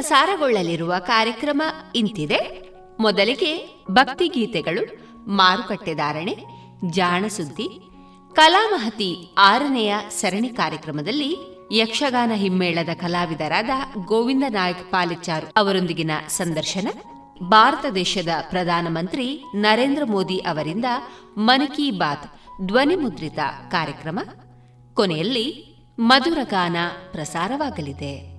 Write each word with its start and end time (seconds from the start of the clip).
ಪ್ರಸಾರಗೊಳ್ಳಲಿರುವ 0.00 0.94
ಕಾರ್ಯಕ್ರಮ 0.98 1.62
ಇಂತಿದೆ. 1.94 2.38
ಮೊದಲಿಗೆ 3.00 3.82
ಭಕ್ತಿಗೀತೆಗಳು 3.90 4.96
ಮಾರುಕಟ್ಟೆ 5.30 5.94
ಧಾರಣೆ 5.94 6.36
ಜಾಣಸುದ್ದಿ 6.90 7.80
ಕಲಾಮಹತಿ 8.34 9.34
ಆರನೆಯ 9.38 9.94
ಸರಣಿ 10.10 10.48
ಕಾರ್ಯಕ್ರಮದಲ್ಲಿ 10.48 11.36
ಯಕ್ಷಗಾನ 11.72 12.32
ಹಿಮ್ಮೇಳದ 12.34 12.88
ಕಲಾವಿದರಾದ 12.94 13.70
ಗೋವಿಂದ 14.04 14.44
ನಾಯಕ್ 14.48 14.90
ಪಾಲಿಚಾರ್ 14.90 15.44
ಅವರೊಂದಿಗಿನ 15.56 16.10
ಸಂದರ್ಶನ. 16.28 16.88
ಭಾರತ 17.42 17.86
ದೇಶದ 17.94 18.28
ಪ್ರಧಾನಮಂತ್ರಿ 18.50 19.44
ನರೇಂದ್ರ 19.54 20.04
ಮೋದಿ 20.04 20.38
ಅವರಿಂದ 20.38 20.84
ಮನ್ 21.38 21.68
ಕಿ 21.68 21.90
ಬಾತ್ 21.90 22.34
ಧ್ವನಿಮುದ್ರಿತ 22.66 23.38
ಕಾರ್ಯಕ್ರಮ. 23.70 24.18
ಕೊನೆಯಲ್ಲಿ 24.94 25.66
ಮಧುರಗಾನ 25.98 26.76
ಪ್ರಸಾರವಾಗಲಿದೆ. 27.12 28.29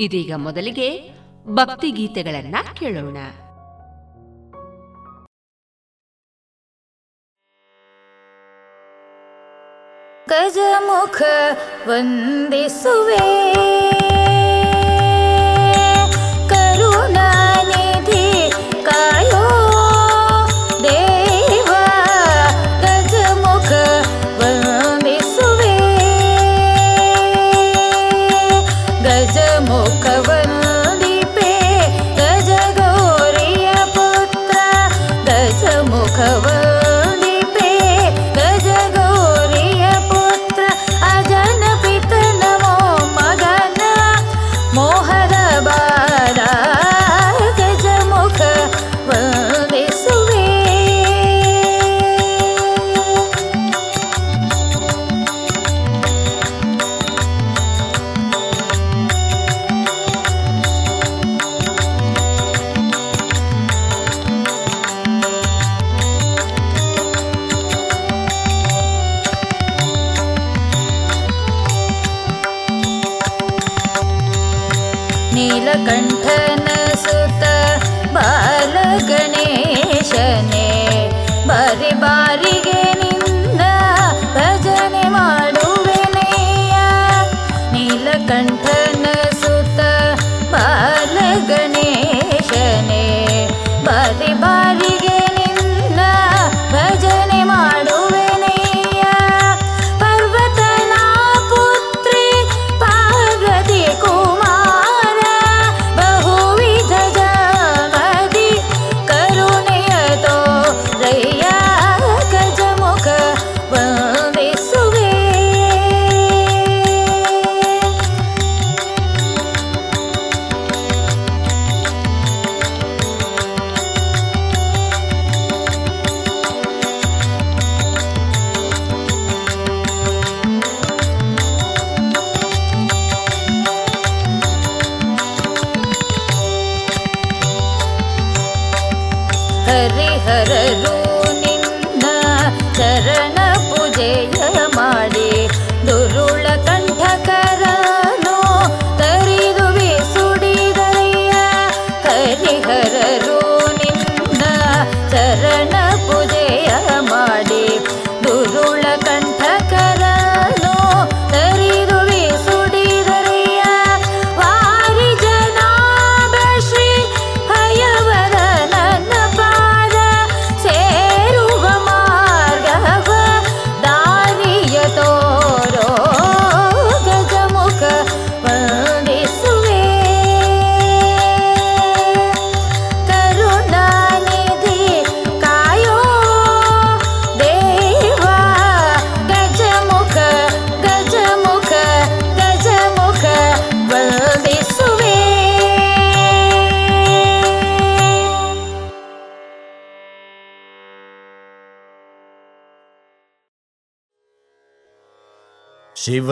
ಇದೀಗ 0.00 0.32
ಮೊದಲಿಗೆ 0.36 1.10
ಭಕ್ತಿಗೀತೆಗಳನ್ನ 1.46 2.56
ಕೇಳೋಣ. 2.74 3.16
ಗಜಮುಖ 10.28 11.22
ವಂದಿಸುವೆ. 11.86 13.99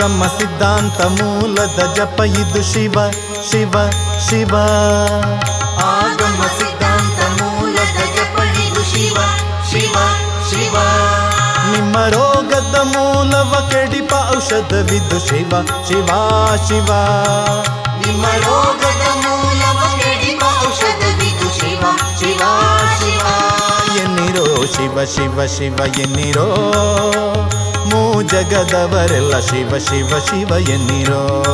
ಆಗಮ 0.00 0.26
ಸಿದ್ಧಾಂತ 0.38 1.00
ಮೂಲದ 1.18 1.80
ಜಪ 1.96 2.20
ಇದು 2.40 2.62
ಶಿವ 2.72 2.96
ಶಿವ 3.50 3.74
ಶಿವ. 4.28 4.54
ಆಗಮ 5.84 6.40
ಸಿದ್ಧಾಂತ 6.58 7.20
ಮೂಲದ 7.38 7.98
ಜಪ 8.16 8.36
ಇದು 8.64 8.84
ಶಿವ 8.84 9.16
ಶಿವ 9.70 9.96
ಶಿವ. 10.50 10.76
ನಿಮ್ಮ 11.72 11.96
ರೋಗದ 12.08 12.76
ಮೂಲವ 12.94 13.52
ಕೆಡಿಪ 13.70 14.12
ಔಷಧವಿದು 14.36 15.18
ಶಿವ 15.28 15.52
ಶಿವ 15.88 16.08
ಶಿವ. 16.68 16.90
ನಿಮ್ಮ 18.00 18.24
ರೋಗದ 18.46 19.04
ಮೂಲವ 19.24 19.80
ಕೆಡಿಪ 19.98 20.42
ಔಷಧವಿದು 20.68 21.48
ಶಿವ 21.60 21.82
ಶಿವ 22.20 22.42
ಶಿವ. 23.00 23.26
ಎನ್ನಿರೋ 24.02 24.46
ಶಿವ 24.66 25.04
ಶಿವ 25.04 25.46
ಶಿವ 25.46 25.98
ಎನ್ನಿರೋ 25.98 26.48
ಜಗದವರೆಲ್ಲ 28.22 29.40
ಶಿವ 29.40 29.78
ಶಿವ 29.78 30.18
ಶಿವ 30.18 30.68
ಎನ್ನಿರೋ. 30.70 31.44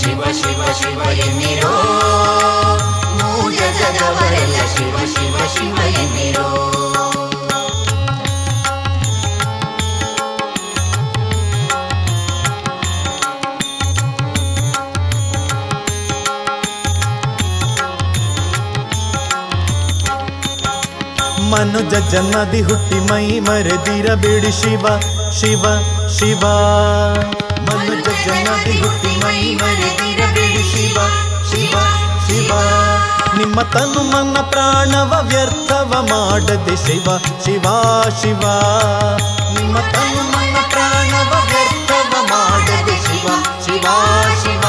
ಶಿವ 0.00 0.24
ಶಿವ 0.32 0.62
ಶಿವ 0.72 1.00
ಎನ್ನಿರೋ. 1.00 2.19
ಜನ್ಮದಿ 22.10 22.62
ಹುಟ್ಟಿ 22.62 22.98
ಮೈ 23.00 23.40
ಮರೆದಿರಬೇಡಿ 23.40 24.52
ಶಿವ 24.52 24.86
ಶಿವ 25.32 25.64
ಶಿವ. 26.08 26.42
ಮನುಜ 27.66 28.06
ಜನ್ಮದಿ 28.26 28.80
ಹುಟ್ಟಿ 28.80 29.12
ಮೈ 29.24 29.54
ಮರೆದಿರಬೇಡಿ 29.54 30.62
ಶಿವ 30.72 30.98
ಶಿವ 31.50 31.74
ಶಿವ. 32.26 32.52
ನಿಮ್ಮ 33.38 33.62
ತನು 33.62 34.02
ಮನ 34.02 34.40
ಪ್ರಾಣವ 34.40 35.12
ವ್ಯರ್ಥವ 35.22 35.92
ಮಾಡದೆ 36.10 36.76
ಶಿವ 36.76 37.08
ಶಿವ 37.44 37.66
ಶಿವ. 38.22 38.42
ನಿಮ್ಮ 39.54 39.78
ತನು 39.78 40.22
ಮನ 40.32 40.56
ಪ್ರಾಣವ 40.70 41.32
ವ್ಯರ್ಥವ 41.50 42.12
ಮಾಡದೆ 42.22 42.96
ಶಿವ 43.06 43.28
ಶಿವ 43.64 43.86
ಶಿವ. 44.42 44.64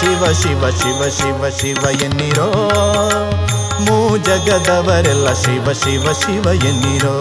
ಶಿವ 0.00 0.32
ಶಿವ 0.42 0.70
ಶಿವ 0.70 1.08
ಶಿವ 1.10 1.50
ಶಿವ 1.60 2.02
ಎನ್ನಿರೋ 2.02 2.48
ಜಗದವರೆಲ್ಲ 4.18 5.32
ಶಿವ 5.32 5.72
ಶಿವ 5.72 6.12
ಶಿವ 6.12 6.46
ಎನ್ನಿರೋ 6.64 7.14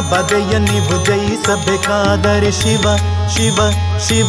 ಬದೆಯ 0.00 0.58
ನೀವು 0.58 1.04
ಜಯಿಸಬೇಕಾದರೆ 1.04 2.52
ಶಿವ 2.52 2.96
ಶಿವ 3.28 3.56
ಶಿವ. 3.98 4.28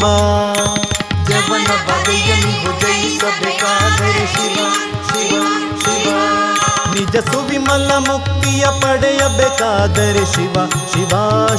ಜವನ 1.30 1.68
ಬದೆಯ 1.88 2.36
ನೀವು 2.36 2.82
ಜಯಿಸಬೇಕಾದರೆ 2.82 4.28
ಶಿವ 4.28 4.58
ಶಿವ 5.08 5.44
ಶಿವ. 5.86 6.18
ನಿಜ 6.94 7.18
ಸುವಿಮಲ 7.18 7.92
ಮುಕ್ತಿಯ 7.98 8.66
ಪಡೆಯಬೇಕಾದರೆ 8.82 10.26
ಶಿವ 10.26 10.54
ಶಿವ 10.94 11.10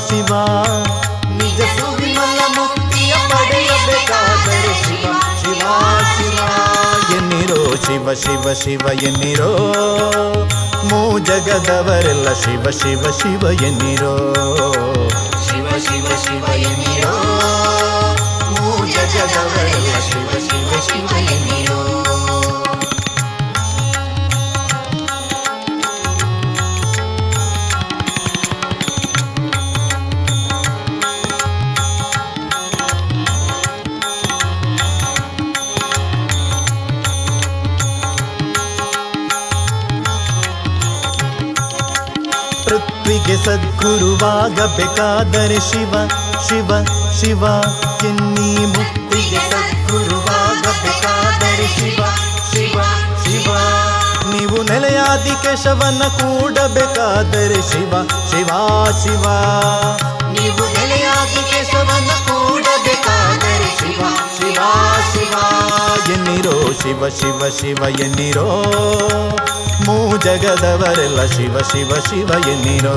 ಶಿವ. 0.08 0.34
ನಿಜ 1.30 1.60
ಸುವಿಮಲ 1.60 2.40
ಮುಕ್ತಿಯ 2.56 3.14
ಪಡೆಯಬೇಕಾದರೆ 3.28 4.74
ಶಿವ 4.84 5.12
ಶಿವ 5.42 5.68
ಶಿವ. 6.16 6.38
ಎನ್ನಿರೋ 7.16 7.76
ಶಿವ 7.76 8.14
ಶಿವ 8.14 8.54
ಶಿವ 8.54 9.02
ಎನ್ನಿರೋ 9.02 9.52
ಮೂ 10.90 11.18
ಜಗದವರೆಲ್ಲ 11.18 12.32
ಶಿವ 12.32 12.70
ಶಿವ 12.70 13.02
ಶಿವ 13.10 13.62
ಎನ್ನಿರೋ. 13.62 14.14
ಸದ್ಗುರುವಾಗಬೇಕಾದರೆ 44.66 45.54
ಶಿವ 45.54 45.94
ಶಿವ 46.48 46.70
ಶಿವ 47.20 47.44
ಎನ್ನಿ 48.06 48.66
ಮುಕ್ತಿಗೆ 48.66 49.36
ಸದ್ಗುರುವಾಗಬೇಕಾದರೆ 49.36 51.66
ಶಿವ 51.66 52.04
ಶಿವ 52.52 52.80
ಶಿವ. 53.24 53.56
ನೀವು 54.30 54.62
ನೆಲೆಯಾದಿ 54.62 55.42
ಕೇಶವನ್ನ 55.42 55.98
ಕೂಡಬೇಕಾದರೆ 55.98 57.54
ಶಿವ 57.54 57.94
ಶಿವ 58.30 58.48
ಶಿವ. 59.02 59.24
ನೀವು 60.32 60.74
ನೆಲೆಯಾದಿ 60.74 61.50
ಕೇಶವನ್ನ 61.50 62.10
ಕೂಡಬೇಕಾದರೆ 62.28 63.78
ಶಿವ 63.78 64.02
ಶಿವ 64.38 64.60
ಶಿವ. 65.12 65.34
ಎನ್ನಿರೋ 66.12 66.72
ಶಿವ 66.72 67.08
ಶಿವ 67.08 67.40
ಶಿವ, 67.60 68.00
ಎನ್ನಿರೋ. 68.00 68.62
ಮೂ 69.86 70.16
ಜಗದವರೆಲ್ಲ 70.16 71.26
ಶಿವ 71.26 71.58
ಶಿವ 71.58 71.94
ಶಿವ, 71.94 72.48
ಎನ್ನಿರೋ. 72.48 72.96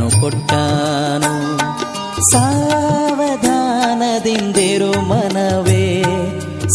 ನಾನು 0.00 0.20
ಕೊಟ್ಟಾನು. 0.20 1.58
ಸಾವಧಾನದಿಂದಿರು 2.30 5.00
ಮನವೇ 5.00 6.04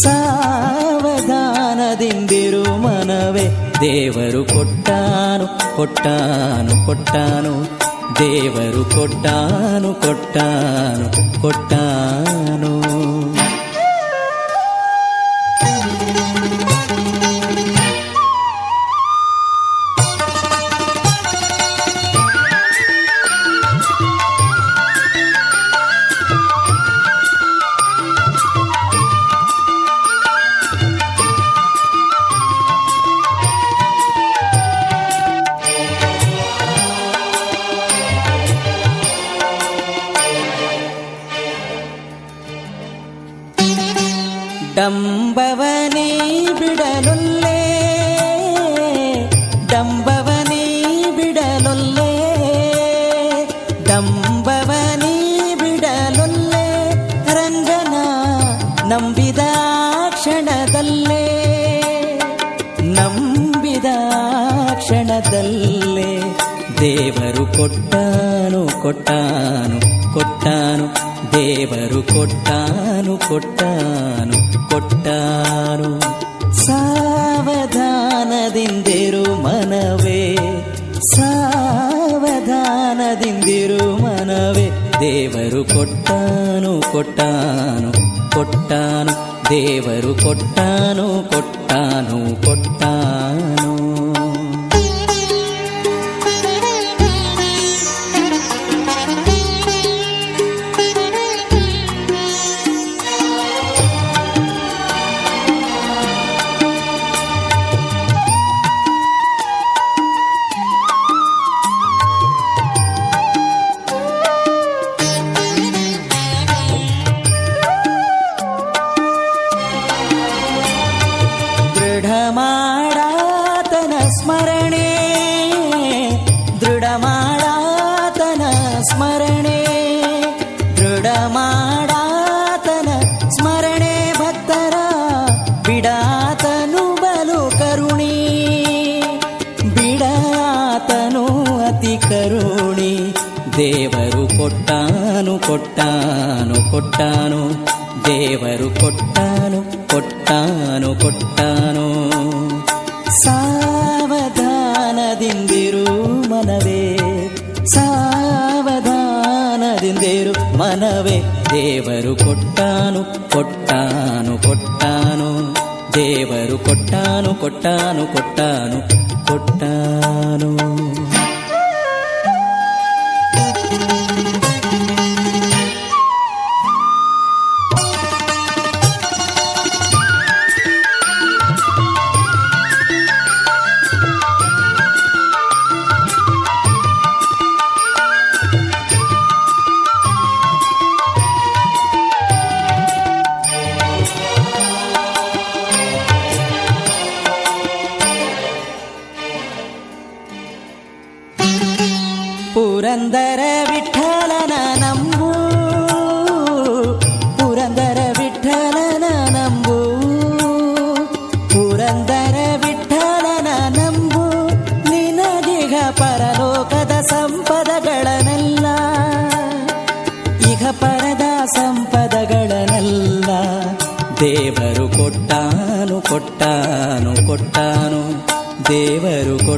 ಸಾವಧಾನದಿಂದಿರು 0.02 2.82
ಮನವೇ. 2.82 3.72
ದೇವರು 3.80 4.44
ಕೊಟ್ಟಾನು 4.44 5.76
ಕೊಟ್ಟಾನು 5.76 6.86
ಕೊಟ್ಟಾನು. 6.86 7.78
ದೇವರು 8.18 8.84
ಕೊಟ್ಟಾನು 8.84 9.94
ಕೊಟ್ಟಾನು 9.94 11.42
ಕೊಟ್ಟಾನು. 11.42 12.85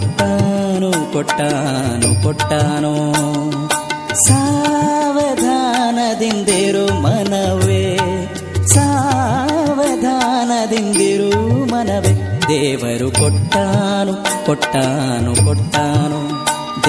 కొట్టాను 0.08 0.90
కొట్టాను 1.12 2.22
కొట్టాను. 2.22 2.92
సావధానదిందిరు 4.14 6.94
మనవే 6.94 7.98
సావధాన 8.66 9.84
సావధానదిందిరు 9.84 11.30
మనవే. 11.72 12.14
దేవరు 12.48 13.10
కొట్టాను 13.20 14.14
కొట్టాను 14.46 15.44
కొట్టాను. 15.44 16.20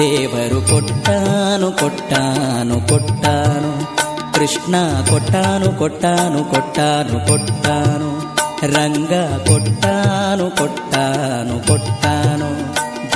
దేవరు 0.00 0.60
కొట్టాను 0.70 1.70
కొట్టాను 1.70 2.88
కొట్టాను. 2.88 3.72
కృష్ణ 4.34 5.04
కొట్టాను 5.10 5.78
కొట్టాను 5.78 6.44
కొట్టాను 6.44 7.28
కొట్టాను. 7.28 8.10
రంగ 8.64 9.12
కొట్టాను 9.48 10.50
కొట్టాను 10.50 11.68
కొట్టాను. 11.68 12.59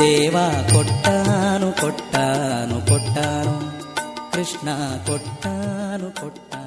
దేవా 0.05 0.47
కొట్టాను 0.75 1.73
కొట్టాను 1.81 2.81
కొట్టాను. 2.81 3.55
కృష్ణ 4.33 4.69
కొట్టాను 5.07 6.21
కొట్టాను. 6.21 6.64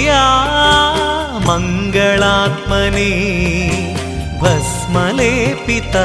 प्रिया 0.00 0.26
मङ्गलात्मने 1.46 3.10
भस्मले 4.42 5.34
पिता 5.66 6.04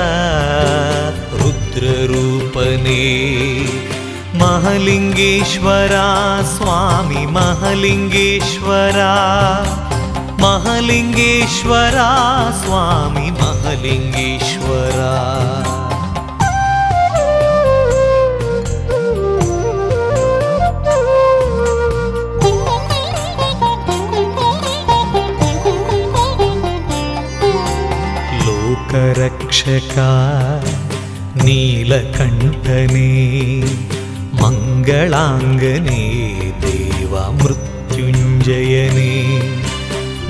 रुद्ररूपने 1.41 3.05
महलिङ्गेश्वरा 4.41 6.09
स्वामि 6.55 7.23
महलिङ्गेश्वरा 7.37 9.13
महलिङ्गेश्वरा 10.43 12.11
स्वामि 12.65 13.27
महलिङ्गेश्वरा। 13.41 15.11
रक्षका 29.17 30.11
नीलकण्ठने 31.45 33.09
मङ्गलाङ्गने 34.41 36.03
देवमृत्युञ्जयने 36.65 38.03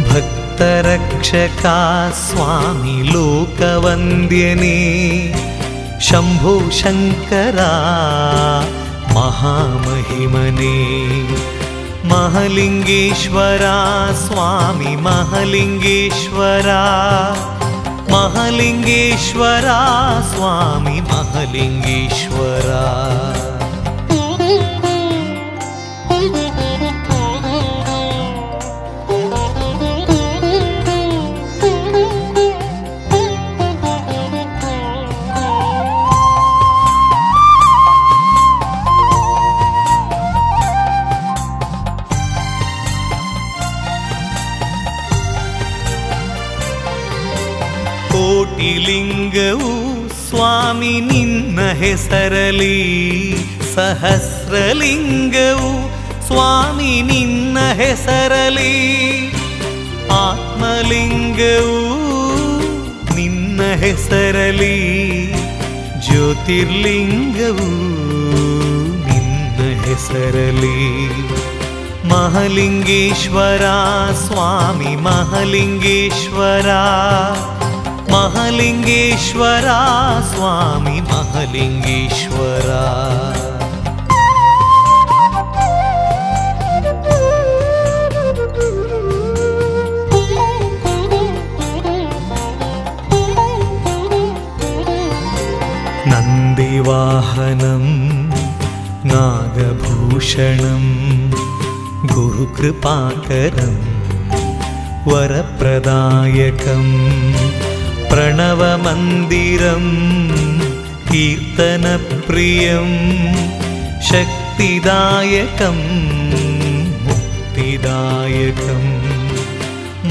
भक्तरक्षका 0.10 1.78
स्वामि 2.26 2.98
लोकवन्द्यने 3.14 4.78
शम्भो 6.08 6.56
शङ्करा 6.82 7.72
महामहिमने 9.18 10.78
महलिङ्गेश्वरा 12.14 13.78
स्वामि 14.26 14.94
महलिङ्गेश्वरा 15.08 16.82
महलिङ्गेश्वरा 18.16 19.80
स्वामी 20.32 21.02
महलिङ्गेश्वरा। 21.12 22.84
ಹೆಸರಲಿ, 51.80 52.80
ಸಹಸ್ರಲಿಂಗವು 53.76 55.72
ಸ್ವಾಮಿ 56.28 57.02
ನಿನ್ನ 57.02 57.58
ಹೆಸರಲಿ. 57.74 58.76
ಆತ್ಮಲಿಂಗವು 60.12 61.80
ನಿನ್ನ 63.16 63.62
ಹೆಸರಲಿ, 63.76 64.78
ಜ್ಯೋತಿರ್ಲಿಂಗವು 66.00 67.70
ನಿನ್ನ 69.06 69.60
ಹೆಸರಲಿ. 69.84 70.80
ಮಹಲಿಂಗೇಶ್ವರ, 72.10 73.64
ಸ್ವಾಮಿ 74.14 74.96
ಮಹಲಿಂಗೇಶ್ವರ 74.96 76.70
ಮಹಲಿಂಗೇಶ್ವರ, 78.12 79.66
ಸ್ವಾಮಿ 80.34 80.98
மகாலிங்கீஸ்வரா 81.46 82.84
नन्दिवाहनं 96.48 97.84
नागभूषणं 99.12 100.84
गुरुकृपाकरं 102.14 103.76
वरप्रदायकं 105.12 106.86
प्रणवमन्दिरम् 108.12 109.92
कीर्तनप्रियं 111.16 112.88
शक्तिदायकं 114.08 115.78
मुक्तिदायकम् 117.06 118.90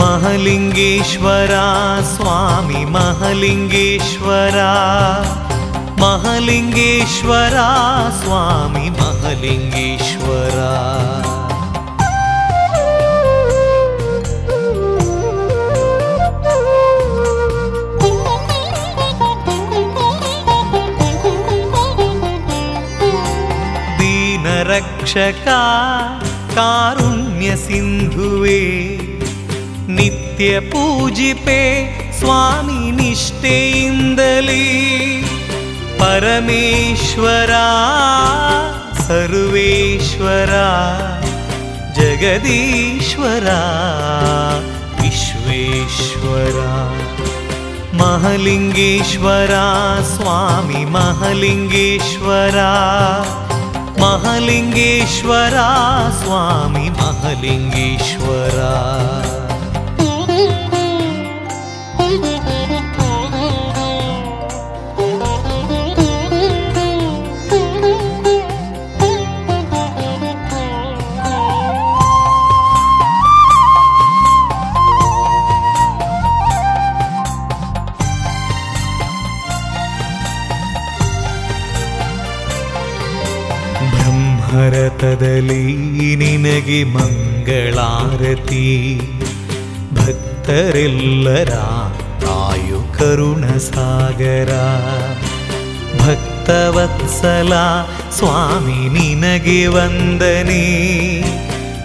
महलिङ्गेश्वरा 0.01 1.67
स्वामी 2.13 2.85
महलिङ्गेश्वरा 2.97 4.73
महलिङ्गेश्वरा 6.05 7.69
स्वामी 8.23 8.89
महलिङ्गेश्वरा 9.01 10.73
ಕಾರುಣ್ಯ 26.55 27.57
ಸಿಂಧು 27.57 28.45
ನಿತ್ಯ 29.93 30.61
ಪೂಜಿ 30.61 31.35
ಪೇ 31.35 31.91
ಸ್ವಾಮಿ 32.19 32.91
ನಿಷ್ಠೆಯಿಂದಲಿ. 32.91 34.65
ಪರಮೇಶ್ವರ 35.99 37.51
ಸರ್ವೇಶ್ವರ 39.03 40.51
ಜಗದೀಶ್ವರ 41.95 43.49
ವಿಶ್ವೇಶ್ವರ. 45.03 46.61
ಮಹಲಿಂಗೇಶ್ವರ 47.97 49.53
ಸ್ವಾಮಿ 50.17 50.85
ಮಹಲಿಂಗೇಶ್ವರಾ. 50.85 52.71
महलिङ्गेश्वरा 54.05 55.69
स्वामी 56.21 56.91
महलिङ्गेश्वरा। 57.01 58.73
ಬ್ರಹ್ಮರಥದಲ್ಲಿ 85.05 86.17
ನಿನಗೆ 86.17 86.85
ಮಂಗಳಾರತಿ. 86.85 89.01
ಭಕ್ತರೆಲ್ಲರ 89.95 91.53
ಆಯು 92.31 92.99
ಕರುಣ 92.99 93.57
ಸಾಗರ 93.57 94.53
ಭಕ್ತವತ್ಸಲ 96.07 97.53
ಸ್ವಾಮಿ 98.11 98.73
ನಿನಗೆ 98.73 99.67
ವಂದನೆ. 99.67 101.21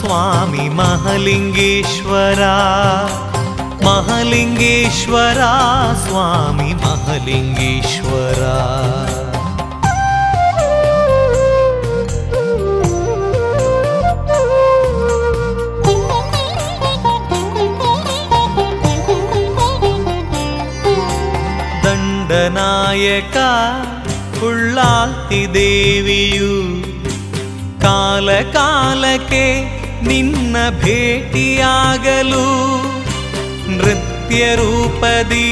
ಸ್ವಾಮಿ 0.00 0.68
ಮಹಲಿಂಗೇಶ್ವರ. 0.68 2.42
ಮಹಲಿಂಗೇಶ್ವರ 3.87 5.41
ಸ್ವಾಮಿ 6.05 6.71
ಮಹಲಿಂಗೇಶ್ವರ 6.83 8.41
ದಂಡನಾಯಕ 22.05 23.37
ಉಳ್ಳಾಲ್ತಿ 24.45 25.41
ದೇವಿಯು 25.53 26.53
ಕಾಲ 27.81 28.29
ಕಾಲಕ್ಕೆ 28.53 29.45
ನಿನ್ನ 30.03 30.55
ಭೇಟಿಯಾಗಲು 30.83 32.47
ನೃತ್ಯ 33.77 34.43
ರೂಪದಿ 34.55 35.47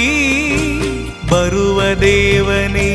ಬರುವ 1.32 1.82
ದೇವನೇ 2.02 2.92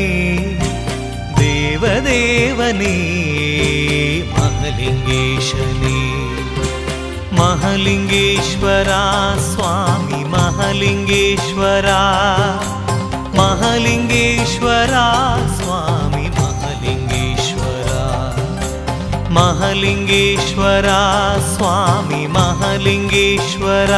ದೇವದೇವನೇ 1.39 2.95
ಮಹಲಿಂಗೇಶನೇ 4.37 5.97
ಮಹಲಿಂಗೇಶ್ವರ 7.37 8.91
ಸ್ವಾಮಿ 9.51 10.21
ಮಹಲಿಂಗೇಶ್ವರ 10.29 11.89
ಮಹಲಿಂಗೇಶ್ವರ 13.37 14.93
ಸ್ವಾಮಿ 15.57 16.25
ಮಹಲಿಂಗೇಶ್ವರ 16.37 17.91
ಮಹಲಿಂಗೇಶ್ವರ 19.29 20.89
ಸ್ವಾಮಿ 21.55 22.21
ಮಹಲಿಂಗೇಶ್ವರ 22.27 23.93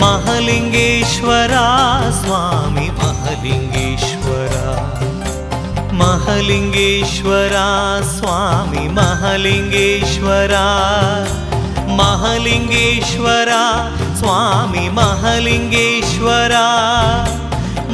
महलिङ्गेश्वरा 0.00 1.66
स्वामी 2.10 2.88
महलिङ्गेश्वरा। 2.98 4.64
महलिङ्गेश्वरा 5.92 7.66
स्वामी 8.02 8.88
महलिङ्गेश्वरा। 8.88 10.66
महलिङ्गेश्वरा 12.00 13.62
स्वामी 14.20 14.88
महलिङ्गेश्वरा। 14.88 16.66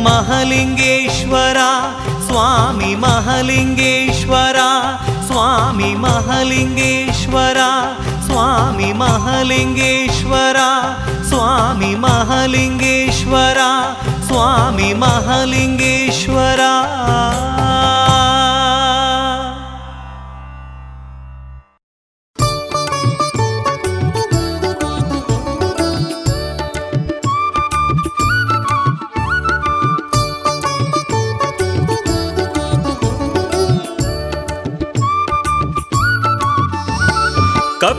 महलिङ्गेश्वरा 0.07 1.71
स्वामी 2.27 2.95
महलिङ्गेश्वरा। 2.97 4.71
स्वामी 5.29 5.95
महलिङ्गेश्वरा 5.95 7.71
स्वामी 8.27 8.93
महलिङ्गेश्वरा। 8.93 10.69
स्वामी 11.33 11.95
महलिङ्गेश्वरा 12.05 13.69
स्वामी 14.29 14.89
महलिङ्गेश्वरा। 15.03 16.73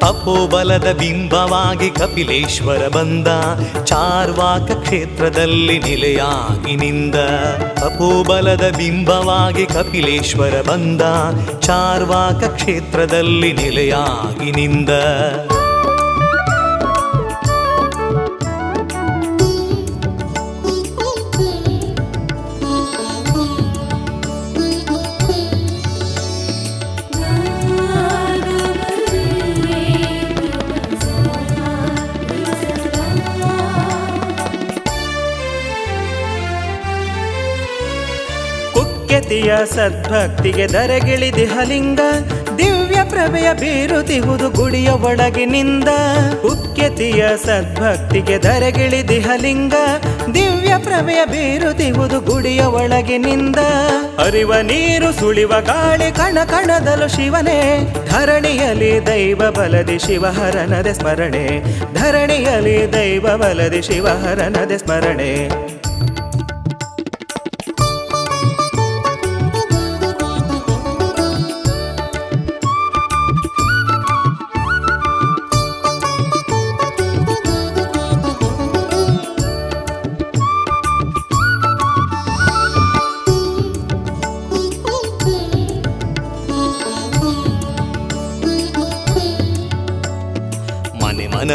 ತಪೋಬಲದ 0.00 0.92
ಬಿಂಬವಾಗಿ 0.92 1.90
ಕಪಿಲೇಶ್ವರ 1.90 2.88
ಬಂದ. 2.88 3.26
ಚಾರ್ವಾಕ 3.84 4.70
ಕ್ಷೇತ್ರದಲ್ಲಿ 4.70 5.78
ನಿಲೆಯಾಗಿ 5.78 6.76
ನಿಂದ. 6.76 7.14
ತಪೋಬಲದ 7.78 8.74
ಬಿಂಬವಾಗಿ 8.76 9.66
ಕಪಿಲೇಶ್ವರ 9.66 10.62
ಬಂದ. 10.68 11.00
ಚಾರ್ವಾಕ 11.60 12.44
ಕ್ಷೇತ್ರದಲ್ಲಿ 12.44 13.52
ನಿಲೆಯಾಗಿ 13.52 14.50
ನಿಂದ. 14.50 14.88
ಪುಕ್ಕೆತಿಯ 39.30 39.56
ಸದ್ಭಕ್ತಿಗೆ 39.74 40.68
ದರಗಿಳಿದಿಹಲಿಂಗ 40.68 42.00
ದಿವ್ಯ 42.58 43.04
ಪ್ರಭೆಯ 43.04 43.52
ಬೀರುತಿಹುದು 43.52 44.50
ಗುಡಿಯ 44.50 44.90
ಒಳಗಿನಿಂದ. 44.90 45.88
ಉಕ್ಕೆತಿಯ 46.44 47.28
ಸದ್ಭಕ್ತಿಗೆ 47.44 48.38
ದರಗಿಳಿದಿಹಲಿಂಗ 48.38 49.74
ದಿವ್ಯ 50.34 50.74
ಪ್ರಭೆಯ 50.78 51.24
ಬೀರುತಿಹುದು 51.24 52.20
ಗುಡಿಯ 52.20 52.62
ಒಳಗಿನಿಂದ. 52.62 53.56
ಅರಿವ 54.26 54.54
ನೀರು 54.54 55.20
ಸುಳಿವ 55.20 55.48
ಗಾಳಿ 55.48 56.16
ಕಣ 56.16 56.38
ಕಣದಲು 56.44 57.08
ಶಿವನೇ. 57.08 57.94
ಧರಣಿಯಲ್ಲಿ 58.10 59.06
ದೈವ 59.06 59.50
ಬಲದಿ 59.50 59.98
ಶಿವಹರನದೆ 59.98 60.94
ಸ್ಮರಣೆ. 60.94 61.46
ಧರಣಿಯಲ್ಲಿ 61.94 62.92
ದೈವ 62.92 63.36
ಬಲದಿ 63.36 63.82
ಶಿವಹರನದೆ 63.82 64.78
ಸ್ಮರಣೆ. 64.78 65.48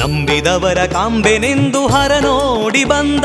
ನಂಬಿದವರ 0.00 0.86
ಕಾಂಬೆನೆಂದು 0.86 1.86
ಹರ 1.86 2.12
ನೋಡಿ 2.20 2.84
ಬಂದ. 2.84 3.24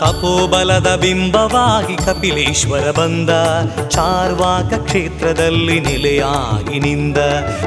ತಪೋಬಲದ 0.00 0.96
ಬಿಂಬವಾಗಿ 0.96 1.96
ಕಪಿಲೇಶ್ವರ 1.96 2.90
ಬಂದ. 2.90 3.30
ಚಾರ್ವಾಕ 3.88 4.74
ಕ್ಷೇತ್ರದಲ್ಲಿ 4.74 5.80
ನೆಲೆಯಾಗಿ 5.80 6.78
ನಿಂದ. 6.78 7.16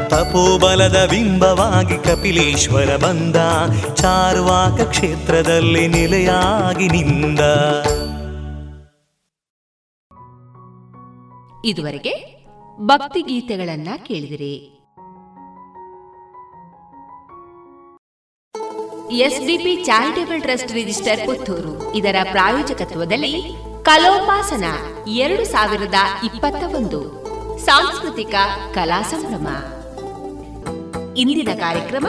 ತಪೋಬಲದ 0.07 1.07
ಬಿಂಬವಾಗಿ 1.09 1.97
ಕಪಿಲೇಶ್ವರ 1.97 2.95
ಬಂದ. 2.95 3.35
ಚಾರ್ವಾಕ 3.95 4.81
ಕ್ಷೇತ್ರದಲ್ಲಿ 4.81 5.87
ನೆಲೆಯಾಗಿ 5.87 6.87
ನಿಂದ. 6.87 7.39
ಇದುವರೆಗೆ 11.65 12.45
ಭಕ್ತಿ 12.81 13.21
ಗೀತೆಗಳನ್ನ 13.21 13.87
ಕೇಳಿದಿರಿ. 14.05 14.74
SDP 19.11 19.83
charitable 19.83 20.41
trust 20.41 20.71
register 20.71 21.25
Puttur. 21.25 21.93
ಇದರ 21.93 22.15
ಪ್ರಾಯೋಜಕತ್ವದಲ್ಲಿ 22.31 23.55
ಕಲೋಪಾಸನ 23.83 24.63
ಎರಡು 25.07 25.45
ಸಾವಿರದ 25.45 25.93
ಇಪ್ಪತ್ತ 26.23 26.75
ಒಂದು. 26.75 27.25
ಸಾಂಸ್ಕೃತಿಕ 27.59 28.35
ಕಲಾ 28.73 29.01
ಸಂಭ್ರಮ. 29.01 29.47
ಇಂದಿನ 31.17 31.49
ಕಾರ್ಯಕ್ರಮ 31.59 32.07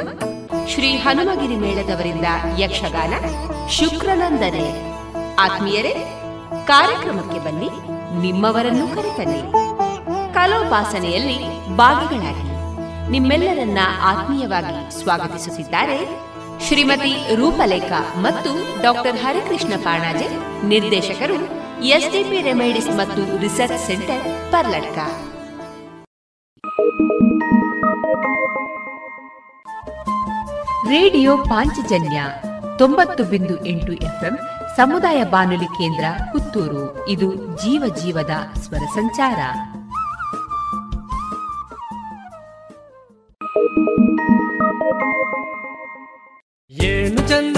ಶ್ರೀ 0.69 0.97
ಹನುಮಗಿರಿ 0.97 1.57
ಮೇಳದವರಿಂದ 1.57 2.27
ಯಕ್ಷಗಾನ 2.59 3.15
ಶುಕ್ರನಂದನೆ. 3.69 4.93
ಆತ್ಮೀಯರೇ, 5.39 5.95
ಕಾರ್ಯಕ್ರಮಕ್ಕೆ 6.67 7.39
ಬನ್ನಿ, 7.39 7.69
ನಿಮ್ಮವರನ್ನು 8.23 8.89
ಕರೆತನ್ನಿ. 8.89 9.43
ಕಲೋಪಾಸನೆಯಲ್ಲಿ 10.35 11.67
ಭಾಗಗಳಾಗಿ 11.77 12.57
ನಿಮ್ಮೆಲ್ಲರನ್ನ 13.11 13.79
ಆತ್ಮೀಯವಾಗಿ 14.03 15.03
ಸ್ವಾಗತಿಸುತ್ತಿದ್ದಾರೆ 15.03 16.27
ಶ್ರೀಮತಿ 16.63 17.35
ರೂಪಲೇಖಾ 17.35 18.15
ಮತ್ತು 18.19 18.83
ಡಾಕ್ಟರ್ 18.83 19.17
ಹರಿಕೃಷ್ಣ 19.17 19.73
ಪಾಣಾಜೆ, 19.83 20.29
ನಿರ್ದೇಶಕರು 20.67 21.35
ಎಸ್ಡಿಪಿ 21.85 22.43
ರೆಮೈಡಿಸ್ 22.43 22.97
ಮತ್ತು 22.97 23.39
research 23.39 23.87
centre 23.87 24.53
Parladka. 24.53 24.99
Radio 30.89 31.37
Panchajanya 31.37 32.23
ತೊಂಬತ್ತು 32.79 33.25
ಬಿಂದು 33.25 33.67
ಎಂಟು 33.67 33.93
ಎಫ್ಎಂ 33.93 34.39
ಸಮುದಾಯ 34.77 35.25
ಬಾನುಲಿ 35.25 35.65
ಕೇಂದ್ರ 35.65 36.05
ಪುತ್ತೂರು. 36.33 37.09
ಇದು 37.09 37.35
ಜೀವ 37.35 37.95
ಜೀವದ 38.03 38.59
ಸ್ವರ 38.59 38.87
ಸಂಚಾರ. 38.95 39.37
ಏನು 46.72 47.22
ಚಂದ 47.30 47.58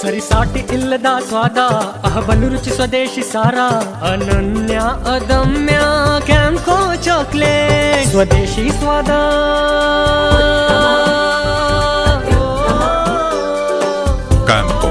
ಸರಿಸಾಟಿ 0.00 0.60
ಇಲ್ಲದ 0.72 1.08
ಸ್ವಾದ 1.28 1.58
ಅಹಬಲು 2.04 2.46
ರುಚಿ 2.48 2.70
ಸ್ವದೇಶಿ 2.70 3.22
ಸಾರ 3.24 3.58
ಅನನ್ಯ 4.10 4.76
ಅದಮ್ಯ 5.14 5.76
ಕ್ಯಾಂಕೋ 6.26 6.78
ಚಾಕ್ಲೇಟ್ 7.04 8.08
ಸ್ವದೇಶಿ 8.10 8.64
ಸ್ವಾದ 8.78 9.10
ಕ್ಯಾಂಕೋ 14.46 14.90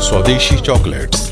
ಸ್ವದೇಶಿ 0.00 0.56
ಚಾಕ್ಲೇಟ್ಸ್ 0.60 1.24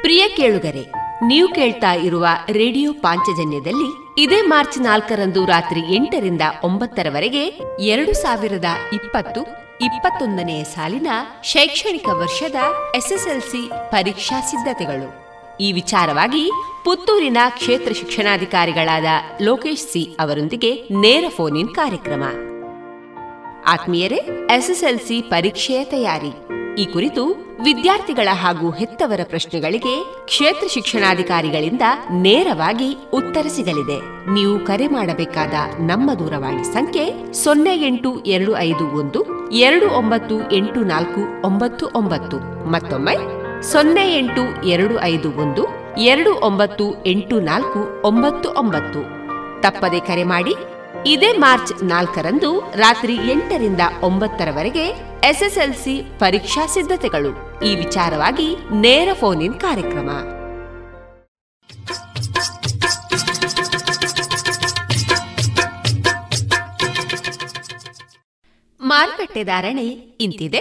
ಪ್ರಿಯ 0.00 0.28
ಕೇಳುಗರೆ, 0.28 0.92
ನೀವು 1.26 1.48
ಕೇಳ್ತಾ 1.48 1.92
ಇರುವ 1.92 2.26
ರೇಡಿಯೋ 2.48 2.92
ಪಾಂಚಜನ್ಯದಲ್ಲಿ 2.92 4.22
ಇದೇ 4.22 4.42
ಮಾರ್ಚ್ 4.42 4.78
ನಾಲ್ಕರಂದು 4.78 5.46
ರಾತ್ರಿ 5.46 5.80
ಎಂಟರಿಂದ 5.80 6.40
ಒಂಬತ್ತರವರೆಗೆ 6.64 7.46
ಎರಡು 7.80 8.12
ಸಾವಿರದ 8.12 8.64
ಇಪ್ಪತ್ತು 8.92 9.40
ಇಪ್ಪತ್ತೊಂದನೆಯ 9.84 10.64
ಸಾಲಿನ 10.64 11.06
ಶೈಕ್ಷಣಿಕ 11.44 12.08
ವರ್ಷದ 12.08 12.54
ಎಸ್ಎಸ್ಎಲ್ಸಿ 12.96 13.70
ಪರೀಕ್ಷಾ 13.90 14.40
ಸಿದ್ಧತೆಗಳು. 14.40 15.30
ಈ 15.60 15.72
ವಿಚಾರವಾಗಿ 15.72 16.50
ಪುತ್ತೂರಿನ 16.84 17.36
ಕ್ಷೇತ್ರ 17.48 17.92
ಶಿಕ್ಷಣಾಧಿಕಾರಿಗಳಾದ 17.92 19.04
ಲೋಕೇಶ್ 19.42 19.92
ಸಿ 19.92 20.16
ಅವರೊಂದಿಗೆ 20.20 20.88
ನೇರ 21.00 21.24
ಫೋನ್ 21.28 21.56
ಇನ್ 21.56 21.74
ಕಾರ್ಯಕ್ರಮ. 21.74 22.22
ಆತ್ಮೀಯರೇ, 23.66 24.18
ಎಸ್ಎಸ್ಎಲ್ಸಿ 24.56 25.22
ಪರೀಕ್ಷೆಯ 25.22 25.84
ತಯಾರಿ. 25.84 26.59
ಈ 26.78 26.84
ಕುರಿತು 26.84 27.26
ವಿದ್ಯಾರ್ಥಿಗಳ 27.64 28.28
ಹಾಗೂ 28.32 28.70
ಹೆತ್ತವರ 28.70 29.20
ಪ್ರಶ್ನೆಗಳಿಗೆ 29.24 30.24
ಕ್ಷೇತ್ರ 30.24 30.66
ಶಿಕ್ಷಣಾಧಿಕಾರಿಗಳಿಂದ 30.68 31.82
ನೇರವಾಗಿ 32.12 32.98
ಉತ್ತರ 33.12 33.46
ಸಿಗಲಿದೆ. 33.48 33.98
ನೀವು 34.34 34.66
ಕರೆ 34.66 34.86
ಮಾಡಬೇಕಾದ 34.86 35.54
ನಮ್ಮ 35.80 36.14
ದೂರವಾಣಿ 36.14 36.64
ಸಂಖ್ಯೆ 36.64 37.32
ಸೊನ್ನೆ 37.32 37.76
ಎಂಟು 37.76 38.20
ಎರಡು 38.20 38.56
ಐದು 38.56 38.86
ಒಂದು 38.88 39.50
ಎರಡು 39.50 39.96
ಒಂಬತ್ತು 39.96 40.50
ಎಂಟು 40.52 40.80
ನಾಲ್ಕು 40.80 41.46
ಒಂಬತ್ತು 41.46 41.86
ಒಂಬತ್ತು. 41.86 42.68
ಮತ್ತೊಮ್ಮೆ 42.70 43.16
ಸೊನ್ನೆ 43.62 44.18
ಎಂಟು 44.18 44.66
ಎರಡು 44.66 45.00
ಐದು 45.00 45.32
ಒಂದು 45.32 45.64
ಎರಡು 45.98 46.40
ಒಂಬತ್ತು 46.40 47.04
ಎಂಟು 47.04 47.40
ನಾಲ್ಕು 47.40 48.02
ಒಂಬತ್ತು 48.02 48.50
ಒಂಬತ್ತು. 48.50 49.00
ತಪ್ಪದೆ 49.60 50.00
ಕರೆ 50.00 50.24
ಮಾಡಿ 50.24 50.54
ಇದೇ 51.06 51.32
ಮಾರ್ಚ್ 51.32 51.84
ನಾಲ್ಕರಂದು 51.84 52.60
ರಾತ್ರಿ 52.60 53.14
ಎಂಟರಿಂದ 53.14 53.80
ಒಂಬತ್ತರವರೆಗೆ 54.02 54.84
ಎಸ್ಎಸ್ಎಲ್ಸಿ 55.24 56.02
ಪರೀಕ್ಷಾ 56.18 56.66
ಸಿದ್ಧತೆಗಳು. 56.66 57.62
ಈ 57.64 57.74
ವಿಚಾರವಾಗಿ 57.74 58.56
ನೇರ 58.72 59.08
ಫೋನ್ 59.12 59.42
ಇನ್ 59.42 59.60
ಕಾರ್ಯಕ್ರಮ. 59.60 60.10
ಮಾರುಕಟ್ಟೆ 68.80 69.44
ಧಾರಣೆ 69.44 69.82
ಇಂತಿದೆ. 70.20 70.60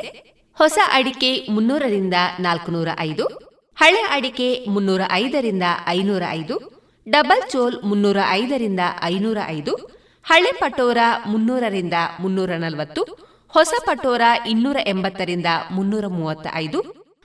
ಹೊಸ 0.58 0.78
ಅಡಿಕೆ 0.92 1.48
ಮುನ್ನೂರರಿಂದ 1.50 2.14
ನಾಲ್ಕುನೂರ 2.40 2.88
ಐದು, 3.00 3.28
ಹಳೆ 3.76 4.02
ಅಡಿಕೆ 4.02 4.66
ಮುನ್ನೂರ 4.70 5.02
ಐದರಿಂದ 5.12 5.64
ಐನೂರ 5.88 6.22
ಐದು, 6.30 6.80
ಡಬಲ್ 7.10 7.52
ಚೋಲ್ 7.52 7.84
ಮುನ್ನೂರ 7.84 8.18
ಐದರಿಂದ 8.30 8.80
ಐನೂರ 9.04 9.38
ಐದು 9.48 9.99
ಹಳೆ 10.30 10.52
ಪಟೋರ 10.60 11.00
ಮುನ್ನೂರರಿಂದ 11.26 11.94
ಮುನ್ನೂರ 12.20 12.52
ನಲವತ್ತು, 12.56 13.02
ಹೊಸ 13.54 13.74
ಪಟೋರ 13.86 14.24
ಇನ್ನೂರ 14.46 14.78
ಎಂಬತ್ತರಿಂದ 14.86 15.50
ಮುನ್ನೂರ 15.72 16.06
ಮೂವತ್ತ 16.08 16.48
ಐದು 16.56 16.80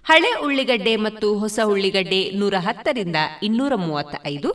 ಹಳೆ 0.06 0.30
ಉಳ್ಳಿಗಡ್ಡೆ 0.46 0.96
ಮತ್ತು 0.96 1.28
ಹೊಸ 1.38 1.58
ಉಳ್ಳಿಗಡ್ಡೆ 1.64 2.20
ನೂರ 2.40 2.54
ಹತ್ತರಿಂದ 2.58 3.18
ಇನ್ನೂರ 3.42 3.74
ಮೂವತ್ತ 3.76 4.14
ಐದು 4.26 4.50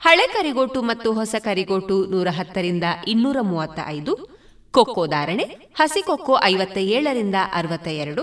ಹಳೆ 0.00 0.26
ಕರಿಗೋಟು 0.26 0.80
ಮತ್ತು 0.82 1.12
ಹೊಸ 1.12 1.34
ಕರಿಗೋಟು 1.44 1.96
ನೂರ 2.06 2.28
ಹತ್ತರಿಂದ 2.30 2.86
ಇನ್ನೂರ 3.06 3.38
ಮೂವತ್ತ 3.42 3.78
ಐದು 3.88 4.12
ಕೊಕ್ಕೋ 4.74 5.06
ಧಾರಣೆ, 5.06 5.44
ಹಸಿ 5.74 6.02
ಕೊಕ್ಕೋ 6.02 6.34
ಐವತ್ತ 6.44 6.78
ಏಳರಿಂದ 6.96 7.38
ಅರವತ್ತ 7.52 7.88
ಎರಡು 8.02 8.22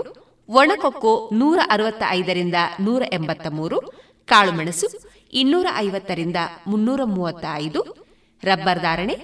ಒಣಕೊಕ್ಕೋ 0.50 1.14
ನೂರ 1.34 1.60
ಅರವತ್ತ 1.70 2.04
ಐದರಿಂದ 2.10 2.58
ನೂರ 2.80 3.04
ಎಂಬತ್ತ 3.14 3.48
ಮೂರು 3.50 3.78
ಕಾಳುಮೆಣಸು 4.28 4.88
ಇನ್ನೂರ 5.34 5.68
ಐವತ್ತರಿಂದ 5.78 6.40
ಮುನ್ನೂರ 6.68 7.02
ಮೂವತ್ತ 7.06 7.46
ಐದು 7.58 7.82
ರಬ್ಬರ್ 8.44 8.82
ಧಾರಣೆ 8.82 9.16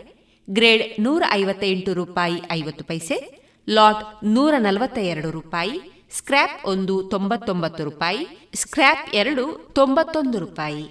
ಗ್ರೇಡ್ 0.51 1.03
ನೂರ 1.03 1.23
ಐವತ್ತ 1.31 1.63
ಎಂಟು 1.63 1.93
ರೂಪಾಯಿ 1.93 2.41
ಐವತ್ತು 2.51 2.83
ಪೈಸೆ, 2.83 3.39
ಲಾಟ್ 3.69 4.25
ನೂರ 4.25 4.53
ನಲವತ್ತ 4.57 4.97
ಎರಡು 4.97 5.31
ರೂಪಾಯಿ, 5.31 6.07
ಸ್ಕ್ರ್ಯಾಪ್ 6.17 6.67
ಒಂದು 6.67 7.03
ತೊಂಬತ್ತೊಂಬತ್ತು 7.03 7.83
ರೂಪಾಯಿ, 7.83 8.49
ಸ್ಕ್ರ್ಯಾಪ್ 8.55 9.15
ಎರಡು 9.15 9.73
ತೊಂಬತ್ತೊಂದು 9.73 10.39
ರೂಪಾಯಿ. 10.39 10.83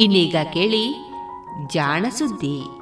ಇನ್ನೀಗ 0.00 0.36
ಕೇಳಿ 0.52 0.94
ಜಾಣ 1.72 2.06
ಸುದ್ದಿ. 2.10 2.81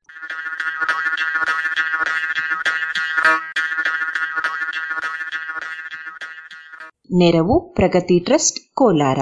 ನೆರವು 7.17 7.73
ಪ್ರಗತಿ 7.73 8.19
ಟ್ರಸ್ಟ್, 8.19 8.59
ಕೋಲಾರ. 8.73 9.19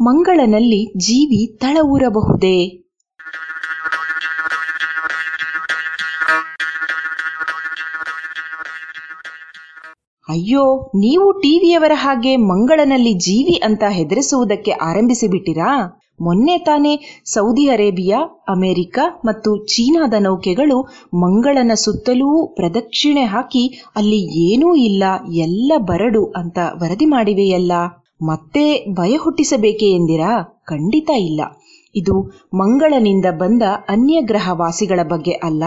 ಮಂಗಳನಲ್ಲಿ 0.00 0.98
ಜೀವಿ 0.98 1.58
ತಳವೂರಬಹುದೇ? 1.58 2.86
ಅಯ್ಯೋ, 10.28 10.90
ನೀವು 10.94 11.32
ಟಿವಿಯವರ 11.32 11.92
ಹಾಗೆ 11.94 12.36
ಮಂಗಳನಲ್ಲಿ 12.36 13.14
ಜೀವಿ 13.14 13.62
ಅಂತ 13.64 13.82
ಹೆದರಿಸುವುದಕ್ಕೆ 13.90 14.70
ಆರಂಭಿಸಿಬಿಟ್ಟಿರಾ? 14.70 15.99
ಮೊನ್ನೆ 16.20 16.58
ತಾನೇ 16.58 17.00
ಸೌದಿ 17.24 17.68
ಅರೇಬಿಯಾ, 17.68 18.18
ಅಮೆರಿಕ 18.48 18.98
ಮತ್ತು 19.24 19.66
ಚೀನಾದ 19.66 20.14
ನೌಕೆಗಳು 20.18 20.82
ಮಂಗಳನ 21.14 21.70
ಸುತ್ತಲೂ 21.74 22.46
ಪ್ರದಕ್ಷಿಣೆ 22.46 23.24
ಹಾಕಿ 23.24 23.82
ಅಲ್ಲಿ 23.96 24.52
ಏನೂ 24.52 24.74
ಇಲ್ಲ, 24.74 25.02
ಎಲ್ಲ 25.32 25.72
ಬರಡು 25.78 26.24
ಅಂತ 26.26 26.58
ವರದಿ 26.82 27.06
ಮಾಡಿವೆಯಲ್ಲ. 27.06 27.72
ಮತ್ತೆ 28.22 28.84
ಭಯ 28.94 29.16
ಹುಟ್ಟಿಸಬೇಕೆ 29.16 29.90
ಎಂದಿರಾ? 29.90 30.62
ಖಂಡಿತ 30.66 31.10
ಇಲ್ಲ. 31.10 31.40
ಇದು 31.94 32.22
ಮಂಗಳನಿಂದ 32.54 33.24
ಬಂದ 33.30 33.62
ಅನ್ಯಗ್ರಹವಾಸಿಗಳ 33.88 35.00
ಬಗ್ಗೆ 35.02 35.32
ಅಲ್ಲ, 35.32 35.62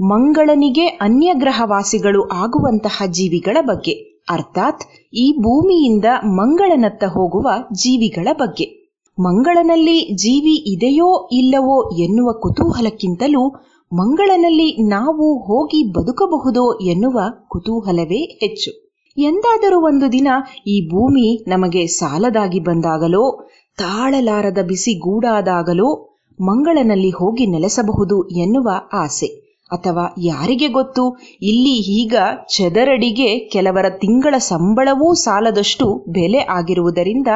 ಮಂಗಳನಿಗೆ 0.00 0.86
ಅನ್ಯಗ್ರಹವಾಸಿಗಳು 0.86 2.28
ಆಗುವಂತಹ 2.32 3.02
ಜೀವಿಗಳ 3.06 3.56
ಬಗ್ಗೆ. 3.60 3.92
ಅರ್ಥಾತ್ 4.30 4.80
ಈ 5.14 5.32
ಭೂಮಿಯಿಂದ 5.32 6.04
ಮಂಗಳನತ್ತ 6.24 7.04
ಹೋಗುವ 7.04 7.48
ಜೀವಿಗಳ 7.72 8.28
ಬಗ್ಗೆ. 8.32 8.75
ಮಂಗಳನಲ್ಲಿ 9.18 10.14
ಜೀವಿ 10.14 10.72
ಇದೆಯೋ 10.72 11.28
ಇಲ್ಲವೋ 11.32 11.96
ಎನ್ನುವ 11.96 12.32
ಕುತೂಹಲಕ್ಕಿಂತಲೂ 12.32 13.48
ಮಂಗಳನಲ್ಲಿ 13.92 14.88
ನಾವು 14.88 15.38
ಹೋಗಿ 15.38 15.92
ಬದುಕಬಹುದೋ 15.92 16.78
ಎನ್ನುವ 16.78 17.20
ಕುತೂಹಲವೇ 17.48 18.24
ಹೆಚ್ಚು. 18.24 18.90
ಎಂದಾದರೂ 19.18 19.86
ಒಂದು 19.86 20.12
ದಿನ 20.12 20.28
ಈ 20.66 20.88
ಭೂಮಿ 20.88 21.44
ನಮಗೆ 21.48 21.86
ಸಾಲದಾಗಿ 21.86 22.60
ಬಂದಾಗಲೋ, 22.60 23.48
ತಾಳಲಾರದ 23.78 24.58
ಬಿಸಿ 24.66 24.98
ಗೂಡಾದಾಗಲೋ 24.98 26.18
ಮಂಗಳನಲ್ಲಿ 26.40 27.10
ಹೋಗಿ 27.10 27.46
ನೆಲೆಸಬಹುದು 27.46 28.28
ಎನ್ನುವ 28.28 28.68
ಆಸೆ. 28.92 29.45
ಅಥವಾ 29.72 30.14
ಯಾರಿಗೆ 30.18 30.68
ಗೊತ್ತು? 30.68 31.16
ಇಲ್ಲಿ 31.42 32.00
ಈಗ 32.00 32.14
ಚದರಡಿಗೆ 32.56 33.38
ಕೆಲವರ 33.38 33.86
ತಿಂಗಳ 33.90 34.38
ಸಂಬಳವೂ 34.38 35.14
ಸಾಲದಷ್ಟು 35.14 36.04
ಬೆಲೆ 36.08 36.38
ಆಗಿರುವುದರಿಂದ 36.38 37.26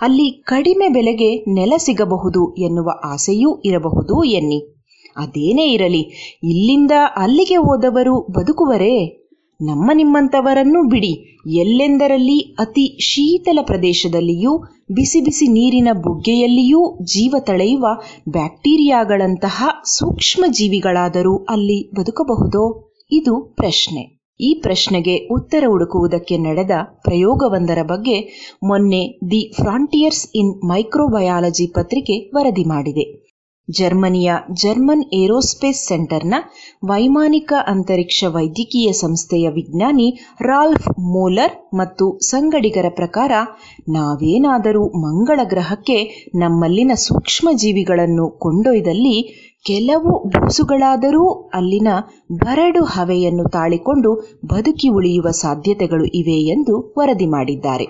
ಅಲ್ಲಿ 0.00 0.30
ಕಡಿಮೆ 0.30 0.88
ಬೆಲೆಗೆ 0.88 1.54
ನೆಲ 1.54 1.72
ಸಿಗಬಹುದು 1.76 2.54
ಎನ್ನುವ 2.54 2.90
ಆಸೆಯೂ 3.04 3.60
ಇರಬಹುದು 3.60 4.24
ಎನ್ನಿ. 4.24 4.74
ಅದೇನೇ 5.16 5.72
ಇರಲಿ, 5.72 6.02
ಇಲ್ಲಿಂದ 6.44 6.90
ಅಲ್ಲಿಗೆ 7.16 7.56
ಹೋದವರು 7.56 8.26
ಬದುಕುವರೇ? 8.32 9.27
ನಮ್ಮ 9.60 9.90
ನಿಮ್ಮಂಥವರನ್ನೂ 9.94 10.88
ಬಿಡಿ. 10.88 11.12
ಎಲ್ಲೆಂದರಲ್ಲಿ? 11.60 12.56
ಅತಿ 12.58 12.96
ಶೀತಲ 13.00 13.58
ಪ್ರದೇಶದಲ್ಲಿಯೂ, 13.62 14.52
ಬಿಸಿ 14.92 15.20
ಬಿಸಿ 15.20 15.48
ನೀರಿನ 15.48 15.88
ಬುಗ್ಗೆಯಲ್ಲಿಯೂ 15.92 16.98
ಜೀವ 17.04 17.36
ತಳೆಯುವ 17.40 17.86
ಬ್ಯಾಕ್ಟೀರಿಯಾಗಳಂತಹ 18.28 19.58
ಸೂಕ್ಷ್ಮ 19.84 20.44
ಜೀವಿಗಳಾದರೂ 20.48 21.36
ಅಲ್ಲಿ 21.44 21.90
ಬದುಕಬಹುದೋ? 21.94 22.64
ಇದು 23.12 23.54
ಪ್ರಶ್ನೆ. 23.56 24.04
ಈ 24.40 24.60
ಪ್ರಶ್ನೆಗೆ 24.62 25.16
ಉತ್ತರ 25.34 25.64
ಹುಡುಕುವುದಕ್ಕೆ 25.66 26.38
ನಡೆದ 26.38 26.70
ಪ್ರಯೋಗವೊಂದರ 27.04 27.78
ಬಗ್ಗೆ 27.82 28.16
ಮೊನ್ನೆ 28.62 29.02
ದಿ 29.30 29.52
ಫ್ರಾಂಟಿಯರ್ಸ್ 29.56 30.30
ಇನ್ 30.34 30.68
ಮೈಕ್ರೋಬಯಾಲಜಿ 30.68 31.66
ಪತ್ರಿಕೆ 31.74 32.30
ವರದಿ 32.34 32.64
ಮಾಡಿದೆ. 32.64 33.27
ಜರ್ಮನಿಯ 33.68 34.30
ಜರ್ಮನ್ 34.62 35.04
ಏರೋಸ್ಪೇಸ್ 35.14 35.80
ಸೆಂಟರ್ನ 35.86 36.36
ವೈಮಾನಿಕ 36.84 37.52
ಅಂತರಿಕ್ಷ 37.66 38.24
ವೈದ್ಯಕೀಯ 38.28 38.92
ಸಂಸ್ಥೆಯ 38.92 39.46
ವಿಜ್ಞಾನಿ 39.48 40.08
ರಾಲ್ಫ್ 40.40 40.88
ಮೋಲರ್ 41.12 41.54
ಮತ್ತು 41.74 42.06
ಸಂಗಡಿಗರ 42.22 42.88
ಪ್ರಕಾರ, 42.90 43.32
ನಾವೇನಾದರೂ 43.88 44.84
ಮಂಗಳ 44.98 45.40
ಗ್ರಹಕ್ಕೆ 45.44 45.98
ನಮ್ಮಲ್ಲಿನ 46.34 46.92
ಸೂಕ್ಷ್ಮ 47.00 47.48
ಜೀವಿಗಳನ್ನು 47.56 48.26
ಕೊಂಡೊಯ್ದಲ್ಲಿ 48.38 49.16
ಕೆಲವು 49.66 50.10
ಬೂಸುಗಳಾದರೂ 50.28 51.24
ಅಲ್ಲಿನ 51.54 51.88
ಬರಡು 52.42 52.84
ಹವೆಯನ್ನು 52.88 53.44
ತಾಳಿಕೊಂಡು 53.48 54.10
ಬದುಕಿ 54.46 54.88
ಉಳಿಯುವ 54.88 55.30
ಸಾಧ್ಯತೆಗಳು 55.40 56.04
ಇವೆ 56.14 56.38
ಎಂದು 56.48 56.74
ವರದಿ 56.98 57.26
ಮಾಡಿದ್ದಾರೆ. 57.26 57.86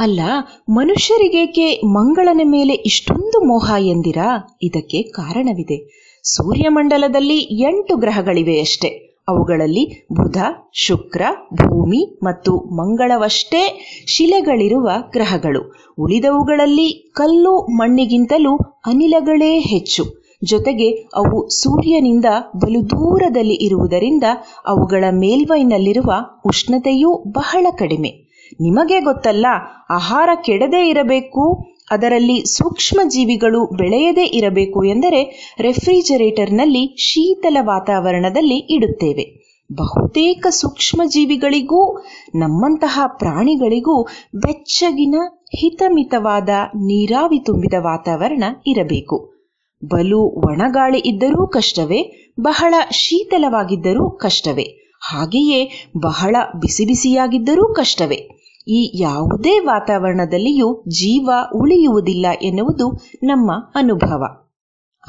ಅಲ್ಲ, 0.00 0.20
ಮನುಷ್ಯರಿಗೇಕೆ 0.68 1.80
ಮಂಗಳನ 1.86 2.40
ಮೇಲೆ 2.44 2.72
ಇಷ್ಟೊಂದು 2.72 3.44
ಮೋಹ 3.44 3.72
ಎಂದಿರಾ? 3.80 4.58
ಇದಕ್ಕೆ 4.62 5.02
ಕಾರಣವಿದೆ. 5.02 6.00
ಸೂರ್ಯಮಂಡಲದಲ್ಲಿ 6.24 7.38
ಎಂಟು 7.38 7.96
ಗ್ರಹಗಳಿವೆಯಷ್ಟೇ 7.96 8.88
ಅವುಗಳಲ್ಲಿ 9.28 10.06
ಬುಧ, 10.12 10.36
ಶುಕ್ರ, 10.72 11.22
ಭೂಮಿ 11.54 12.18
ಮತ್ತು 12.22 12.56
ಮಂಗಳವಷ್ಟೇ 12.56 13.80
ಶಿಲೆಗಳಿರುವ 14.06 14.90
ಗ್ರಹಗಳು. 15.12 15.92
ಉಳಿದವುಗಳಲ್ಲಿ 15.98 17.12
ಕಲ್ಲು 17.14 17.58
ಮಣ್ಣಿಗಿಂತಲೂ 17.58 18.56
ಅನಿಲಗಳೇ 18.86 19.58
ಹೆಚ್ಚು. 19.58 20.04
ಜೊತೆಗೆ 20.44 20.90
ಅವು 20.92 21.48
ಸೂರ್ಯನಿಂದ 21.48 22.24
ಬಲು 22.56 22.90
ದೂರದಲ್ಲಿ 22.90 23.54
ಇರುವುದರಿಂದ 23.54 24.24
ಅವುಗಳ 24.66 25.04
ಮೇಲ್ಮೈನಲ್ಲಿರುವ 25.10 26.12
ಉಷ್ಣತೆಯೂ 26.46 27.24
ಬಹಳ 27.28 27.66
ಕಡಿಮೆ. 27.78 28.30
ನಿಮಗೆ 28.60 29.00
ಗೊತ್ತಲ್ಲ 29.00 29.46
ಆಹಾರ 29.90 30.30
ಕೆಡದೇ 30.44 30.88
ಇರಬೇಕು, 30.88 31.66
ಅದರಲ್ಲಿ 31.90 32.44
ಸೂಕ್ಷ್ಮ 32.44 33.00
ಜೀವಿಗಳು 33.08 33.76
ಬೆಳೆಯದೇ 33.76 34.24
ಇರಬೇಕು 34.24 34.84
ಎಂದರೆ 34.84 35.50
ರೆಫ್ರಿಜರೇಟರ್ನಲ್ಲಿ 35.60 36.96
ಶೀತಲ 36.98 37.56
ವಾತಾವರಣದಲ್ಲಿ 37.60 38.58
ಇಡುತ್ತೇವೆ. 38.58 39.40
ಬಹುತೇಕ 39.72 40.46
ಸೂಕ್ಷ್ಮ 40.50 41.02
ಜೀವಿಗಳಿಗೂ, 41.06 41.98
ನಮ್ಮಂತಹ 42.34 43.00
ಪ್ರಾಣಿಗಳಿಗೂ 43.06 44.02
ಬೆಚ್ಚಗಿನ, 44.34 45.14
ಹಿತಮಿತವಾದ 45.60 46.48
ನೀರಾವಿ 46.76 47.38
ತುಂಬಿದ 47.38 47.74
ವಾತಾವರಣ 47.78 48.44
ಇರಬೇಕು. 48.66 49.32
ಬಲು 49.84 50.20
ಒಣಗಾಳಿ 50.20 50.98
ಇದ್ದರೂ 50.98 51.46
ಕಷ್ಟವೇ, 51.46 52.32
ಬಹಳ 52.40 52.74
ಶೀತಲವಾಗಿದ್ದರೂ 52.90 54.10
ಕಷ್ಟವೇ, 54.10 54.64
ಹಾಗೆಯೇ 55.02 55.90
ಬಹಳ 56.00 56.36
ಬಿಸಿ 56.60 56.84
ಬಿಸಿಯಾಗಿದ್ದರೂ 56.84 57.74
ಕಷ್ಟವೇ. 57.74 58.39
ಈ 58.70 59.02
ಯಾವುದೇ 59.02 59.58
ವಾತಾವರಣದಲ್ಲಿಯೂ 59.58 60.84
ಜೀವ 60.88 61.30
ಉಳಿಯುವುದಿಲ್ಲ 61.54 62.26
ಎನ್ನುವುದು 62.42 63.00
ನಮ್ಮ 63.22 63.52
ಅನುಭವ. 63.74 64.22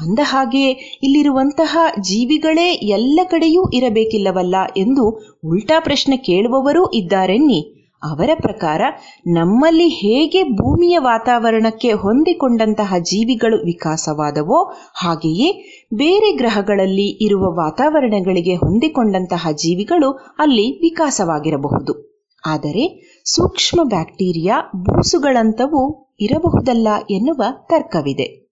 ಅಂದ 0.00 0.18
ಹಾಗೆ 0.22 0.70
ಇಲ್ಲಿರುವಂತಹ 1.02 1.78
ಜೀವಿಗಳೇ 2.00 2.72
ಎಲ್ಲ 2.72 3.20
ಕಡೆಯೂ 3.24 3.70
ಇರಬೇಕಿಲ್ಲವಲ್ಲ 3.70 4.54
ಎಂದು 4.76 5.04
ಉಲ್ಟಾ 5.44 5.80
ಪ್ರಶ್ನೆ 5.80 6.16
ಕೇಳುವವರೂ 6.16 6.90
ಇದ್ದಾರೆನ್ನಿ. 6.94 7.78
ಅವರ 8.02 8.30
ಪ್ರಕಾರ 8.34 8.82
ನಮ್ಮಲ್ಲಿ 9.26 9.88
ಹೇಗೆ 9.88 10.42
ಭೂಮಿಯ 10.42 10.98
ವಾತಾವರಣಕ್ಕೆ 10.98 11.92
ಹೊಂದಿಕೊಂಡಂತಹ 11.92 12.94
ಜೀವಿಗಳು 12.98 13.56
ವಿಕಾಸವಾದವೋ 13.56 14.72
ಹಾಗೆಯೇ 14.94 15.50
ಬೇರೆ 15.94 16.36
ಗ್ರಹಗಳಲ್ಲಿ 16.36 17.24
ಇರುವ 17.24 17.40
ವಾತಾವರಣಗಳಿಗೆ 17.40 18.54
ಹೊಂದಿಕೊಂಡಂತಹ 18.54 19.48
ಜೀವಿಗಳು 19.52 20.12
ಅಲ್ಲಿ 20.38 20.72
ವಿಕಾಸವಾಗಿರಬಹುದು. 20.82 22.11
ಆದರೆ 22.46 23.14
ಸೂಕ್ಷ್ಮ 23.24 23.80
ಬ್ಯಾಕ್ಟೀರಿಯಾ 23.84 24.60
ಬೂಸುಗಳಂತವು 24.76 26.12
ಇರಬಹುದಲ್ಲ 26.20 26.88
ಎನ್ನುವ 27.10 27.42
ತರ್ಕವಿದೆ. 27.66 28.42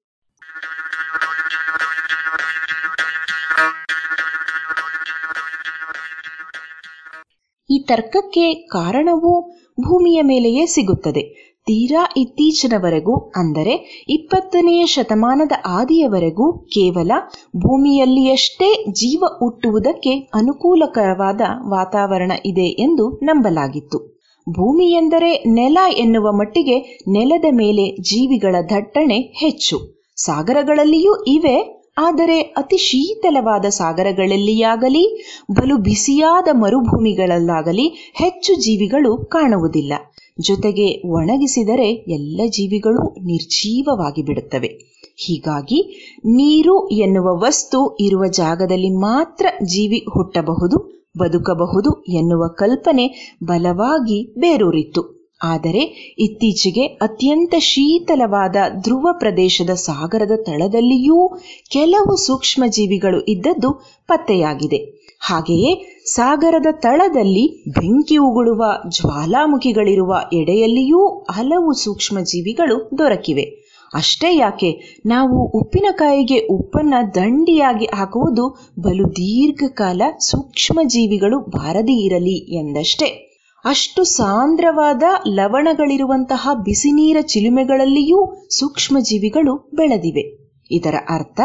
ಈ 7.70 7.84
ತರ್ಕಕ್ಕೆ 7.88 8.54
ಕಾರಣವೂ 8.54 9.50
ಭೂಮಿಯ 9.80 10.22
ಮೇಲೆಯೇ 10.22 10.66
ಸಿಗುತ್ತದೆ. 10.66 11.49
ತೀರಾ 11.70 12.02
ಇತ್ತೀಚಿನವರೆಗೂ, 12.16 13.14
ಅಂದರೆ 13.36 13.74
ಇಪ್ಪತ್ತನೆಯ 14.08 14.82
ಶತಮಾನದ 14.86 15.54
ಆದಿಯವರೆಗೂ 15.78 16.46
ಕೇವಲ 16.68 17.10
ಭೂಮಿಯಲ್ಲಿಯಷ್ಟೇ 17.56 18.68
ಜೀವ 18.92 19.24
ಹುಟ್ಟುವುದಕ್ಕೆ 19.38 20.14
ಅನುಕೂಲಕರವಾದ 20.34 21.40
ವಾತಾವರಣ 21.68 22.32
ಇದೆ 22.44 22.68
ಎಂದು 22.86 23.06
ನಂಬಲಾಗಿತ್ತು. 23.22 23.98
ಭೂಮಿ 24.46 24.86
ಎಂದರೆ 24.92 25.32
ನೆಲ 25.54 25.78
ಎನ್ನುವ 25.96 26.28
ಮಟ್ಟಿಗೆ 26.32 26.76
ನೆಲದ 27.08 27.48
ಮೇಲೆ 27.52 27.84
ಜೀವಿಗಳ 28.10 28.56
ದಟ್ಟಣೆ 28.70 29.18
ಹೆಚ್ಚು. 29.36 29.76
ಸಾಗರಗಳಲ್ಲಿಯೂ 30.18 31.12
ಇವೆ, 31.26 31.56
ಆದರೆ 31.98 32.38
ಅತಿ 32.56 32.78
ಶೀತಲವಾದ 32.78 33.66
ಸಾಗರಗಳಲ್ಲಿಯಾಗಲಿ, 33.70 35.04
ಬಲು 35.52 35.76
ಬಿಸಿಯಾದ 35.78 36.48
ಮರುಭೂಮಿಗಳಲ್ಲಾಗಲಿ 36.52 37.86
ಹೆಚ್ಚು 38.14 38.54
ಜೀವಿಗಳು 38.60 39.12
ಕಾಣುವುದಿಲ್ಲ. 39.26 39.92
ಜೊತೆಗೆ 40.40 41.08
ಒಣಗಿಸಿದರೆ 41.08 41.92
ಎಲ್ಲ 41.92 42.40
ಜೀವಿಗಳು 42.48 43.24
ನಿರ್ಜೀವವಾಗಿ 43.24 44.22
ಬಿಡುತ್ತವೆ. 44.22 45.00
ಹೀಗಾಗಿ 45.16 46.10
ನೀರು 46.18 46.88
ಎನ್ನುವ 46.88 47.42
ವಸ್ತು 47.42 47.96
ಇರುವ 48.00 48.26
ಜಾಗದಲ್ಲಿ 48.26 48.90
ಮಾತ್ರ 48.90 49.46
ಜೀವಿ 49.62 49.98
ಹುಟ್ಟಬಹುದು, 50.14 51.06
ಬದುಕಬಹುದು 51.18 52.02
ಎನ್ನುವ 52.02 52.48
ಕಲ್ಪನೆ 52.48 53.36
ಬಲವಾಗಿ 53.44 54.34
ಬೇರೂರಿತ್ತು. 54.38 55.19
ಆದರೆ 55.42 56.14
ಇತ್ತೀಚೆಗೆ 56.18 56.86
ಅತ್ಯಂತ 56.86 57.54
ಶೀತಲವಾದ 57.58 58.56
ಧ್ರುವ 58.80 59.08
ಪ್ರದೇಶದ 59.12 59.70
ಸಾಗರದ 59.70 60.32
ತಳದಲ್ಲಿಯೂ 60.36 61.28
ಕೆಲವು 61.70 62.16
ಸೂಕ್ಷ್ಮ 62.16 62.64
ಜೀವಿಗಳು 62.66 63.20
ಇದ್ದದ್ದು 63.24 63.72
ಪತ್ತೆಯಾಗಿದೆ. 64.06 65.00
ಹಾಗೆಯೇ 65.20 66.02
ಸಾಗರದ 66.06 66.66
ತಳದಲ್ಲಿ 66.70 67.64
ಬೆಂಕಿ 67.68 68.16
ಉಗುಳುವ 68.16 68.64
ಜ್ವಾಲಾಮುಖಿಗಳಿರುವ 68.88 70.16
ಎಡೆಯಲ್ಲಿಯೂ 70.32 71.08
ಹಲವು 71.30 71.72
ಸೂಕ್ಷ್ಮ 71.72 72.20
ಜೀವಿಗಳು 72.20 72.90
ದೊರಕಿವೆ. 72.98 73.70
ಅಷ್ಟೇ 73.94 74.36
ಯಾಕೆ, 74.36 75.00
ನಾವು 75.06 75.44
ಉಪ್ಪಿನಕಾಯಿಗೆ 75.44 76.38
ಉಪ್ಪನ್ನ 76.38 76.94
ದಂಡಿಯಾಗಿ 77.14 77.86
ಹಾಕುವುದು 77.94 78.72
ಬಲು 78.80 79.10
ದೀರ್ಘಕಾಲ 79.10 80.02
ಸೂಕ್ಷ್ಮ 80.18 80.80
ಜೀವಿಗಳು 80.84 81.38
ಬಾರದಿ 81.38 82.04
ಇರಲಿ 82.04 82.58
ಎಂದಷ್ಟೇ. 82.58 83.29
ಅಷ್ಟು 83.64 84.04
ಸಾಂದ್ರವಾದ 84.04 85.02
ಲವಣಗಳಿರುವಂತಹ 85.28 86.48
ಬಿಸಿನೀರ 86.64 87.16
ಚಿಲುಮೆಗಳಲ್ಲಿಯೂ 87.20 88.48
ಸೂಕ್ಷ್ಮ 88.58 88.96
ಜೀವಿಗಳು 89.00 89.70
ಬೆಳೆದಿವೆ. 89.74 90.40
ಇದರ 90.70 90.94
ಅರ್ಥ, 91.10 91.40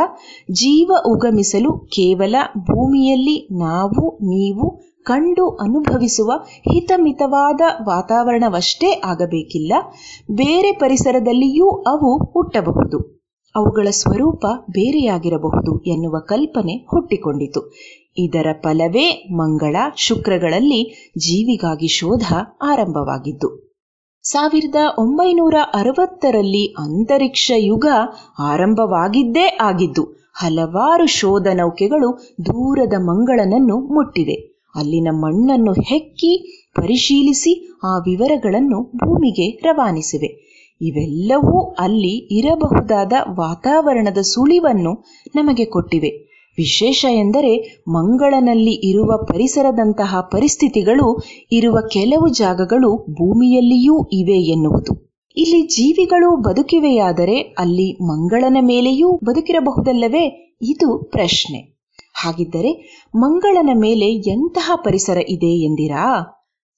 ಜೀವ 0.51 0.91
ಉಗಮಿಸಲು 1.07 1.78
ಕೇವಲ 1.78 2.36
ಭೂಮಿಯಲ್ಲಿ 2.57 3.59
ನಾವು, 3.59 4.16
ನೀವು 4.18 4.82
ಕಂಡು 5.03 5.49
ಅನುಭವಿಸುವ 5.49 6.32
ಹಿತಮಿತವಾದ 6.47 7.61
ವಾತಾವರಣವಷ್ಟೇ 7.88 9.01
ಆಗಬೇಕಿಲ್ಲ. 9.05 9.74
ಬೇರೆ 10.32 10.72
ಪರಿಸರದಲ್ಲಿಯೂ 10.72 11.70
ಅವು 11.70 12.32
ಹುಟ್ಟಬಹುದು. 12.32 13.16
ಅವುಗಳ 13.55 13.88
ಸ್ವರೂಪ 13.91 14.45
ಬೇರೆಯಾಗಿರಬಹುದು 14.72 15.84
ಎನ್ನುವ 15.84 16.20
ಕಲ್ಪನೆ 16.20 16.78
ಹುಟ್ಟಿಕೊಂಡಿತು. 16.78 17.61
ಇದರ 18.18 18.47
ಫಲವೇ 18.63 19.28
ಮಂಗಳ 19.32 19.76
ಶುಕ್ರಗಳಲ್ಲಿ 19.95 21.11
ಜೀವಿಗಾಗಿ 21.18 21.88
ಶೋಧ 21.88 22.24
ಆರಂಭವಾಗಿದ್ದು. 22.61 23.66
ಸಾವಿರದ 24.24 24.76
ಒಂಬೈನೂರ 24.97 25.55
ಅರವತ್ತರಲ್ಲಿ 25.74 26.66
ಅಂತರಿಕ್ಷ 26.66 27.51
ಯುಗ 27.55 27.86
ಆರಂಭವಾಗಿದ್ದೇ 28.39 29.57
ಆಗಿದ್ದು, 29.61 30.03
ಹಲವಾರು 30.36 31.05
ಶೋಧ 31.05 31.47
ನೌಕೆಗಳು 31.53 32.36
ದೂರದ 32.45 32.93
ಮಂಗಳನನ್ನು 32.99 33.78
ಮುಟ್ಟಿವೆ. 33.80 34.55
ಅಲ್ಲಿನ 34.76 35.07
ಮಣ್ಣನ್ನು 35.11 35.72
ಹೆಕ್ಕಿ 35.72 36.63
ಪರಿಶೀಲಿಸಿ 36.76 37.80
ಆ 37.84 37.97
ವಿವರಗಳನ್ನು 37.97 38.84
ಭೂಮಿಗೆ 38.84 39.49
ರವಾನಿಸಿವೆ. 39.49 40.45
ಇವೆಲ್ಲವೂ 40.82 41.72
ಅಲ್ಲಿ 41.72 42.39
ಇರಬಹುದಾದ 42.39 43.13
ವಾತಾವರಣದ 43.30 44.18
ಸುಳಿವನ್ನು 44.18 45.05
ನಮಗೆ 45.36 45.66
ಕೊಟ್ಟಿವೆ. 45.66 46.24
ವಿಶೇಷ 46.58 47.06
ಎಂದರೆ 47.10 47.84
ಮಂಗಳನಲ್ಲಿ 47.88 48.89
ಇರುವ 48.89 49.26
ಪರಿಸರದಂತಹ 49.26 50.22
ಪರಿಸ್ಥಿತಿಗಳು, 50.32 51.22
ಇರುವ 51.51 51.78
ಕೆಲವು 51.91 52.28
ಜಾಗಗಳು 52.28 52.97
ಭೂಮಿಯಲ್ಲಿಯೂ 52.97 54.08
ಇವೆ 54.14 54.43
ಎನ್ನುವುದು. 54.51 55.16
ಇಲ್ಲಿ 55.38 55.62
ಜೀವಿಗಳು 55.62 56.41
ಬದುಕಿವೆಯಾದರೆ 56.41 57.39
ಅಲ್ಲಿ 57.39 58.03
ಮಂಗಳನ 58.03 58.58
ಮೇಲೆಯೂ 58.62 59.20
ಬದುಕಿರಬಹುದಲ್ಲವೇ? 59.26 60.58
ಇದು 60.62 60.97
ಪ್ರಶ್ನೆ. 61.12 61.76
ಹಾಗಿದ್ದರೆ 62.14 63.01
ಮಂಗಳನ 63.16 63.70
ಮೇಲೆ 63.74 64.06
ಎಂತಹ 64.06 64.72
ಪರಿಸರ 64.76 65.18
ಇದೆ 65.30 65.64
ಎಂದಿರಾ? 65.64 66.06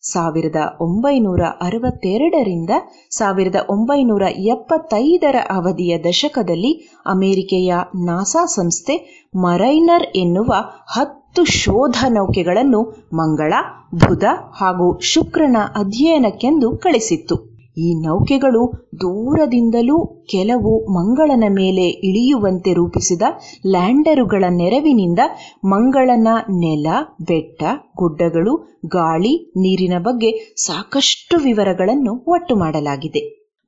ಸಾವಿರದ 0.03 0.59
ಒಂಬೈನೂರ 0.79 1.43
ಅರವತ್ತೆರಡರಿಂದ 1.61 2.73
ಸಾವಿರದ 3.09 3.55
ಒಂಬೈನೂರ 3.69 4.23
ಎಪ್ಪತ್ತೈದರ 4.47 5.35
ಅವಧಿಯ 5.49 5.97
ದಶಕದಲ್ಲಿ 5.99 6.71
ಅಮೆರಿಕೆಯ 7.05 7.71
ನಾಸಾ 8.05 8.45
ಸಂಸ್ಥೆ 8.45 8.95
ಮರೈನರ್ 9.37 10.07
ಎನ್ನುವ 10.15 10.51
ಹತ್ತು 10.87 11.43
ಶೋಧ 11.45 11.97
ನೌಕೆಗಳನ್ನು 12.09 12.81
ಮಂಗಳ, 13.13 13.53
ಬುಧ 13.93 14.25
ಹಾಗೂ 14.53 14.99
ಶುಕ್ರನ 15.01 15.57
ಅಧ್ಯಯನಕ್ಕೆಂದು 15.75 16.77
ಕಳಿಸಿತ್ತು. 16.77 17.35
ಈ 17.77 17.95
ನೌಕೆಗಳು 18.05 18.73
ದೂರದಿಂದಲೂ 19.01 20.25
ಕೆಲವು 20.31 20.93
ಮಂಗಳನ 20.93 21.43
ಮೇಲೆ 21.49 21.89
ಇಳಿಯುವಂತೆ 21.89 22.73
ರೂಪಿಸಿದ 22.73 23.21
ಲ್ಯಾಂಡರುಗಳ 23.65 24.43
ನೆರವಿನಿಂದ 24.49 25.19
ಮಂಗಳನ 25.65 26.27
ನೆಲ, 26.49 26.87
ಬೆಟ್ಟ, 27.21 27.63
ಗುಡ್ಡಗಳು, 27.97 28.81
ಗಾಳಿ, 28.85 29.53
ನೀರಿನ 29.57 29.93
ಬಗ್ಗೆ 29.99 30.55
ಸಾಕಷ್ಟು 30.55 31.37
ವಿವರಗಳನ್ನು 31.37 32.23
ಒಟ್ಟು 32.27 32.55
ಮಾಡಲಾಗಿದೆ. 32.55 33.19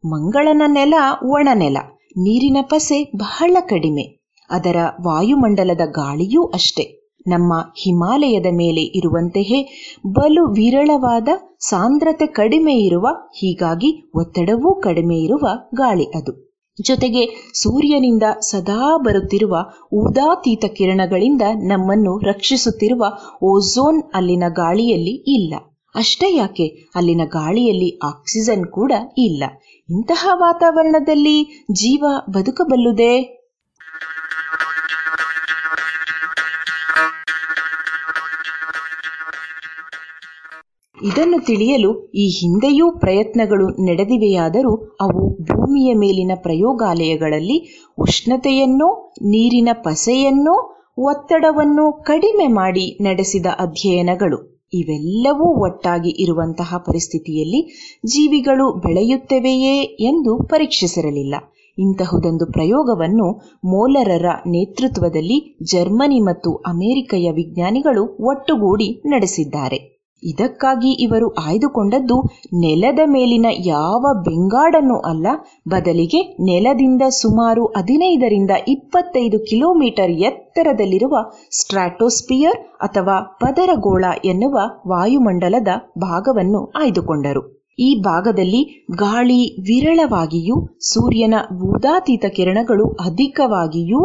ಮಂಗಳನ 0.05 0.61
ನೆಲ, 0.67 0.93
ಒಣನೆಲ, 1.23 1.77
ನೀರಿನ 2.17 2.57
ಪಸೆ 2.61 3.11
ಬಹಳ 3.15 3.57
ಕಡಿಮೆ. 3.59 4.03
ಅದರ 4.49 4.75
ವಾಯುಮಂಡಲದ 5.01 5.81
ಗಾಳಿಯೂ 5.85 6.43
ಅಷ್ಟೆ. 6.43 6.98
ನಮ್ಮ 7.27 7.53
ಹಿಮಾಲಯದ 7.77 8.45
ಮೇಲೆ 8.51 8.81
ಇರುವಂತೆಯೇ 8.81 9.69
ಬಲು 10.07 10.45
ವಿರಳವಾದ 10.45 11.27
ಸಾಂದ್ರತೆ 11.59 12.27
ಕಡಿಮೆ 12.27 12.75
ಇರುವ, 12.75 13.07
ಹೀಗಾಗಿ 13.37 14.11
ಒತ್ತಡವೂ 14.15 14.81
ಕಡಿಮೆ 14.81 15.17
ಇರುವ 15.17 15.47
ಗಾಳಿ 15.75 16.05
ಅದು. 16.05 16.49
ಜೊತೆಗೆ 16.81 17.51
ಸೂರ್ಯನಿಂದ 17.53 18.23
ಸದಾ 18.39 18.97
ಬರುತ್ತಿರುವ 18.97 19.57
ಉದಾತೀತ 19.93 20.65
ಕಿರಣಗಳಿಂದ 20.65 21.41
ನಮ್ಮನ್ನು 21.55 22.17
ರಕ್ಷಿಸುತ್ತಿರುವ 22.17 23.05
ಓಝೋನ್ 23.43 24.03
ಅಲ್ಲಿನ 24.13 24.43
ಗಾಳಿಯಲ್ಲಿ 24.49 25.35
ಇಲ್ಲ. 25.35 25.53
ಅಷ್ಟೇ 25.95 26.35
ಯಾಕೆ? 26.35 26.67
ಅಲ್ಲಿನ 26.95 27.21
ಗಾಳಿಯಲ್ಲಿ 27.25 27.99
ಆಕ್ಸಿಜನ್ 28.03 28.65
ಕೂಡ 28.65 28.91
ಇಲ್ಲ. 29.17 29.43
ಇಂತಹ 29.89 30.29
ವಾತಾವರಣದಲ್ಲಿ 30.33 31.65
ಜೀವ 31.71 32.05
ಬದುಕಬಲ್ಲುದೇ? 32.29 33.38
ಇದನ್ನು 41.01 41.45
ತಿಳಿಯಲು 41.45 42.11
ಈ 42.13 42.27
ಹಿಂದೆಯೂ 42.39 42.91
ಪ್ರಯತ್ನಗಳು 42.91 43.67
ನಡೆದಿವೆಯಾದರೂ 43.85 44.97
ಅವು 45.01 45.29
ಭೂಮಿಯ 45.43 45.93
ಮೇಲಿನ 45.93 46.31
ಪ್ರಯೋಗಾಲಯಗಳಲ್ಲಿ 46.35 47.57
ಉಷ್ಣತೆಯನ್ನೋ, 47.97 49.11
ನೀರಿನ 49.21 49.69
ಪಸೆಯನ್ನೋ, 49.73 50.55
ಒತ್ತಡವನ್ನು 50.97 52.03
ಕಡಿಮೆ 52.03 52.47
ಮಾಡಿ 52.47 52.97
ನಡೆಸಿದ 53.01 53.45
ಅಧ್ಯಯನಗಳು. 53.59 54.59
ಇವೆಲ್ಲವೂ 54.73 55.63
ಒಟ್ಟಾಗಿ 55.63 56.09
ಇರುವಂತಹ 56.09 56.77
ಪರಿಸ್ಥಿತಿಯಲ್ಲಿ 56.77 57.61
ಜೀವಿಗಳು 58.05 58.73
ಬೆಳೆಯುತ್ತವೆಯೇ 58.73 59.83
ಎಂದು 59.83 60.47
ಪರೀಕ್ಷಿಸಿರಲಿಲ್ಲ. 60.47 61.35
ಇಂತಹುದೊಂದು 61.77 62.45
ಪ್ರಯೋಗವನ್ನು 62.45 63.27
ಮೋಲರರ 63.65 64.25
ನೇತೃತ್ವದಲ್ಲಿ 64.47 65.57
ಜರ್ಮನಿ 65.63 66.19
ಮತ್ತು 66.19 66.53
ಅಮೆರಿಕೆಯ 66.55 67.31
ವಿಜ್ಞಾನಿಗಳು 67.31 68.17
ಒಟ್ಟುಗೂಡಿ 68.25 69.01
ನಡೆಸಿದ್ದಾರೆ. 69.05 69.98
ಇದಕ್ಕಾಗಿ 70.23 70.91
ಇವರು 70.91 71.27
ಆಯ್ದುಕೊಂಡದ್ದು 71.29 72.17
ನೆಲದ 72.53 72.99
ಮೇಲಿನ 73.05 73.45
ಯಾವ 73.65 74.13
ಬೆಂಗಾಡನ್ನು 74.23 74.99
ಅಲ್ಲ, 74.99 75.27
ಬದಲಿಗೆ 75.67 76.35
ನೆಲದಿಂದ 76.39 77.01
ಸುಮಾರು 77.09 77.65
ಹದಿನೈದರಿಂದ 77.65 78.51
ಇಪ್ಪತ್ತೈದು 78.67 79.39
ಕಿಲೋಮೀಟರ್ 79.39 80.11
ಎತ್ತರದಲ್ಲಿರುವ 80.11 81.15
ಸ್ಟ್ರಾಟೋಸ್ಪಿಯರ್ 81.51 82.57
ಅಥವಾ 82.81 83.37
ಪದರಗೋಳ 83.39 84.05
ಎನ್ನುವ 84.25 84.57
ವಾಯುಮಂಡಲದ 84.87 85.67
ಭಾಗವನ್ನು 85.97 86.71
ಆಯ್ದುಕೊಂಡರು. 86.75 87.41
ಈ 87.79 88.01
ಭಾಗದಲ್ಲಿ 88.01 88.87
ಗಾಳಿ 88.91 89.59
ವಿರಳವಾಗಿಯೂ, 89.59 90.55
ಸೂರ್ಯನ 90.79 91.33
ಭೂದಾತೀತ 91.51 92.25
ಕಿರಣಗಳು 92.25 92.85
ಅಧಿಕವಾಗಿಯೂ, 93.05 93.99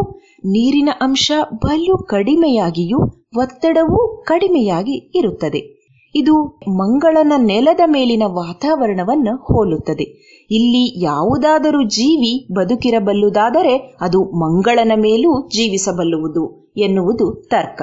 ನೀರಿನ 0.45 0.89
ಅಂಶ 1.01 1.31
ಬಲು 1.53 1.97
ಕಡಿಮೆಯಾಗಿಯೂ 1.97 2.99
ಒತ್ತಡವೂ 3.37 4.23
ಕಡಿಮೆಯಾಗಿ 4.23 5.11
ಇರುತ್ತದೆ. 5.15 5.74
ಇದು 6.15 6.59
ಮಂಗಳನ 6.69 7.33
ನೆಲದ 7.37 7.79
ಮೇಲಿನ 7.85 8.23
ವಾತಾವರಣವನ್ನು 8.25 9.35
ಹೋಲುತ್ತದೆ. 9.37 10.03
ಇಲ್ಲಿ 10.51 11.03
ಯಾವುದಾದರೂ 11.03 11.83
ಜೀವಿ 11.83 12.53
ಬದುಕಿರಬಲ್ಲುದಾದರೆ 12.53 13.97
ಅದು 14.01 14.23
ಮಂಗಳನ 14.23 14.91
ಮೇಲೂ 14.95 15.49
ಜೀವಿಸಬಲ್ಲುವುದು 15.49 16.73
ಎನ್ನುವುದು 16.77 17.47
ತರ್ಕ. 17.51 17.81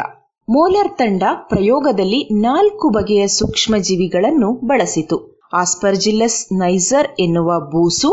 ಮೋಲರ್ 0.49 0.99
ತಂಡ 0.99 1.23
ಪ್ರಯೋಗದಲ್ಲಿ 1.49 2.29
ನಾಲ್ಕು 2.41 2.89
ಬಗೆಯ 2.89 3.27
ಸೂಕ್ಷ್ಮಜೀವಿಗಳನ್ನು 3.27 4.67
ಬಳಸಿತು. 4.67 5.41
ಆಸ್ಪರ್ಜಿಲಸ್ 5.53 6.53
ನೈಸರ್ 6.59 7.09
ಎನ್ನುವ 7.19 7.61
ಬೂಸು, 7.61 8.11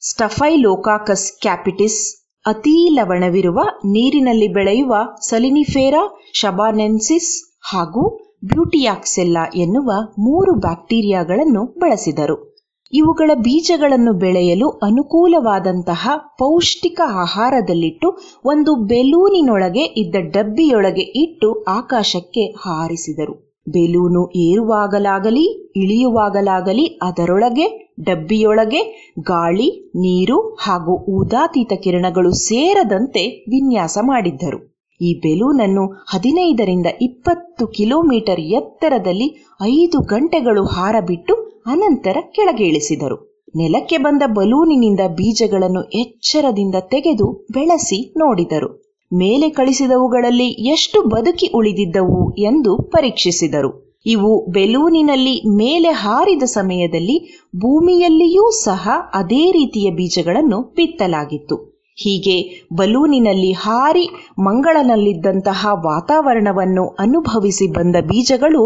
ಸ್ಟಫೈಲೋಕಾಕಸ್ 0.00 1.40
ಕ್ಯಾಪಿಟಿಸ್, 1.40 2.00
ಅತೀ 2.46 2.88
ಲವಣವಿರುವ 2.94 3.60
ನೀರಿನಲ್ಲಿ 3.84 4.48
ಬೆಳೆಯುವ 4.48 4.94
ಸಲಿನಿಫೇರಾ, 5.20 6.16
ಶಬಾನೆನ್ಸಿಸ್ 6.34 7.58
ಹಾಗೂ 7.70 8.31
ಬ್ಯೂಟಿಯಾಕ್ಸೆಲ್ಲಾ 8.42 9.50
ಎನ್ನುವ 9.54 9.90
ಮೂರು 10.18 10.54
ಬ್ಯಾಕ್ಟೀರಿಯಾಗಳನ್ನು 10.54 11.78
ಬಳಸಿದರು. 11.78 12.52
ಇವುಗಳ 12.92 13.30
ಬೀಜಗಳನ್ನು 13.34 14.12
ಬೆಳೆಯಲು 14.12 14.68
ಅನುಕೂಲವಾದಂತಹ 14.68 16.08
ಪೌಷ್ಟಿಕ 16.38 17.00
ಆಹಾರದಲ್ಲಿಟ್ಟು 17.06 18.18
ಒಂದು 18.44 18.74
ಬೆಲೂನಿನೊಳಗೆ 18.74 19.84
ಇದ್ದ 19.84 20.14
ಡಬ್ಬಿಯೊಳಗೆ 20.30 21.02
ಇಟ್ಟು 21.02 21.64
ಆಕಾಶಕ್ಕೆ 21.68 22.40
ಹಾರಿಸಿದರು. 22.40 23.52
ಬೆಲೂನು 23.68 24.30
ಏರುವಾಗಲಾಗಲಿ, 24.30 25.72
ಇಳಿಯುವಾಗಲಾಗಲಿ, 25.76 26.98
ಅದರೊಳಗೆ, 27.02 27.94
ಡಬ್ಬಿಯೊಳಗೆ 28.00 29.12
ಗಾಳಿ, 29.20 29.90
ನೀರು 29.94 30.54
ಹಾಗೂ 30.60 31.20
ಊದಾತೀತ 31.20 31.72
ಕಿರಣಗಳು 31.82 32.30
ಸೇರದಂತೆ 32.30 33.28
ವಿನ್ಯಾಸ 33.28 33.98
ಮಾಡಿದ್ದರು. 34.02 34.71
ಈ 35.02 35.10
ಬೆಲೂನನ್ನು 35.24 35.84
ಹದಿನೈದರಿಂದ 36.08 36.88
ಇಪ್ಪತ್ತು 37.02 37.66
ಕಿಲೋಮೀಟರ್ 37.66 38.42
ಎತ್ತರದಲ್ಲಿ 38.58 39.28
ಐದು 39.72 39.98
ಗಂಟೆಗಳು 40.12 40.64
ಹಾರಬಿಟ್ಟು 40.66 41.34
ಅನಂತರ 41.66 42.16
ಕೆಳಗೆ 42.36 42.64
ಇಳಿಸಿದರು 42.64 43.16
ನೆಲಕ್ಕೆ 43.54 43.98
ಬಂದ 43.98 44.22
ಬಲೂನಿನಿಂದ 44.28 45.02
ಬೀಜಗಳನ್ನು 45.18 45.82
ಎಚ್ಚರದಿಂದ 46.00 46.76
ತೆಗೆದು 46.90 47.26
ಬೆಳೆಸಿ 47.52 47.98
ನೋಡಿದರು. 48.16 48.68
ಮೇಲೆ 49.12 49.48
ಕಳಿಸಿದವುಗಳಲ್ಲಿ 49.50 50.46
ಎಷ್ಟು 50.46 50.98
ಬದುಕಿ 51.08 51.46
ಉಳಿದಿದ್ದವು 51.54 52.20
ಎಂದು 52.42 52.72
ಪರೀಕ್ಷಿಸಿದರು. 52.92 53.70
ಇವು 54.06 54.30
ಬೆಲೂನಿನಲ್ಲಿ 54.50 55.34
ಮೇಲೆ 55.56 55.90
ಹಾರಿದ 55.94 56.44
ಸಮಯದಲ್ಲಿ 56.54 57.16
ಭೂಮಿಯಲ್ಲಿಯೂ 57.56 58.44
ಸಹ 58.60 58.84
ಅದೇ 59.14 59.44
ರೀತಿಯ 59.50 59.90
ಬೀಜಗಳನ್ನು 59.90 60.58
ಬಿತ್ತಲಾಗಿತ್ತು. 60.76 61.56
ಹೀಗೆ 61.98 62.36
ಬಲೂನಿನಲ್ಲಿ 62.76 63.52
ಹಾರಿ 63.52 64.04
ಮಂಗಳನಲ್ಲಿದ್ದಂತಹ 64.38 65.66
ವಾತಾವರಣವನ್ನು 65.84 66.88
ಅನುಭವಿಸಿ 66.98 67.66
ಬಂದ 67.72 67.96
ಬೀಜಗಳು 68.02 68.62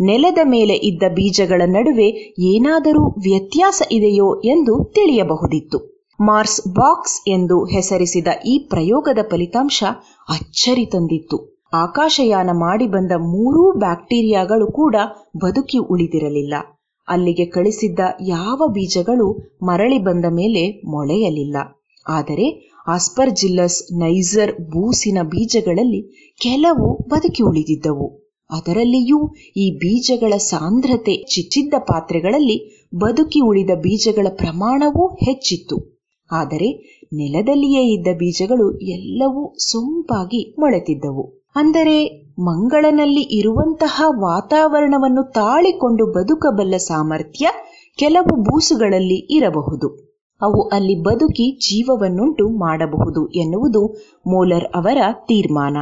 ನೆಲದ 0.00 0.38
ಮೇಲೆ 0.44 0.74
ಇದ್ದ 0.74 1.02
ಬೀಜಗಳ 1.14 1.62
ನಡುವೆ 1.66 2.08
ಏನಾದರೂ 2.52 3.02
ವ್ಯತ್ಯಾಸ 3.22 3.82
ಇದೆಯೋ 3.92 4.28
ಎಂದು 4.44 4.74
ತಿಳಿಯಬಹುದಿತ್ತು. 4.94 5.78
ಮಾರ್ಸ್ 6.20 6.60
ಬಾಕ್ಸ್ 6.68 7.28
ಎಂದು 7.28 7.64
ಹೆಸರಿಸಿದ 7.64 8.28
ಈ 8.46 8.58
ಪ್ರಯೋಗದ 8.68 9.20
ಫಲಿತಾಂಶ 9.30 9.78
ಅಚ್ಚರಿ 10.28 10.86
ತಂದಿತ್ತು. 10.86 11.38
ಆಕಾಶಯಾನ 11.74 12.50
ಮಾಡಿ 12.52 12.86
ಬಂದ 12.86 13.12
ಮೂರೂ 13.26 13.62
ಬ್ಯಾಕ್ಟೀರಿಯಾಗಳು 13.78 14.66
ಕೂಡ 14.72 14.96
ಬದುಕಿ 15.36 15.78
ಉಳಿದಿರಲಿಲ್ಲ. 15.78 16.54
ಅಲ್ಲಿಗೆ 17.08 17.46
ಕಳಿಸಿದ್ದ 17.46 18.00
ಯಾವ 18.28 18.68
ಬೀಜಗಳು 18.68 19.28
ಮರಳಿ 19.62 19.98
ಬಂದ 19.98 20.26
ಮೇಲೆ 20.30 20.62
ಮೊಳೆಯಲಿಲ್ಲ. 20.86 21.56
ಆದರೆ 22.06 22.46
ಆಸ್ಪರ್ಜಿಲ್ಲಸ್ 22.90 23.78
ನೈಸರ್ 23.98 24.52
ಬೂಸಿನ 24.72 25.18
ಬೀಜಗಳಲ್ಲಿ 25.22 26.00
ಕೆಲವು 26.40 26.86
ಬದುಕಿ 27.08 27.42
ಉಳಿದಿದ್ದವು. 27.42 28.06
ಅದರಲ್ಲಿಯೂ 28.50 29.18
ಈ 29.56 29.64
ಬೀಜಗಳ 29.82 30.34
ಸಾಂದ್ರತೆ 30.36 31.14
ಚಿಚ್ಚಿದ್ದ 31.34 31.74
ಪಾತ್ರೆಗಳಲ್ಲಿ 31.88 32.56
ಬದುಕಿ 32.96 33.40
ಉಳಿದ 33.40 33.70
ಬೀಜಗಳ 33.76 34.26
ಪ್ರಮಾಣವೂ 34.36 35.04
ಹೆಚ್ಚಿತ್ತು. 35.26 35.76
ಆದರೆ 36.30 36.68
ನೆಲದಲ್ಲಿಯೇ 37.12 37.82
ಇದ್ದ 37.92 38.08
ಬೀಜಗಳು 38.18 38.66
ಎಲ್ಲವೂ 38.78 39.42
ಸೊಂಪಾಗಿ 39.58 40.40
ಮೊಳೆತಿದ್ದವು. 40.58 41.24
ಅಂದರೆ 41.56 41.96
ಮಂಗಳನಲ್ಲಿ 42.40 43.22
ಇರುವಂತಹ 43.38 44.02
ವಾತಾವರಣವನ್ನು 44.22 45.22
ತಾಳಿಕೊಂಡು 45.32 46.04
ಬದುಕಬಲ್ಲ 46.12 46.76
ಸಾಮರ್ಥ್ಯ 46.76 47.46
ಕೆಲವು 47.98 48.34
ಬೂಸುಗಳಲ್ಲಿ 48.42 49.18
ಇರಬಹುದು. 49.36 49.88
ಅವು 50.42 50.68
ಅಲ್ಲಿ 50.68 51.02
ಬದುಕಿ 51.02 51.58
ಜೀವವನ್ನುಂಟು 51.70 52.48
ಮಾಡಬಹುದು 52.48 53.28
ಎನ್ನುವುದು 53.28 53.86
ಮೋಲರ್ 54.26 54.64
ಅವರ 54.64 54.98
ತೀರ್ಮಾನ. 55.12 55.76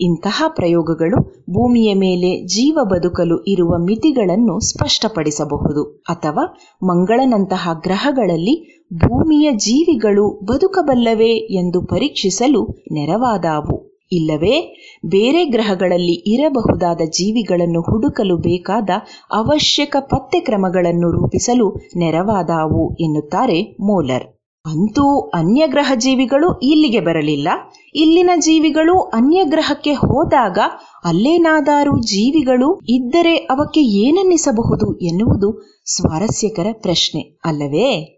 ಇಂತಹ 0.00 0.42
ಪ್ರಯೋಗಗಳು 0.48 1.22
ಭೂಮಿಯ 1.50 1.94
ಮೇಲೆ 1.94 2.46
ಜೀವ 2.46 2.78
ಬದುಕಲು 2.84 3.44
ಇರುವ 3.44 3.78
ಮಿತಿಗಳನ್ನು 3.78 4.60
ಸ್ಪಷ್ಟಪಡಿಸಬಹುದು. 4.60 6.04
ಅಥವಾ 6.08 6.58
ಮಂಗಳನಂತಹ 6.82 7.68
ಗ್ರಹಗಳಲ್ಲಿ 7.82 8.84
ಭೂಮಿಯ 8.94 9.52
ಜೀವಿಗಳು 9.52 10.40
ಬದುಕಬಲ್ಲವೇ 10.44 11.32
ಎಂದು 11.34 11.82
ಪರೀಕ್ಷಿಸಲು 11.82 12.62
ನೆರವಾದಾವು. 12.92 13.87
ಇಲ್ಲವೇ? 14.12 14.76
ಬೇರೆ 15.06 15.44
ಗ್ರಹಗಳಲ್ಲಿ 15.44 16.34
ಇರಬಹುದಾದ 16.34 17.00
ಜೀವಿಗಳನ್ನು 17.10 17.80
ಹುಡುಕಲು 17.80 18.36
ಬೇಕಾದ 18.36 18.90
ಅವಶ್ಯಕ 19.32 19.96
ಪತ್ತೆ 20.00 20.40
ಕ್ರಮಗಳನ್ನು 20.40 21.10
ರೂಪಿಸಲು 21.10 21.74
ನೆರವಾದಾವು, 21.96 22.96
ಎನ್ನುತ್ತಾರೆ 23.00 23.62
ಮೋಲರ್. 23.62 24.24
ಅಂತೂ 24.66 25.20
ಅನ್ಯ 25.20 25.66
ಗ್ರಹ 25.66 25.92
ಜೀವಿಗಳು 25.96 26.58
ಇಲ್ಲಿಗೆ 26.58 27.00
ಬರಲಿಲ್ಲ. 27.00 27.48
ಇಲ್ಲಿನ 27.94 28.30
ಜೀವಿಗಳು 28.36 29.00
ಅನ್ಯಗ್ರಹಕ್ಕೆ 29.00 29.92
ಹೋದಾಗ 29.92 30.58
ಅಲ್ಲೇನಾದರೂ 31.04 31.98
ಜೀವಿಗಳು 31.98 32.80
ಇದ್ದರೆ 32.88 33.36
ಅವಕ್ಕೆ 33.36 33.80
ಏನನ್ನಿಸಬಹುದು 33.80 34.98
ಎನ್ನುವುದು 34.98 35.50
ಸ್ವಾರಸ್ಯಕರ 35.96 36.66
ಪ್ರಶ್ನೆ, 36.72 37.38
ಅಲ್ಲವೇ? 37.44 38.17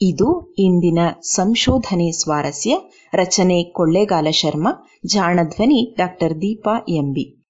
ಇದು 0.00 0.54
ಇಂದಿನ 0.58 0.98
ಸಂಶೋಧನೆ 1.20 2.10
ಸ್ವಾರಸ್ಯ, 2.10 2.76
ರಚನೆ 3.14 3.72
ಕೊಳ್ಳೇಗಾಲ 3.72 4.30
ಶರ್ಮ, 4.30 4.68
ಜಾಣಧ್ವನಿ 5.06 5.94
ಡಾಕ್ಟರ್ 5.96 6.34
ದೀಪಾ 6.34 6.78
ಎಂಬಿ. 6.88 7.44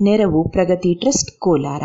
ನೆರವು 0.00 0.52
ಪ್ರಗತಿ 0.52 0.94
ಟ್ರಸ್ಟ್ 1.00 1.38
ಕೋಲಾರ. 1.38 1.82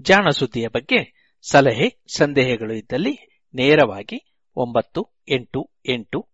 ಜಾಣ 0.00 0.28
ಸುದ್ದಿಯ 0.28 0.68
ಬಗ್ಗೆ 0.68 1.30
ಸಲಹೆ, 1.50 2.04
ಸಂದೇಹಗಳು 2.16 2.74
ಇದ್ದಲ್ಲಿ 2.74 3.42
ನೇರವಾಗಿ 3.54 4.36
ಒಂಬತ್ತು 4.56 5.08
ಎಂಟು 5.28 5.70
ಎಂಟು 5.88 6.33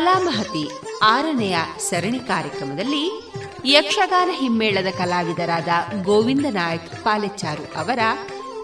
ಕಲಾಮಹತಿ 0.00 0.70
ಆರನೆಯ 1.02 1.56
ಸರಣಿ 1.78 2.18
ಕಾರ್ಯಕ್ರಮದಲ್ಲಿ 2.18 3.32
ಯಕ್ಷಗಾನ 3.64 4.28
ಹಿಮ್ಮೇಳದ 4.32 4.86
ಕಲಾವಿದರಾದ 4.98 5.68
ಗೋವಿಂದ 6.02 6.46
ನಾಯಕ್ 6.50 7.04
ಪಾಲೆಚ್ಚಾರು 7.04 7.78
ಅವರ 7.78 7.98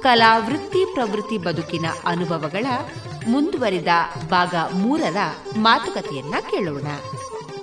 ಕಲಾವೃತ್ತಿ 0.02 0.94
ಪ್ರವೃತ್ತಿ 0.94 1.38
ಬದುಕಿನ 1.38 1.86
ಅನುಭವಗಳ 2.06 2.66
ಮುಂದುವರಿದ 3.28 3.88
ಭಾಗ 4.28 4.54
ಮೂರರ 4.72 5.16
ಮಾತುಕತೆಯನ್ನ 5.56 6.34
ಕೇಳೋಣ. 6.50 6.86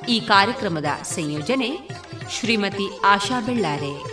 ಈ 0.10 0.20
ಕಾರ್ಯಕ್ರಮದ 0.20 0.86
ಸಂಯೋಜನೆ 1.04 1.90
ಶ್ರೀಮತಿ 2.32 3.00
ಆಶಾ 3.06 3.40
ಬೆಳ್ಳಾರೆ. 3.40 4.13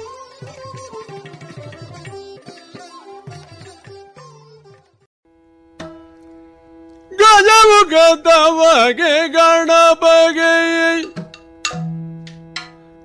ಗಜಮುಖದವಗೆ 8.13 9.15
ಗಣಪಗೆ 9.35 10.55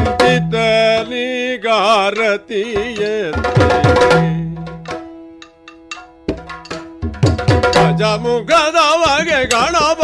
ಗಜಮುಖದವಗೆ 7.95 9.41
ಗಣಪಗೆ 9.47 10.02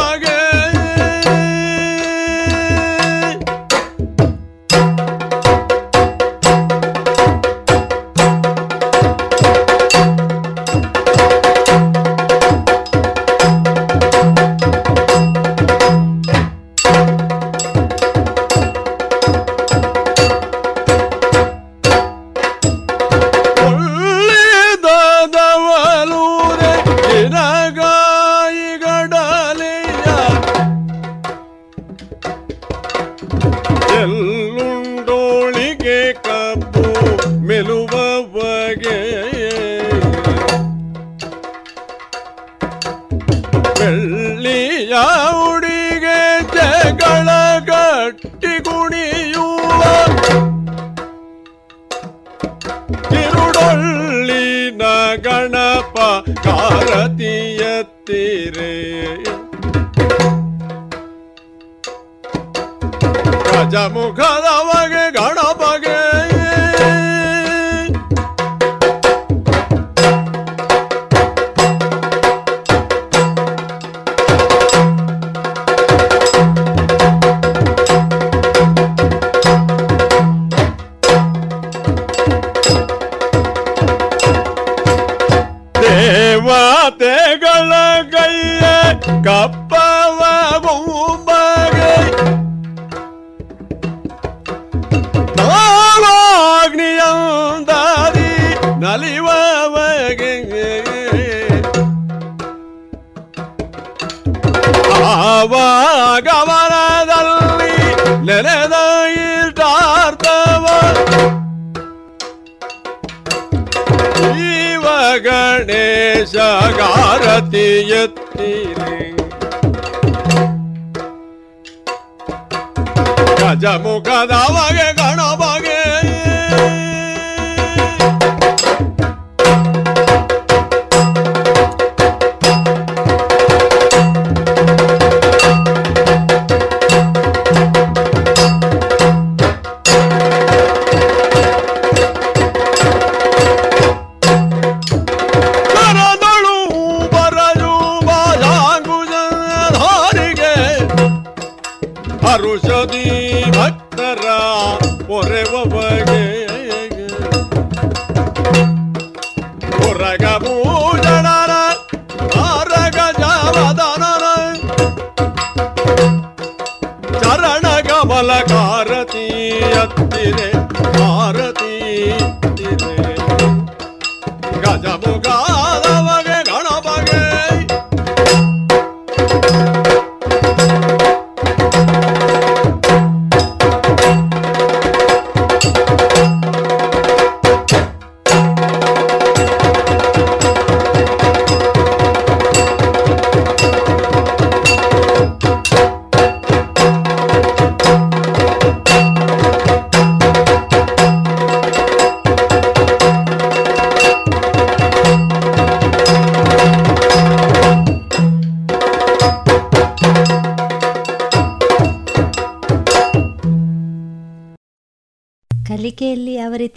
Modi. 152.89 153.18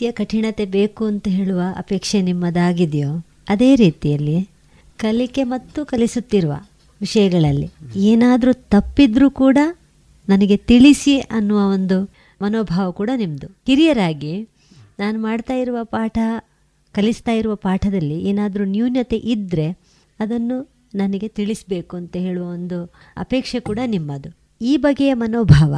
ರೀತಿಯ 0.01 0.17
ಕಠಿಣತೆ 0.17 0.65
ಬೇಕು 0.65 1.03
ಅಂತ 1.05 1.27
ಹೇಳುವ 1.29 1.61
ಅಪೇಕ್ಷೆ 1.77 2.19
ನಿಮ್ಮದಾಗಿದೆಯೋ, 2.21 3.09
ಅದೇ 3.49 3.67
ರೀತಿಯಲ್ಲಿ 3.75 4.37
ಕಲಿಕೆ 4.97 5.43
ಮತ್ತು 5.43 5.79
ಕಲಿಸುತ್ತಿರುವ 5.85 6.53
ವಿಷಯಗಳಲ್ಲಿ 7.01 7.67
ಏನಾದರೂ 8.01 8.53
ತಪ್ಪಿದ್ರೂ 8.53 9.27
ಕೂಡ 9.31 9.57
ನನಗೆ 10.27 10.57
ತಿಳಿಸಿ 10.57 11.15
ಅನ್ನುವ 11.19 11.59
ಒಂದು 11.73 11.97
ಮನೋಭಾವ 12.41 12.87
ಕೂಡ 12.91 13.09
ನಿಮ್ಮದು 13.15 13.47
ಹಿರಿಯರಾಗಿ 13.67 14.33
ನಾನು 14.99 15.21
ಮಾಡ್ತಾ 15.21 15.53
ಇರುವ 15.53 15.77
ಪಾಠ, 15.83 16.17
ಕಲಿಸ್ತಾ 16.95 17.31
ಇರುವ 17.31 17.55
ಪಾಠದಲ್ಲಿ 17.55 18.17
ಏನಾದರೂ 18.29 18.65
ನ್ಯೂನತೆ 18.65 19.19
ಇದ್ದರೆ 19.33 19.67
ಅದನ್ನು 20.19 20.57
ನನಗೆ 20.95 21.27
ತಿಳಿಸಬೇಕು 21.27 21.93
ಅಂತ 21.97 22.15
ಹೇಳುವ 22.17 22.47
ಒಂದು 22.49 22.79
ಅಪೇಕ್ಷೆ 23.17 23.59
ಕೂಡ 23.59 23.79
ನಿಮ್ಮದು. 23.85 24.31
ಈ 24.61 24.73
ಬಗೆಯ 24.77 25.13
ಮನೋಭಾವ 25.13 25.75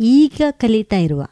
ಈಗ 0.00 0.42
ಕಲಿತಾ 0.50 0.96
ಇರುವ 0.96 1.22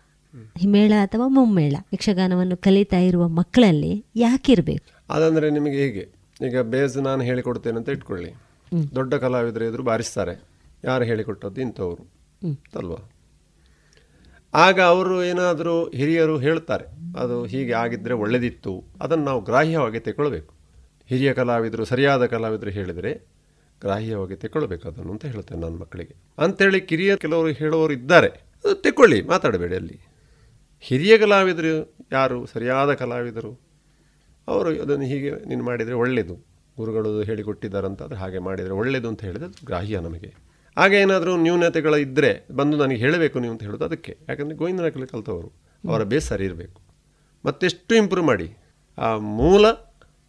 ಹಿಮೇಳ 0.59 0.93
ಅಥವಾ 1.03 1.29
ಮುಮ್ಮೇಳ 1.29 1.75
ಯಕ್ಷಗಾನವನ್ನು 1.93 2.57
ಕಲಿತಾ 2.57 2.99
ಇರುವ 2.99 3.29
ಮಕ್ಕಳಲ್ಲಿ 3.29 4.05
ಯಾಕಿರಬೇಕು 4.17 5.15
ಅದಂದ್ರೆ 5.15 5.51
ನಿಮಗೆ 5.51 5.85
ಹೀಗೆ 5.85 6.05
ಈಗ 6.47 6.61
ಬೇಸ್ 6.61 6.97
ನಾನು 6.97 7.23
ಹೇಳಿಕೊಡ್ತೇನೆ 7.23 7.77
ಅಂತ 7.77 7.89
ಇಟ್ಕೊಳ್ಳಿ 7.89 8.35
ದೊಡ್ಡ 8.95 9.15
ಕಲಾವಿದರು 9.15 9.65
ಎದುರು 9.65 9.83
ಬಾರಿಸ್ತಾರೆ. 9.83 10.43
ಯಾರು 10.85 11.05
ಹೇಳಿಕೊಟ್ಟದ್ದು? 11.05 11.61
ಇಂಥವ್ರು. 11.61 12.13
ಅಲ್ವಾ 12.79 13.11
ಆಗ 14.55 14.81
ಅವರು 14.81 15.25
ಏನಾದರೂ 15.25 15.89
ಹಿರಿಯರು 15.89 16.39
ಹೇಳ್ತಾರೆ 16.39 16.87
ಅದು 17.19 17.45
ಹೀಗೆ 17.45 17.73
ಆಗಿದ್ದರೆ 17.73 18.15
ಒಳ್ಳೆದಿತ್ತು 18.15 18.85
ಅದನ್ನು 19.01 19.25
ನಾವು 19.25 19.41
ಗ್ರಾಹ್ಯವಾಗಿ 19.41 20.01
ತೆಗೊಳ್ಬೇಕು 20.01 20.55
ಹಿರಿಯ 21.09 21.33
ಕಲಾವಿದರು 21.33 21.85
ಸರಿಯಾದ 21.85 22.27
ಕಲಾವಿದರು 22.27 22.71
ಹೇಳಿದರೆ 22.71 23.13
ಗ್ರಾಹ್ಯವಾಗಿ 23.81 24.37
ತೆಗೊಳ್ಬೇಕು 24.37 24.89
ಅದನ್ನು 24.89 25.13
ಅಂತ 25.13 25.25
ಹೇಳ್ತೇನೆ 25.25 25.61
ನನ್ನ 25.61 25.79
ಮಕ್ಕಳಿಗೆ. 25.79 26.15
ಅಂಥೇಳಿ 26.39 26.81
ಕಿರಿಯ 26.81 27.17
ಕೆಲವರು 27.17 27.49
ಹೇಳೋರು 27.49 27.93
ಇದ್ದಾರೆ 27.93 28.29
ಅದು 28.65 28.75
ತೆಕ್ಕೊಳ್ಳಿ 28.75 29.23
ಮಾತಾಡಬೇಡಿ 29.23 29.75
ಅಲ್ಲಿ. 29.75 30.01
ಹಿರಿಯ 30.85 31.19
ಕಲಾವಿದರು 31.19 31.95
ಯಾರು? 32.13 32.47
ಸರಿಯಾದ 32.47 32.95
ಕಲಾವಿದರು. 32.95 33.61
ಅವರು 34.49 34.83
ಅದನ್ನು 34.83 35.05
ಹೀಗೆ 35.05 35.31
ನೀನು 35.31 35.65
ಮಾಡಿದರೆ 35.65 35.95
ಒಳ್ಳೆಯದು 35.95 36.35
ಗುರುಗಳು 36.77 37.23
ಹೇಳಿಕೊಟ್ಟಿದ್ದಾರಂತಾದ್ರೆ 37.23 38.17
ಹಾಗೆ 38.17 38.39
ಮಾಡಿದರೆ 38.39 38.73
ಒಳ್ಳೆಯದು 38.73 39.09
ಅಂತ 39.09 39.25
ಹೇಳಿದರೆ 39.25 39.45
ಅದು 39.45 39.67
ಗ್ರಾಹ್ಯ 39.67 40.01
ನಮಗೆ. 40.01 40.35
ಆಗ 40.77 40.93
ಏನಾದರೂ 40.93 41.37
ನ್ಯೂನತೆಗಳು 41.37 41.97
ಇದ್ದರೆ 41.97 42.47
ಬಂದು 42.57 42.77
ನನಗೆ 42.77 42.99
ಹೇಳಬೇಕು 42.99 43.41
ನೀವು 43.41 43.53
ಅಂತ 43.53 43.63
ಹೇಳೋದು 43.63 43.85
ಅದಕ್ಕೆ. 43.85 44.19
ಯಾಕಂದರೆ 44.29 44.57
ಗೋವಿಂದನಾಕಲ್ಲಿ 44.57 45.07
ಕಲಿತವರು. 45.07 45.53
ಅವರ 45.89 46.03
ಬೇಸ್ 46.03 46.29
ಸರಿ 46.29 46.45
ಇರಬೇಕು. 46.45 46.81
ಮತ್ತೆಷ್ಟು 47.47 47.95
ಇಂಪ್ರೂವ್ 47.95 48.27
ಮಾಡಿ. 48.27 48.57
ಆ 48.99 49.17
ಮೂಲ 49.17 49.65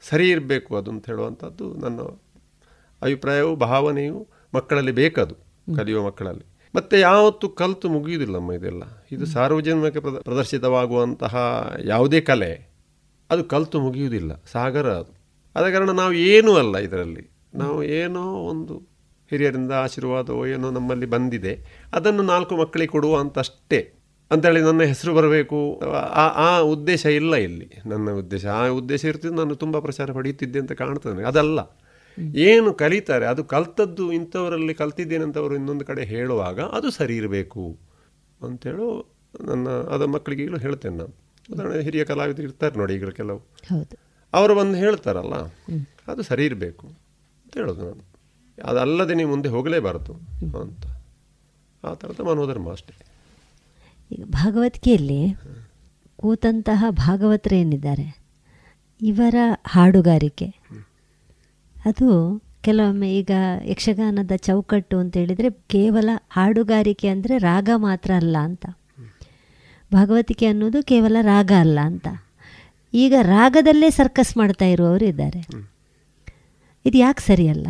ಸರಿ 0.02 0.30
ಇರಬೇಕು 0.30 0.78
ಅದು 0.78 0.92
ಅಂತ 0.92 1.06
ಹೇಳುವಂಥದ್ದು 1.06 1.74
ನನ್ನ 1.74 2.00
ಅಭಿಪ್ರಾಯವು 3.02 3.56
ಭಾವನೆಯು 3.56 4.28
ಮಕ್ಕಳಲ್ಲಿ 4.56 4.92
ಬೇಕದು. 4.92 5.36
ಕಲಿಯುವ 5.76 6.06
ಮಕ್ಕಳಲ್ಲಿ. 6.06 6.53
ಮತ್ತು 6.76 6.98
ಯಾವತ್ತು 6.98 7.50
ಕಲಿತು 7.50 7.90
ಮುಗಿಯುವುದಿಲ್ಲಮ್ಮ 7.90 8.52
ಇದೆಲ್ಲ. 8.52 8.84
ಇದು 9.12 9.26
ಸಾರ್ವಜನಿಕ 9.26 9.98
ಪ್ರದ 9.98 10.20
ಪ್ರದರ್ಶಿತವಾಗುವಂತಹ 10.20 11.68
ಯಾವುದೇ 11.86 12.22
ಕಲೆ 12.22 12.74
ಅದು 13.32 13.44
ಕಲಿತು 13.44 13.82
ಮುಗಿಯುವುದಿಲ್ಲ. 13.82 14.44
ಸಾಗರ 14.52 14.94
ಅದು. 14.94 15.24
ಆದ 15.56 15.72
ಕಾರಣ 15.72 15.90
ನಾವು 15.90 16.14
ಏನೂ 16.14 16.56
ಅಲ್ಲ 16.56 16.78
ಇದರಲ್ಲಿ. 16.78 17.32
ನಾವು 17.54 17.84
ಏನೋ 17.84 18.22
ಒಂದು 18.22 18.94
ಹಿರಿಯರಿಂದ 19.30 19.72
ಆಶೀರ್ವಾದವೋ 19.72 20.46
ಏನೋ 20.46 20.72
ನಮ್ಮಲ್ಲಿ 20.72 21.06
ಬಂದಿದೆ. 21.06 21.84
ಅದನ್ನು 21.94 22.24
ನಾಲ್ಕು 22.24 22.58
ಮಕ್ಕಳಿಗೆ 22.58 22.92
ಕೊಡುವ 22.92 23.20
ಅಂತಷ್ಟೇ. 23.20 23.94
ಅಂತೇಳಿ 24.32 24.62
ನನ್ನ 24.62 24.84
ಹೆಸರು 24.84 25.14
ಬರಬೇಕು. 25.14 25.82
ಆ 26.14 26.28
ಆ 26.28 26.60
ಉದ್ದೇಶ 26.60 27.06
ಇಲ್ಲ 27.06 27.36
ಇಲ್ಲಿ. 27.36 27.70
ನನ್ನ 27.86 28.12
ಉದ್ದೇಶ 28.12 28.46
ಆ 28.46 28.68
ಉದ್ದೇಶ 28.68 29.06
ಇರ್ತಿದ್ದು 29.06 29.36
ನಾನು 29.36 29.56
ತುಂಬ 29.56 29.80
ಪ್ರಚಾರ 29.80 30.12
ಪಡೆಯುತ್ತಿದ್ದೆ 30.12 30.60
ಅಂತ 30.60 30.72
ಕಾಣ್ತದೆ. 30.72 31.24
ಅದಲ್ಲ. 31.24 31.60
ಏನು 32.22 32.74
ಕಲಿತಾರೆ? 32.74 33.26
ಅದು 33.26 33.44
ಕಲ್ತದ್ದು 33.44 34.12
ಇಂಥವರಲ್ಲಿ 34.12 34.74
ಕಲ್ತಿದ್ದೇನಂತವರು 34.74 35.56
ಇನ್ನೊಂದು 35.56 35.86
ಕಡೆ 35.86 36.04
ಹೇಳುವಾಗ 36.04 36.62
ಅದು 36.62 36.92
ಸರಿ 36.92 37.16
ಇರಬೇಕು 37.16 37.78
ಅಂತೇಳು 38.46 39.14
ನನ್ನ 39.42 39.70
ಅದ 39.70 40.02
ಮಕ್ಕಳಿಗೆ 40.02 40.44
ಈಗಲೂ 40.44 40.58
ಹೇಳ್ತೇನೆ 40.58 40.96
ನಾನು. 40.96 41.14
ಉದಾಹರಣೆ 41.52 41.84
ಹಿರಿಯ 41.84 42.06
ಕಲಾವಿದರು 42.06 42.44
ಇರ್ತಾರೆ 42.44 42.76
ನೋಡಿ 42.76 42.94
ಈಗ 42.94 43.10
ಕೆಲವು. 43.10 43.38
ಹೌದು. 43.38 43.98
ಅವರು 44.34 44.56
ಬಂದು 44.56 44.78
ಹೇಳ್ತಾರಲ್ಲ 44.78 45.36
ಅದು 46.08 46.22
ಸರಿ 46.22 46.46
ಇರಬೇಕು 46.46 46.88
ಅಂತ 46.88 47.58
ಹೇಳೋದು 47.58 47.86
ನಾನು. 47.86 48.14
ಅದಲ್ಲದೆ 48.64 49.14
ನೀವು 49.14 49.30
ಮುಂದೆ 49.30 49.50
ಹೋಗಲೇಬಾರದು 49.50 50.14
ಅಂತ. 50.62 50.86
ಆ 51.86 51.94
ಥರದ 51.94 52.22
ಮನೋಧರ್ಮ 52.22 52.72
ಅಷ್ಟೇ. 52.72 52.94
ಈಗ 54.12 54.24
ಭಾಗವತಿಕೆಯಲ್ಲಿ 54.26 55.36
ಕೂತಂತಹ 56.16 56.86
ಭಾಗವತರೇನಿದ್ದಾರೆ 56.90 58.24
ಇವರ 59.02 59.36
ಹಾಡುಗಾರಿಕೆ. 59.68 60.48
ಅದು 61.86 62.42
ಕೆಲವೊಮ್ಮೆ 62.62 63.18
ಈಗ 63.18 63.32
ಯಕ್ಷಗಾನದ 63.64 64.32
ಚೌಕಟ್ಟು 64.36 64.98
ಅಂತ 64.98 65.18
ಹೇಳಿದರೆ 65.18 65.50
ಕೇವಲ 65.50 66.10
ಹಾಡುಗಾರಿಕೆ 66.32 67.08
ಅಂದರೆ 67.08 67.38
ರಾಗ 67.38 67.70
ಮಾತ್ರ 67.76 68.12
ಅಲ್ಲ 68.16 68.38
ಅಂತ. 68.38 68.66
ಭಾಗವತಿಕೆ 69.94 70.46
ಅನ್ನೋದು 70.46 70.84
ಕೇವಲ 70.84 71.18
ರಾಗ 71.22 71.52
ಅಲ್ಲ 71.60 71.80
ಅಂತ. 71.80 72.08
ಈಗ 72.94 73.14
ರಾಗದಲ್ಲೇ 73.22 73.90
ಸರ್ಕಸ್ 73.90 74.38
ಮಾಡ್ತಾ 74.38 74.66
ಇರುವವರು 74.66 75.06
ಇದ್ದಾರೆ. 75.06 75.48
ಇದು 76.86 76.98
ಯಾಕೆ 76.98 77.22
ಸರಿಯಲ್ಲ? 77.22 77.68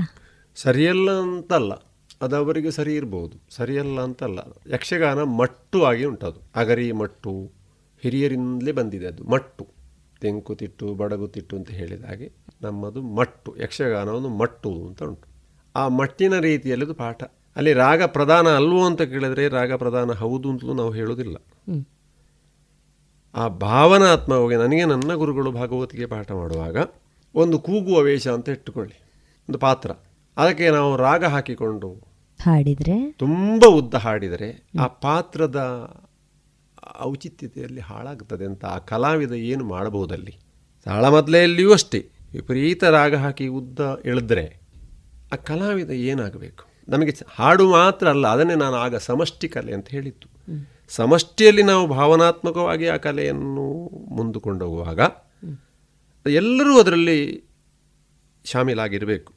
ಸರಿಯಲ್ಲ 0.55 1.11
ಅಂತಲ್ಲ. 1.11 1.73
ಅದು 2.21 2.35
ಅವರಿಗೆ 2.35 2.71
ಸರಿ 2.71 2.95
ಇರ್ಬೋದು. 2.95 3.41
ಸರಿಯಲ್ಲ 3.49 4.01
ಅಂತಲ್ಲ. 4.01 4.39
ಯಕ್ಷಗಾನ 4.73 5.23
ಮಟ್ಟು 5.23 5.83
ಆಗಿ 5.83 6.05
ಉಂಟದು. 6.05 6.51
ಅಗರಿ 6.55 6.91
ಮಟ್ಟು, 6.91 7.51
ಹಿರಿಯರಿಂದಲೇ 8.01 8.71
ಬಂದಿದೆ 8.71 9.07
ಅದು. 9.07 9.23
ಮಟ್ಟು. 9.23 9.67
ತೆಂಕುತಿಟ್ಟು 10.21 10.93
ಬಡಗುತಿಟ್ಟು 10.93 11.57
ಅಂತ 11.57 11.71
ಹೇಳಿದ 11.71 12.05
ಹಾಗೆ. 12.05 12.42
ನಮ್ಮದು 12.63 13.01
ಮಟ್ಟು 13.01 13.55
ಯಕ್ಷಗಾನವನ್ನು 13.63 14.29
ಮಟ್ಟು 14.29 14.87
ಅಂತ 14.87 15.03
ಉಂಟು. 15.03 15.27
ಆ 15.75 15.87
ಮಟ್ಟಿನ 15.87 16.39
ರೀತಿಯಲ್ಲಿದು 16.39 16.93
ಪಾಠ. 16.93 17.23
ಅಲ್ಲಿ 17.55 17.73
ರಾಗ 17.73 18.03
ಪ್ರಧಾನ 18.03 18.55
ಅಲ್ವೋ 18.55 18.85
ಅಂತ 18.85 19.01
ಕೇಳಿದ್ರೆ 19.01 19.47
ರಾಗ 19.47 19.73
ಪ್ರಧಾನ 19.73 20.11
ಹೌದು 20.11 20.49
ಅಂತಲೂ 20.49 20.73
ನಾವು 20.73 20.91
ಹೇಳೋದಿಲ್ಲ 20.91 21.35
ಆ 23.35 23.47
ಭಾವನಾತ್ಮವಾಗಿ 23.47 24.55
ನನಗೆ 24.55 24.85
ನನ್ನ 24.85 25.13
ಗುರುಗಳು 25.13 25.51
ಭಾಗವತಿಗೆ 25.51 26.05
ಪಾಠ 26.05 26.31
ಮಾಡುವಾಗ 26.31 26.77
ಒಂದು 27.35 27.59
ಕೂಗುವ 27.59 27.99
ವೇಷ 27.99 28.27
ಅಂತ 28.27 28.49
ಇಟ್ಟುಕೊಳ್ಳಿ. 28.49 29.03
ಒಂದು 29.49 29.59
ಪಾತ್ರ. 29.59 29.91
ಅದಕ್ಕೆ 30.37 30.69
ನಾವು 30.69 30.97
ರಾಗ 30.97 31.25
ಹಾಕಿಕೊಂಡು 31.25 31.93
ಹಾಡಿದರೆ? 32.39 33.11
ತುಂಬ 33.11 33.65
ಉದ್ದ 33.65 33.93
ಹಾಡಿದರೆ 33.93 34.69
ಆ 34.79 34.87
ಪಾತ್ರದ 34.87 35.59
ಔಚಿತ್ಯತೆಯಲ್ಲಿ 37.01 37.81
ಹಾಳಾಗ್ತದೆ 37.81 38.45
ಅಂತ 38.45 38.65
ಆ 38.65 38.77
ಕಲಾವಿದ 38.77 39.31
ಏನು 39.31 39.65
ಮಾಡಬಹುದಲ್ಲಿ? 39.65 40.39
ತಾಳಮದ್ಲೆಯಲ್ಲಿಯೂ 40.85 41.73
ಅಷ್ಟೇ. 41.73 42.09
ವಿಪರೀತ 42.33 42.83
ರಾಗ 42.83 43.15
ಹಾಕಿ 43.15 43.47
ಉದ್ದ 43.47 43.79
ಎಳೆದ್ರೆ 44.05 44.59
ಆ 45.33 45.35
ಕಲಾವಿದ 45.35 45.89
ಏನಾಗಬೇಕು? 45.89 46.63
ನಮಗೆ 46.89 47.13
ಹಾಡು 47.29 47.71
ಮಾತ್ರ 47.71 48.09
ಅಲ್ಲ 48.09 48.27
ಅದನ್ನೇ 48.27 48.55
ನಾನು 48.55 48.75
ಆಗ 48.75 48.95
ಸಮಷ್ಟಿ 48.95 49.47
ಕಲೆ 49.49 49.73
ಅಂತ 49.73 49.87
ಹೇಳಿತ್ತು 49.89 50.29
ಸಮಷ್ಟಿಯಲ್ಲಿ 50.89 51.63
ನಾವು 51.63 51.87
ಭಾವನಾತ್ಮಕವಾಗಿ 51.87 52.87
ಆ 52.87 52.97
ಕಲೆಯನ್ನು 52.97 53.87
ಮುಂದುಕೊಂಡು 54.15 54.65
ಹೋಗುವಾಗ 54.65 54.99
ಎಲ್ಲರೂ 56.27 56.79
ಅದರಲ್ಲಿ 56.79 57.43
ಶಾಮೀಲಾಗಿರಬೇಕು. 58.45 59.33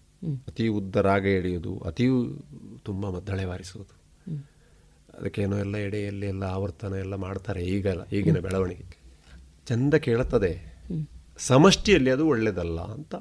ಅತಿ 0.49 0.69
ಉದ್ದ 0.69 0.97
ರಾಗ 0.97 1.25
ಎಳೆಯುವುದು 1.25 1.79
ಅತಿ 1.79 2.07
ತುಂಬ 2.85 3.11
ಮದ್ದಳೆ 3.11 3.47
ಬಾರಿಸುವುದು 3.47 3.95
ಅದಕ್ಕೇನೋ 5.19 5.59
ಎಲ್ಲ 5.59 5.77
ಎಡೆಯಲ್ಲಿ 5.77 6.27
ಎಲ್ಲ 6.27 6.43
ಆವರ್ತನ 6.43 6.95
ಎಲ್ಲ 6.95 7.15
ಮಾಡ್ತಾರೆ 7.15 7.65
ಈಗಲ್ಲ 7.65 8.05
ಈಗಿನ 8.13 8.39
ಬೆಳವಣಿಗೆ 8.39 8.99
ಚಂದ 9.67 9.95
ಕೇಳುತ್ತದೆ. 9.95 10.76
ಸಮಷ್ಟಿಯಲ್ಲಿ 11.39 12.11
ಅದು 12.11 12.27
ಒಳ್ಳೆಯದಲ್ಲ 12.27 12.81
ಅಂತ. 12.81 13.15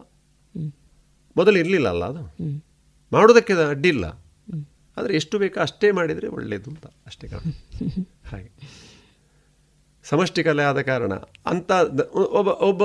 ಮೊದಲು 1.37 1.59
ಇರಲಿಲ್ಲ 1.59 1.89
ಅಲ್ಲ 1.89 2.05
ಅದು 2.05 2.33
ಮಾಡೋದಕ್ಕೆ 3.13 3.53
ಅಡ್ಡಿಲ್ಲ. 3.53 4.05
ಆದರೆ 4.97 5.15
ಎಷ್ಟು 5.15 5.39
ಬೇಕೋ 5.39 5.59
ಅಷ್ಟೇ 5.59 5.91
ಮಾಡಿದರೆ 5.91 6.27
ಒಳ್ಳೆಯದು 6.27 6.69
ಅಂತ 6.69 6.87
ಅಷ್ಟೇ 6.87 7.27
ಕಾರಣ. 7.27 7.51
ಹಾಗೆ. 8.31 8.51
ಸಮಷ್ಟಿ 10.03 10.43
ಕಲೆ 10.43 10.63
ಆದ 10.63 10.81
ಕಾರಣ 10.81 11.13
ಅಂತ 11.45 11.71
ಒಬ್ಬ 12.13 12.47
ಒಬ್ಬ 12.49 12.83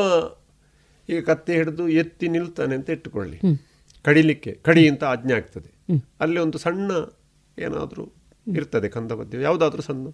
ಈಗ 1.13 1.25
ಕತ್ತೆ 1.25 1.55
ಹಿಡಿದು 1.55 1.89
ಎತ್ತಿ 1.89 2.29
ನಿಲ್ತಾನೆ 2.29 2.75
ಅಂತ 2.75 2.91
ಇಟ್ಟುಕೊಳ್ಳಿ. 2.91 3.41
ಕಡಿಲಿಕ್ಕೆ 4.03 4.53
ಕಡಿ 4.53 4.89
ಅಂತ 4.89 5.05
ಆಜ್ಞೆ 5.05 5.35
ಆಗ್ತದೆ. 5.35 6.03
ಅಲ್ಲಿ 6.21 6.41
ಒಂದು 6.41 6.59
ಸಣ್ಣ 6.59 6.91
ಏನಾದರೂ 7.59 8.13
ಇರ್ತದೆ 8.57 8.89
ಕಂದಪದ್ಯ 8.89 9.41
ಯಾವುದಾದ್ರೂ 9.41 9.83
ಸಣ್ಣ 9.83 10.09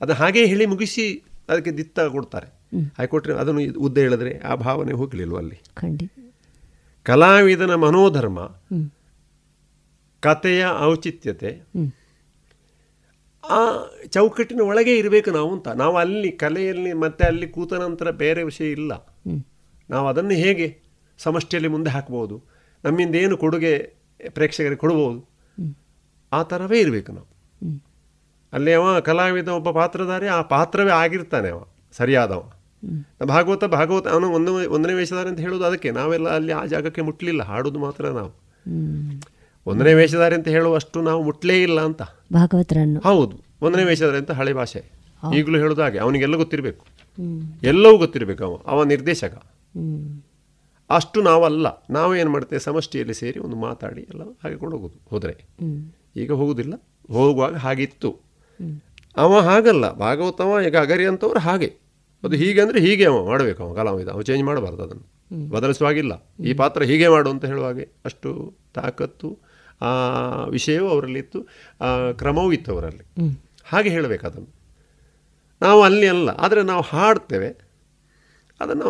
ಅದು 0.00 0.12
ಹಾಗೆ 0.12 0.46
ಹೇಳಿ 0.46 0.66
ಮುಗಿಸಿ 0.66 1.24
ಅದಕ್ಕೆ 1.48 1.70
ದಿತ್ತ 1.70 2.00
ಕೊಡ್ತಾರೆ. 2.00 2.61
ಹಾಗೆ 2.76 3.06
ಕೊಟ್ಟರೆ 3.06 3.34
ಅದನ್ನು 3.34 3.78
ಉದ್ದ 3.78 3.98
ಹೇಳಿದ್ರೆ 3.98 4.38
ಆ 4.38 4.54
ಭಾವನೆ 4.54 4.92
ಹೋಗಲಿಲ್ವ 4.92 5.36
ಅಲ್ಲಿ? 5.36 5.62
ಕಲಾವಿದನ 7.02 7.74
ಮನೋಧರ್ಮ 7.74 8.40
ಕಥೆಯ 10.20 10.66
ಔಚಿತ್ಯತೆ 10.80 11.60
ಆ 13.44 13.58
ಚೌಕಟ್ಟಿನ 14.08 14.60
ಒಳಗೆ 14.60 14.98
ಇರಬೇಕು 14.98 15.30
ನಾವು 15.30 15.54
ಅಂತ. 15.54 15.68
ನಾವು 15.68 15.96
ಅಲ್ಲಿ 15.96 16.32
ಕಲೆಯಲ್ಲಿ 16.32 16.92
ಮತ್ತೆ 16.92 17.24
ಅಲ್ಲಿ 17.24 17.48
ಕೂತ 17.48 17.72
ನಂತರ 17.72 18.10
ಬೇರೆ 18.10 18.42
ವಿಷಯ 18.42 18.70
ಇಲ್ಲ. 18.70 18.92
ನಾವು 19.90 20.08
ಅದನ್ನು 20.08 20.30
ಹೇಗೆ 20.30 20.78
ಸಮಷ್ಟಿಯಲ್ಲಿ 21.18 21.68
ಮುಂದೆ 21.68 21.90
ಹಾಕ್ಬೋದು? 21.90 22.42
ನಮ್ಮಿಂದ 22.84 23.14
ಏನು 23.14 23.36
ಕೊಡುಗೆ 23.36 23.94
ಪ್ರೇಕ್ಷಕರಿಗೆ 24.28 24.76
ಕೊಡ್ಬೋದು? 24.76 25.28
ಆ 26.32 26.42
ಥರವೇ 26.42 26.80
ಇರಬೇಕು 26.80 27.12
ನಾವು. 27.12 27.26
ಅಲ್ಲಿ 28.52 28.72
ಅವ 28.72 29.00
ಕಲಾವಿದ 29.00 29.48
ಒಬ್ಬ 29.48 29.70
ಪಾತ್ರಧಾರಿ 29.70 30.26
ಆ 30.26 30.42
ಪಾತ್ರವೇ 30.42 30.90
ಆಗಿರ್ತಾನೆ 30.90 31.48
ಅವ 31.48 31.64
ಸರಿಯಾದವ. 31.92 32.52
ಭಾಗವತ 33.24 33.64
ಭಾಗವತ 33.64 34.08
ಅವನು 34.08 34.30
ಒಂದು 34.30 34.70
ಒಂದನೇ 34.70 34.92
ವೇಷಧಾರಿ 34.92 35.28
ಅಂತ 35.28 35.40
ಹೇಳೋದು 35.40 35.64
ಅದಕ್ಕೆ. 35.64 35.90
ನಾವೆಲ್ಲ 35.90 36.28
ಅಲ್ಲಿ 36.28 36.52
ಆ 36.52 36.64
ಜಾಗಕ್ಕೆ 36.64 37.00
ಮುಟ್ಲಿಲ್ಲ. 37.02 37.42
ಹಾಡೋದು 37.42 37.78
ಮಾತ್ರ 37.78 38.08
ನಾವು. 38.08 38.30
ಒಂದನೇ 39.66 39.94
ವೇಷಧಾರಿ 39.94 40.34
ಅಂತ 40.34 40.48
ಹೇಳುವಷ್ಟು 40.48 41.02
ನಾವು 41.02 41.22
ಮುಟ್ಲೇ 41.22 41.62
ಇಲ್ಲ 41.62 41.80
ಅಂತ. 41.80 42.02
ಭಾಗವತರನ್ನು. 42.32 43.00
ಹೌದು. 43.00 43.40
ಒಂದನೇ 43.62 43.84
ವೇಷಧಾರಿ 43.84 44.16
ಅಂತ 44.16 44.30
ಹಳೆ 44.30 44.52
ಭಾಷೆ. 44.52 44.84
ಈಗಲೂ 45.36 45.58
ಹೇಳೋದು 45.58 45.82
ಹಾಗೆ. 45.82 45.98
ಅವನಿಗೆಲ್ಲ 45.98 46.36
ಗೊತ್ತಿರಬೇಕು. 46.36 46.86
ಎಲ್ಲವೂ 47.62 47.96
ಗೊತ್ತಿರಬೇಕು 47.96 48.44
ಅವ. 48.44 48.60
ಅವ 48.66 48.84
ನಿರ್ದೇಶಕ. 48.84 49.42
ಅಷ್ಟು 50.90 51.22
ನಾವಲ್ಲ. 51.22 51.66
ನಾವೇನು 51.90 52.30
ಮಾಡ್ತೇವೆ? 52.30 52.60
ಸಮಷ್ಟಿಯಲ್ಲಿ 52.60 53.14
ಸೇರಿ 53.14 53.40
ಒಂದು 53.40 53.56
ಮಾತಾಡಿ 53.56 54.00
ಎಲ್ಲ 54.00 54.22
ಹಾಗೆ 54.22 54.56
ಕೊಂಡು 54.56 54.76
ಹೋಗೋದು 54.76 55.00
ಹೋದರೆ. 55.10 55.44
ಈಗ 56.16 56.32
ಹೋಗುದಿಲ್ಲ. 56.32 56.74
ಹೋಗುವಾಗ 57.12 57.56
ಹಾಗಿತ್ತು. 57.56 58.20
ಅವ 59.16 59.40
ಹಾಗಲ್ಲ. 59.40 59.92
ಭಾಗವತವ 59.92 60.58
ಈಗ 60.66 60.76
ಅಗರಿ 60.76 61.06
ಅಂತವ್ರು 61.06 61.40
ಹಾಗೆ. 61.40 61.81
ಅದು 62.24 62.36
ಹೀಗೆ 62.36 62.60
ಅಂದರೆ 62.60 62.80
ಹೀಗೆ 62.80 63.06
ಅವ 63.06 63.26
ಮಾಡಬೇಕು 63.26 63.62
ಅವ 63.62 63.74
ಕಲಾವಿದ 63.74 64.08
ಅವ 64.08 64.22
ಚೇಂಜ್ 64.22 64.44
ಮಾಡಬಾರ್ದು 64.44 64.82
ಅದನ್ನು. 64.82 65.22
ಬದಲಿಸುವಾಗಿಲ್ಲ. 65.50 66.28
ಈ 66.44 66.52
ಪಾತ್ರ 66.52 66.82
ಹೀಗೆ 66.82 67.08
ಮಾಡು 67.08 67.30
ಅಂತ 67.30 67.44
ಹೇಳುವಾಗೆ 67.44 67.88
ಅಷ್ಟು 68.04 68.54
ತಾಕತ್ತು 68.74 69.38
ಆ 69.80 69.90
ವಿಷಯವೂ 70.44 70.88
ಅವರಲ್ಲಿತ್ತು 70.88 71.48
ಆ 71.80 72.10
ಕ್ರಮವೂ 72.10 72.52
ಇತ್ತು 72.52 72.72
ಅವರಲ್ಲಿ. 72.72 73.34
ಹಾಗೆ 73.64 73.90
ಹೇಳಬೇಕು 73.90 74.26
ಅದನ್ನು. 74.26 74.48
ನಾವು 75.62 75.82
ಅಲ್ಲಿ 75.82 76.08
ಅಲ್ಲ 76.08 76.30
ಆದರೆ 76.30 76.62
ನಾವು 76.62 76.82
ಹಾಡ್ತೇವೆ. 76.82 77.48
ಅದನ್ನು 78.60 78.88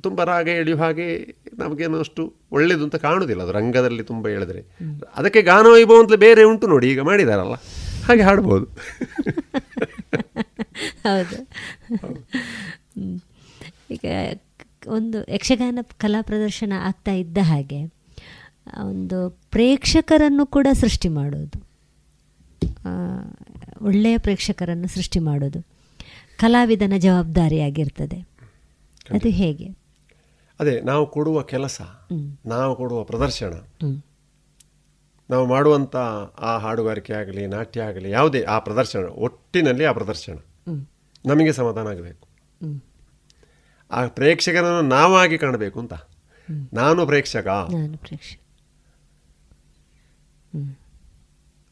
ತುಂಬ 0.00 0.24
ರಾಗ 0.24 0.48
ಎಳೆಯುವ 0.48 0.80
ಹಾಗೆ 0.80 1.34
ನಮಗೇನು 1.58 1.98
ಅಷ್ಟು 1.98 2.34
ಒಳ್ಳೆಯದು 2.52 2.84
ಅಂತ 2.84 2.96
ಕಾಣುವುದಿಲ್ಲ 2.96 3.42
ಅದು 3.42 3.52
ರಂಗದಲ್ಲಿ 3.52 4.02
ತುಂಬ 4.02 4.28
ಹೇಳಿದ್ರೆ 4.28 4.76
ಅದಕ್ಕೆ 5.16 5.42
ಗಾನ 5.42 5.66
ವೈಭವ 5.66 5.98
ಅಂತಲೇ 6.00 6.16
ಬೇರೆ 6.16 6.44
ಉಂಟು 6.44 6.66
ನೋಡಿ 6.66 6.90
ಈಗ 6.90 7.00
ಮಾಡಿದಾರಲ್ಲ. 7.00 7.54
ಹಾಗೆ 8.06 8.22
ಹಾಡ್ಬೋದು. 8.22 8.66
ಹೌದು. 11.02 11.48
ಈಗ 13.90 14.04
ಒಂದು 14.86 15.32
ಯಕ್ಷಗಾನ 15.34 15.78
ಕಲಾ 15.82 16.22
ಪ್ರದರ್ಶನ 16.22 16.72
ಆಗ್ತಾ 16.76 17.12
ಇದ್ದ 17.12 17.38
ಹಾಗೆ 17.42 17.84
ಒಂದು 18.80 19.30
ಪ್ರೇಕ್ಷಕರನ್ನು 19.30 20.46
ಕೂಡ 20.46 20.66
ಸೃಷ್ಟಿ 20.72 21.08
ಮಾಡೋದು. 21.08 21.72
ಒಳ್ಳೆಯ 23.84 24.18
ಪ್ರೇಕ್ಷಕರನ್ನು 24.18 24.88
ಸೃಷ್ಟಿ 24.88 25.18
ಮಾಡೋದು. 25.18 25.66
ಕಲಾವಿದನ 26.36 26.92
ಜವಾಬ್ದಾರಿಯಾಗಿರ್ತದೆ. 26.98 28.20
ಅದು 29.10 29.28
ಹೇಗೆ? 29.28 29.68
ಅದೇ 30.60 30.80
ನಾವು 30.80 31.06
ಕೊಡುವ 31.06 31.42
ಕೆಲಸ 31.42 31.80
ನಾವು 32.46 32.76
ಕೊಡುವ 32.76 33.04
ಪ್ರದರ್ಶನ. 33.04 33.52
ನಾವು 35.30 35.46
ಮಾಡುವಂಥ 35.46 35.96
ಆ 36.40 36.58
ಹಾಡುಗಾರಿಕೆ 36.58 37.12
ಆಗಲಿ 37.12 37.46
ನಾಟ್ಯ 37.46 37.82
ಆಗಲಿ 37.82 38.10
ಯಾವುದೇ 38.10 38.42
ಆ 38.42 38.58
ಪ್ರದರ್ಶನ 38.58 39.04
ಒಟ್ಟಿನಲ್ಲಿ 39.04 39.84
ಆ 39.84 39.92
ಪ್ರದರ್ಶನ. 39.92 40.38
ನಮಗೆ 41.26 41.52
ಸಮಾಧಾನ 41.52 41.86
ಆಗಬೇಕು. 41.86 42.28
ಆ 43.90 44.06
ಪ್ರೇಕ್ಷಕನನ್ನು 44.06 44.82
ನಾವಾಗಿ 44.82 45.38
ಕಾಣಬೇಕು 45.38 45.80
ಅಂತ. 45.80 45.92
ನಾನು 46.72 47.06
ಪ್ರೇಕ್ಷಕ. 47.06 47.46
ನಾನು 47.46 47.98
ಪ್ರೇಕ್ಷಕ. 47.98 48.38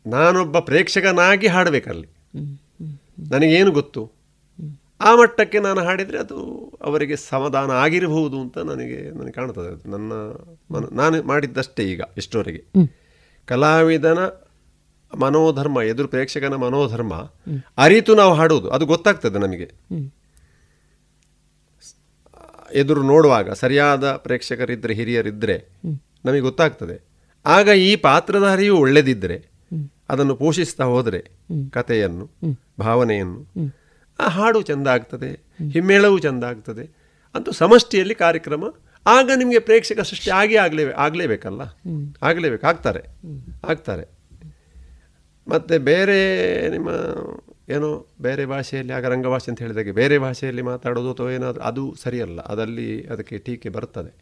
ನಾನೊಬ್ಬ 0.06 0.58
ಪ್ರೇಕ್ಷಕನಾಗಿ 0.58 1.46
ಹಾಡಬೇಕಲ್ಲಿ. 1.46 2.08
ನನಗೇನು 3.30 3.70
ಗೊತ್ತು? 3.70 4.12
ಆ 5.00 5.14
ಮಟ್ಟಕ್ಕೆ 5.14 5.58
ನಾನು 5.58 5.80
ಹಾಡಿದರೆ 5.80 6.18
ಅದು 6.18 6.68
ಅವರಿಗೆ 6.82 7.16
ಸಮಾಧಾನ 7.16 7.70
ಆಗಿರಬಹುದು 7.70 8.40
ಅಂತ 8.40 8.58
ನನಗೆ 8.58 9.10
ನನಗೆ 9.10 9.32
ಕಾಣ್ತದೆ. 9.32 9.68
ಅದು 9.68 9.88
ನನ್ನ 9.88 10.12
ನಾನು 10.92 11.22
ಮಾಡಿದ್ದಷ್ಟೇ 11.22 11.82
ಈಗ 11.84 12.00
ಎಷ್ಟೋರಿಗೆ 12.16 12.64
ಕಲಾವಿದನ 13.46 14.18
ಮನೋಧರ್ಮ 15.18 15.82
ಎದುರು 15.82 16.08
ಪ್ರೇಕ್ಷಕನ 16.08 16.54
ಮನೋಧರ್ಮ 16.54 17.14
ಅರಿತು 17.78 18.14
ನಾವು 18.14 18.34
ಹಾಡೋದು 18.34 18.68
ಅದು 18.68 18.86
ಗೊತ್ತಾಗ್ತದೆ 18.86 19.38
ನಮಗೆ. 19.38 19.66
ಎದುರು 22.74 23.02
ನೋಡುವಾಗ 23.02 23.50
ಸರಿಯಾದ 23.50 24.12
ಪ್ರೇಕ್ಷಕರಿದ್ದರೆ 24.12 24.94
ಹಿರಿಯರಿದ್ದರೆ 24.94 25.56
ನಮಗೆ 26.24 26.40
ಗೊತ್ತಾಗ್ತದೆ. 26.40 26.96
ಆಗ 27.46 27.68
ಈ 27.68 27.96
ಪಾತ್ರಧಾರಿಯು 27.96 28.76
ಒಳ್ಳೆದಿದ್ದರೆ 28.76 29.50
ಅದನ್ನು 30.08 30.36
ಪೋಷಿಸ್ತಾ 30.36 30.84
ಹೋದರೆ 30.84 31.20
ಕಥೆಯನ್ನು 31.70 32.30
ಭಾವನೆಯನ್ನು 32.80 33.72
ಆ 34.20 34.28
ಹಾಡು 34.28 34.62
ಚೆಂದ 34.62 34.86
ಆಗ್ತದೆ 34.86 35.30
ಹಿಮ್ಮೇಳವೂ 35.72 36.18
ಚೆಂದ 36.18 36.44
ಆಗ್ತದೆ. 36.44 36.84
ಅಂತೂ 37.34 37.52
ಸಮಷ್ಟಿಯಲ್ಲಿ 37.52 38.14
ಕಾರ್ಯಕ್ರಮ 38.14 38.64
ಆಗ 39.06 39.30
ನಿಮಗೆ 39.36 39.58
ಪ್ರೇಕ್ಷಕ 39.58 40.00
ಸೃಷ್ಟಿ 40.00 40.30
ಆಗೇ 40.30 40.56
ಆಗಲೇ 40.56 40.92
ಆಗಲೇಬೇಕಲ್ಲ? 40.92 41.62
ಆಗಲೇಬೇಕು 42.22 42.66
ಆಗ್ತಾರೆ 42.66 43.02
ಆಗ್ತಾರೆ. 43.64 44.19
ಮತ್ತು 45.50 45.78
ಬೇರೆ 45.78 46.18
ನಿಮ್ಮ 46.68 46.88
ಏನೋ 47.68 48.06
ಬೇರೆ 48.22 48.46
ಭಾಷೆಯಲ್ಲಿ 48.46 48.92
ಆಗ 48.92 49.06
ರಂಗಭಾಷೆ 49.06 49.50
ಅಂತ 49.50 49.62
ಹೇಳಿದಾಗೆ 49.62 49.92
ಬೇರೆ 49.92 50.18
ಭಾಷೆಯಲ್ಲಿ 50.18 50.62
ಮಾತಾಡೋದು 50.62 51.12
ಅಥವಾ 51.12 51.30
ಏನಾದರೂ 51.30 51.60
ಅದು 51.60 51.94
ಸರಿಯಲ್ಲ. 52.02 52.40
ಅದಲ್ಲಿ 52.40 53.06
ಅದಕ್ಕೆ 53.06 53.38
ಟೀಕೆ 53.38 53.68
ಬರ್ತದೆ. 53.68 54.12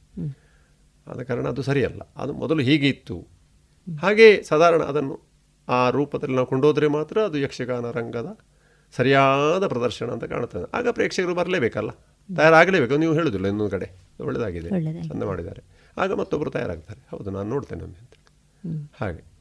ಆದ 1.06 1.22
ಕಾರಣ 1.22 1.48
ಅದು 1.48 1.62
ಸರಿಯಲ್ಲ. 1.62 2.00
ಅದು 2.16 2.32
ಮೊದಲು 2.32 2.62
ಹೀಗೆ 2.62 2.88
ಇತ್ತು. 2.88 3.26
ಹಾಗೆ 4.02 4.42
ಸಾಧಾರಣ 4.42 4.82
ಅದನ್ನು 4.82 5.20
ಆ 5.68 5.90
ರೂಪದಲ್ಲಿ 5.90 6.34
ನಾವು 6.34 6.46
ಕೊಂಡೋದ್ರೆ 6.46 6.86
ಮಾತ್ರ 6.86 7.20
ಅದು 7.20 7.38
ಯಕ್ಷಗಾನ 7.38 7.90
ರಂಗದ 7.90 8.38
ಸರಿಯಾದ 8.96 9.66
ಪ್ರದರ್ಶನ 9.66 10.10
ಅಂತ 10.10 10.24
ಕಾಣ್ತದೆ 10.24 10.70
ಆಗ 10.74 10.88
ಪ್ರೇಕ್ಷಕರು 10.88 11.34
ಬರಲೇಬೇಕಲ್ಲ? 11.34 11.90
ತಯಾರಾಗಲೇಬೇಕು. 12.36 12.96
ನೀವು 12.96 13.14
ಹೇಳುದಿಲ್ಲ 13.14 13.46
ಇನ್ನೊಂದು 13.46 13.70
ಕಡೆ. 13.70 13.90
ಒಳ್ಳೆಯದಾಗಿದೆ 14.20 14.68
ಒಳ್ಳೆದಾಗಿದೆ. 14.68 15.08
ಚಂದ 15.08 15.22
ಮಾಡಿದ್ದಾರೆ. 15.22 15.62
ಆಗ 15.96 16.12
ಮತ್ತೊಬ್ಬರು 16.12 16.50
ತಯಾರಾಗ್ತಾರೆ. 16.50 17.16
ಹೌದು 17.16 17.30
ನಾನು 17.30 17.48
ನೋಡ್ತೇನೆ 17.48 17.84
ಅಂತ 17.84 17.98
ಹಾಗೆ. 19.00 19.37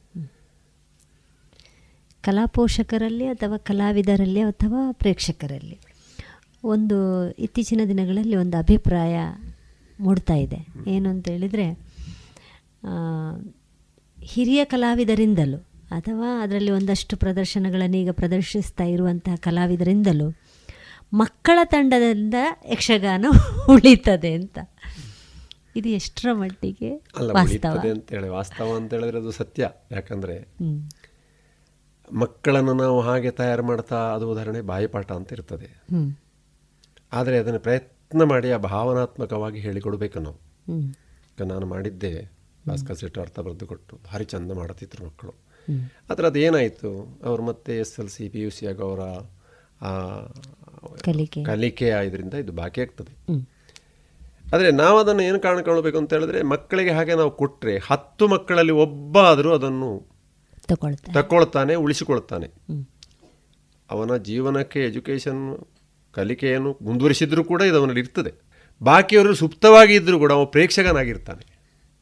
ಕಲಾ 2.28 2.46
ಪೋಷಕರಲ್ಲಿ 2.46 3.26
ಅಥವಾ 3.26 3.56
ಕಲಾವಿದರಲ್ಲಿ 3.58 4.40
ಅಥವಾ 4.42 4.92
ಪ್ರೇಕ್ಷಕರಲ್ಲಿ 4.92 5.76
ಒಂದು 6.64 6.96
ಇತ್ತೀಚಿನ 7.38 7.80
ದಿನಗಳಲ್ಲಿ 7.88 8.36
ಒಂದು 8.36 8.56
ಅಭಿಪ್ರಾಯ 8.56 9.16
ಮೂಡ್ತಾ 9.98 10.34
ಇದೆ. 10.34 10.58
ಏನು 10.90 11.10
ಅಂತ 11.10 11.28
ಹೇಳಿದರೆ 11.28 11.66
ಹಿರಿಯ 14.18 14.64
ಕಲಾವಿದರಿಂದಲೂ 14.64 15.58
ಅಥವಾ 15.90 16.40
ಅದರಲ್ಲಿ 16.42 16.70
ಒಂದಷ್ಟು 16.70 17.16
ಪ್ರದರ್ಶನಗಳನ್ನು 17.16 17.96
ಈಗ 17.96 18.10
ಪ್ರದರ್ಶಿಸ್ತಾ 18.10 18.84
ಇರುವಂತಹ 18.84 19.34
ಕಲಾವಿದರಿಂದಲೂ 19.40 20.28
ಮಕ್ಕಳ 21.12 21.58
ತಂಡದಿಂದ 21.64 22.34
ಯಕ್ಷಗಾನ 22.66 23.26
ಉಳಿತದೆ 23.70 24.32
ಅಂತ. 24.32 24.58
ಇದು 25.76 25.88
ಎಷ್ಟರ 25.88 26.32
ಮಟ್ಟಿಗೆ 26.32 26.90
ವಾಸ್ತವ? 27.32 27.74
ಅಂತ 27.90 28.10
ಹೇಳಿ 28.10 28.28
ವಾಸ್ತವ 28.28 28.76
ಅಂತ 28.76 28.94
ಹೇಳಿದ್ರೆ 28.94 29.18
ಅದು 29.18 29.30
ಸತ್ಯ. 29.32 29.62
ಯಾಕಂದರೆ. 29.92 30.36
ಮಕ್ಕಳನ್ನು 32.22 32.74
ನಾವು 32.74 33.00
ಹಾಗೆ 33.00 33.30
ತಯಾರು 33.30 33.62
ಮಾಡ್ತಾ 33.62 33.98
ಅದು 34.14 34.30
ಉದಾಹರಣೆ 34.30 34.60
ಬಾಯಿಪಾಠ 34.60 35.12
ಅಂತ 35.12 35.32
ಇರ್ತದೆ. 35.32 35.68
ಆದರೆ 37.12 37.38
ಅದನ್ನು 37.38 37.60
ಪ್ರಯತ್ನ 37.60 38.22
ಮಾಡಿ 38.22 38.50
ಆ 38.50 38.56
ಭಾವನಾತ್ಮಕವಾಗಿ 38.56 39.58
ಹೇಳಿಕೊಡ್ಬೇಕು 39.58 40.18
ನಾವು. 40.18 40.38
ನಾನು 41.46 41.66
ಮಾಡಿದ್ದೆ 41.66 42.38
ಭಾಸ್ಕರ್ 42.68 42.96
ಸಿಟ್ಟು 42.96 43.20
ಅರ್ಥ 43.20 43.40
ಬರೆದು 43.40 43.66
ಕೊಟ್ಟು 43.66 43.96
ಭಾರಿ 43.96 44.24
ಚಂದ 44.24 44.52
ಮಾಡುತ್ತಿದ್ರು 44.52 45.06
ಮಕ್ಕಳು. 45.06 45.34
ಆದರೆ 46.10 46.26
ಅದೇನಾಯಿತು 46.26 47.18
ಅವರು 47.24 47.42
ಮತ್ತೆ 47.42 47.78
S 47.78 48.00
L 48.00 48.08
C 48.08 48.28
P 48.28 48.40
U 48.40 48.50
C 48.50 48.66
ಆಗ 48.66 48.80
ಅವರ 48.80 49.00
ಕಲಿಕೆ. 51.44 51.88
ಇದರಿಂದ 52.06 52.34
ಇದು 52.34 52.52
ಬಾಕಿ 52.52 52.80
ಆಗ್ತದೆ. 52.80 53.12
ಆದರೆ 54.54 54.70
ನಾವು 54.70 54.98
ಅದನ್ನು 54.98 55.22
ಏನು 55.22 55.40
ಕಾಣ್ಕೊಳ್ಬೇಕು 55.40 55.98
ಅಂತ 55.98 56.12
ಹೇಳಿದ್ರೆ 56.12 56.42
ಮಕ್ಕಳಿಗೆ 56.42 56.90
ಹಾಗೆ 56.90 57.14
ನಾವು 57.14 57.30
ಕೊಟ್ಟರೆ 57.30 57.78
ಹತ್ತು 57.78 58.28
ಮಕ್ಕಳಲ್ಲಿ 58.28 58.72
ಒಬ್ಬ 58.72 59.18
ಆದರೂ 59.18 59.54
ಅದನ್ನು 59.54 60.17
ತಕ್ಕೊಳ್ತಾನೆ 60.68 61.74
ಉಳಿಸಿಕೊಳ್ತಾನೆ. 61.74 62.46
ಅವನ 63.90 64.16
ಜೀವನಕ್ಕೆ 64.16 64.84
ಎಜುಕೇಷನ್ 64.84 65.58
ಕಲಿಕೆಯನ್ನು 66.12 66.78
ಮುಂದುವರಿಸಿದ್ರೂ 66.82 67.44
ಕೂಡ 67.44 67.62
ಇದು 67.62 67.78
ಅವನಲ್ಲಿ 67.78 68.00
ಇರ್ತದೆ. 68.00 68.32
ಬಾಕಿಯವರು 68.82 69.34
ಸುಪ್ತವಾಗಿ 69.34 69.94
ಇದ್ದರೂ 69.94 70.18
ಕೂಡ 70.18 70.32
ಅವನು 70.32 70.46
ಪ್ರೇಕ್ಷಕನಾಗಿರ್ತಾನೆ. 70.46 71.58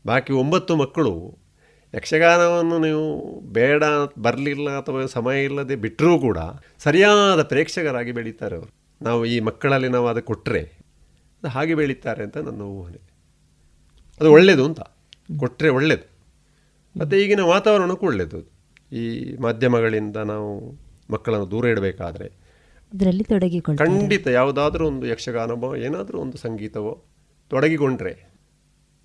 ಬಾಕಿ 0.06 0.32
ಒಂಬತ್ತು 0.32 0.76
ಮಕ್ಕಳು 0.76 1.38
ಯಕ್ಷಗಾನವನ್ನು 1.94 2.78
ನೀವು 2.78 3.40
ಬೇಡ 3.40 3.82
ಬರಲಿಲ್ಲ 4.18 4.78
ಅಥವಾ 4.78 5.06
ಸಮಯ 5.06 5.44
ಇಲ್ಲದೆ 5.44 5.76
ಬಿಟ್ಟರೂ 5.76 6.18
ಕೂಡ 6.18 6.38
ಸರಿಯಾದ 6.78 7.42
ಪ್ರೇಕ್ಷಕರಾಗಿ 7.42 8.12
ಬೆಳೀತಾರೆ 8.12 8.56
ಅವರು. 8.56 8.70
ನಾವು 9.02 9.26
ಈ 9.26 9.40
ಮಕ್ಕಳಲ್ಲಿ 9.40 9.88
ನಾವು 9.88 10.08
ಅದು 10.08 10.22
ಕೊಟ್ಟರೆ 10.22 10.60
ಅದು 10.62 11.48
ಹಾಗೆ 11.48 11.74
ಬೆಳೀತಾರೆ 11.74 12.22
ಅಂತ 12.24 12.38
ನನ್ನ 12.38 12.62
ಊಹನೆ. 12.62 13.00
ಅದು 14.20 14.32
ಒಳ್ಳೆಯದು 14.32 14.64
ಅಂತ. 14.64 14.80
ಕೊಟ್ಟರೆ 15.38 15.68
ಒಳ್ಳೆಯದು 15.68 16.16
ಮತ್ತು 17.00 17.16
ಈಗಿನ 17.16 17.40
ವಾತಾವರಣಕ್ಕೂ 17.40 18.06
ಒಳ್ಳೆಯದು 18.06 18.55
ಈ 18.92 19.36
ಮಾಧ್ಯಮಗಳಿಂದ 19.40 20.16
ನಾವು 20.16 20.78
ಮಕ್ಕಳನ್ನು 21.10 21.50
ದೂರ 21.50 21.68
ಇಡಬೇಕಾದ್ರೆ 21.68 22.28
ಅದರಲ್ಲಿ 22.92 23.24
ತೊಡಗಿಕೊಂಡು 23.24 23.78
ಖಂಡಿತ 23.78 24.28
ಯಾವುದಾದ್ರೂ 24.28 24.86
ಒಂದು 24.88 25.06
ಯಕ್ಷಗಾನವೋ 25.06 25.76
ಏನಾದರೂ 25.76 26.18
ಒಂದು 26.18 26.38
ಸಂಗೀತವೋ 26.38 27.04
ತೊಡಗಿಕೊಂಡ್ರೆ 27.48 28.36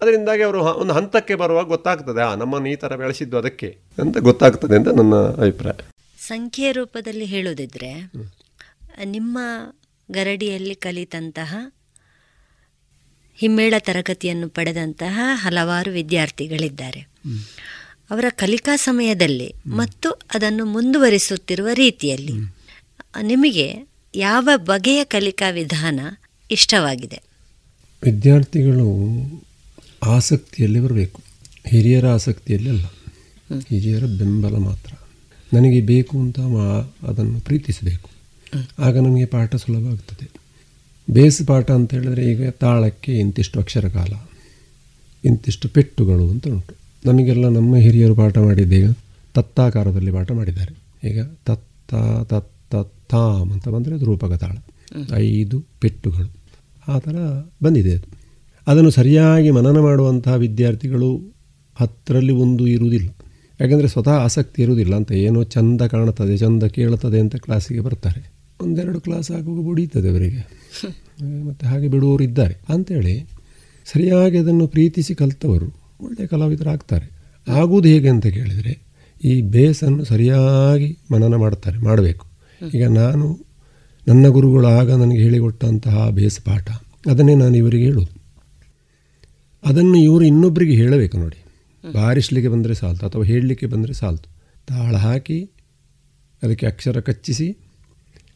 ಅದರಿಂದಾಗಿ 0.01 0.41
ಅವರು 0.41 0.63
ಒಂದು 0.63 0.93
ಹಂತಕ್ಕೆ 0.93 1.35
ಬರುವಾಗ 1.35 1.65
ಗೊತ್ತಾಗ್ತದೆ 1.65 2.21
ಆ 2.21 2.35
ನಮ್ಮನ್ನು 2.35 2.69
ಈ 2.69 2.75
ಥರ 2.75 2.95
ಬೆಳೆಸಿದ್ದು 2.95 3.37
ಅದಕ್ಕೆ 3.37 3.77
ಅಂತ 3.97 4.17
ಗೊತ್ತಾಗ್ತದೆ 4.17 4.75
ಅಂತ 4.75 4.87
ನನ್ನ 4.87 5.15
ಅಭಿಪ್ರಾಯ. 5.15 5.73
ಸಂಖ್ಯೆ 6.19 6.71
ರೂಪದಲ್ಲಿ 6.71 7.25
ಹೇಳೋದಿದ್ರೆ 7.25 8.11
ನಿಮ್ಮ 9.05 9.39
ಗರಡಿಯಲ್ಲಿ 10.11 10.75
ಕಲಿತಂತಹ 10.75 11.71
ಹಿಮ್ಮೇಳ 13.35 13.73
ತರಗತಿಯನ್ನು 13.79 14.49
ಪಡೆದಂತಹ 14.49 15.19
ಹಲವಾರು 15.33 15.91
ವಿದ್ಯಾರ್ಥಿಗಳಿದ್ದಾರೆ. 15.91 17.01
ಅವರ 18.11 18.25
ಕಲಿಕಾ 18.29 18.75
ಸಮಯದಲ್ಲಿ 18.75 19.53
ಮತ್ತು 19.67 20.09
ಅದನ್ನು 20.09 20.65
ಮುಂದುವರಿಸುತ್ತಿರುವ 20.65 21.67
ರೀತಿಯಲ್ಲಿ. 21.73 22.33
ನಿಮಗೆ 23.21 23.87
ಯಾವ 24.15 24.49
ಬಗೆಯ 24.55 25.03
ಕಲಿಕಾ 25.03 25.49
ವಿಧಾನ 25.49 25.99
ಇಷ್ಟವಾಗಿದೆ? 26.51 27.21
ವಿದ್ಯಾರ್ಥಿಗಳು 28.03 28.97
ಆಸಕ್ತಿಯಲ್ಲಿ 30.03 30.79
ಬರಬೇಕು. 30.79 31.23
ಹಿರಿಯರ 31.67 32.05
ಆಸಕ್ತಿಯಲ್ಲಿ 32.05 32.69
ಅಲ್ಲ. 32.69 32.85
ಹಿರಿಯರ 33.69 34.05
ಬೆಂಬಲ 34.05 34.55
ಮಾತ್ರ. 34.55 34.93
ನನಗೆ 35.53 35.81
ಬೇಕು 35.81 36.19
ಅಂತ 36.19 36.39
ಮಾ 36.39 36.95
ಅದನ್ನು 37.07 37.39
ಪ್ರೀತಿಸಬೇಕು. 37.39 38.09
ಆಗ 38.79 38.97
ನಮಗೆ 38.97 39.25
ಪಾಠ 39.25 39.55
ಸುಲಭ 39.55 39.91
ಆಗ್ತದೆ. 39.91 40.29
ಬೇಸ್ 41.11 41.47
ಪಾಠ 41.47 41.71
ಅಂತ 41.71 41.93
ಹೇಳಿದ್ರೆ 41.93 42.25
ಈಗ 42.25 42.49
ತಾಳಕ್ಕೆ 42.49 43.11
ಇಂತಿಷ್ಟು 43.19 43.59
ಅಕ್ಷರಕಾಲ 43.59 44.29
ಇಂತಿಷ್ಟು 45.25 45.69
ಪೆಟ್ಟುಗಳು 45.69 46.29
ಅಂತ 46.29 46.47
ಉಂಟು. 46.47 46.80
ನಮಗೆಲ್ಲ 47.05 47.47
ನಮ್ಮ 47.47 47.75
ಹಿರಿಯರು 47.75 48.15
ಪಾಠ 48.15 48.37
ಮಾಡಿದ್ದೀಗ 48.37 48.89
ತತ್ತಾಕಾರದಲ್ಲಿ 49.33 50.11
ಪಾಠ 50.11 50.31
ಮಾಡಿದ್ದಾರೆ. 50.31 51.07
ಈಗ 51.09 51.21
ತತ್ತ 51.23 51.93
ತತ್ತ 52.23 52.75
ತಾಮ್ 53.11 53.51
ಅಂತ 53.51 53.67
ಬಂದರೆ 53.67 53.95
ಅದು 53.95 54.05
ರೂಪಕ 54.05 54.33
ತಾಳ 54.33 54.57
ಐದು 55.13 55.63
ಪೆಟ್ಟುಗಳು. 55.81 56.29
ಆ 56.87 56.99
ಥರ 56.99 57.15
ಬಂದಿದೆ 57.63 57.93
ಅದು. 57.93 58.07
ಅದನ್ನು 58.67 58.89
ಸರಿಯಾಗಿ 58.89 59.51
ಮನನ 59.51 59.79
ಮಾಡುವಂತಹ 59.79 60.33
ವಿದ್ಯಾರ್ಥಿಗಳು 60.33 61.33
ಹತ್ತರಲ್ಲಿ 61.75 62.33
ಒಂದು 62.33 62.67
ಇರುವುದಿಲ್ಲ. 62.67 63.09
ಯಾಕೆಂದರೆ 63.61 63.87
ಸ್ವತಃ 63.87 64.09
ಆಸಕ್ತಿ 64.09 64.61
ಇರುವುದಿಲ್ಲ 64.61 64.95
ಅಂತ. 64.95 65.11
ಏನೋ 65.11 65.43
ಚಂದ 65.43 65.81
ಕಾಣುತ್ತದೆ 65.81 66.37
ಚಂದ 66.37 66.63
ಕೇಳುತ್ತದೆ 66.63 67.19
ಅಂತ 67.19 67.35
ಕ್ಲಾಸಿಗೆ 67.35 67.79
ಬರ್ತಾರೆ. 67.79 68.31
ಒಂದೆರಡು 68.61 69.01
ಕ್ಲಾಸ್ 69.01 69.31
ಆಗುವಾಗ 69.31 69.63
ಬುಡೀತದೆ 69.63 70.09
ಅವರಿಗೆ. 70.09 70.61
ಮತ್ತು 71.43 71.67
ಹಾಗೆ 71.67 71.87
ಬಿಡುವವರು 71.87 72.23
ಇದ್ದಾರೆ 72.23 72.55
ಅಂಥೇಳಿ 72.69 73.29
ಸರಿಯಾಗಿ 73.85 74.37
ಅದನ್ನು 74.37 74.67
ಪ್ರೀತಿಸಿ 74.67 75.15
ಕಲಿತವರು 75.15 75.80
ಒಳ್ಳೆಯ 76.01 76.27
ಕಲಾವಿದರಾಗ್ತಾರೆ. 76.27 77.07
ಆಗುವುದು 77.47 77.87
ಹೇಗೆ 77.87 78.09
ಅಂತ 78.09 78.27
ಕೇಳಿದರೆ, 78.27 78.73
ಈ 79.23 79.41
ಬೇಸನ್ನು 79.41 80.03
ಸರಿಯಾಗಿ 80.05 80.97
ಮನನ 81.11 81.35
ಮಾಡ್ತಾರೆ, 81.35 81.77
ಮಾಡಬೇಕು. 81.77 82.25
ಈಗ 82.73 82.87
ನಾನು 82.87 83.45
ನನ್ನ 84.07 84.27
ಗುರುಗಳು 84.27 84.67
ಆಗ 84.67 84.91
ನನಗೆ 84.91 85.21
ಹೇಳಿಕೊಟ್ಟಂತಹ 85.21 86.09
ಬೇಸ್ 86.09 86.41
ಪಾಠ, 86.41 86.69
ಅದನ್ನೇ 87.11 87.35
ನಾನು 87.35 87.57
ಇವರಿಗೆ 87.57 87.83
ಹೇಳೋದು. 87.83 88.13
ಅದನ್ನು 89.63 89.97
ಇವರು 89.97 90.25
ಇನ್ನೊಬ್ಬರಿಗೆ 90.25 90.73
ಹೇಳಬೇಕು 90.73 91.17
ನೋಡಿ. 91.17 91.43
ಬಾರಿಸಲಿಕ್ಕೆ 91.93 92.49
ಬಂದರೆ 92.51 92.73
ಸಾಲ್ತು, 92.73 93.05
ಅಥವಾ 93.05 93.23
ಹೇಳಲಿಕ್ಕೆ 93.23 93.65
ಬಂದರೆ 93.65 93.93
ಸಾಲ್ತು. 93.93 94.29
ತಾಳ 94.67 94.95
ಹಾಕಿ 94.95 95.49
ಅದಕ್ಕೆ 96.43 96.65
ಅಕ್ಷರ 96.67 96.99
ಕಚ್ಚಿಸಿ, 96.99 97.57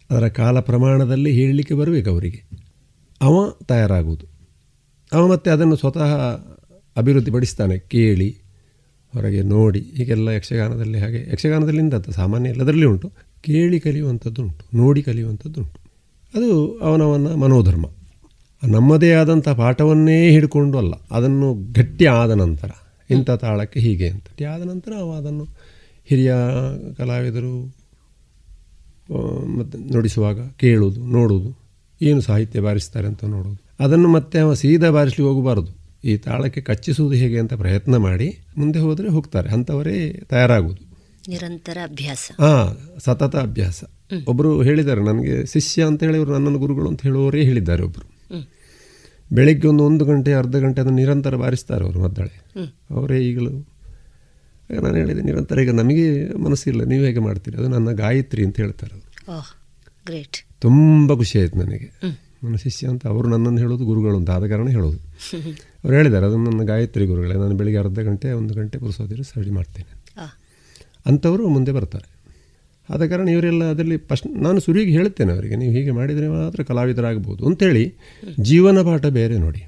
ಅದರ 0.10 0.28
ಕಾಲ 0.28 0.60
ಪ್ರಮಾಣದಲ್ಲಿ 0.60 1.32
ಹೇಳಲಿಕ್ಕೆ 1.32 1.74
ಬರಬೇಕು 1.74 2.10
ಅವರಿಗೆ. 2.10 2.50
ಅವ 3.22 3.50
ತಯಾರಾಗುವುದು. 3.66 4.26
ಅವ 5.12 5.28
ಮತ್ತೆ 5.28 5.50
ಅದನ್ನು 5.52 5.76
ಸ್ವತಃ 5.76 6.12
ಅಭಿವೃದ್ಧಿಪಡಿಸ್ತಾನೆ 6.96 7.76
ಕೇಳಿ, 7.94 8.30
ಹೊರಗೆ 9.14 9.42
ನೋಡಿ. 9.54 9.82
ಹೀಗೆಲ್ಲ 9.98 10.30
ಯಕ್ಷಗಾನದಲ್ಲಿ 10.38 11.00
ಹಾಗೆ, 11.04 11.20
ಯಕ್ಷಗಾನದಲ್ಲಿಂದ 11.34 11.94
ಅಂತ 12.00 12.10
ಸಾಮಾನ್ಯ 12.20 12.54
ಎಲ್ಲದರಲ್ಲಿ 12.56 12.88
ಉಂಟು. 12.92 13.08
ಕೇಳಿ 13.44 13.78
ಕಲಿಯುವಂಥದ್ದು 13.80 14.40
ಉಂಟು, 14.46 14.64
ನೋಡಿ 14.80 15.02
ಕಲಿಯುವಂಥದ್ದು 15.02 15.60
ಉಂಟು. 15.64 15.80
ಅದು 16.34 16.50
ಅವನವನ 16.88 17.34
ಮನೋಧರ್ಮ. 17.44 17.86
ನಮ್ಮದೇ 18.62 19.10
ಆದಂಥ 19.14 19.48
ಪಾಠವನ್ನೇ 19.60 20.18
ಹಿಡ್ಕೊಂಡು 20.36 20.76
ಅಲ್ಲ, 20.82 20.94
ಅದನ್ನು 21.12 21.48
ಗಟ್ಟಿ 21.78 22.06
ಆದ 22.20 22.32
ನಂತರ, 22.44 22.72
ಇಂಥ 23.10 23.30
ತಾಳಕ್ಕೆ 23.44 23.80
ಹೀಗೆ 23.86 24.08
ಅಂತ. 24.14 24.26
ಗಟ್ಟಿ 24.30 24.46
ಆದ 24.54 24.62
ನಂತರ 24.72 24.92
ಅವ 25.04 25.12
ಅದನ್ನು 25.22 25.46
ಹಿರಿಯ 26.08 26.34
ಕಲಾವಿದರು 26.98 27.56
ಮತ್ತು 29.58 29.78
ನುಡಿಸುವಾಗ 29.94 30.40
ಕೇಳುವುದು, 30.62 31.00
ನೋಡುವುದು. 31.16 31.50
ಏನು 32.02 32.22
ಸಾಹಿತ್ಯ 32.22 32.62
ಬಾರಿಸ್ತಾರೆ 32.66 33.08
ಅಂತ 33.12 33.24
ನೋಡೋದು 33.34 33.62
ಅದನ್ನು 33.84 34.10
ಮತ್ತೆ 34.16 34.38
ಅವ 34.46 34.54
ಸೀದಾ 34.62 34.90
ಬಾರಿಸ್ಲಿಕ್ಕೆ 34.96 35.30
ಹೋಗಬಾರ್ದು. 35.32 35.72
ಈ 36.06 36.18
ತಾಳಕ್ಕೆ 36.18 36.62
ಕಚ್ಚಿಸುವುದು 36.62 37.16
ಹೇಗೆ 37.16 37.40
ಅಂತ 37.40 37.54
ಪ್ರಯತ್ನ 37.54 37.98
ಮಾಡಿ 37.98 38.40
ಮುಂದೆ 38.58 38.80
ಹೋದರೆ 38.80 39.10
ಹೋಗ್ತಾರೆ. 39.10 39.50
ಅಂಥವರೇ 39.50 40.22
ತಯಾರಾಗುವುದು. 40.30 40.96
ನಿರಂತರ 41.30 41.78
ಅಭ್ಯಾಸ. 41.84 42.32
ಹಾಂ 42.40 42.78
ಸತತ 43.00 43.36
ಅಭ್ಯಾಸ. 43.36 43.84
ಒಬ್ಬರು 44.28 44.62
ಹೇಳಿದ್ದಾರೆ 44.62 45.04
ನನಗೆ 45.04 45.46
ಶಿಷ್ಯ 45.46 45.84
ಅಂತ 45.84 46.04
ಹೇಳಿ 46.04 46.18
ಇವರು 46.18 46.34
ನನ್ನನ್ನು 46.34 46.60
ಗುರುಗಳು 46.60 46.90
ಅಂತ 46.90 47.02
ಹೇಳುವವರೇ 47.02 47.44
ಹೇಳಿದ್ದಾರೆ 47.44 47.84
ಒಬ್ಬರು 47.84 48.16
ಬೆಳಿಗ್ಗೆ 49.32 49.68
ಒಂದು 49.68 49.84
ಒಂದು 49.84 50.06
ಗಂಟೆ 50.06 50.34
ಅರ್ಧ 50.34 50.56
ಗಂಟೆ 50.56 50.82
ಅದನ್ನು 50.82 50.98
ನಿರಂತರ 50.98 51.36
ಬಾರಿಸ್ತಾರೆ 51.36 51.86
ಅವರು 51.86 52.00
ಮದ್ದಳೆ 52.00 52.46
ಅವರೇ 52.92 53.20
ಈಗಲೂ 53.20 53.50
ನಾನು 54.84 54.96
ಹೇಳಿದೆ 54.96 55.22
ನಿರಂತರ 55.22 55.60
ಈಗ 55.60 55.72
ನಮಗೆ 55.72 56.34
ಮನಸ್ಸಿಲ್ಲ 56.34 56.84
ನೀವು 56.84 57.06
ಹೇಗೆ 57.06 57.20
ಮಾಡ್ತೀರಿ? 57.20 57.58
ಅದು 57.58 57.68
ನನ್ನ 57.68 57.92
ಗಾಯತ್ರಿ 57.92 58.46
ಅಂತ 58.46 58.58
ಹೇಳ್ತಾರೆ 58.58 58.96
ಅವರು. 58.96 59.12
ಗ್ರೇಟ್. 60.06 60.62
ತುಂಬ 60.62 61.16
ಖುಷಿ 61.16 61.40
ಆಯಿತು 61.40 61.58
ನನಗೆ. 61.58 62.00
ನನ್ನ 62.44 62.56
ಶಿಷ್ಯ 62.56 62.88
ಅಂತ 62.88 63.08
ಅವರು 63.08 63.30
ನನ್ನನ್ನು 63.30 63.58
ಹೇಳೋದು 63.58 63.86
ಗುರುಗಳು 63.86 64.18
ಅಂತ 64.18 64.30
ಆದ 64.30 64.48
ಕಾರಣ 64.48 64.68
ಹೇಳೋದು. 64.68 64.98
ಅವ್ರು 65.86 65.98
ಹೇಳಿದ್ದಾರೆ 65.98 66.26
ಅದು 66.26 66.38
ನನ್ನ 66.38 66.64
ಗಾಯತ್ರಿ 66.64 67.06
ಗುರುಗಳೇ 67.06 67.34
ನಾನು 67.34 67.56
ಬೆಳಿಗ್ಗೆ 67.56 67.80
ಅರ್ಧ 67.80 68.00
ಗಂಟೆ 68.00 68.32
ಒಂದು 68.32 68.54
ಗಂಟೆ 68.54 68.78
ಪುರುಸೋದಿರು 68.78 69.24
ಸ್ಟಡಿ 69.24 69.50
ಮಾಡ್ತೇನೆ. 69.50 69.92
ಅಂಥವರು 71.06 71.48
ಮುಂದೆ 71.48 71.72
ಬರ್ತಾರೆ. 71.72 72.08
ಆದ 72.94 73.06
ಕಾರಣ 73.06 73.30
ಇವರೆಲ್ಲ 73.30 73.64
ಅದರಲ್ಲಿ 73.64 73.98
ಫಸ್ಟ್ 73.98 74.28
ನಾನು 74.28 74.60
ಸುರಿಗೆ 74.60 74.92
ಹೇಳ್ತೇನೆ 74.92 75.34
ಅವರಿಗೆ 75.34 75.56
ನೀವು 75.56 75.74
ಹೀಗೆ 75.74 75.92
ಮಾಡಿದರೆ 75.92 76.28
ಮಾತ್ರ 76.28 76.64
ಕಲಾವಿದರಾಗ್ಬೋದು 76.64 77.46
ಅಂತೇಳಿ 77.46 77.94
ಜೀವನ 78.40 78.82
ಪಾಠ 78.82 79.06
ಬೇರೆ 79.06 79.38
ನೋಡಿ. 79.38 79.62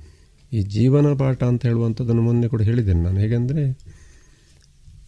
ಈ 0.53 0.61
ಜೀವನ 0.61 1.13
ಪಾಠ 1.13 1.43
ಅಂತ 1.43 1.65
ಹೇಳುವಂಥದ್ದನ್ನು 1.65 2.21
ಮೊನ್ನೆ 2.21 2.47
ಕೂಡ 2.47 2.61
ಹೇಳಿದ್ದೇನೆ 2.61 3.01
ನಾನು. 3.01 3.19
ಹೇಗೆಂದರೆ 3.19 3.77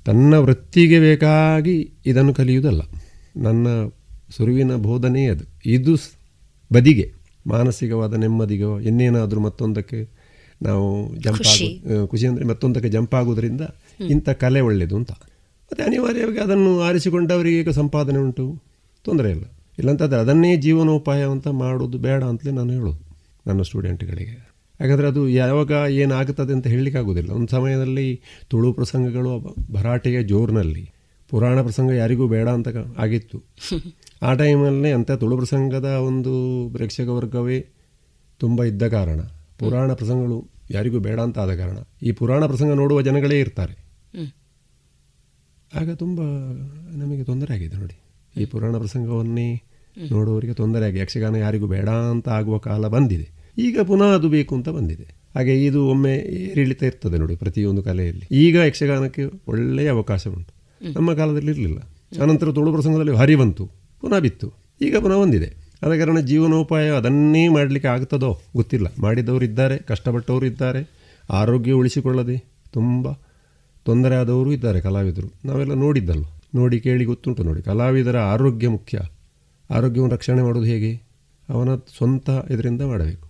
ತನ್ನ 0.06 0.34
ವೃತ್ತಿಗೆ 0.38 1.00
ಬೇಕಾಗಿ 1.00 1.94
ಇದನ್ನು 2.06 2.34
ಕಲಿಯುವುದಲ್ಲ. 2.34 2.82
ನನ್ನ 3.38 3.68
ಸುರುವಿನ 4.30 4.76
ಬೋಧನೆಯೇ 4.76 5.30
ಅದು 5.30 5.46
ಇದು 5.66 5.96
ಬದಿಗೆ 6.74 7.14
ಮಾನಸಿಕವಾದ 7.48 8.14
ನೆಮ್ಮದಿಗೋ 8.14 8.80
ಇನ್ನೇನಾದರೂ 8.80 9.40
ಮತ್ತೊಂದಕ್ಕೆ 9.40 10.19
ನಾವು 10.62 11.16
ಜಂಪ್ 11.16 11.48
ಆಗು 11.48 12.08
ಖುಷಿ 12.08 12.28
ಅಂದರೆ 12.28 12.46
ಮತ್ತೊಂದಕ್ಕೆ 12.46 12.90
ಜಂಪ್ 12.90 13.16
ಆಗೋದ್ರಿಂದ 13.16 13.62
ಇಂಥ 14.10 14.30
ಕಲೆ 14.30 14.60
ಒಳ್ಳೆಯದು 14.60 14.96
ಅಂತ. 14.96 15.12
ಮತ್ತು 15.12 15.84
ಅನಿವಾರ್ಯವಾಗಿ 15.84 16.40
ಅದನ್ನು 16.40 16.82
ಆರಿಸಿಕೊಂಡವರಿಗೆ 16.82 17.60
ಈಗ 17.60 17.70
ಸಂಪಾದನೆ 17.70 18.20
ಉಂಟು. 18.20 18.64
ತೊಂದರೆ 19.04 19.32
ಇಲ್ಲ. 19.32 19.44
ಇಲ್ಲಂತಂದರೆ 19.80 20.20
ಅದನ್ನೇ 20.20 20.56
ಜೀವನೋಪಾಯ 20.56 21.24
ಅಂತ 21.24 21.48
ಮಾಡೋದು 21.48 21.98
ಬೇಡ 21.98 22.24
ಅಂತಲೇ 22.24 22.52
ನಾನು 22.52 22.74
ಹೇಳೋದು 22.74 23.18
ನನ್ನ 23.48 23.62
ಸ್ಟೂಡೆಂಟ್ಗಳಿಗೆ. 23.62 24.50
ಯಾಕಂದರೆ 24.82 25.08
ಅದು 25.08 25.30
ಯಾವಾಗ 25.30 25.72
ಏನಾಗುತ್ತದೆ 25.90 26.54
ಅಂತ 26.54 26.68
ಹೇಳಲಿಕ್ಕಾಗೋದಿಲ್ಲ 26.68 27.32
ಒಂದು 27.32 27.48
ಸಮಯದಲ್ಲಿ 27.48 28.22
ತುಳು 28.50 28.74
ಪ್ರಸಂಗಗಳು 28.74 29.56
ಭರಾಟೆಯ 29.72 30.24
ಜೋರಿನಲ್ಲಿ 30.24 30.92
ಪುರಾಣ 31.30 31.62
ಪ್ರಸಂಗ 31.62 31.92
ಯಾರಿಗೂ 31.92 32.28
ಬೇಡ 32.28 32.50
ಅಂತ 32.50 32.68
ಆಗಿತ್ತು. 32.98 33.44
ಆ 34.22 34.34
ಟೈಮಲ್ಲಿ 34.34 34.92
ಅಂಥ 34.92 35.12
ತುಳು 35.12 35.38
ಪ್ರಸಂಗದ 35.38 35.86
ಒಂದು 35.86 36.34
ಪ್ರೇಕ್ಷಕ 36.74 37.08
ವರ್ಗವೇ 37.08 37.66
ತುಂಬ 38.40 38.64
ಇದ್ದ 38.64 38.88
ಕಾರಣ. 38.88 39.20
ಪುರಾಣ 39.60 39.94
ಪ್ರಸಂಗಗಳು 39.94 40.50
ಯಾರಿಗೂ 40.72 41.00
ಬೇಡ 41.00 41.20
ಅಂತ 41.20 41.40
ಆದ 41.40 41.56
ಕಾರಣ 41.56 41.78
ಈ 42.04 42.12
ಪುರಾಣ 42.12 42.46
ಪ್ರಸಂಗ 42.46 42.72
ನೋಡುವ 42.72 43.02
ಜನಗಳೇ 43.02 43.40
ಇರ್ತಾರೆ. 43.40 43.90
ಆಗ 45.76 45.92
ತುಂಬ 45.92 46.22
ನಮಗೆ 46.92 47.24
ತೊಂದರೆ 47.24 47.54
ಆಗಿದೆ 47.54 47.78
ನೋಡಿ. 47.78 48.00
ಈ 48.42 48.46
ಪುರಾಣ 48.46 48.78
ಪ್ರಸಂಗವನ್ನೇ 48.78 49.62
ನೋಡುವವರಿಗೆ 50.12 50.54
ತೊಂದರೆ 50.54 50.86
ಆಗಿ 50.86 51.00
ಯಕ್ಷಗಾನ 51.00 51.36
ಯಾರಿಗೂ 51.36 51.68
ಬೇಡ 51.68 51.90
ಅಂತ 51.90 52.30
ಆಗುವ 52.30 52.58
ಕಾಲ 52.58 52.88
ಬಂದಿದೆ. 52.88 53.30
ಈಗ 53.58 53.80
ಪುನಃ 53.80 54.04
ಅದು 54.04 54.30
ಬೇಕು 54.30 54.56
ಅಂತ 54.56 54.70
ಬಂದಿದೆ. 54.70 55.04
ಹಾಗೆ 55.36 55.66
ಇದು 55.66 55.88
ಒಮ್ಮೆ 55.88 56.16
ಏರಿಳಿತ 56.18 56.84
ಇರ್ತದೆ 56.84 57.18
ನೋಡಿ 57.18 57.36
ಪ್ರತಿಯೊಂದು 57.36 57.84
ಕಲೆಯಲ್ಲಿ. 57.84 58.28
ಈಗ 58.32 58.56
ಯಕ್ಷಗಾನಕ್ಕೆ 58.56 59.24
ಒಳ್ಳೆಯ 59.48 59.90
ಅವಕಾಶ 59.90 60.28
ಉಂಟು. 60.28 60.54
ನಮ್ಮ 60.94 61.14
ಕಾಲದಲ್ಲಿ 61.14 61.52
ಇರಲಿಲ್ಲ. 61.52 61.78
ಆನಂತರ 62.22 62.52
ತುಳು 62.52 62.74
ಪ್ರಸಂಗದಲ್ಲಿ 62.74 63.16
ಹರಿ 63.16 63.36
ಬಂತು 63.36 63.70
ಪುನಃ 64.02 64.20
ಬಿತ್ತು. 64.20 64.54
ಈಗ 64.82 64.98
ಪುನಃ 64.98 65.22
ಬಂದಿದೆ. 65.22 65.59
ಆದ 65.86 65.98
ಕಾರಣ 65.98 66.20
ಜೀವನೋಪಾಯ 66.20 66.92
ಅದನ್ನೇ 66.92 67.48
ಮಾಡಲಿಕ್ಕೆ 67.48 67.88
ಆಗ್ತದೋ 67.88 68.42
ಗೊತ್ತಿಲ್ಲ. 68.56 68.88
ಮಾಡಿದವರು 69.00 69.46
ಇದ್ದಾರೆ, 69.46 69.78
ಕಷ್ಟಪಟ್ಟವರು 69.78 70.46
ಇದ್ದಾರೆ, 70.46 70.90
ಆರೋಗ್ಯ 71.30 71.72
ಉಳಿಸಿಕೊಳ್ಳದೆ 71.72 72.44
ತುಂಬ 72.74 73.12
ತೊಂದರೆ 73.86 74.16
ಆದವರು 74.16 74.54
ಇದ್ದಾರೆ 74.54 74.82
ಕಲಾವಿದರು. 74.82 75.34
ನಾವೆಲ್ಲ 75.46 75.74
ನೋಡಿದ್ದಲ್ವ? 75.74 76.26
ನೋಡಿ, 76.56 76.80
ಕೇಳಿ 76.80 77.06
ಗೊತ್ತುಂಟು 77.06 77.44
ನೋಡಿ. 77.44 77.62
ಕಲಾವಿದರ 77.62 78.18
ಆರೋಗ್ಯ 78.18 78.68
ಮುಖ್ಯ. 78.68 79.00
ಆರೋಗ್ಯವನ್ನು 79.72 80.16
ರಕ್ಷಣೆ 80.16 80.42
ಮಾಡೋದು 80.42 80.66
ಹೇಗೆ? 80.66 81.02
ಅವನ 81.50 81.76
ಸ್ವಂತ 81.76 82.30
ಇದರಿಂದ 82.50 82.82
ಮಾಡಬೇಕು. 82.82 83.28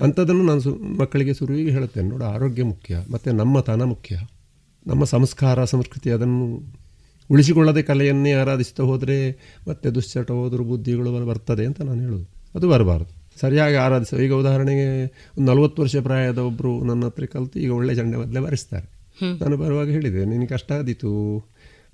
ಅಂಥದ್ದನ್ನು 0.00 0.46
ನಾನು 0.46 0.60
ಸು, 0.60 0.74
ಮಕ್ಕಳಿಗೆ 0.74 1.34
ಸುರುವಿಗೆ 1.34 1.70
ಹೇಳುತ್ತೇನೆ. 1.70 2.08
ನೋಡು, 2.08 2.24
ಆರೋಗ್ಯ 2.24 2.62
ಮುಖ್ಯ, 2.62 2.96
ಮತ್ತು 3.10 3.32
ನಮ್ಮ 3.32 3.60
ತನ 3.60 3.82
ಮುಖ್ಯ. 3.82 4.18
ನಮ್ಮ 4.86 5.04
ಸಂಸ್ಕಾರ, 5.04 5.64
ಸಂಸ್ಕೃತಿ 5.64 6.10
ಅದನ್ನು 6.10 6.60
ಉಳಿಸಿಕೊಳ್ಳದೆ 7.30 7.82
ಕಲೆಯನ್ನೇ 7.82 8.32
ಆರಾಧಿಸ್ತಾ 8.32 8.82
ಹೋದರೆ 8.82 9.38
ಮತ್ತೆ 9.68 9.90
ದುಶ್ಚಟ 9.90 10.30
ಹೋದರೂ 10.30 10.64
ಬುದ್ಧಿಗಳು 10.64 11.26
ಬರ್ತದೆ 11.26 11.66
ಅಂತ 11.66 11.82
ನಾನು 11.82 12.00
ಹೇಳೋದು. 12.00 12.28
ಅದು 12.54 12.68
ಬರಬಾರ್ದು. 12.68 13.40
ಸರಿಯಾಗಿ 13.40 13.74
ಆರಾಧಿಸೋ 13.74 14.16
ಈಗ 14.16 14.32
ಉದಾಹರಣೆಗೆ 14.32 15.04
ಒಂದು 15.38 15.52
ನಲವತ್ತು 15.52 15.82
ವರ್ಷ 15.82 15.96
ಪ್ರಾಯದ 15.96 16.38
ಒಬ್ಬರು 16.38 16.84
ನನ್ನ 16.84 17.04
ಹತ್ರ 17.04 17.24
ಕಲಿತು 17.24 17.58
ಈಗ 17.58 17.72
ಒಳ್ಳೆ 17.72 17.94
ಚಂಡೆ 17.94 18.16
ಮೊದಲೇ 18.16 18.40
ಬರೆಸ್ತಾರೆ. 18.40 18.96
ನಾನು 19.40 19.56
ಬರುವಾಗ 19.56 19.88
ಹೇಳಿದೆ 19.88 20.24
ನಿನಗೆ 20.24 20.46
ಕಷ್ಟ 20.46 20.72
ಆದಿತ್ತು 20.72 21.38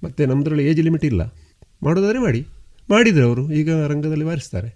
ಮತ್ತು 0.04 0.26
ನಮ್ಮದ್ರಲ್ಲಿ 0.26 0.66
ಏಜ್ 0.66 0.80
ಲಿಮಿಟ್ 0.80 1.04
ಇಲ್ಲ. 1.04 1.34
ಮಾಡೋದಾದ್ರೆ 1.82 2.18
ಮಾಡಿ. 2.18 2.46
ಮಾಡಿದರೆ 2.90 3.22
ಅವರು 3.22 3.52
ಈಗ 3.52 3.72
ರಂಗದಲ್ಲಿ 3.72 4.24
ಬಾರಿಸ್ತಾರೆ. 4.24 4.68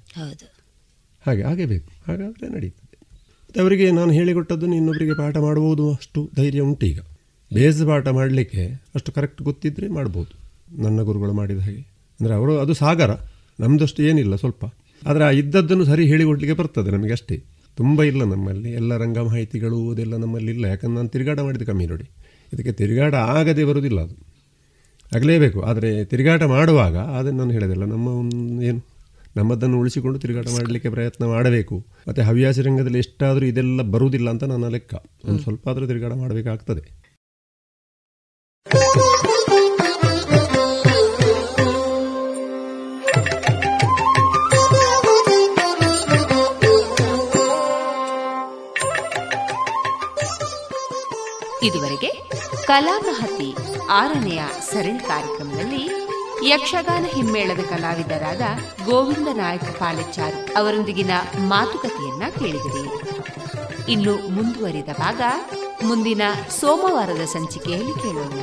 ಹಾಗೆ 1.27 1.43
ಹಾಗೆ 1.43 1.66
ಬೇಕು. 1.66 1.91
ಹಾಗಾದರೆ 2.09 2.49
ನಡೀತದೆ. 2.49 2.99
ಮತ್ತು 3.43 3.61
ಅವರಿಗೆ 3.61 3.91
ನಾನು 3.91 4.12
ಹೇಳಿಕೊಟ್ಟದ್ದು 4.12 4.66
ಇನ್ನೊಬ್ಬರಿಗೆ 4.66 5.15
ಪಾಠ 5.15 5.37
ಮಾಡ್ಬೋದು 5.37 5.93
ಅಷ್ಟು 5.95 6.31
ಧೈರ್ಯ 6.37 6.61
ಉಂಟು 6.61 6.87
ಈಗ 6.87 7.01
ಬೇಸ್ 7.55 7.87
ಪಾಠ 7.87 8.09
ಮಾಡಲಿಕ್ಕೆ 8.09 8.83
ಅಷ್ಟು 8.95 9.12
ಕರೆಕ್ಟ್ 9.12 9.43
ಗೊತ್ತಿದ್ದರೆ 9.43 9.89
ಮಾಡ್ಬೋದು. 9.89 10.45
ನನ್ನ 10.82 11.03
ಗುರುಗಳು 11.03 11.32
ಮಾಡಿದ 11.32 11.59
ಹಾಗೆ. 11.59 11.82
ಅಂದರೆ 12.20 12.35
ಅವರು, 12.35 12.59
ಅದು 12.59 12.74
ಸಾಗರ. 12.74 13.11
ನಮ್ಮದಷ್ಟು 13.61 14.03
ಏನಿಲ್ಲ 14.03 14.36
ಸ್ವಲ್ಪ. 14.36 14.65
ಆದರೆ 15.07 15.24
ಆ 15.24 15.31
ಇದ್ದದ್ದನ್ನು 15.31 15.85
ಸರಿ 15.85 16.07
ಹೇಳಿಕೊಡ್ಲಿಕ್ಕೆ 16.07 16.59
ಬರ್ತದೆ 16.59 16.90
ನಮಗೆ 16.90 17.12
ಅಷ್ಟೇ. 17.12 17.43
ತುಂಬ 17.77 18.03
ಇಲ್ಲ 18.03 18.24
ನಮ್ಮಲ್ಲಿ. 18.24 18.73
ಎಲ್ಲ 18.73 18.97
ರಂಗ 18.97 19.19
ಮಾಹಿತಿಗಳು 19.19 19.90
ಅದೆಲ್ಲ 19.90 20.16
ನಮ್ಮಲ್ಲಿ 20.16 20.53
ಇಲ್ಲ. 20.53 20.65
ಯಾಕಂದ್ರೆ 20.65 20.97
ನಾನು 20.97 21.09
ತಿರುಗಾಟ 21.09 21.40
ಮಾಡಿದ 21.40 21.62
ಕಮ್ಮಿ 21.62 21.86
ನೋಡಿ 21.86 22.11
ಇದಕ್ಕೆ 22.53 22.73
ತಿರುಗಾಟ 22.73 23.15
ಆಗದೆ 23.15 23.65
ಬರುವುದಿಲ್ಲ 23.65 24.01
ಅದು. 24.01 24.15
ಆಗಲೇಬೇಕು. 25.16 25.61
ಆದರೆ 25.62 26.05
ತಿರುಗಾಟ 26.05 26.43
ಮಾಡುವಾಗ 26.43 26.97
ಅದನ್ನು 26.97 27.39
ನಾನು 27.39 27.51
ಹೇಳೋದಿಲ್ಲ, 27.51 27.85
ನಮ್ಮ 27.85 28.09
ಏನು, 28.62 28.81
ನಮ್ಮದನ್ನು 29.36 29.78
ಉಳಿಸಿಕೊಂಡು 29.78 30.19
ತಿರುಗಾಟ 30.19 30.47
ಮಾಡಲಿಕ್ಕೆ 30.48 30.90
ಪ್ರಯತ್ನ 30.90 31.24
ಮಾಡಬೇಕು. 31.24 31.86
ಮತ್ತು 32.09 32.23
ಹವ್ಯಾಸಿ 32.23 32.62
ರಂಗದಲ್ಲಿ 32.62 32.98
ಎಷ್ಟಾದರೂ 32.98 33.47
ಇದೆಲ್ಲ 33.47 33.82
ಬರುವುದಿಲ್ಲ 33.82 34.31
ಅಂತ 34.31 34.44
ನನ್ನ 34.44 34.69
ಲೆಕ್ಕ. 34.69 34.94
ಒಂದು 35.24 35.43
ಸ್ವಲ್ಪ 35.43 35.69
ಆದರೂ 35.69 35.86
ತಿರುಗಾಟ 35.86 36.12
ಮಾಡಬೇಕಾಗ್ತದೆ. 36.12 37.07
ಇದುವರೆಗೆ 51.67 52.11
ಕಲಾಮಹತಿ 52.67 53.55
ಆರನೆಯ 53.91 54.43
ಸರಣಿ 54.73 54.99
ಕಾರ್ಯಕ್ರಮದಲ್ಲಿ 54.99 55.83
ಯಕ್ಷಗಾನ 56.49 57.05
ಹಿಮ್ಮೇಳದ 57.05 57.63
ಕಲಾವಿದರಾದ 57.69 58.41
ಗೋವಿಂದ 58.85 59.29
ನಾಯಕ 59.33 59.65
ಪಾಲೆಚಾರ್ 59.65 60.57
ಅವರೊಂದಿಗಿನ 60.57 61.11
ಮಾತುಕತೆಯನ್ನ 61.39 62.23
ಕೇಳಿದಿರಿ. 62.39 62.85
ಇನ್ನು 63.93 64.15
ಮುಂದುವರಿದ 64.31 64.89
ಭಾಗ 64.99 65.21
ಮುಂದಿನ 65.83 66.23
ಸೋಮವಾರದ 66.61 67.25
ಸಂಚಿಕೆಯಲ್ಲಿ 67.25 67.95
ಕೇಳೋಣ. 67.95 68.39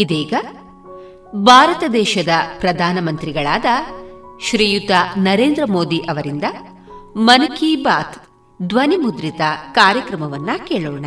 ಇದೀಗ 0.00 0.34
ಭಾರತ 1.44 1.84
ದೇಶದ 1.92 2.32
ಪ್ರಧಾನಮಂತ್ರಿಗಳಾದ 2.58 3.66
ಶ್ರೀಯುತ 4.40 4.90
ನರೇಂದ್ರ 5.18 5.64
ಮೋದಿ 5.66 5.98
ಅವರಿಂದ 6.08 6.44
ಮನ್ 7.28 7.48
ಕಿ 7.58 7.70
ಬಾತ್ 7.76 8.16
ಧ್ವನಿ 8.60 8.96
ಮುದ್ರಿತ 8.96 9.42
ಕಾರ್ಯಕ್ರಮವನ್ನ 9.74 10.50
ಕೇಳೋಣ 10.64 11.06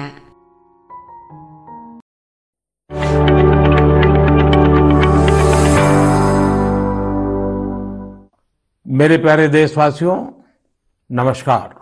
मेरे 8.86 9.18
प्यारे 9.18 9.48
देशवासियों 9.50 10.16
नमस्कार 11.10 11.74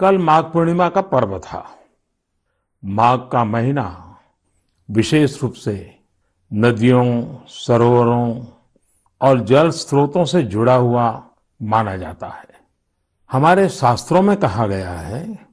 कल 0.00 0.18
माघ 0.18 0.42
पूर्णिमा 0.44 0.88
का 0.88 1.00
पर्व 1.12 1.38
था 1.40 1.62
माघ 2.82 3.18
का 3.32 3.44
महीना 3.46 3.84
विशेष 4.88 5.42
रूप 5.42 5.54
से 5.54 5.74
नदियों, 6.53 7.37
सरोवरों 7.47 8.45
और 9.21 9.39
जल 9.39 9.69
स्रोतों 9.69 10.25
से 10.25 10.43
जुड़ा 10.43 10.75
हुआ 10.75 11.29
माना 11.61 11.97
जाता 11.97 12.27
है। 12.27 12.47
हमारे 13.31 13.69
शास्त्रों 13.69 14.21
में 14.21 14.37
कहा 14.37 14.67
गया 14.67 14.91
है, 14.91 15.47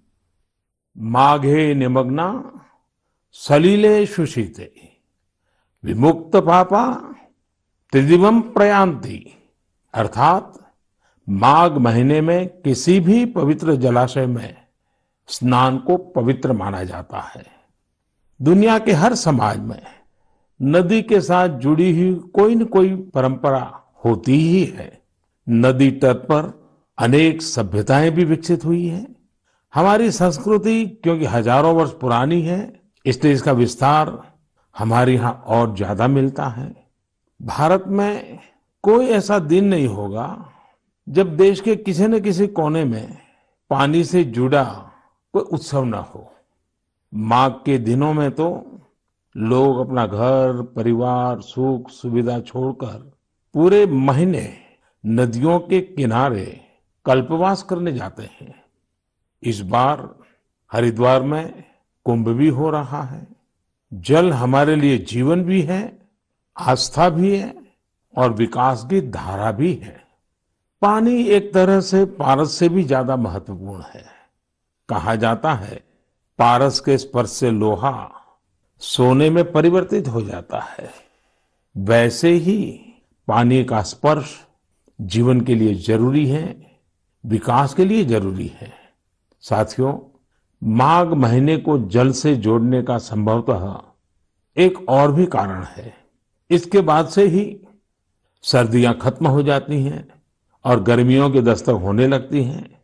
माघे 0.99 1.75
निमग्ना 1.75 2.53
सलीले 3.33 4.07
सुशीते 4.07 4.73
विमुक्त 5.85 6.37
पापा 6.37 7.15
त्रिदिवम 7.93 8.41
प्रयांति 8.41 9.49
अर्थात 9.95 10.59
माघ 11.29 11.73
महीने 11.73 12.21
में 12.21 12.49
किसी 12.49 13.01
भी 13.01 13.25
पवित्र 13.27 13.75
जलाशय 13.77 14.27
में 14.27 14.57
स्नान 15.29 15.79
को 15.79 15.97
पवित्र 15.97 16.53
माना 16.53 16.85
जाता 16.85 17.21
है। 17.21 17.47
दुनिया 18.43 18.79
के 18.79 18.93
हर 18.93 19.15
समाज 19.15 19.59
में 19.59 19.98
नदी 20.61 21.01
के 21.03 21.21
साथ 21.21 21.49
जुड़ी 21.59 21.91
हुई 21.93 22.15
कोई 22.35 22.55
न 22.55 22.65
कोई 22.65 22.95
परंपरा 23.15 23.61
होती 24.05 24.39
ही 24.39 24.65
है। 24.67 24.91
नदी 25.47 25.91
तट 25.93 26.27
पर 26.27 26.53
अनेक 26.99 27.43
सभ्यताएँ 27.43 28.11
भी 28.11 28.25
विकसित 28.25 28.65
हुई 28.65 28.87
है। 28.87 29.07
हमारी 29.75 30.11
संस्कृति, 30.11 30.85
क्योंकि 31.03 31.25
हज़ारों 31.25 31.75
वर्ष 31.75 31.91
पुरानी 31.91 32.41
है, 32.43 32.81
इसलिए 33.05 33.33
इसका 33.33 33.53
विस्तार 33.53 34.19
हमारे 34.75 35.15
यहाँ 35.15 35.33
और 35.47 35.75
ज़्यादा 35.77 36.09
मिलता 36.09 36.47
है। 36.49 36.75
भारत 37.41 37.85
में 37.89 38.39
कोई 38.85 39.07
ऐसा 39.07 39.39
दिन 39.39 39.65
नहीं 39.65 39.87
होगा 39.87 40.27
जब 41.07 41.37
देश 41.37 41.61
के 41.61 41.77
किसी 41.77 42.07
न 42.07 42.21
किसी 42.21 42.47
कोने 42.49 42.85
में 42.85 43.17
पानी 43.71 44.03
से 44.05 44.25
जुड़ा 44.25 44.65
कोई 45.35 45.43
उत्सव 45.43 45.85
न 45.85 45.95
हो। 45.95 46.31
माघ 47.13 47.51
के 47.65 47.79
दिनों 47.79 48.13
में 48.15 48.31
तो 48.31 48.49
लोग 49.39 49.79
अपना 49.79 50.07
घर, 50.07 50.63
परिवार, 50.77 51.41
सुख, 51.41 51.91
सुविधा 51.91 52.41
छोड़कर 52.41 53.13
पूरे 53.55 53.87
महीने 53.87 54.57
नदियों 55.07 55.59
के 55.59 55.81
किनारे 55.81 56.61
कल्पवास 57.07 57.63
करने 57.63 57.93
जाते 57.93 58.23
हैं। 58.23 58.55
इस 59.43 59.61
बार 59.61 60.09
हरिद्वार 60.73 61.23
में 61.23 61.65
कुंभ 62.05 62.29
भी 62.29 62.49
हो 62.49 62.71
रहा 62.71 63.03
है, 63.03 63.27
जल 63.93 64.33
हमारे 64.33 64.77
लिए 64.77 64.99
जीवन 64.99 65.45
भी 65.45 65.63
है, 65.63 65.99
आस्था 66.57 67.09
भी 67.09 67.37
है 67.39 67.55
और 68.17 68.33
विकास 68.33 68.87
की 68.91 69.01
धारा 69.01 69.53
भी 69.53 69.73
है। 69.75 70.07
पानी 70.83 71.23
एक 71.23 71.55
तरह 71.55 71.81
से 71.81 72.05
पारस 72.05 72.53
से 72.53 72.69
भी 72.69 72.85
ज़्यादा 72.85 73.17
महत्वपूर्ण 73.17 73.83
है। 73.83 74.05
कहा 74.89 75.15
जाता 75.15 75.55
है, 75.55 75.83
पारस 76.39 76.81
के 76.81 76.99
स्पर्श 76.99 77.31
से 77.31 77.51
लोहा 77.51 78.18
सोने 78.81 79.31
में 79.31 79.53
परिवर्तित 79.53 80.09
हो 80.09 80.23
जाता 80.23 80.61
है। 80.61 80.91
वैसे 81.77 82.31
ही 82.31 82.85
पानी 83.29 83.65
का 83.65 83.83
स्पर्श 83.83 84.47
जीवन 85.01 85.41
के 85.41 85.55
लिए 85.55 85.75
ज़रूरी 85.75 86.27
है, 86.27 86.67
विकास 87.27 87.75
के 87.75 87.85
लिए 87.85 88.05
ज़रूरी 88.05 88.47
है। 88.47 88.73
साथियों, 89.41 89.99
माघ 90.65 91.09
महीने 91.09 91.57
को 91.57 91.79
जल 91.79 92.13
से 92.13 92.37
जोड़ने 92.37 92.83
का 92.83 92.99
संभवतः 92.99 93.81
एक 94.57 94.89
और 94.89 95.13
भी 95.13 95.27
कारण 95.27 95.65
है। 95.65 95.95
इसके 96.51 96.81
बाद 96.81 97.09
से 97.09 97.27
ही 97.27 97.61
सर्दियाँ 98.43 98.99
खत्म 98.99 99.27
हो 99.27 99.43
जाती 99.43 99.83
हैं 99.83 100.09
और 100.65 100.83
गर्मियों 100.83 101.31
के 101.31 101.43
दस्तक 101.43 101.71
होने 101.71 102.07
लगती 102.07 102.43
हैं। 102.45 102.81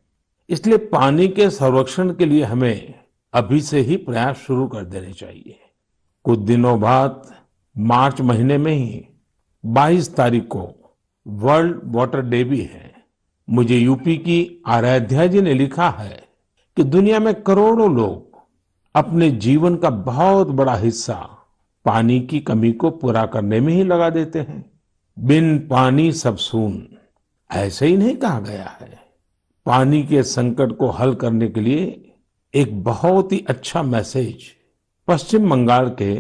इसलिए 0.49 0.77
पानी 0.77 1.29
के 1.29 1.51
संरक्षण 1.51 2.15
के 2.15 2.27
लिए 2.27 2.45
हमें 2.45 2.95
अभी 3.33 3.61
से 3.61 3.81
ही 3.81 3.97
प्रयास 3.97 4.37
शुरू 4.37 4.69
कर 4.69 4.85
देने 4.85 5.13
चाहिए। 5.13 5.61
कुछ 6.25 6.39
दिनों 6.39 6.81
बाद, 6.81 7.35
मार्च 7.79 8.21
महीने 8.21 8.59
में 8.59 8.73
ही 8.73 9.07
22 9.67 10.17
तारीख 10.17 10.47
को 10.47 10.93
वर्ल्ड 11.27 11.81
वाटर 11.85 12.23
डे 12.23 12.45
भी 12.45 12.61
है। 12.61 12.95
मुझे 13.51 13.79
यूपी 13.79 14.17
की 14.17 14.63
आराध्या 14.67 15.27
जी 15.27 15.41
ने 15.41 15.55
लिखा 15.55 15.91
है 15.91 16.25
कि 16.77 16.85
दुनिया 16.85 17.19
में 17.21 17.43
करोड़ों 17.43 17.95
लोग 17.95 18.39
अपने 18.95 19.31
जीवन 19.31 19.77
का 19.77 19.91
बहुत 19.91 20.49
बड़ा 20.49 20.75
हिस्सा 20.75 21.15
पानी 21.85 22.21
की 22.21 22.41
कमी 22.41 22.73
को 22.73 22.91
पूरा 22.91 23.27
करने 23.27 23.61
में 23.61 23.73
ही 23.73 23.85
लगा 23.85 24.11
देते 24.11 24.39
हैं। 24.39 24.71
बिन 25.19 25.59
पानी 25.59 26.13
सब 26.13 26.37
सून, 26.37 26.89
ऐसे 27.53 27.87
ही 27.87 27.97
नहीं 27.97 28.17
कहा 28.17 28.41
गया 28.41 28.79
है। 28.81 28.99
पानी 29.67 30.03
के 30.03 30.23
संकट 30.23 30.77
को 30.77 30.89
हल 30.91 31.15
करने 31.15 31.49
के 31.49 31.61
लिए 31.61 32.13
एक 32.55 32.83
बहुत 32.85 33.33
ही 33.33 33.45
अच्छा 33.49 33.83
मैसेज 33.83 34.37
पश्चिम 35.09 35.51
बंगाल 35.51 35.89
के 36.03 36.15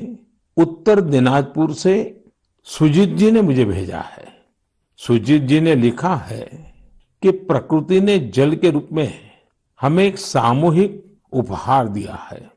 उत्तर 0.56 1.00
दिनाजपुर 1.00 1.72
से 1.74 2.24
सुजीत 2.62 3.08
जी 3.08 3.30
ने 3.30 3.42
मुझे 3.42 3.64
भेजा 3.64 4.00
है। 4.00 4.26
सुजीत 4.96 5.42
जी 5.42 5.60
ने 5.60 5.74
लिखा 5.74 6.14
है 6.16 6.42
कि 7.22 7.30
प्रकृति 7.30 8.00
ने 8.00 8.18
जल 8.18 8.54
के 8.56 8.70
रूप 8.70 8.88
में 8.92 9.14
हमें 9.80 10.04
एक 10.04 10.18
सामूहिक 10.18 11.18
उपहार 11.32 11.88
दिया 11.88 12.14
है। 12.14 12.50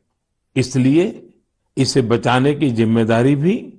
इसलिए 0.55 1.29
इसे 1.77 2.01
बचाने 2.01 2.53
की 2.53 2.69
ज़िम्मेदारी 2.69 3.35
भी 3.35 3.73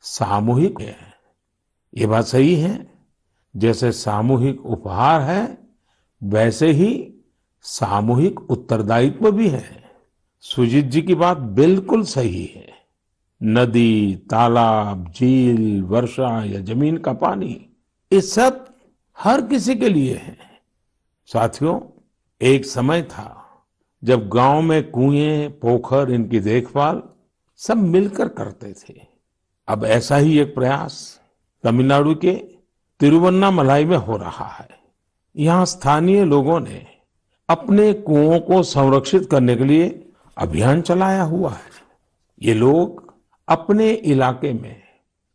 सामूहिक 0.00 0.80
है। 0.80 0.96
ये 1.94 2.06
बात 2.06 2.24
सही 2.24 2.54
है। 2.54 2.86
जैसे 3.56 3.92
सामूहिक 3.92 4.66
उपहार 4.66 5.20
है, 5.20 5.58
वैसे 6.22 6.70
ही 6.70 7.14
सामूहिक 7.62 8.40
उत्तरदायित्व 8.50 9.30
भी 9.30 9.48
है। 9.48 9.81
सुजीत 10.44 10.84
जी 10.84 11.02
की 11.02 11.14
बात 11.14 11.36
बिल्कुल 11.36 12.02
सही 12.02 12.44
है। 12.44 12.66
नदी, 13.40 14.16
तालाब, 14.30 15.06
झील, 15.08 15.82
वर्षा 15.82 16.44
या 16.44 16.60
ज़मीन 16.60 16.96
का 16.96 17.12
पानी, 17.12 17.68
ये 18.12 18.20
सब 18.20 18.66
हर 19.18 19.42
किसी 19.42 19.74
के 19.74 19.88
लिए 19.88 20.14
है। 20.14 20.36
साथियों, 21.28 21.78
एक 22.40 22.66
समय 22.66 23.02
था 23.02 23.28
जब 24.02 24.28
गाँव 24.28 24.62
में 24.62 24.90
कुएँ, 24.90 25.48
पोखर, 25.48 26.10
इनकी 26.10 26.40
देखभाल 26.40 27.02
सब 27.56 27.76
मिलकर 27.76 28.28
करते 28.28 28.72
थे। 28.72 29.00
अब 29.68 29.84
ऐसा 29.84 30.16
ही 30.16 30.38
एक 30.38 30.54
प्रयास 30.54 31.20
तमिलनाडु 31.64 32.14
के 32.14 32.32
तिरुवन्नामलाई 33.00 33.84
में 33.84 33.96
हो 33.96 34.16
रहा 34.16 34.48
है। 34.48 34.68
यहाँ 35.36 35.64
स्थानीय 35.66 36.24
लोगों 36.24 36.60
ने 36.60 36.86
अपने 37.48 37.92
कुओं 37.92 38.40
को 38.40 38.62
संरक्षित 38.62 39.30
करने 39.30 39.56
के 39.56 39.64
लिए 39.64 40.08
अभियान 40.38 40.80
चलाया 40.82 41.22
हुआ 41.22 41.50
है। 41.50 41.70
ये 42.42 42.54
लोग 42.54 43.14
अपने 43.48 43.90
इलाके 43.90 44.52
में 44.52 44.82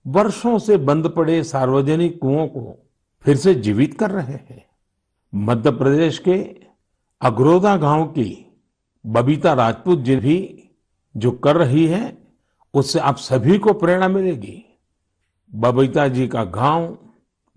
वर्षों 0.08 0.60
से 0.60 0.78
बंद 0.78 1.10
पड़े 1.10 1.44
सार्वजनिक 1.44 2.20
कुओं 2.20 2.48
को 2.48 2.88
फिर 3.22 3.36
से 3.36 3.54
जीवित 3.54 4.00
कर 4.00 4.12
रहे 4.12 4.34
हैं। 4.34 4.66
मध्य 5.36 5.72
प्रदेश 5.72 6.20
के 6.20 6.56
अग्रोदा 7.22 7.78
गाँव 7.78 8.06
की 8.06 8.56
बबीता 9.06 9.54
राजपूत 9.54 10.00
जी 10.00 10.16
भी 10.16 10.70
जो 11.18 11.32
कर 11.32 11.56
रही 11.56 11.88
है, 11.88 12.18
उससे 12.74 13.00
आप 13.00 13.18
सभी 13.18 13.58
को 13.58 13.74
प्रेरणा 13.74 14.08
मिलेगी। 14.08 14.64
बबीता 15.56 16.08
जी 16.08 16.28
का 16.28 16.44
गाँव 16.44 16.98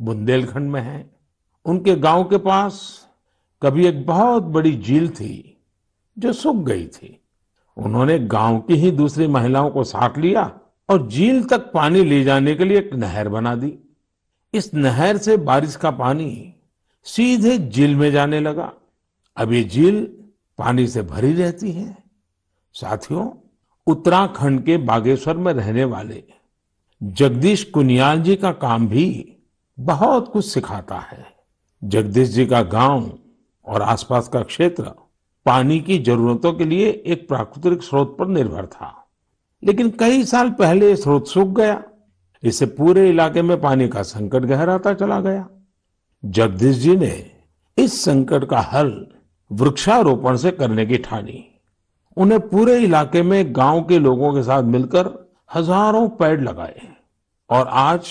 बुंदेलखंड 0.01 0.71
में 0.71 0.81
है। 0.81 1.11
उनके 1.65 1.97
गाँव 1.97 2.25
के 2.25 2.39
पास 2.39 3.07
कभी 3.63 3.87
एक 3.87 4.07
बहुत 4.07 4.43
बड़ी 4.43 4.77
झील 4.77 5.09
थी 5.09 5.63
जो 6.19 6.33
सूख 6.33 6.57
गई 6.57 6.87
थी। 6.87 7.20
उन्होंने 7.77 8.19
गाँव 8.19 8.59
की 8.61 8.75
ही 8.75 8.91
दूसरी 8.91 9.27
महिलाओं 9.27 9.71
को 9.71 9.85
साथ 9.85 10.19
लिया 10.19 10.59
और 10.89 11.09
झील 11.09 11.45
तक 11.45 11.71
पानी 11.73 12.05
ले 12.05 12.25
जाने 12.25 12.55
के 12.55 12.65
लिए 12.65 12.79
एक 12.79 12.95
नहर 12.95 13.29
बना 13.29 13.55
दी। 13.55 13.79
इस 14.55 14.75
नहर 14.75 15.17
से 15.17 15.37
बारिश 15.37 15.77
का 15.77 15.91
पानी 15.91 16.55
सीधे 17.05 17.59
झील 17.59 17.95
में 17.97 18.11
जाने 18.13 18.41
लगा। 18.41 18.73
अब 19.37 19.53
ये 19.53 19.65
झील 19.65 20.05
पानी 20.59 20.87
से 20.87 21.03
भरी 21.03 21.33
रहती 21.33 21.73
है। 21.73 21.97
साथियों, 22.73 23.31
उत्तराखंड 23.87 24.65
के 24.65 24.77
बागेश्वर 24.77 25.37
में 25.37 25.53
रहने 25.53 25.85
वाले 25.85 26.23
जगदीश 27.03 27.65
कुनियाल 27.65 28.21
जी 28.23 28.37
का 28.37 28.53
काम 28.53 28.89
भी 28.89 29.37
बहुत 29.81 30.33
कुछ 30.33 30.47
सिखाता 30.47 30.99
है। 30.99 31.27
जगदीश 31.85 32.29
जी 32.29 32.47
का 32.47 32.63
गाँव 32.63 33.19
और 33.67 33.83
आसपास 33.83 34.29
का 34.29 34.43
क्षेत्र 34.43 34.93
पानी 35.47 35.79
की 35.81 35.99
जरूरतों 35.99 36.53
के 36.53 36.65
लिए 36.65 36.91
एक 37.07 37.29
प्राकृतिक 37.29 37.83
स्रोत 37.83 38.17
पर 38.19 38.27
निर्भर 38.27 38.67
था। 38.67 38.95
लेकिन 39.63 39.91
कई 39.91 40.25
साल 40.25 40.51
पहले 40.51 40.95
स्रोत 40.97 41.29
सूख 41.29 41.49
गया। 41.49 41.83
इससे 42.43 42.67
पूरे 42.67 43.09
इलाके 43.09 43.43
में 43.43 43.61
पानी 43.61 43.89
का 43.89 44.03
संकट 44.03 44.43
गहराता 44.43 44.93
चला 44.95 45.21
गया। 45.21 45.49
जगदीश 46.23 46.77
जी 46.77 46.97
ने 46.97 47.15
इस 47.79 48.03
संकट 48.05 48.45
का 48.45 48.61
हल 48.73 48.93
वृक्षारोपण 49.51 50.37
से 50.37 50.51
करने 50.51 50.87
की 50.87 50.99
ठानी। 50.99 51.45
उन्हें 52.17 52.41
पूरे 52.41 52.79
इलाके 52.79 53.23
में 53.23 53.57
गाँव 53.57 53.83
के 53.83 53.99
लोगों 53.99 54.33
के 54.35 54.43
साथ 54.43 54.63
मिलकर 54.63 55.09
हज़ारों 55.55 56.09
पेड़ 56.09 56.41
लगाए 56.41 56.89
और 57.51 57.67
आज 57.69 58.11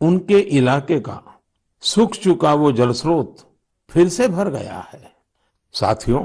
उनके 0.00 0.38
इलाके 0.38 1.00
का 1.00 1.22
सूख 1.82 2.14
चुका 2.14 2.54
वो 2.54 2.72
जल 2.72 2.92
स्रोत 2.92 3.36
फिर 3.90 4.08
से 4.08 4.28
भर 4.28 4.50
गया 4.50 4.78
है। 4.92 5.00
साथियों 5.74 6.20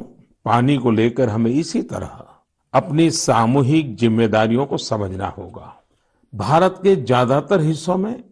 पानी 0.45 0.77
को 0.77 0.91
लेकर 0.91 1.29
हमें 1.29 1.51
इसी 1.51 1.81
तरह 1.83 2.23
अपनी 2.73 3.09
सामूहिक 3.11 3.95
जिम्मेदारियों 3.95 4.65
को 4.65 4.77
समझना 4.77 5.27
होगा। 5.27 5.73
भारत 6.33 6.79
के 6.83 6.95
ज़्यादातर 6.95 7.61
हिस्सों 7.61 7.97
में 7.97 8.23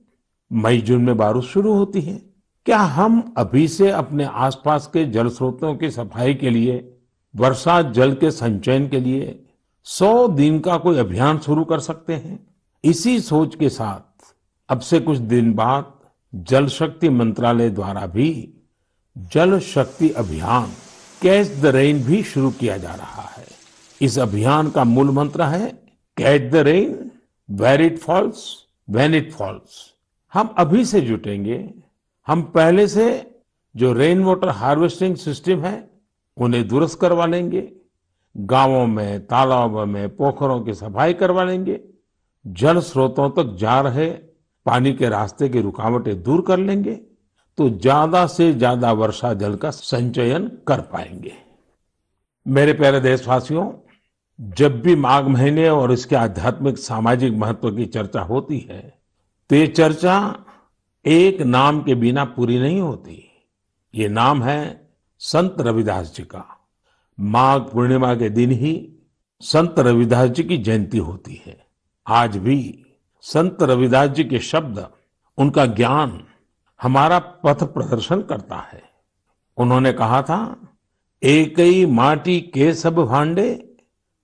मई 0.52 0.82
जून 0.82 1.02
में 1.02 1.16
बारिश 1.18 1.46
शुरू 1.46 1.74
होती 1.74 2.02
है। 2.02 2.22
क्या 2.66 2.78
हम 2.78 3.34
अभी 3.38 3.68
से 3.68 3.90
अपने 3.92 4.24
आसपास 4.26 4.90
के 4.94 5.06
जल 5.06 5.30
स्रोतों 5.30 5.76
की 5.76 5.90
सफ़ाई 5.92 6.34
के 6.34 6.50
लिए, 6.50 6.78
वर्षा 7.34 7.82
जल 7.82 8.14
के 8.14 8.32
संचयन 8.32 8.88
के 8.90 9.00
लिए 9.00 9.40
सौ 9.88 10.28
दिन 10.28 10.60
का 10.60 10.78
कोई 10.78 10.98
अभियान 10.98 11.40
शुरू 11.40 11.64
कर 11.64 11.80
सकते 11.80 12.14
हैं? 12.14 12.40
इसी 12.84 13.20
सोच 13.22 13.56
के 13.56 13.70
साथ 13.70 14.34
अब 14.70 14.80
से 14.80 15.00
कुछ 15.00 15.18
दिन 15.18 15.54
बाद 15.54 15.92
जल 16.34 16.68
शक्ति 16.68 17.10
मंत्रालय 17.10 17.70
द्वारा 17.70 18.06
भी 18.08 18.32
जल 19.16 19.60
शक्ति 19.60 20.10
अभियान 20.12 20.68
कैच 21.24 21.48
द 21.62 21.66
रेन 21.66 22.04
भी 22.04 22.24
शुरू 22.24 22.52
किया 22.52 22.78
जा 22.78 22.96
रहा 22.96 23.22
है। 23.22 23.46
इस 24.02 24.20
अभियान 24.20 24.70
का 24.70 24.84
मूल 24.84 25.10
मंत्र 25.10 25.44
है, 25.44 25.72
catch 26.18 26.52
the 26.52 26.56
rain, 26.56 27.12
where 27.52 27.82
it 27.82 27.98
falls, 27.98 28.66
when 28.90 29.16
it 29.16 29.32
falls. 29.32 29.94
हम 30.34 30.56
अभी 30.58 30.86
से 30.86 31.02
जुटेंगे। 31.02 31.74
हम 32.28 32.42
पहले 32.42 32.88
से 32.88 33.36
जो 33.76 33.94
रेन 33.94 34.24
वाटर 34.24 34.50
हार्वेस्टिंग 34.50 35.16
सिस्टम 35.16 35.60
है, 35.60 35.90
उन्हें 36.38 36.68
दुरुस्त 36.68 37.00
करवा 37.00 37.26
लेंगे। 37.26 37.72
गाँवों 38.38 38.88
में, 38.88 39.26
तालाबों 39.26 39.86
में, 39.86 40.16
पोखरों 40.16 40.62
की 40.62 40.74
सफ़ाई 40.74 41.14
करवा 41.14 41.44
लेंगे। 41.44 41.80
जल 42.48 42.80
स्रोतों 42.80 43.30
तक 43.30 43.58
जा 43.58 43.82
रहे 43.82 44.10
पानी 44.66 44.94
के 44.94 45.10
रास्ते 45.10 45.50
की 45.50 45.62
रुकावटें 45.62 46.24
दूर 46.24 46.42
कर 46.42 46.60
लेंगे। 46.60 47.00
तो 47.58 47.70
ज़्यादा 47.72 48.26
से 48.28 48.52
ज़्यादा 48.54 48.92
वर्षा 48.94 49.34
जल 49.36 49.56
का 49.56 49.70
संचयन 49.72 50.48
कर 50.68 50.82
पाएँगे। 50.84 51.34
मेरे 52.46 52.74
प्यारे 52.74 53.00
देशवासियों, 53.00 53.72
जब 54.40 54.82
भी 54.82 54.96
माघ 54.96 55.24
महीने 55.26 55.68
और 55.70 55.92
इसके 55.92 56.16
आध्यात्मिक 56.16 56.78
सामाजिक 56.78 57.34
महत्व 57.36 57.72
की 57.72 57.86
चर्चा 57.88 58.22
होती 58.24 58.60
है 58.70 58.82
तो 59.50 59.56
ये 59.56 59.68
चर्चा 59.70 60.16
एक 61.06 61.42
नाम 61.42 61.82
के 61.84 61.96
बिना 61.96 62.24
पूरी 62.28 62.60
नहीं 62.60 62.80
होती। 62.82 63.24
ये 63.94 64.08
नाम 64.10 64.44
है 64.44 64.90
संत 65.22 65.56
रविदास 65.60 66.14
जी 66.16 66.24
का। 66.26 66.46
माघ 67.18 67.62
पूर्णिमा 67.64 68.14
के 68.16 68.30
दिन 68.32 68.52
ही 68.54 68.74
संत 69.42 69.80
रविदास 69.80 70.30
जी 70.30 70.44
की 70.44 70.58
जयंती 70.60 70.98
होती 71.00 71.42
है। 71.46 71.58
आज 72.08 72.38
भी 72.38 72.58
संत 73.24 73.64
रविदास 73.64 74.10
जी 74.10 74.24
के 74.24 74.40
शब्द, 74.42 74.86
उनका 75.38 75.66
ज्ञान 75.68 76.20
हमारा 76.84 77.20
पथ 77.20 77.64
प्रदर्शन 77.64 78.22
करता 78.22 78.58
है। 78.74 78.82
उन्होंने 79.58 79.94
कहा 79.94 80.22
था 80.22 80.58
एक 81.24 81.60
ही 81.60 81.86
माटी 81.86 82.40
के 82.54 82.74
सब 82.74 82.96
भांडे, 82.96 83.76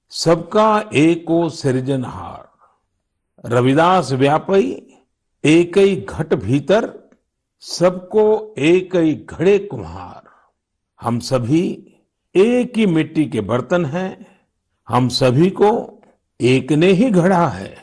सबका 0.10 0.84
एको 0.94 1.50
सृजनहार 1.50 2.48
रविदास 3.46 4.12
व्यापई 4.12 4.72
एक 5.44 5.78
ही 5.78 5.96
घट 5.96 6.34
भीतर, 6.34 6.94
सबको 7.60 8.56
एक 8.58 8.96
ही 8.96 9.14
घड़े 9.14 9.58
कुम्हार। 9.60 10.22
हम 11.02 11.20
सभी 11.20 11.64
एक 12.36 12.78
ही 12.78 12.86
मिट्टी 12.86 13.26
के 13.26 13.42
बर्तन 13.42 13.86
हैं, 13.86 14.28
हम 14.88 15.08
सभी 15.10 15.50
को 15.50 15.72
एक 16.42 16.72
ने 16.72 16.92
ही 16.92 17.10
घड़ा 17.10 17.48
है। 17.48 17.76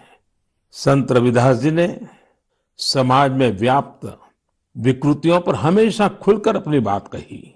संत 0.70 1.12
रविदास 1.12 1.56
जी 1.56 1.70
ने 1.70 2.00
समाज 2.78 3.32
में 3.32 3.50
व्याप्त 3.58 4.06
विकृतियों 4.76 5.40
पर 5.40 5.54
हमेशा 5.54 6.08
खुलकर 6.08 6.56
अपनी 6.56 6.80
बात 6.80 7.08
कही। 7.08 7.54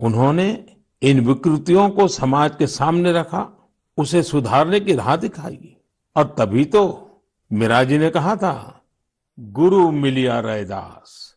उन्होंने 0.00 0.64
इन 1.02 1.20
विकृतियों 1.20 1.90
को 1.90 2.08
समाज 2.08 2.56
के 2.56 2.66
सामने 2.66 3.12
रखा, 3.12 3.70
उसे 3.98 4.22
सुधारने 4.22 4.80
की 4.80 4.94
राह 4.94 5.16
दिखाई। 5.16 5.76
और 6.16 6.34
तभी 6.38 6.64
तो 6.64 7.08
मीरा 7.52 7.84
जी 7.84 7.98
ने 7.98 8.10
कहा 8.10 8.36
था, 8.36 8.82
गुरु 9.40 9.90
मिलिया 9.90 10.40
रैदास, 10.40 11.36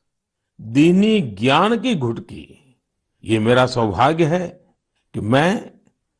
दीनी 0.61 1.22
ज्ञान 1.22 1.80
की 1.80 1.95
घुटकी। 1.95 2.76
ये 3.23 3.39
मेरा 3.39 3.65
सौभाग्य 3.65 4.26
है 4.26 4.65
कि 5.14 5.19
मैं 5.19 5.72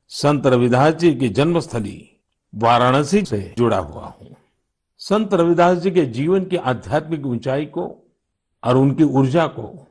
संत 0.08 0.48
रविदास 0.48 0.94
जी 0.94 1.16
की 1.16 1.30
जन्मस्थली 1.30 2.12
वाराणसी 2.56 3.26
से 3.26 3.56
जुड़ा 3.58 3.78
हुआ 3.78 4.06
हूँ। 4.06 4.36
संत 4.98 5.34
रविदास 5.34 5.78
जी 5.78 5.92
के 5.92 6.06
जीवन 6.06 6.46
की 6.46 6.56
आध्यात्मिक 6.56 7.26
ऊंचाई 7.26 7.66
को 7.66 8.05
और 8.66 8.78
उनकी 8.78 9.04
ऊर्जा 9.04 9.48
को 9.48 9.88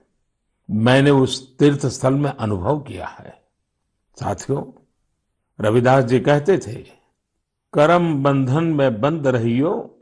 मैंने 0.70 1.10
उस 1.10 1.58
तीर्थ 1.58 1.86
स्थल 1.86 2.14
में 2.14 2.30
अनुभव 2.30 2.80
किया 2.80 3.06
है। 3.06 3.42
साथियों, 4.20 4.64
रविदास 5.60 6.04
जी 6.04 6.20
कहते 6.20 6.58
थे, 6.58 6.74
करम 7.72 8.22
बंधन 8.22 8.64
में 8.64 9.00
बंद 9.00 9.26
रहियो, 9.26 9.98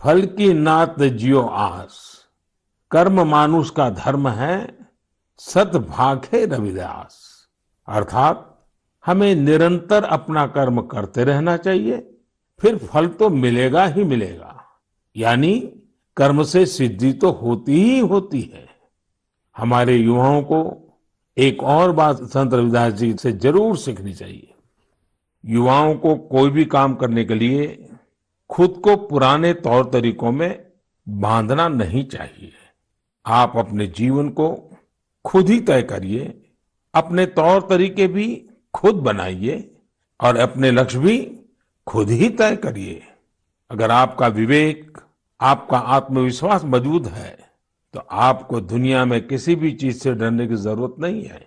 फल 0.00 0.26
की 0.26 0.52
नात 0.52 1.02
जियो 1.02 1.42
आस। 1.42 2.24
कर्म 2.90 3.28
मानुष 3.28 3.70
का 3.70 3.90
धर्म 3.90 4.28
है, 4.28 4.78
सत 5.38 5.70
भाखे 5.90 6.46
रविदास। 6.46 7.46
अर्थात 7.88 8.66
हमें 9.06 9.34
निरंतर 9.34 10.04
अपना 10.04 10.46
कर्म 10.46 10.82
करते 10.82 11.24
रहना 11.24 11.56
चाहिए, 11.56 12.16
फिर 12.58 12.78
फल 12.78 13.08
तो 13.08 13.30
मिलेगा 13.30 13.86
ही 13.86 14.04
मिलेगा। 14.04 14.64
यानी 15.16 15.80
कर्म 16.16 16.42
से 16.44 16.64
सिद्धि 16.66 17.12
तो 17.12 17.30
होती 17.32 17.82
ही 17.82 17.98
होती 18.00 18.40
है। 18.42 18.66
हमारे 19.56 19.96
युवाओं 19.96 20.42
को 20.42 20.60
एक 21.36 21.62
और 21.62 21.92
बात 21.92 22.22
संत 22.24 22.54
रविदास 22.54 22.92
जी 22.92 23.12
से 23.12 23.32
ज़रूर 23.32 23.76
सीखनी 23.76 24.12
चाहिए। 24.14 24.52
युवाओं 25.44 25.94
को 25.94 26.14
कोई 26.14 26.50
भी 26.50 26.64
काम 26.66 26.94
करने 26.94 27.24
के 27.24 27.34
लिए 27.34 27.66
खुद 28.50 28.80
को 28.84 28.96
पुराने 28.96 29.52
तौर 29.54 29.84
तरीकों 29.84 30.32
में 30.32 30.64
बांधना 31.06 31.68
नहीं 31.68 32.04
चाहिए। 32.04 32.52
आप 33.24 33.56
अपने 33.56 33.86
जीवन 33.88 34.28
को 34.30 34.48
खुद 35.24 35.48
ही 35.48 35.58
तय 35.60 35.82
करिए, 35.82 36.34
अपने 36.94 37.26
तौर 37.28 37.60
तरीके 37.60 38.06
भी 38.06 38.26
खुद 38.74 38.94
बनाइए 38.94 39.70
और 40.20 40.36
अपने 40.36 40.70
लक्ष्य 40.70 40.98
भी 40.98 41.18
खुद 41.86 42.10
ही 42.10 42.28
तय 42.30 42.56
करिए। 42.56 43.02
अगर 43.70 43.90
आपका 43.90 44.26
विवेक 44.28 44.98
आपका 45.44 45.78
आत्मविश्वास 45.96 46.64
मज़बूत 46.64 47.06
है 47.06 47.36
तो 47.94 48.00
आपको 48.12 48.60
दुनिया 48.62 49.04
में 49.04 49.26
किसी 49.26 49.54
भी 49.54 49.72
चीज़ 49.72 49.98
से 49.98 50.12
डरने 50.14 50.46
की 50.46 50.54
ज़रूरत 50.56 50.94
नहीं 51.00 51.22
है। 51.24 51.46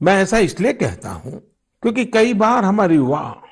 मैं 0.00 0.14
ऐसा 0.22 0.38
इसलिए 0.38 0.72
कहता 0.72 1.10
हूँ 1.10 1.40
क्योंकि 1.82 2.04
कई 2.06 2.34
बार 2.34 2.64
हमारे 2.64 2.94
युवा 2.94 3.42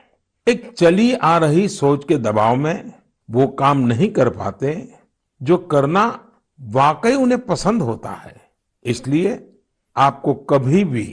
एक 0.46 0.72
चली 0.72 1.12
आ 1.14 1.36
रही 1.38 1.68
सोच 1.68 2.04
के 2.04 2.16
दबाव 2.18 2.56
में 2.56 2.92
वो 3.28 3.46
काम 3.58 3.78
नहीं 3.86 4.08
कर 4.10 4.28
पाते 4.30 4.72
जो 5.40 5.56
करना 5.66 6.04
वाकई 6.60 7.14
उन्हें 7.14 7.40
पसंद 7.46 7.82
होता 7.82 8.10
है। 8.16 8.34
इसलिए 8.84 9.38
आपको 9.96 10.34
कभी 10.34 10.84
भी 10.84 11.06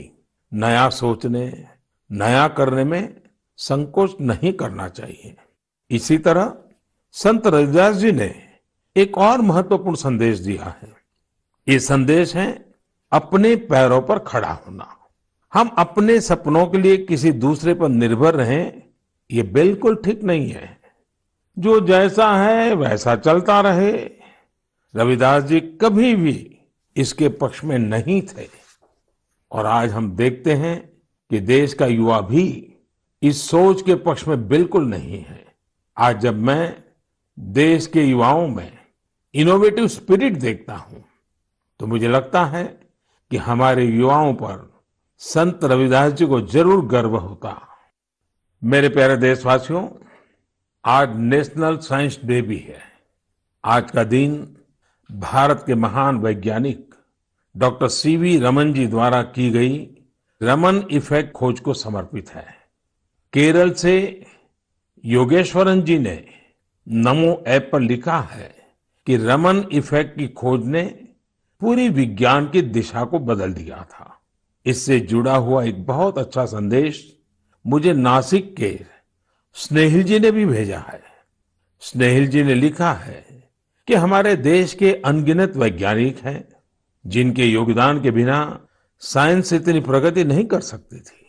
नया 0.52 0.88
सोचने, 0.90 1.66
नया 2.10 2.46
करने 2.48 2.84
में 2.84 3.14
संकोच 3.58 4.16
नहीं 4.20 4.52
करना 4.52 4.88
चाहिए। 4.88 5.36
इसी 5.90 6.18
तरह 6.18 6.52
संत 7.14 7.46
रविदास 7.46 7.96
जी 7.96 8.12
ने 8.12 8.34
एक 8.96 9.18
और 9.18 9.40
महत्वपूर्ण 9.40 9.96
संदेश 9.96 10.38
दिया 10.38 10.76
है। 10.82 10.92
ये 11.68 11.78
संदेश 11.78 12.36
है, 12.36 12.74
अपने 13.12 13.56
पैरों 13.56 14.02
पर 14.02 14.18
खड़ा 14.18 14.52
होना। 14.52 14.96
हम 15.54 15.68
अपने 15.68 16.20
सपनों 16.20 16.66
के 16.66 16.78
लिए 16.78 16.96
किसी 16.96 17.32
दूसरे 17.32 17.74
पर 17.74 17.88
निर्भर 17.88 18.34
रहें, 18.34 18.82
ये 19.30 19.42
बिल्कुल 19.42 19.96
ठीक 19.96 20.22
नहीं 20.22 20.50
है। 20.50 20.80
जो 21.58 21.80
जैसा 21.80 22.36
है, 22.36 22.74
वैसा 22.74 23.16
चलता 23.16 23.60
रहे। 23.60 24.10
रविदास 24.96 25.42
जी 25.42 25.60
कभी 25.60 26.14
भी 26.14 26.58
इसके 26.96 27.28
पक्ष 27.28 27.64
में 27.64 27.78
नहीं 27.78 28.22
थे। 28.22 28.48
और 29.52 29.66
आज 29.66 29.90
हम 29.90 30.16
देखते 30.16 30.52
हैं 30.52 30.90
कि 31.30 31.40
देश 31.40 31.74
का 31.74 31.86
युवा 31.86 32.20
भी 32.20 32.74
इस 33.22 33.50
सोच 33.50 33.82
के 33.82 33.94
पक्ष 33.94 34.28
में 34.28 34.48
बिल्कुल 34.48 34.84
नहीं 34.84 35.24
है। 35.24 35.46
आज 35.98 36.20
जब 36.20 36.34
मैं 36.34 36.84
देश 37.38 37.86
के 37.86 38.02
युवाओं 38.02 38.48
में 38.48 38.79
इनोवेटिव 39.34 39.86
स्पिरिट 39.88 40.38
देखता 40.40 40.74
हूँ 40.74 41.04
तो 41.80 41.86
मुझे 41.86 42.08
लगता 42.08 42.44
है 42.44 42.64
कि 43.30 43.36
हमारे 43.38 43.84
युवाओं 43.84 44.32
पर 44.34 44.68
संत 45.20 45.64
रविदास 45.64 46.12
जी 46.12 46.26
को 46.26 46.40
ज़रूर 46.42 46.84
गर्व 46.86 47.16
होता। 47.16 47.56
मेरे 48.62 48.88
प्यारे 48.88 49.16
देशवासियों, 49.16 49.86
आज 50.84 51.16
नेशनल 51.16 51.76
साइंस 51.78 52.18
डे 52.24 52.40
भी 52.42 52.58
है। 52.58 52.82
आज 53.64 53.90
का 53.90 54.04
दिन 54.04 54.36
भारत 55.10 55.62
के 55.66 55.74
महान 55.76 56.18
वैज्ञानिक 56.18 56.94
डॉक्टर 57.54 57.88
सीवी 57.88 58.36
रमन 58.38 58.72
जी 58.72 58.86
द्वारा 58.86 59.22
की 59.22 59.50
गई 59.50 59.78
रमन 60.40 60.82
इफ़ेक्ट 60.90 61.32
खोज 61.32 61.60
को 61.60 61.74
समर्पित 61.74 62.30
है। 62.30 62.46
केरल 63.32 63.72
से 63.72 63.96
योगेश्वरन 65.04 65.82
जी 65.82 65.98
ने 65.98 66.24
नमो 66.86 67.42
ऐप 67.46 67.68
पर 67.72 67.80
लिखा 67.80 68.20
है 68.30 68.54
कि 69.10 69.16
रमन 69.16 69.64
इफ़ेक्ट 69.72 70.18
की 70.18 70.28
खोज 70.28 70.64
ने 70.64 70.82
पूरी 71.60 71.88
विज्ञान 71.88 72.48
की 72.48 72.62
दिशा 72.62 73.04
को 73.04 73.18
बदल 73.18 73.52
दिया 73.52 73.86
था। 73.90 74.20
इससे 74.66 75.00
जुड़ा 75.00 75.36
हुआ 75.36 75.64
एक 75.64 75.86
बहुत 75.86 76.18
अच्छा 76.18 76.44
संदेश 76.44 77.16
मुझे 77.66 77.92
नासिक 77.92 78.56
के 78.56 78.80
स्नेहिल 79.54 80.02
जी 80.02 80.18
ने 80.18 80.30
भी 80.30 80.46
भेजा 80.46 80.78
है। 80.78 81.02
स्नेहिल 81.80 82.28
जी 82.28 82.42
ने 82.42 82.54
लिखा 82.54 82.92
है 82.92 83.48
कि 83.86 83.94
हमारे 83.94 84.36
देश 84.36 84.74
के 84.74 84.92
अनगिनत 84.94 85.56
वैज्ञानिक 85.56 86.18
हैं, 86.18 86.48
जिनके 87.06 87.44
योगदान 87.44 88.02
के 88.02 88.10
बिना 88.10 88.66
साइंस 88.98 89.52
इतनी 89.52 89.80
प्रगति 89.80 90.24
नहीं 90.24 90.44
कर 90.44 90.60
सकती 90.60 91.00
थी। 91.00 91.26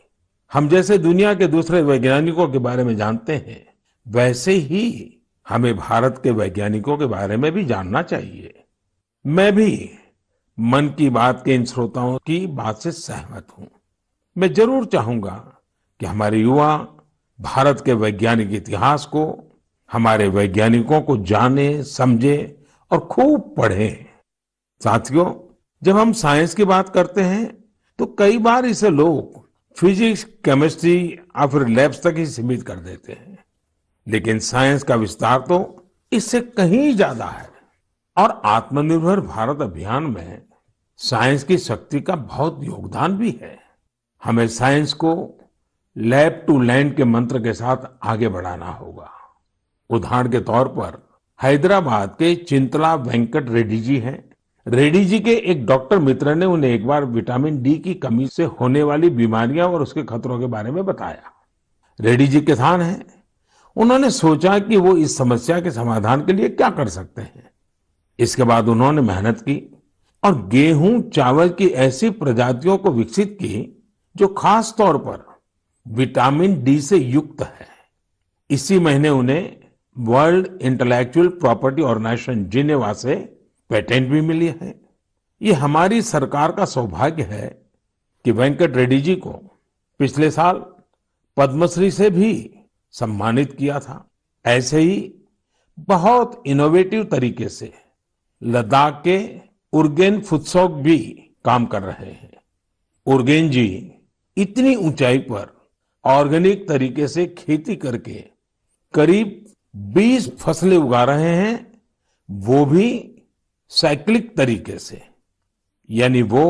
हम 0.53 0.69
जैसे 0.69 0.97
दुनिया 0.97 1.33
के 1.33 1.47
दूसरे 1.47 1.81
वैज्ञानिकों 1.81 2.47
के 2.47 2.57
बारे 2.57 2.83
में 2.83 2.95
जानते 2.95 3.33
हैं, 3.33 3.73
वैसे 4.07 4.53
ही 4.53 5.20
हमें 5.47 5.75
भारत 5.77 6.19
के 6.23 6.31
वैज्ञानिकों 6.31 6.97
के 6.97 7.05
बारे 7.05 7.37
में 7.37 7.51
भी 7.51 7.63
जानना 7.65 8.01
चाहिए। 8.03 8.63
मैं 9.25 9.51
भी 9.55 9.89
मन 10.57 10.87
की 10.97 11.09
बात 11.09 11.41
के 11.45 11.55
इन 11.55 11.65
श्रोताओं 11.65 12.17
की 12.17 12.45
बात 12.47 12.79
से 12.79 12.91
सहमत 12.91 13.47
हूँ। 13.57 13.67
मैं 14.35 14.51
ज़रूर 14.53 14.85
चाहूँगा 14.85 15.35
कि 15.99 16.05
हमारे 16.05 16.39
युवा 16.39 16.75
भारत 17.39 17.81
के 17.85 17.93
वैज्ञानिक 17.93 18.53
इतिहास 18.53 19.05
को, 19.05 19.23
हमारे 19.89 20.27
वैज्ञानिकों 20.29 21.01
को 21.01 21.17
जाने, 21.17 21.83
समझे 21.83 22.63
और 22.91 22.99
खूब 23.01 23.53
पढ़े। 23.57 24.05
साथियों, 24.81 25.33
जब 25.81 25.97
हम 25.97 26.11
साइंस 26.13 26.53
की 26.55 26.65
बात 26.65 26.89
करते 26.89 27.21
हैं 27.23 27.45
तो 27.99 28.05
कई 28.19 28.37
बार 28.39 28.65
इसे 28.65 28.89
लोग 28.89 29.39
फिजिक्स, 29.77 30.23
केमिस्ट्री 30.45 30.97
या 31.07 31.45
फिर 31.47 31.67
लैब्स 31.67 32.01
तक 32.03 32.15
ही 32.17 32.25
सीमित 32.25 32.63
कर 32.63 32.75
देते 32.77 33.11
हैं। 33.11 33.30
लेकिन 34.07 34.39
साइंस 34.41 34.83
का 34.83 34.95
विस्तार 34.95 35.39
तो 35.39 35.59
इससे 36.11 36.39
कहीं 36.41 36.93
ज़्यादा 36.95 37.25
है। 37.25 37.49
और 38.17 38.41
आत्मनिर्भर 38.45 39.19
भारत 39.21 39.61
अभियान 39.61 40.03
में 40.05 40.41
साइंस 40.99 41.43
की 41.43 41.57
शक्ति 41.59 42.01
का 42.01 42.15
बहुत 42.15 42.59
योगदान 42.63 43.17
भी 43.17 43.31
है। 43.41 43.57
हमें 44.21 44.47
साइंस 44.49 44.93
को 44.93 45.13
लैब 45.95 46.43
टू 46.47 46.59
लैंड 46.61 46.95
के 46.95 47.03
मंत्र 47.05 47.39
के 47.39 47.53
साथ 47.53 47.87
आगे 48.03 48.29
बढ़ाना 48.29 48.71
होगा। 48.71 49.09
उदाहरण 49.89 50.29
के 50.31 50.39
तौर 50.41 50.67
पर 50.69 51.01
हैदराबाद 51.39 52.15
के 52.19 52.33
चिंतला 52.35 52.93
वेंकट 52.95 53.49
रेड्डी 53.49 53.79
जी 53.79 53.97
हैं। 53.99 54.23
रेड्डी 54.65 55.03
जी 55.05 55.19
के 55.19 55.35
एक 55.51 55.65
डॉक्टर 55.65 55.99
मित्र 55.99 56.35
ने 56.35 56.45
उन्हें 56.45 56.71
एक 56.71 56.85
बार 56.87 57.05
विटामिन 57.07 57.61
डी 57.63 57.77
की 57.77 57.93
कमी 57.95 58.27
से 58.27 58.43
होने 58.59 58.83
वाली 58.83 59.09
बीमारियाँ 59.11 59.67
और 59.67 59.81
उसके 59.81 60.03
खतरों 60.03 60.39
के 60.39 60.45
बारे 60.47 60.71
में 60.71 60.83
बताया। 60.85 61.31
रेड्डी 61.99 62.27
जी 62.27 62.41
किसान 62.41 62.81
हैं। 62.81 63.03
उन्होंने 63.75 64.09
सोचा 64.09 64.57
कि 64.59 64.77
वो 64.77 64.95
इस 64.97 65.17
समस्या 65.17 65.59
के 65.61 65.71
समाधान 65.71 66.25
के 66.25 66.33
लिए 66.33 66.49
क्या 66.49 66.69
कर 66.69 66.89
सकते 66.89 67.21
हैं। 67.21 67.49
इसके 68.19 68.43
बाद 68.43 68.69
उन्होंने 68.69 69.01
मेहनत 69.01 69.39
की 69.39 69.55
और 70.23 70.47
गेहूँ, 70.47 71.09
चावल 71.09 71.49
की 71.49 71.67
ऐसी 71.67 72.09
प्रजातियों 72.09 72.77
को 72.77 72.91
विकसित 72.91 73.37
की 73.41 73.83
जो 74.15 74.27
खास 74.27 74.73
तौर 74.77 74.97
पर 74.97 75.25
विटामिन 75.85 76.63
डी 76.63 76.79
से 76.81 76.97
युक्त 76.97 77.41
है। 77.41 77.67
इसी 78.49 78.79
महीने 78.79 79.09
उन्हें 79.09 79.57
World 79.95 80.47
Intellectual 80.61 81.27
Property 81.27 81.81
Organisation 81.81 82.45
Geneva 82.45 82.93
से 82.93 83.15
पेटेंट 83.69 84.09
भी 84.09 84.21
मिली 84.21 84.47
है। 84.47 84.79
ये 85.41 85.53
हमारी 85.53 86.01
सरकार 86.01 86.51
का 86.51 86.65
सौभाग्य 86.65 87.23
है 87.23 87.47
कि 88.25 88.31
वेंकट 88.31 88.75
रेड्डी 88.77 89.01
जी 89.01 89.15
को 89.15 89.31
पिछले 89.99 90.31
साल 90.31 90.63
पद्मश्री 91.37 91.91
से 91.91 92.09
भी 92.09 92.33
सम्मानित 92.91 93.53
किया 93.53 93.79
था। 93.79 94.09
ऐसे 94.45 94.79
ही 94.79 95.13
बहुत 95.79 96.43
इनोवेटिव 96.47 97.03
तरीके 97.03 97.49
से 97.49 97.73
लद्दाख 98.43 99.01
के 99.03 99.41
उर्गेन 99.73 100.21
फुत्सोक 100.21 100.71
भी 100.71 100.97
काम 101.45 101.65
कर 101.65 101.81
रहे 101.81 102.11
हैं। 102.11 102.31
उर्गेन 103.05 103.49
जी 103.49 103.93
इतनी 104.37 104.75
ऊंचाई 104.75 105.17
पर 105.17 105.69
ऑर्गेनिक 106.05 106.67
तरीके 106.67 107.07
से 107.07 107.25
खेती 107.25 107.75
करके 107.75 108.23
करीब 108.93 109.45
20 109.75 110.29
फ़सलें 110.35 110.77
उगा 110.77 111.03
रहे 111.03 111.35
हैं, 111.35 111.81
वो 112.31 112.65
भी 112.65 113.15
साइक्लिक 113.69 114.37
तरीके 114.37 114.79
से। 114.79 115.01
यानी 115.89 116.21
वो 116.21 116.45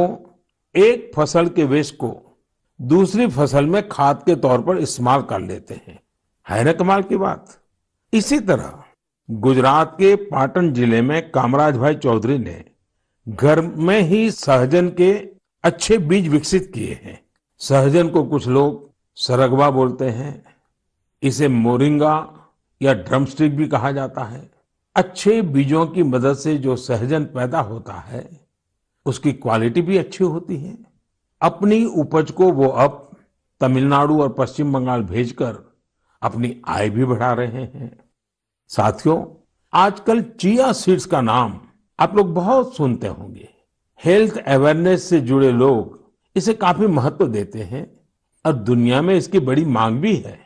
एक 0.76 1.12
फ़सल 1.16 1.48
के 1.48 1.64
वेस्ट 1.64 1.96
को 1.96 2.42
दूसरी 2.82 3.28
फ़सल 3.28 3.66
में 3.66 3.90
खाद 3.90 4.24
के 4.26 4.36
तौर 4.36 4.62
पर 4.62 4.78
इस्तेमाल 4.78 5.22
कर 5.22 5.42
लेते 5.42 5.74
हैं। 5.88 6.01
है 6.48 6.64
ना 6.64 6.72
कमाल 6.74 7.04
की 7.04 7.18
बात? 7.18 7.58
इसी 8.14 8.40
तरह 8.40 8.84
गुजरात 9.30 9.96
के 10.00 10.16
पाटन 10.16 10.72
ज़िले 10.74 11.02
में 11.02 11.30
कामराज 11.32 11.78
भाई 11.78 11.96
चौधरी 11.96 12.38
ने 12.38 12.64
घर 13.28 13.62
में 13.62 14.00
ही 14.02 14.30
सहजन 14.32 14.90
के 14.90 15.12
अच्छे 15.64 15.98
बीज 15.98 16.28
विकसित 16.28 16.72
किए 16.76 17.00
हैं। 17.04 17.20
सहजन 17.62 18.10
को 18.10 18.24
कुछ 18.24 18.48
लोग 18.48 18.90
सरगवा 19.18 19.70
बोलते 19.70 20.10
हैं, 20.10 20.44
इसे 21.24 21.48
मोरिंगा 21.48 22.14
या 22.82 22.94
ड्रमस्टिक 22.94 23.56
भी 23.58 23.68
कहा 23.68 23.92
जाता 23.92 24.24
है। 24.24 24.50
अच्छे 24.96 25.42
बीजों 25.44 25.86
की 25.88 26.04
मदद 26.04 26.36
से 26.36 26.58
जो 26.58 26.76
सहजन 26.76 27.26
पैदा 27.26 27.60
होता 27.62 27.94
है, 27.94 28.30
उसकी 29.06 29.34
क्वालिटी 29.34 29.82
भी 29.82 29.98
अच्छी 29.98 30.24
होती 30.24 30.58
है। 30.58 30.78
अपनी 31.42 31.84
उपज 31.86 32.32
को 32.32 32.52
वो 32.52 32.68
अब 32.68 33.10
तमिलनाडु 33.62 34.22
और 34.22 34.34
पश्चिम 34.34 34.74
बंगाल 34.74 35.04
भेजकर 35.04 35.71
अपनी 36.22 36.56
आय 36.68 36.90
भी 36.90 37.06
बढ़ा 37.06 37.32
रहे 37.34 37.64
हैं। 37.64 37.92
साथियों, 38.72 39.24
आजकल 39.74 40.22
चिया 40.22 40.72
सीड्स 40.74 41.06
का 41.06 41.22
नाम 41.22 41.60
आप 42.00 42.16
लोग 42.16 42.34
बहुत 42.34 42.76
सुनते 42.76 43.08
होंगे। 43.08 43.50
हेल्थ 44.02 44.38
अवेयरनेस 44.38 45.10
से 45.10 45.20
जुड़े 45.22 45.52
लोग 45.52 46.00
इसे 46.36 46.54
काफ़ी 46.56 46.88
महत्व 46.90 47.28
देते 47.28 47.64
हैं 47.64 47.86
और 48.46 48.54
दुनिया 48.54 49.02
में 49.02 49.16
इसकी 49.16 49.40
बड़ी 49.42 49.66
मांग 49.68 50.00
भी 50.00 50.16
है। 50.16 50.40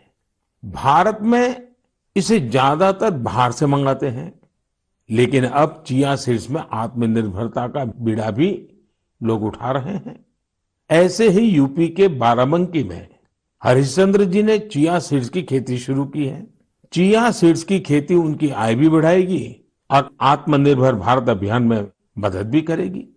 भारत 0.63 1.19
में 1.23 1.67
इसे 2.15 2.39
ज़्यादातर 2.39 3.11
बाहर 3.11 3.51
से 3.51 3.65
मंगाते 3.65 4.07
हैं, 4.07 4.31
लेकिन 5.09 5.45
अब 5.45 5.83
चिया 5.87 6.15
सीड्स 6.15 6.49
में 6.49 6.61
आत्मनिर्भरता 6.63 7.67
का 7.67 7.85
बीड़ा 7.85 8.29
भी 8.31 8.49
लोग 9.21 9.43
उठा 9.43 9.71
रहे 9.71 9.93
हैं। 9.95 10.19
ऐसे 10.89 11.29
ही 11.29 11.41
यूपी 11.41 11.87
के 11.89 12.07
बाराबंकी 12.09 12.83
में 12.83 13.07
हरिश्चंद्र 13.65 14.25
जी 14.25 14.43
ने 14.43 14.57
चिया 14.59 14.99
सीड्स 14.99 15.29
की 15.29 15.41
खेती 15.43 15.77
शुरू 15.77 16.05
की 16.05 16.25
है। 16.25 16.47
चिया 16.91 17.31
सीड्स 17.31 17.63
की 17.63 17.79
खेती 17.79 18.15
उनकी 18.15 18.49
आय 18.49 18.75
भी 18.75 18.89
बढ़ाएगी 18.89 19.55
और 19.91 20.09
आत्मनिर्भर 20.21 20.95
भारत 20.95 21.29
अभियान 21.29 21.63
में 21.63 21.87
मदद 22.17 22.49
भी 22.49 22.61
करेगी। 22.61 23.07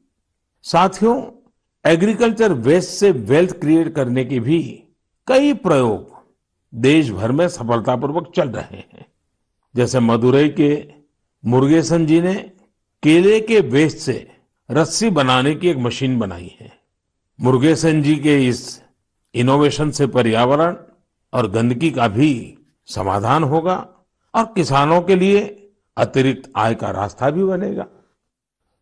साथियों, 0.63 1.23
एग्रीकल्चर 1.85 2.53
वेस्ट 2.53 2.91
से 2.91 3.11
वेल्थ 3.11 3.61
क्रिएट 3.61 3.95
करने 3.95 4.25
के 4.25 4.41
भी 4.41 4.85
कई 5.27 5.53
प्रयोग 5.55 6.17
देश 6.75 7.11
भर 7.11 7.33
में 7.33 7.49
सफलतापूर्वक 7.49 8.33
चल 8.37 8.49
रहे 8.49 8.77
हैं। 8.77 9.07
जैसे 9.77 10.01
मदुरई 10.01 10.49
के 10.49 10.85
मुर्गेसन 11.45 12.07
जी 12.07 12.21
ने 12.21 12.35
केले 13.03 13.41
के 13.41 13.61
वेस्ट 13.61 13.99
से 13.99 14.31
रस्सी 14.71 15.11
बनाने 15.11 15.55
की 15.55 15.69
एक 15.69 15.77
मशीन 15.77 16.19
बनाई 16.19 16.57
है। 16.61 16.73
मुर्गेसन 17.41 18.03
जी 18.03 18.17
के 18.17 18.49
इस 18.49 18.83
इनोवेशन 19.35 19.91
से 19.91 20.07
पर्यावरण 20.07 20.77
और 21.33 21.51
गंदगी 21.51 21.91
का 21.91 22.09
भी 22.09 22.59
समाधान 22.87 23.43
होगा 23.43 23.89
और 24.35 24.45
किसानों 24.45 25.03
के 25.03 25.17
लिए 25.17 25.71
अतिरिक्त 25.97 26.53
आय 26.57 26.75
का 26.75 26.91
रास्ता 26.91 27.31
भी 27.31 27.45
बनेगा। 27.45 27.87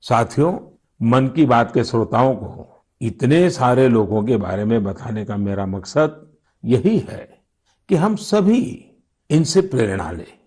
साथियों, 0.01 0.59
मन 1.02 1.28
की 1.28 1.44
बात 1.44 1.74
के 1.74 1.85
श्रोताओं 1.85 2.36
को 2.36 2.85
इतने 3.01 3.51
सारे 3.51 3.89
लोगों 3.89 4.24
के 4.24 4.36
बारे 4.36 4.64
में 4.64 4.85
बताने 4.85 5.24
का 5.24 5.36
मेरा 5.36 5.66
मकसद 5.66 6.32
यही 6.64 6.98
है 6.98 7.43
कि 7.89 7.94
हम 7.94 8.16
सभी 8.16 8.90
इनसे 9.31 9.60
प्रेरणा 9.60 10.10
लें। 10.10 10.39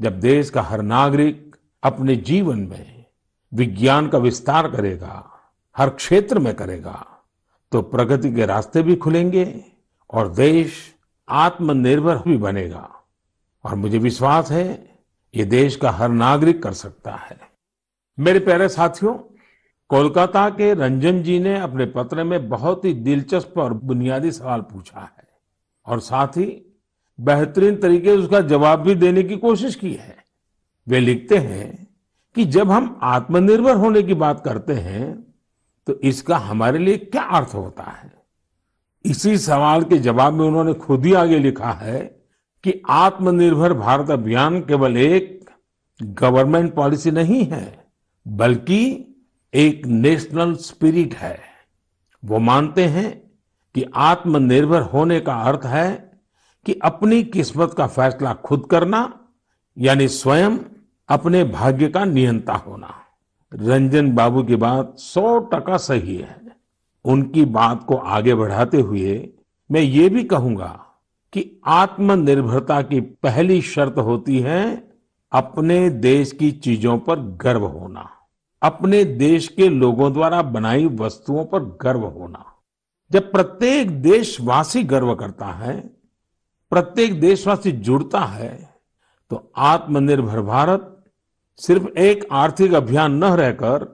जब 0.00 0.20
देश 0.20 0.50
का 0.50 0.62
हर 0.62 0.82
नागरिक 0.82 1.56
अपने 1.82 2.16
जीवन 2.16 2.58
में 2.58 3.04
विज्ञान 3.54 4.08
का 4.08 4.18
विस्तार 4.18 4.70
करेगा, 4.70 5.30
हर 5.76 5.90
क्षेत्र 5.90 6.38
में 6.38 6.54
करेगा 6.54 7.17
तो 7.72 7.82
प्रगति 7.82 8.32
के 8.32 8.46
रास्ते 8.46 8.82
भी 8.82 8.96
खुलेंगे 8.96 9.64
और 10.10 10.28
देश 10.28 10.94
आत्मनिर्भर 11.28 12.16
भी 12.16 12.36
बनेगा। 12.36 12.88
और 13.64 13.74
मुझे 13.74 13.98
विश्वास 13.98 14.50
है, 14.50 14.98
ये 15.34 15.44
देश 15.44 15.76
का 15.76 15.90
हर 15.90 16.08
नागरिक 16.08 16.62
कर 16.62 16.72
सकता 16.72 17.10
है। 17.10 17.40
मेरे 18.18 18.38
प्यारे 18.38 18.68
साथियों, 18.68 19.14
कोलकाता 19.88 20.50
के 20.50 20.74
रंजन 20.74 21.22
जी 21.22 21.38
ने 21.38 21.60
अपने 21.60 21.86
पत्र 21.86 22.24
में 22.24 22.48
बहुत 22.48 22.84
ही 22.84 22.94
दिलचस्प 22.94 23.58
और 23.58 23.72
बुनियादी 23.72 24.32
सवाल 24.32 24.60
पूछा 24.60 25.00
है 25.00 25.28
और 25.86 26.00
साथ 26.00 26.28
ही 26.28 26.78
बेहतरीन 27.20 27.76
तरीके 27.76 28.06
से 28.06 28.16
उसका 28.16 28.40
जवाब 28.40 28.80
भी 28.80 28.94
देने 28.94 29.22
की 29.22 29.36
कोशिश 29.36 29.74
की 29.74 29.94
है। 29.94 30.16
वे 30.88 31.00
लिखते 31.00 31.36
हैं 31.36 31.86
कि 32.34 32.44
जब 32.44 32.70
हम 32.70 32.98
आत्मनिर्भर 33.02 33.76
होने 33.76 34.02
की 34.02 34.14
बात 34.14 34.44
करते 34.44 34.72
हैं 34.72 35.27
तो 35.88 36.00
इसका 36.00 36.36
हमारे 36.36 36.78
लिए 36.78 36.96
क्या 36.96 37.22
अर्थ 37.22 37.54
होता 37.54 37.82
है? 37.82 38.12
इसी 39.04 39.38
सवाल 39.38 39.82
के 39.82 39.98
जवाब 39.98 40.32
में 40.32 40.46
उन्होंने 40.46 40.74
खुद 40.74 41.06
ही 41.06 41.12
आगे 41.12 41.38
लिखा 41.38 41.70
है 41.70 42.00
कि 42.64 42.82
आत्मनिर्भर 42.88 43.72
भारत 43.72 44.10
अभियान 44.10 44.60
केवल 44.60 44.96
एक 44.96 45.50
गवर्नमेंट 46.02 46.74
पॉलिसी 46.74 47.10
नहीं 47.10 47.44
है, 47.44 47.84
बल्कि 48.28 49.14
एक 49.54 49.86
नेशनल 49.86 50.54
स्पिरिट 50.54 51.14
है। 51.14 51.40
वो 52.24 52.38
मानते 52.38 52.84
हैं 52.84 53.30
कि 53.74 53.84
आत्मनिर्भर 53.94 54.82
होने 54.82 55.20
का 55.20 55.34
अर्थ 55.34 55.64
है 55.64 56.20
कि 56.66 56.80
अपनी 56.82 57.22
किस्मत 57.22 57.74
का 57.74 57.86
फैसला 57.86 58.34
खुद 58.34 58.68
करना, 58.70 59.28
यानी 59.78 60.08
स्वयं 60.08 60.58
अपने 61.08 61.44
भाग्य 61.44 61.88
का 61.88 62.04
नियंता 62.04 62.52
होना। 62.52 62.94
रंजन 63.52 64.10
बाबू 64.12 64.42
की 64.42 64.56
बात 64.56 64.94
सौ 64.98 65.38
टका 65.52 65.76
सही 65.76 66.16
है। 66.16 66.36
उनकी 67.04 67.44
बात 67.46 67.84
को 67.84 67.96
आगे 67.96 68.34
बढ़ाते 68.34 68.80
हुए 68.80 69.28
मैं 69.70 69.80
ये 69.80 70.08
भी 70.08 70.24
कहूँगा 70.24 70.68
कि 71.32 71.44
आत्मनिर्भरता 71.66 72.80
की 72.82 73.00
पहली 73.00 73.60
शर्त 73.62 73.98
होती 73.98 74.38
है 74.40 74.62
अपने 75.32 75.88
देश 75.90 76.32
की 76.32 76.50
चीज़ों 76.52 76.98
पर 76.98 77.20
गर्व 77.42 77.64
होना, 77.64 78.08
अपने 78.62 79.04
देश 79.04 79.48
के 79.48 79.68
लोगों 79.68 80.12
द्वारा 80.12 80.42
बनाई 80.42 80.86
वस्तुओं 80.94 81.44
पर 81.44 81.64
गर्व 81.82 82.04
होना। 82.06 82.44
जब 83.10 83.30
प्रत्येक 83.32 83.90
देशवासी 84.02 84.82
गर्व 84.84 85.14
करता 85.14 85.46
है, 85.46 85.76
प्रत्येक 86.72 87.20
देशवासी 87.20 87.72
जुड़ता 87.72 88.20
है 88.20 88.56
तो 89.30 89.50
आत्मनिर्भर 89.56 90.40
भारत 90.42 90.97
सिर्फ़ 91.58 91.86
एक 91.98 92.26
आर्थिक 92.32 92.74
अभियान 92.74 93.14
न 93.14 93.24
रहकर 93.24 93.86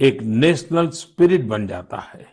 एक 0.00 0.22
नेशनल 0.22 0.88
स्पिरिट 0.88 1.44
बन 1.44 1.66
जाता 1.66 1.96
है। 1.96 2.26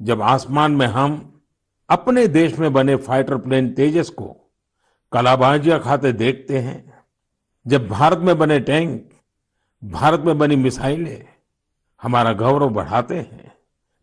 जब 0.00 0.22
आसमान 0.22 0.72
में 0.72 0.86
हम 0.86 1.40
अपने 1.88 2.26
देश 2.28 2.58
में 2.58 2.72
बने 2.72 2.96
फाइटर 2.96 3.36
प्लेन 3.36 3.72
तेजस 3.74 4.08
को 4.10 4.36
कलाबाजियाँ 5.12 5.80
खाते 5.80 6.12
देखते 6.12 6.58
हैं, 6.58 6.94
जब 7.66 7.88
भारत 7.88 8.18
में 8.18 8.38
बने 8.38 8.60
टैंक, 8.60 9.10
भारत 9.82 10.20
में 10.20 10.38
बनी 10.38 10.56
मिसाइलें 10.56 11.24
हमारा 12.02 12.32
गौरव 12.32 12.68
बढ़ाते 12.68 13.14
हैं, 13.14 13.52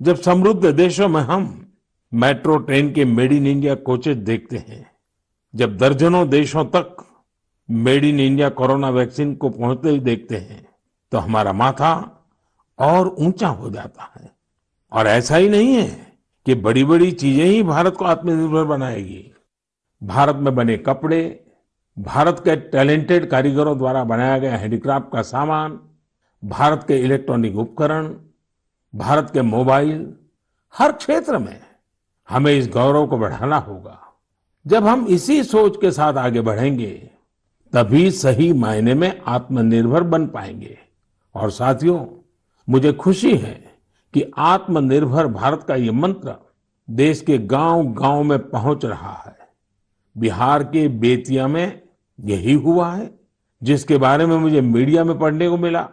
जब 0.02 0.16
समृद्ध 0.16 0.66
देशों 0.66 1.08
में 1.08 1.22
हम 1.22 1.74
मेट्रो, 2.12 2.58
ट्रेन 2.58 2.94
के 2.94 3.06
मेड 3.06 3.34
इन 3.34 3.48
इंडिया 3.48 3.76
कोचेज 3.76 4.18
देखते 4.18 4.58
हैं, 4.58 4.86
जब 5.54 5.78
दर्जनों 5.78 6.28
देशों 6.30 6.66
तक 6.66 6.96
made 7.70 8.06
in 8.06 8.20
India 8.20 8.50
corona 8.50 8.90
vaccine 8.90 9.34
को 9.36 9.50
पहुँचते 9.50 9.90
ही 9.90 10.00
देखते 10.00 10.38
हैं 10.38 10.66
तो 11.12 11.18
हमारा 11.18 11.54
माथा 11.54 11.94
और 12.80 13.08
ऊँचा 13.10 13.48
हो 13.48 13.70
जाता 13.70 14.12
है। 14.16 14.32
और 14.92 15.08
ऐसा 15.08 15.36
ही 15.36 15.50
नहीं 15.50 15.74
है 15.74 16.14
कि 16.46 16.56
बड़ी 16.56 16.84
बड़ी 16.84 17.12
चीज़ें 17.12 17.46
ही 17.46 17.64
भारत 17.64 17.96
को 17.96 18.06
आत्मनिर्भर 18.06 18.64
बनाएगी। 18.64 19.32
भारत 20.02 20.36
में 20.36 20.54
बने 20.56 20.78
कपड़े, 20.78 21.46
भारत 21.98 22.40
के 22.40 22.56
टैलेंटेड 22.56 23.30
कारीगरों 23.30 23.78
द्वारा 23.78 24.04
बनाया 24.04 24.38
गया 24.38 24.58
हैंडीक्राफ्ट 24.58 25.12
का 25.14 25.22
सामान, 25.22 25.80
भारत 26.44 26.86
के 26.88 26.98
इलेक्ट्रॉनिक 26.98 27.56
उपकरण, 27.56 28.14
भारत 28.94 29.30
के 29.34 29.42
मोबाइल, 29.42 30.14
हर 30.76 30.92
क्षेत्र 30.92 31.38
में 31.38 31.60
हमें 32.30 32.54
इस 32.54 32.68
गौरव 32.70 33.08
को 33.08 33.18
बढ़ाना 33.18 33.58
होगा। 33.58 34.00
जब 34.66 34.86
हम 34.88 35.06
इसी 35.08 35.44
सोच 35.44 35.78
के 35.82 35.92
साथ 35.92 36.14
आगे 36.14 36.42
बढ़ेंगे 36.42 37.10
तभी 37.76 38.12
सही 38.12 38.54
मायने 38.54 38.94
में 38.94 39.22
आत्मनिर्भर 39.28 40.04
बन 40.04 40.28
पाएँगे। 40.28 40.78
और 41.36 41.52
साथियों, 41.52 42.06
मुझे 42.70 42.94
खुशी 42.94 43.36
है 43.38 43.74
कि 44.14 44.32
आत्मनिर्भर 44.38 45.28
भारत 45.28 45.64
का 45.68 45.76
ये 45.76 45.92
मंत्र 45.92 46.36
देश 46.90 47.22
के 47.22 47.38
गाँव 47.38 47.94
गाँव 47.94 48.24
में 48.24 48.50
पहुँच 48.50 48.86
रहा 48.86 49.24
है। 49.28 49.38
बिहार 50.18 50.64
के 50.64 50.88
बेतिया 50.88 51.48
में 51.48 51.82
यही 52.20 52.54
हुआ 52.54 52.94
है, 52.96 53.20
जिसके 53.64 53.98
बारे 53.98 54.26
में 54.26 54.38
मुझे 54.38 54.62
मीडिया 54.62 55.04
में 55.04 55.20
पढ़ने 55.20 55.50
को 55.50 55.58
मिला। 55.58 55.90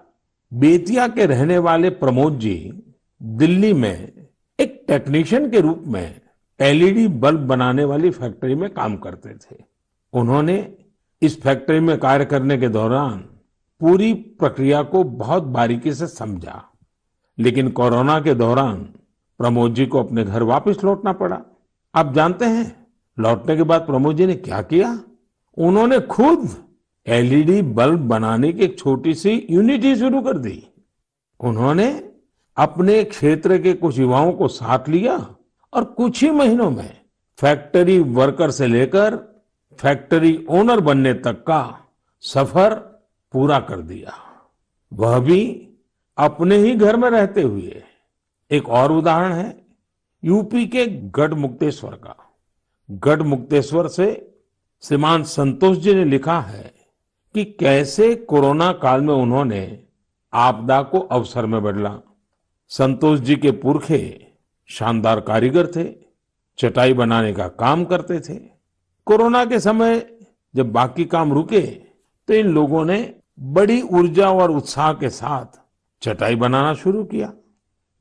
बेतिया 0.55 1.09
के 1.09 1.27
रहने 1.27 1.59
वाले 1.59 1.91
प्रमोद 1.91 2.39
जी 2.39 2.83
दिल्ली 3.23 3.73
में 3.73 4.13
एक 4.61 4.85
टेक्नीशियन 4.89 5.51
के 5.51 5.61
रूप 5.61 5.85
में 5.87 6.21
एलईडी 6.61 7.09
बल्ब 7.09 7.41
बनाने 7.41 7.85
वाली 7.85 8.11
फैक्ट्री 8.11 8.55
में 8.55 8.71
काम 8.71 8.97
करते 8.97 9.29
थे। 9.29 9.65
उन्होंने 10.13 10.75
इस 11.23 11.43
फैक्ट्री 11.43 11.81
में 11.81 11.99
कार्य 11.99 12.25
करने 12.25 12.59
के 12.59 12.69
दौरान 12.69 13.19
पूरी 13.81 14.15
प्रक्रिया 14.15 14.83
को 14.83 15.05
बहुत 15.05 15.43
बारीकी 15.43 15.95
से 15.95 16.07
समझा। 16.07 16.65
लेकिन 17.39 17.71
कोरोना 17.71 18.21
के 18.21 18.35
दौरान 18.35 18.79
प्रमोद 19.39 19.75
जी 19.75 19.87
को 19.87 20.03
अपने 20.03 20.25
घर 20.25 20.43
वापस 20.43 20.77
लौटना 20.85 21.13
पड़ा। 21.13 21.43
आप 21.95 22.15
जानते 22.15 22.45
हैं, 22.45 22.87
लौटने 23.19 23.57
के 23.57 23.63
बाद 23.63 23.81
प्रमोद 23.81 24.17
जी 24.17 24.27
ने 24.27 24.35
क्या 24.35 24.63
किया? 24.63 25.01
उन्होंने 25.59 26.01
खुद 26.01 26.51
एलईडी 27.07 27.63
बल्ब 27.63 27.99
बनाने 27.99 28.53
की 28.53 28.65
एक 28.65 28.79
छोटी 28.79 29.15
सी 29.15 29.47
यूनिट 29.51 29.83
ही 29.83 29.97
शुरू 29.97 30.23
कर 30.23 30.39
दी। 30.39 30.69
उन्होंने 31.41 32.11
अपने 32.57 33.05
क्षेत्र 33.05 33.59
के 33.59 33.73
कुछ 33.73 33.99
युवाओं 33.99 34.33
को 34.33 34.49
साथ 34.49 34.89
लिया 34.89 35.35
और 35.73 35.85
कुछ 35.85 36.25
ही 36.25 36.31
महीनों 36.31 36.71
में 36.71 37.01
फैक्ट्री 37.39 37.99
वर्कर 37.99 38.51
से 38.51 38.67
लेकर 38.67 39.32
फैक्ट्री 39.81 40.47
ओनर 40.49 40.81
बनने 40.81 41.15
तक 41.15 41.33
का 41.33 41.87
सफ़र 42.21 42.75
पूरा 43.33 43.61
कर 43.61 43.81
दिया। 43.81 44.13
वह 44.93 45.19
भी 45.19 45.69
अपने 46.19 46.57
ही 46.57 46.75
घर 46.75 46.97
में 46.97 47.11
रहते 47.11 47.43
हुए। 47.43 47.83
एक 48.51 48.69
और 48.69 48.93
उदाहरण 48.93 49.33
है, 49.33 49.67
यूपी 50.25 50.67
के 50.67 50.87
गढ़ 50.87 51.35
मुक्तेश्वर 51.35 51.91
का। 51.91 52.33
गढ़ 52.91 53.23
मुक्तेश्वर 53.23 53.89
से 53.89 54.35
श्रीमान 54.83 55.23
संतोष 55.23 55.79
जी 55.79 55.95
ने 55.95 56.05
लिखा 56.05 56.41
है 56.41 56.75
कि 57.35 57.45
कैसे 57.45 58.15
कोरोना 58.15 58.73
काल 58.73 59.01
में 59.01 59.15
उन्होंने 59.15 59.83
आपदा 60.33 60.83
को 60.83 61.01
अवसर 61.01 61.47
में 61.47 61.63
बदला। 61.63 61.99
संतोष 62.69 63.21
जी 63.21 63.37
के 63.37 63.51
पुरखे 63.51 64.27
शानदार 64.67 65.21
कारीगर 65.21 65.67
थे, 65.67 65.95
चटाई 66.59 66.93
बनाने 66.93 67.33
का 67.33 67.49
काम 67.49 67.85
करते 67.85 68.21
थे। 68.21 68.52
कोरोना 69.07 69.45
के 69.45 69.61
समय 69.61 70.07
जब 70.55 70.73
बाकी 70.73 71.05
काम 71.05 71.33
रुके 71.33 71.61
तो 72.29 72.35
इन 72.35 72.47
लोगों 72.47 72.85
ने 72.85 73.15
बड़ी 73.41 73.81
ऊर्जा 73.83 74.31
और 74.31 74.51
उत्साह 74.51 74.93
के 74.93 75.09
साथ 75.11 75.61
चटाई 76.03 76.37
बनाना 76.37 76.75
शुरू 76.75 77.05
किया। 77.05 77.33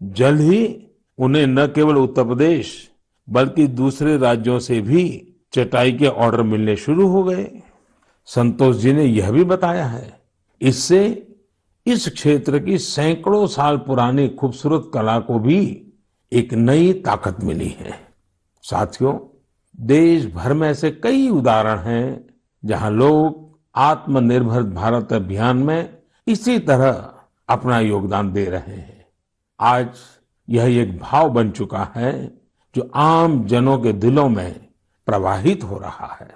जल्द 0.02 0.42
ही 0.42 0.88
उन्हें 1.18 1.48
न 1.48 1.66
केवल 1.68 1.98
उत्तर 1.98 2.24
प्रदेश, 2.24 2.92
बल्कि 3.28 3.68
दूसरे 3.68 4.18
राज्यों 4.18 4.60
से 4.60 4.80
भी 4.82 5.04
चटाई 5.54 5.92
के 5.92 6.08
ऑर्डर 6.08 6.42
मिलने 6.42 6.76
शुरू 6.76 7.08
हो 7.08 7.24
गए। 7.24 7.52
संतोष 8.26 8.76
जी 8.76 8.94
ने 8.94 9.06
यह 9.06 9.32
भी 9.32 9.44
बताया 9.44 9.86
है। 9.86 10.20
इससे 10.62 11.28
इस 11.86 12.08
क्षेत्र 12.10 12.60
की 12.60 12.78
सैकड़ों 12.78 13.46
साल 13.48 13.78
पुरानी 13.78 14.28
खूबसूरत 14.30 14.90
कला 14.94 15.20
को 15.20 15.40
भी 15.40 15.88
एक 16.32 16.54
नई 16.54 16.94
ताकत 16.94 17.44
मिली 17.44 17.70
है। 17.70 18.00
साथियों 18.64 19.14
देश 19.82 20.26
भर 20.26 20.54
में 20.54 20.70
ऐसे 20.70 20.92
कई 20.92 21.30
उदाहरण 21.30 21.80
हैं 21.80 22.26
जहाँ 22.66 22.92
लोग 22.92 23.60
आत्मनिर्भर 23.76 24.64
भारत 24.64 25.14
अभियान 25.14 25.58
में 25.58 25.98
इसी 26.28 26.60
तरह 26.60 27.14
अपना 27.50 27.80
योगदान 27.80 28.34
दे 28.34 28.46
रहे 28.46 28.76
हैं। 28.76 29.06
आज 29.60 29.90
यह 30.50 30.82
एक 30.82 31.00
भाव 31.00 31.30
बन 31.30 31.52
चुका 31.52 31.92
है 31.96 32.42
जो 32.76 32.92
आम 32.96 33.46
जनों 33.46 33.80
के 33.80 33.94
दिलों 33.94 34.30
में 34.30 34.68
प्रवाहित 35.06 35.64
हो 35.64 35.78
रहा 35.78 36.18
है। 36.22 36.32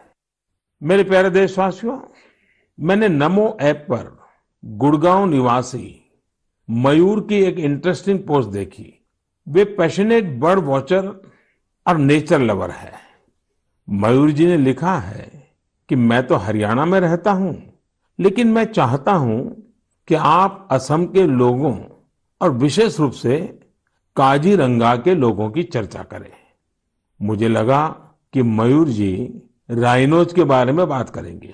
मेरे 0.84 1.04
प्यारे 1.04 1.30
देशवासियों, 1.30 2.00
मैंने 2.80 3.08
नमो 3.08 3.58
ऐप 3.62 3.86
पर 3.90 4.20
गुड़गांव 4.66 5.26
निवासी 5.26 6.12
मयूर 6.70 7.22
की 7.22 7.44
एक 7.44 7.60
इंटरेस्टिंग 7.60 8.20
पोस्ट 8.20 8.50
देखी। 8.50 9.06
वे 9.48 9.66
पैशनेट 9.66 10.40
बर्ड 10.40 10.60
वॉचर 10.60 11.08
और 11.88 11.98
नेचर 11.98 12.40
लवर 12.40 12.70
है। 12.70 13.05
मयूर 13.88 14.32
जी 14.32 14.46
ने 14.46 14.58
लिखा 14.58 14.98
है 15.00 15.30
कि 15.90 15.96
मैं 15.96 16.26
तो 16.28 16.36
हरियाणा 16.36 16.86
में 16.86 17.00
रहता 17.00 17.32
हूँ, 17.32 17.56
लेकिन 18.20 18.48
मैं 18.48 18.66
चाहता 18.66 19.12
हूँ 19.14 19.40
कि 20.08 20.16
आप 20.16 20.68
असम 20.72 21.06
के 21.06 21.26
लोगों 21.28 21.78
और 22.42 22.52
विशेष 22.54 23.00
रूप 23.00 23.12
से 23.14 23.38
काजीरंगा 24.16 24.96
के 24.96 25.16
लोगों 25.16 25.50
की 25.50 25.64
चर्चा 25.64 26.04
करें। 26.04 26.32
मुझे 27.20 27.48
लगा 27.48 27.86
कि 28.34 28.44
मयूर 28.44 28.90
जी 28.90 29.14
राइनोज 29.72 30.34
के 30.34 30.44
बारे 30.44 30.72
में 30.72 30.88
बात 30.88 31.10
करेंगे, 31.10 31.54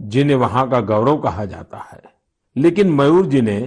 जिन्हें 0.00 0.36
वहाँ 0.36 0.68
का 0.70 0.80
गौरव 0.82 1.18
कहा 1.18 1.44
जाता 1.44 1.78
है। 1.92 2.02
लेकिन 2.56 2.92
मयूर 2.92 3.26
जी 3.26 3.40
ने 3.40 3.60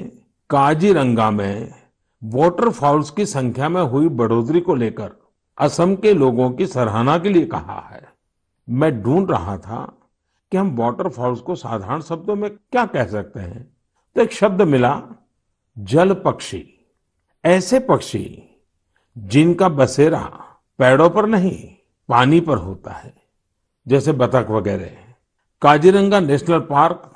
काजीरंगा 0.50 1.30
में 1.32 1.74
वाटरफॉल्स 2.22 3.10
की 3.10 3.26
संख्या 3.26 3.70
में 3.70 3.82
हुई 3.84 4.08
बढ़ोतरी 4.10 4.62
को 4.62 4.76
लेकर 4.76 5.12
असम 5.58 5.96
के 5.96 6.14
लोगों 6.14 6.52
की 6.52 6.68
सराहना 6.68 7.18
के 7.18 7.30
लिए 7.30 7.46
कहा 7.46 7.90
है। 7.92 8.14
मैं 8.70 9.02
ढूंढ 9.02 9.32
रहा 9.32 9.58
था 9.58 9.98
कि 10.52 10.58
हम 10.58 10.76
वाटरफॉल्स 10.78 11.40
को 11.40 11.56
साधारण 11.56 12.02
शब्दों 12.02 12.36
में 12.36 12.50
क्या 12.50 12.86
कह 12.86 13.06
सकते 13.06 13.40
हैं। 13.40 13.78
तो 14.16 14.22
एक 14.22 14.32
शब्द 14.32 14.62
मिला, 14.62 15.02
जल 15.78 16.14
पक्षी। 16.14 16.88
ऐसे 17.46 17.80
पक्षी 17.80 18.44
जिनका 19.18 19.70
बसेरा 19.70 20.22
पेड़ों 20.80 21.10
पर 21.10 21.26
नहीं, 21.26 21.70
पानी 22.10 22.40
पर 22.40 22.58
होता 22.58 22.92
है। 22.92 23.14
जैसे 23.88 24.12
बतख 24.12 24.50
वगैरह। 24.50 24.98
Kaziranga 25.62 26.20
national 26.20 26.60
park 26.60 27.14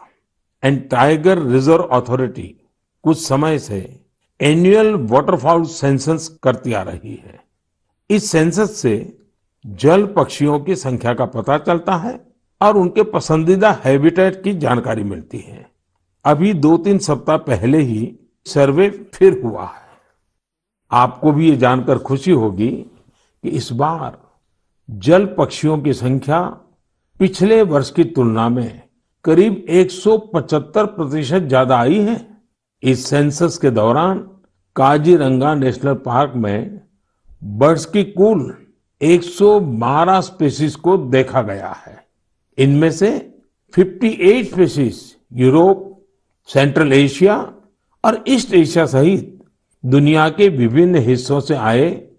and 0.63 0.89
tiger 0.89 1.39
reserve 1.39 1.83
authority 1.83 2.67
कुछ 3.03 3.27
समय 3.27 3.59
से 3.59 4.05
एनुअल 4.41 4.95
वाटरफॉल 4.95 5.63
सेंसस 5.63 6.39
करती 6.43 6.73
आ 6.73 6.81
रही 6.81 7.15
है। 7.15 7.46
इस 8.09 8.29
सेंसस 8.31 8.75
से 8.77 8.95
जल 9.65 10.05
पक्षियों 10.07 10.59
की 10.59 10.75
संख्या 10.75 11.13
का 11.13 11.25
पता 11.25 11.57
चलता 11.57 11.95
है 11.95 12.19
और 12.61 12.77
उनके 12.77 13.03
पसंदीदा 13.03 13.71
हैबिटेट 13.85 14.41
की 14.43 14.53
जानकारी 14.53 15.03
मिलती 15.03 15.37
है। 15.37 15.65
अभी 16.25 16.53
दो 16.55 16.77
तीन 16.77 16.97
सप्ताह 16.99 17.37
पहले 17.37 17.77
ही 17.79 18.15
सर्वे 18.45 18.89
फिर 19.13 19.41
हुआ 19.43 19.65
है। 19.65 19.85
आपको 20.91 21.31
भी 21.31 21.49
ये 21.49 21.55
जानकर 21.57 21.97
खुशी 21.99 22.31
होगी 22.33 22.69
कि 22.69 23.49
इस 23.49 23.71
बार 23.73 24.17
जल 24.89 25.25
पक्षियों 25.37 25.77
की 25.79 25.93
संख्या 25.93 26.41
पिछले 27.19 27.61
वर्ष 27.63 27.89
की 27.91 28.03
तुलना 28.05 28.47
में 28.49 28.81
करीब 29.25 29.65
175 29.71 30.85
प्रतिशत 30.87 31.43
ज़्यादा 31.43 31.77
आई 31.77 31.99
है। 31.99 32.25
इस 32.83 33.05
सेंसस 33.05 33.57
के 33.57 33.69
दौरान 33.71 34.17
काजीरंगा 34.75 35.53
नेशनल 35.55 35.93
पार्क 36.01 36.33
में 36.35 36.81
बर्ड्स 37.43 37.85
की 37.85 38.03
कुल 38.03 38.41
112 39.01 40.19
स्पीसीज 40.21 40.75
को 40.75 40.97
देखा 40.97 41.41
गया 41.41 41.75
है। 41.87 42.05
इनमें 42.57 42.91
से 42.91 43.09
58 43.73 44.43
स्पीसीज 44.43 45.01
यूरोप, 45.33 45.83
सेंट्रल 46.49 46.93
एशिया 46.93 47.37
और 48.03 48.23
ईस्ट 48.27 48.53
एशिया 48.53 48.85
सहित 48.85 49.33
दुनिया 49.85 50.29
के 50.29 50.49
विभिन्न 50.49 50.95
हिस्सों 50.95 51.39
से 51.39 51.55
आए 51.55 52.09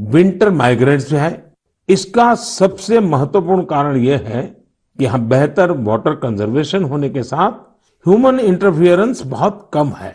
विंटर 0.00 0.50
माइग्रेंट्स 0.50 1.12
है। 1.12 1.52
इसका 1.88 2.34
सबसे 2.34 3.00
महत्वपूर्ण 3.00 3.64
कारण 3.64 3.96
यह 3.96 4.24
है 4.26 4.42
कि 4.42 5.04
यहाँ 5.04 5.20
बेहतर 5.20 5.70
वाटर 5.70 6.14
कंजर्वेशन 6.14 6.84
होने 6.84 7.08
के 7.08 7.22
साथ 7.22 7.52
ह्यूमन 8.06 8.40
इंटरफियरेंस 8.40 9.22
बहुत 9.22 9.70
कम 9.74 9.88
है। 9.88 10.14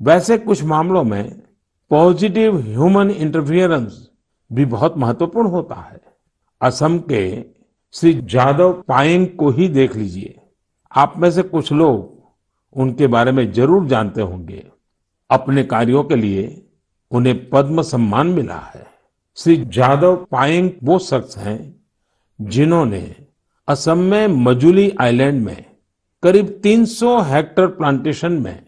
वैसे 0.00 0.38
कुछ 0.38 0.62
मामलों 0.64 1.04
में 1.04 1.42
पॉजिटिव 1.90 2.56
ह्यूमन 2.58 3.10
इंटरफियरेंस 3.10 4.08
भी 4.50 4.64
बहुत 4.64 4.96
महत्वपूर्ण 4.98 5.48
होता 5.48 5.74
है। 5.74 6.00
असम 6.60 6.98
के 6.98 7.44
श्री 7.94 8.12
जादव 8.24 8.72
पायंग 8.88 9.26
को 9.28 9.50
ही 9.50 9.68
देख 9.68 9.96
लीजिए। 9.96 10.34
आप 10.92 11.14
में 11.18 11.30
से 11.30 11.42
कुछ 11.42 11.72
लोग 11.72 12.80
उनके 12.80 13.06
बारे 13.06 13.32
में 13.32 13.50
ज़रूर 13.52 13.86
जानते 13.86 14.20
होंगे। 14.20 14.64
अपने 15.30 15.64
कार्यों 15.64 16.02
के 16.04 16.16
लिए 16.16 16.62
उन्हें 17.12 17.48
पद्म 17.50 17.82
सम्मान 17.82 18.26
मिला 18.26 18.58
है। 18.74 18.86
श्री 19.36 19.56
जादव 19.56 20.16
पायंग 20.30 20.70
वो 20.84 20.98
शख्स 20.98 21.38
हैं 21.38 21.58
जिन्होंने 22.40 23.02
असम 23.68 23.98
में 23.98 24.26
मजुली 24.26 24.90
आइलैंड 25.00 25.42
में 25.44 25.64
करीब 26.22 26.60
300 26.62 27.18
हेक्टेयर 27.22 27.68
प्लांटेशन 27.68 28.32
में 28.32 28.66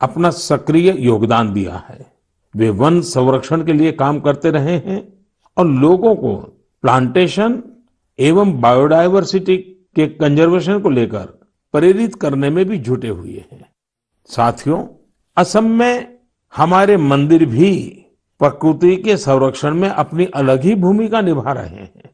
अपना 0.00 0.30
सक्रिय 0.30 0.94
योगदान 0.98 1.52
दिया 1.52 1.82
है। 1.88 2.09
वे 2.56 2.70
वन 2.70 3.00
संरक्षण 3.00 3.64
के 3.64 3.72
लिए 3.72 3.92
काम 3.92 4.20
करते 4.20 4.50
रहे 4.50 4.76
हैं 4.76 5.02
और 5.56 5.66
लोगों 5.66 6.14
को 6.16 6.34
प्लांटेशन 6.82 7.62
एवं 8.18 8.60
बायोडायवर्सिटी 8.60 9.56
के 9.96 10.06
कंजर्वेशन 10.06 10.80
को 10.80 10.90
लेकर 10.90 11.26
प्रेरित 11.74 12.14
करने 12.14 12.50
में 12.50 12.64
भी 12.64 12.76
जुटे 12.76 13.08
हुए 13.08 13.44
हैं। 13.52 13.72
साथियों, 14.26 14.86
असम 15.36 15.64
में 15.64 16.18
हमारे 16.56 16.96
मंदिर 16.96 17.44
भी 17.46 17.72
प्रकृति 18.40 18.96
के 18.96 19.16
संरक्षण 19.16 19.74
में 19.74 19.88
अपनी 19.88 20.24
अलग 20.24 20.62
ही 20.62 20.74
भूमिका 20.74 21.20
निभा 21.20 21.52
रहे 21.52 21.68
हैं। 21.68 22.10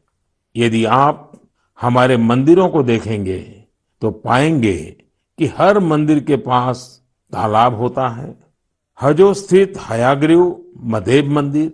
यदि 0.55 0.85
आप 0.85 1.31
हमारे 1.81 2.17
मंदिरों 2.17 2.69
को 2.69 2.83
देखेंगे 2.83 3.39
तो 4.01 4.11
पाएँगे 4.11 4.77
कि 5.39 5.45
हर 5.45 5.79
मंदिर 5.79 6.19
के 6.19 6.35
पास 6.35 7.01
तालाब 7.33 7.75
होता 7.75 8.07
है 8.09 8.46
हजो 9.01 9.33
स्थित 9.33 9.73
हयाग्रीव 9.89 10.61
मधेब 10.83 11.27
मंदिर, 11.27 11.71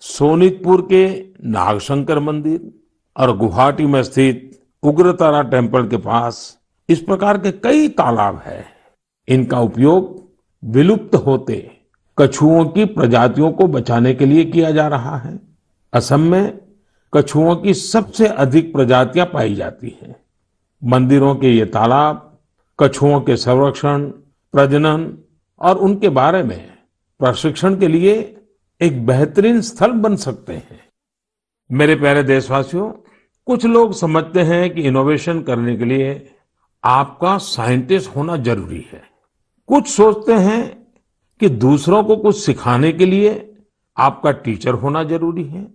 सोनितपुर 0.00 0.80
के 0.82 1.06
नागशंकर 1.44 2.18
मंदिर 2.18 2.70
और 3.16 3.36
गुवाहाटी 3.36 3.86
में 3.86 4.02
स्थित 4.02 4.62
उग्रतारा 4.82 5.42
टेंपल 5.42 5.86
के 5.88 5.96
पास 5.96 6.58
इस 6.88 7.00
प्रकार 7.00 7.38
के 7.38 7.52
कई 7.52 7.88
तालाब 7.88 8.42
है। 8.44 8.64
इनका 9.28 9.60
उपयोग 9.60 10.30
विलुप्त 10.64 11.14
होते 11.16 11.70
कछुओं 12.18 12.64
की 12.64 12.84
प्रजातियों 12.84 13.50
को 13.52 13.66
बचाने 13.66 14.14
के 14.14 14.26
लिए 14.26 14.44
किया 14.44 14.70
जा 14.70 14.86
रहा 14.88 15.16
है। 15.16 15.38
असम 15.92 16.20
में 16.20 16.58
कछुओं 17.12 17.56
की 17.56 17.74
सबसे 17.74 18.26
अधिक 18.26 18.72
प्रजातियाँ 18.72 19.26
पाई 19.26 19.54
जाती 19.54 19.98
हैं। 20.02 20.16
मंदिरों 20.82 21.34
के 21.34 21.50
ये 21.50 21.64
तालाब, 21.64 22.38
कछुओं 22.78 23.20
के 23.20 23.36
संरक्षण, 23.36 24.04
प्रजनन 24.54 25.18
और 25.60 25.78
उनके 25.78 26.08
बारे 26.08 26.42
में 26.42 26.78
प्रशिक्षण 27.18 27.76
के 27.76 27.88
लिए 27.88 28.36
एक 28.80 29.06
बेहतरीन 29.06 29.60
स्थल 29.60 29.92
बन 29.92 30.16
सकते 30.16 30.52
हैं। 30.52 30.88
मेरे 31.72 31.94
प्यारे 31.94 32.22
देशवासियों, 32.22 32.92
कुछ 33.46 33.64
लोग 33.64 33.92
समझते 33.92 34.40
हैं 34.40 34.74
कि 34.74 34.82
इनोवेशन 34.82 35.42
करने 35.42 35.76
के 35.76 35.84
लिए 35.84 36.34
आपका 36.84 37.38
साइंटिस्ट 37.38 38.16
होना 38.16 38.36
ज़रूरी 38.36 38.86
है। 38.92 39.02
कुछ 39.66 39.88
सोचते 39.88 40.32
हैं 40.32 40.86
कि 41.40 41.48
दूसरों 41.48 42.04
को 42.04 42.16
कुछ 42.16 42.36
सिखाने 42.38 42.92
के 42.92 43.06
लिए 43.06 43.56
आपका 43.96 44.30
टीचर 44.30 44.74
होना 44.74 45.04
ज़रूरी 45.04 45.44
है। 45.44 45.66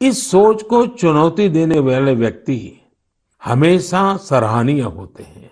इस 0.00 0.30
सोच 0.30 0.62
को 0.62 0.86
चुनौती 0.86 1.48
देने 1.48 1.78
वाले 1.78 2.14
व्यक्ति 2.14 2.80
हमेशा 3.44 4.16
सराहनीय 4.16 4.80
होते 4.80 5.22
हैं। 5.22 5.50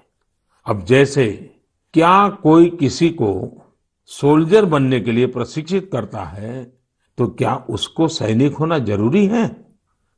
अब 0.66 0.84
जैसे 0.84 1.54
क्या 1.94 2.28
कोई 2.28 2.70
किसी 2.70 3.10
को 3.10 3.59
सोल्जर 4.10 4.64
बनने 4.64 5.00
के 5.00 5.12
लिए 5.12 5.26
प्रशिक्षित 5.26 5.88
करता 5.92 6.22
है 6.22 6.62
तो 7.18 7.26
क्या 7.28 7.54
उसको 7.70 8.08
सैनिक 8.08 8.56
होना 8.56 8.78
ज़रूरी 8.78 9.26
है? 9.26 9.50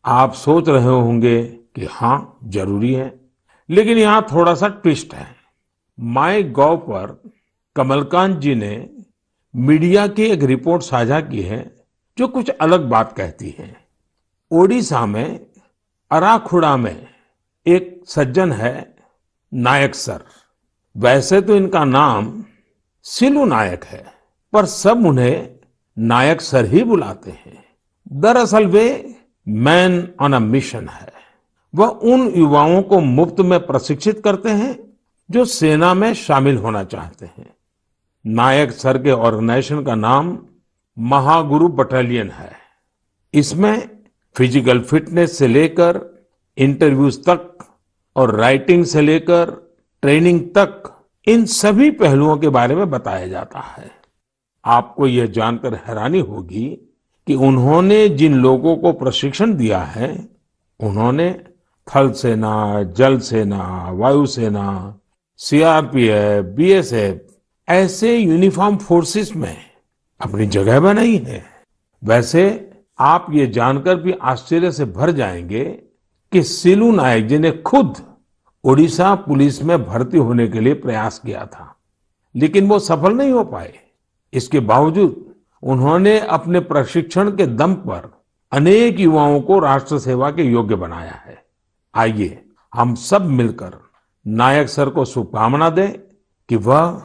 आप 0.04 0.32
सोच 0.32 0.68
रहे 0.68 0.84
होंगे 0.84 1.42
कि 1.74 1.86
हाँ 1.90 2.38
ज़रूरी 2.44 2.92
है। 2.94 3.14
लेकिन 3.68 3.98
यहाँ 3.98 4.26
थोड़ा 4.32 4.54
सा 4.54 4.68
ट्विस्ट 4.68 5.14
है। 5.14 5.26
माई 5.98 6.42
गॉव 6.42 6.76
पर 6.76 7.22
कमलकांत 7.76 8.38
जी 8.38 8.54
ने 8.54 8.90
मीडिया 9.54 10.06
की 10.06 10.22
एक 10.22 10.42
रिपोर्ट 10.42 10.82
साझा 10.82 11.20
की 11.20 11.42
है, 11.42 11.60
जो 12.18 12.28
कुछ 12.28 12.50
अलग 12.50 12.88
बात 12.88 13.12
कहती 13.12 13.54
है। 13.58 13.76
ओडिशा 14.50 15.04
में 15.06 15.46
अराखुड़ा 16.10 16.76
में 16.76 17.06
एक 17.66 18.02
सज्जन 18.06 18.52
है, 18.52 18.94
नायक 19.52 19.94
सर। 19.94 20.24
वैसे 20.96 21.40
तो 21.40 21.56
इनका 21.56 21.84
नाम 21.84 22.44
सिलू 23.06 23.44
नायक 23.44 23.84
है, 23.84 24.04
पर 24.52 24.66
सब 24.66 25.06
उन्हें 25.06 25.48
नायक 25.96 26.40
सर 26.40 26.64
ही 26.64 26.82
बुलाते 26.84 27.30
हैं। 27.30 27.64
दरअसल 28.12 28.66
वे 28.66 28.84
मैन 29.46 30.08
ऑन 30.20 30.32
अ 30.32 30.38
मिशन 30.38 30.88
है। 30.88 31.10
वह 31.74 31.86
उन 31.86 32.26
युवाओं 32.36 32.82
को 32.82 33.00
मुफ़्त 33.00 33.40
में 33.40 33.58
प्रशिक्षित 33.66 34.20
करते 34.24 34.50
हैं, 34.50 34.78
जो 35.30 35.44
सेना 35.44 35.92
में 35.94 36.12
शामिल 36.14 36.56
होना 36.56 36.84
चाहते 36.84 37.26
हैं। 37.26 37.52
नायक 38.24 38.72
सर 38.72 39.02
के 39.02 39.10
ऑर्गेनाइजेशन 39.10 39.82
का 39.84 39.94
नाम 39.94 40.38
महागुरु 40.96 41.68
बटालियन 41.70 42.30
है। 42.30 42.52
इसमें 43.34 43.88
फ़िज़िकल 44.36 44.80
फिटनेस 44.80 45.38
से 45.38 45.46
लेकर 45.48 46.00
इंटरव्यूज़ 46.58 47.20
तक 47.20 47.64
और 48.16 48.34
राइटिंग 48.36 48.84
से 48.84 49.00
लेकर 49.00 49.50
ट्रेनिंग 50.02 50.40
तक 50.48 50.82
इन 51.26 51.44
सभी 51.44 51.90
पहलुओं 51.90 52.36
के 52.36 52.48
बारे 52.48 52.74
में 52.74 52.90
बताया 52.90 53.26
जाता 53.26 53.60
है। 53.60 53.90
आपको 54.64 55.06
यह 55.06 55.26
जानकर 55.26 55.74
हैरानी 55.74 56.20
होगी 56.20 56.68
कि 57.26 57.34
उन्होंने 57.34 58.08
जिन 58.08 58.34
लोगों 58.34 58.76
को 58.76 58.92
प्रशिक्षण 58.92 59.54
दिया 59.54 59.78
है, 59.78 60.28
उन्होंने 60.80 61.40
थल 61.94 62.10
सेना 62.10 62.82
जल 62.82 63.18
सेना 63.18 63.90
वायुसेना, 63.90 64.98
सीआरपीएफ, 65.36 66.44
बीएसएफ 66.44 67.26
ऐसे 67.68 68.18
यूनिफॉर्म 68.18 68.76
फोर्सेस 68.76 69.36
में 69.36 69.56
अपनी 70.20 70.46
जगह 70.46 70.80
बनाई 70.80 71.16
है। 71.16 71.44
वैसे 72.04 72.70
आप 72.98 73.26
ये 73.30 73.46
जानकर 73.46 73.96
भी 73.96 74.12
आश्चर्य 74.12 74.72
से 74.72 74.84
भर 74.84 75.10
जाएँगे 75.10 75.64
कि 76.32 76.42
सिलू 76.42 76.92
नायक 76.92 77.26
जी 77.26 77.38
ने 77.38 77.50
खुद 77.50 77.94
ओडिशा 78.64 79.14
पुलिस 79.14 79.62
में 79.62 79.84
भर्ती 79.84 80.18
होने 80.18 80.46
के 80.48 80.60
लिए 80.60 80.74
प्रयास 80.74 81.18
किया 81.18 81.44
था, 81.46 81.74
लेकिन 82.34 82.68
वो 82.68 82.78
सफल 82.78 83.14
नहीं 83.14 83.32
हो 83.32 83.44
पाए। 83.44 83.72
इसके 84.32 84.60
बावजूद 84.60 85.24
उन्होंने 85.62 86.18
अपने 86.20 86.60
प्रशिक्षण 86.60 87.30
के 87.30 87.46
दम 87.46 87.74
पर 87.74 88.10
अनेक 88.52 89.00
युवाओं 89.00 89.40
को 89.40 89.58
राष्ट्र 89.58 89.98
सेवा 89.98 90.30
के 90.30 90.42
योग्य 90.42 90.74
बनाया 90.74 91.14
है। 91.26 91.42
आइए 91.94 92.44
हम 92.74 92.94
सब 92.94 93.26
मिलकर 93.26 93.78
नायक 94.26 94.68
सर 94.68 94.90
को 94.90 95.04
शुभकामना 95.04 95.70
दें 95.70 95.92
कि 96.48 96.56
वह 96.56 97.02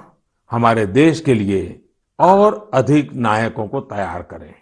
हमारे 0.51 0.85
देश 0.85 1.19
के 1.19 1.33
लिए 1.33 1.81
और 2.19 2.69
अधिक 2.73 3.13
नायकों 3.13 3.67
को 3.67 3.79
तैयार 3.81 4.21
करें। 4.21 4.53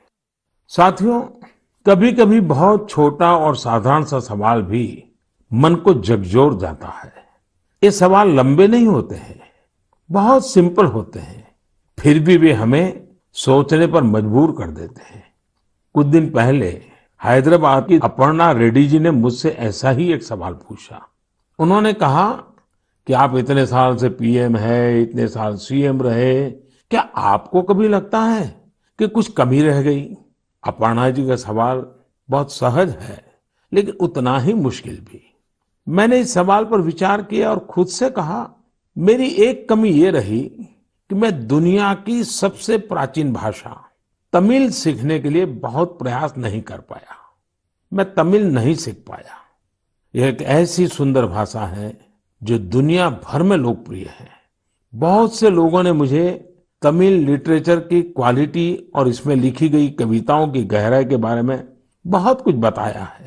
साथियों 0.71 1.21
कभी 1.85 2.11
कभी 2.11 2.39
बहुत 2.41 2.89
छोटा 2.89 3.35
और 3.37 3.55
साधारण 3.55 4.03
सा 4.03 4.19
सवाल 4.19 4.61
भी 4.61 5.04
मन 5.55 5.75
को 5.75 5.93
झकझोर 5.93 6.57
जाता 6.59 6.87
है। 6.87 7.13
ये 7.81 7.91
सवाल 7.91 8.29
लंबे 8.29 8.67
नहीं 8.67 8.87
होते 8.87 9.15
हैं, 9.15 9.41
बहुत 10.09 10.49
सिंपल 10.49 10.85
होते 10.85 11.19
हैं। 11.19 11.47
फिर 11.97 12.19
भी 12.19 12.37
वे 12.37 12.53
हमें 12.53 13.07
सोचने 13.35 13.87
पर 13.87 14.03
मजबूर 14.03 14.51
कर 14.51 14.67
देते 14.67 15.01
हैं। 15.03 15.23
कुछ 15.95 16.05
दिन 16.05 16.29
पहले 16.29 16.69
हैदराबाद 17.21 17.87
की 17.87 17.99
अपर्णा 17.99 18.51
रेड्डी 18.51 18.87
जी 18.87 18.99
ने 18.99 19.11
मुझसे 19.11 19.49
ऐसा 19.49 19.89
ही 19.89 20.11
एक 20.13 20.23
सवाल 20.23 20.53
पूछा। 20.53 21.01
उन्होंने 21.59 21.93
कहा 21.93 22.31
कि 23.07 23.13
आप 23.13 23.35
इतने 23.35 23.65
साल 23.65 23.95
से 23.95 24.09
पीएम 24.09 24.55
है, 24.55 25.01
इतने 25.01 25.27
साल 25.27 25.55
सीएम 25.55 26.01
रहे, 26.01 26.49
क्या 26.51 27.01
आपको 27.15 27.61
कभी 27.61 27.87
लगता 27.87 28.19
है 28.19 28.47
कि 28.99 29.07
कुछ 29.07 29.31
कमी 29.31 29.61
रह 29.61 29.81
गई? 29.81 30.03
अपर्णा 30.63 31.09
जी 31.09 31.27
का 31.27 31.35
सवाल 31.35 31.85
बहुत 32.29 32.51
सहज 32.51 32.89
है, 33.01 33.23
लेकिन 33.71 33.93
उतना 33.99 34.37
ही 34.39 34.53
मुश्किल 34.53 34.99
भी। 35.01 35.24
मैंने 35.87 36.19
इस 36.19 36.33
सवाल 36.33 36.65
पर 36.65 36.81
विचार 36.81 37.23
किया 37.23 37.51
और 37.51 37.59
खुद 37.59 37.87
से 37.87 38.09
कहा, 38.09 38.49
मेरी 38.97 39.27
एक 39.27 39.69
कमी 39.69 39.89
ये 39.89 40.11
रही 40.11 40.41
कि 41.09 41.15
मैं 41.15 41.47
दुनिया 41.47 41.93
की 41.93 42.23
सबसे 42.23 42.77
प्राचीन 42.77 43.33
भाषा 43.33 43.81
तमिल 44.33 44.69
सीखने 44.71 45.19
के 45.19 45.29
लिए 45.29 45.45
बहुत 45.45 45.99
प्रयास 45.99 46.33
नहीं 46.37 46.61
कर 46.61 46.79
पाया। 46.79 47.15
मैं 47.93 48.13
तमिल 48.13 48.45
नहीं 48.45 48.75
सीख 48.75 49.03
पाया। 49.07 49.37
यह 50.15 50.27
एक 50.27 50.41
ऐसी 50.41 50.87
सुंदर 50.87 51.25
भाषा 51.25 51.61
है 51.61 51.97
जो 52.43 52.57
दुनिया 52.57 53.09
भर 53.09 53.43
में 53.43 53.57
लोकप्रिय 53.57 54.05
है। 54.05 54.29
बहुत 54.95 55.35
से 55.35 55.49
लोगों 55.49 55.83
ने 55.83 55.91
मुझे 55.91 56.55
तमिल 56.81 57.13
लिटरेचर 57.13 57.79
की 57.79 58.01
क्वालिटी 58.01 58.91
और 58.95 59.07
इसमें 59.07 59.35
लिखी 59.35 59.69
गई 59.69 59.89
कविताओं 59.89 60.47
की 60.47 60.63
गहराई 60.63 61.05
के 61.05 61.17
बारे 61.17 61.41
में 61.41 61.67
बहुत 62.07 62.41
कुछ 62.41 62.55
बताया 62.55 63.03
है। 63.03 63.24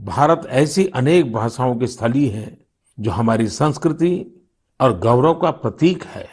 भारत 0.00 0.46
ऐसी 0.50 0.86
अनेक 0.86 1.32
भाषाओं 1.32 1.76
की 1.76 1.86
स्थली 1.86 2.28
है 2.28 2.58
जो 3.00 3.10
हमारी 3.10 3.48
संस्कृति 3.48 4.44
और 4.80 4.98
गौरव 4.98 5.34
का 5.34 5.50
प्रतीक 5.50 6.04
है। 6.04 6.28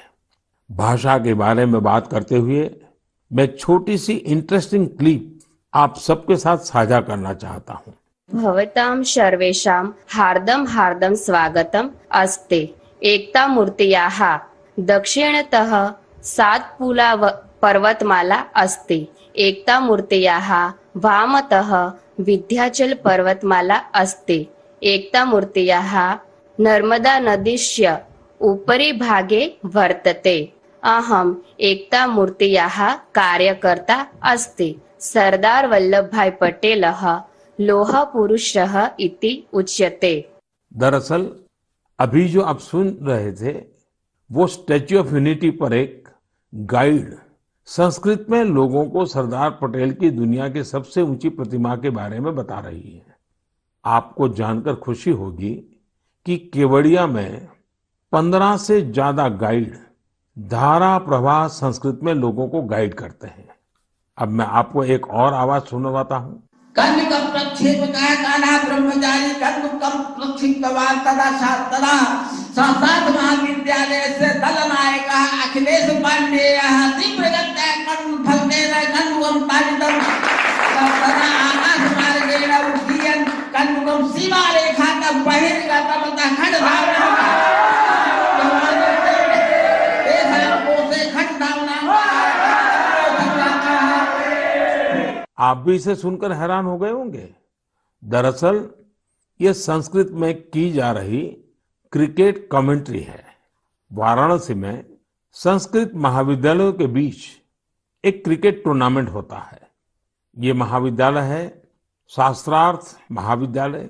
भाषा 0.72 1.18
के 1.18 1.34
बारे 1.34 1.66
में 1.66 1.84
बात 1.84 2.08
करते 2.08 2.38
हुए 2.38 2.70
मैं 3.32 3.48
छोटी 3.58 3.98
सी 3.98 4.14
इंटरेस्टिंग 4.14 4.88
क्लिप 4.88 5.40
आप 5.74 5.98
सबके 5.98 6.36
साथ 6.38 6.58
साझा 6.58 7.02
करना 7.02 7.34
चाहता 7.34 7.74
हूँ। 7.74 7.94
भवतां 8.42 9.04
हार्दम 9.04 9.94
हार्दं 10.10 10.66
हार्दं 10.66 11.16
स्वागतम् 11.16 11.90
अस्ति। 12.12 12.76
एकतामूर्त्याः 13.04 14.40
दक्षिणतः 14.80 15.94
सातपुला 16.24 17.16
पर्वतमाला 17.62 18.36
अस्ति। 18.36 19.08
एकतामूर्त्याः 19.36 20.74
वामतः 20.98 21.92
विन्ध्याचल 22.22 22.94
पर्वतमाला 22.94 23.76
अस्ति। 23.76 24.48
एकतामूर्त्याः 24.84 26.20
नर्मदा 26.60 27.20
नदीस्य 27.20 28.06
उपरि 28.42 28.92
भागे 28.92 29.58
वर्तते। 29.66 30.54
अहम् 30.84 31.36
एकतामूर्त्याः 31.60 32.94
कार्यकर्ता 32.94 34.08
अस्ति। 34.24 34.76
सरदार 35.00 35.68
वल्लभभाई 35.68 36.30
पटेलः 36.30 37.22
लोह 37.60 38.04
पुरुषः 38.04 38.90
इति 39.00 39.48
उच्यते। 39.54 40.30
दरअसल, 40.74 41.36
अभी 42.00 42.28
जो 42.28 42.42
आप 42.42 42.60
सुन 42.60 43.00
रहे 43.02 43.32
थे, 43.32 43.64
वो 44.32 44.48
स्टैच्यू 44.48 45.00
ऑफ़ 45.00 45.14
यूनिटी 45.14 45.50
पर 45.50 45.74
एक 45.74 46.10
गाइड 46.56 47.18
संस्कृत 47.68 48.26
में 48.30 48.44
लोगों 48.44 48.86
को 48.86 49.06
सरदार 49.06 49.50
पटेल 49.52 49.92
की 49.94 50.10
दुनिया 50.10 50.50
की 50.50 50.64
सबसे 50.64 51.02
ऊँची 51.02 51.30
प्रतिमा 51.30 51.76
के 51.76 51.90
बारे 51.90 52.20
में 52.20 52.36
बता 52.36 52.60
रही 52.60 52.92
है। 52.92 53.16
आपको 53.86 54.28
जानकर 54.30 54.76
खुशी 54.76 55.12
होगी 55.12 55.54
कि 56.26 56.38
केवड़िया 56.54 57.06
में 57.08 57.48
पंद्रह 58.14 58.56
से 58.58 58.82
ज़्यादा 58.82 59.28
गाइड 59.30 59.78
धारा 60.38 60.98
प्रवाह 60.98 61.48
संस्कृत 61.48 62.00
में 62.04 62.14
लोगों 62.14 62.48
को 62.50 62.62
गाइड 62.62 62.94
करते 62.94 63.28
हैं। 63.28 63.50
अब 64.18 64.30
मैं 64.30 64.46
आपको 64.46 64.84
एक 64.84 65.08
और 65.08 65.34
आवाज़ 65.34 65.64
सुनवाता 65.64 66.16
हूँ। 66.16 66.42
कर्म 66.76 67.00
का 67.06 67.18
प्रक्षेप 67.32 67.82
का 67.94 68.10
काना 68.16 68.52
ब्रह्मचारी 68.60 69.32
कर्म 69.40 69.64
कम 69.80 69.96
प्रक्षिप्त 70.18 70.66
तदा 71.06 71.26
शास्त्रा 71.40 71.96
साक्षात 72.56 73.10
महाविद्यालय 73.16 74.06
से 74.20 74.30
दल 74.44 74.58
नायक 74.70 75.12
अखिलेश 75.44 75.90
पांडे 76.06 76.46
तीव्रगत 76.98 77.60
कर्म 77.88 78.16
फल 78.26 78.40
देना 78.50 78.80
कंदुकम 78.94 79.40
पालितम। 79.50 79.96
तदा 81.02 81.28
आकाश 81.42 81.84
मार्गेण 81.98 83.24
कर्म 83.54 83.76
कम 83.88 84.08
सीमा 84.14 84.44
रेखा 84.56 84.90
का 85.02 85.12
बहिर्गतम 85.28 86.04
खंड 86.38 86.56
धारणा 86.66 87.01
आप 95.42 95.58
भी 95.58 95.76
इसे 95.76 95.96
सुनकर 95.96 96.32
हैरान 96.32 96.66
हो 96.66 96.78
गए 96.78 96.92
होंगे। 96.92 97.36
दरअसल, 98.06 98.70
ये 99.42 99.54
संस्कृत 99.54 100.08
में 100.12 100.50
की 100.50 100.72
जा 100.72 100.92
रही 100.92 101.38
क्रिकेट 101.92 102.50
कमेंट्री 102.52 103.00
है। 103.00 103.26
वाराणसी 103.94 104.54
में 104.54 104.86
संस्कृत 105.32 105.92
महाविद्यालयों 105.96 106.74
के 106.74 106.88
बीच 106.88 107.16
एक 108.06 108.24
क्रिकेट 108.24 108.64
टूर्नामेंट 108.64 109.10
होता 109.10 109.38
है। 109.38 109.62
ये 110.38 110.54
महाविद्यालय 110.54 111.22
है, 111.22 111.64
शास्त्रार्थ 112.08 113.00
महाविद्यालय, 113.12 113.90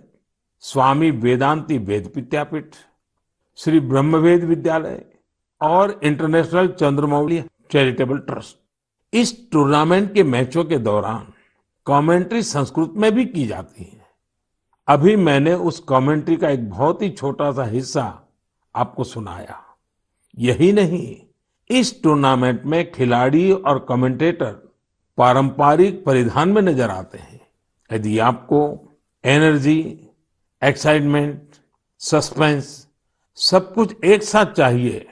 स्वामी 0.60 1.12
वेदांती 1.12 1.78
वेद 1.78 2.14
विद्यापीठ, 2.16 2.66
श्री 3.56 3.80
ब्रह्मवेद 3.80 4.44
विद्यालय 4.44 5.06
और 5.62 6.00
इंटरनेशनल 6.04 6.68
चंद्रमौली 6.68 7.44
चैरिटेबल 7.72 8.18
ट्रस्ट। 8.18 8.58
इस 9.14 9.52
टूर्नामेंट 9.52 10.14
के 10.14 10.24
मैचों 10.24 10.64
के 10.64 10.78
दौरान 10.78 11.31
कमेंट्री 11.88 12.42
संस्कृत 12.44 12.94
में 12.96 13.12
भी 13.12 13.26
की 13.26 13.46
जाती 13.48 13.84
है। 13.84 14.00
अभी 14.88 15.16
मैंने 15.16 15.54
उस 15.54 15.80
कमेंट्री 15.80 16.36
का 16.38 16.50
एक 16.50 16.70
बहुत 16.70 17.02
ही 17.02 17.10
छोटा 17.10 17.52
सा 17.52 17.64
हिस्सा 17.64 18.04
आपको 18.76 19.04
सुनाया। 19.04 19.60
यही 20.38 20.72
नहीं, 20.74 21.16
इस 21.70 22.02
टूर्नामेंट 22.04 22.66
में 22.66 22.92
खिलाड़ी 22.92 23.52
और 23.52 23.86
कमेंटेटर 23.90 24.52
पारंपरिक 25.18 26.04
परिधान 26.06 26.50
में 26.50 26.62
नज़र 26.62 26.90
आते 26.90 27.18
हैं। 27.18 27.40
यदि 27.90 28.18
आपको 28.20 28.62
एनर्जी, 29.24 29.80
एक्साइटमेंट, 30.62 31.42
सस्पेंस 32.02 32.88
सब 33.38 33.74
कुछ 33.74 34.04
एक 34.04 34.24
साथ 34.24 34.46
चाहिए 34.46 35.08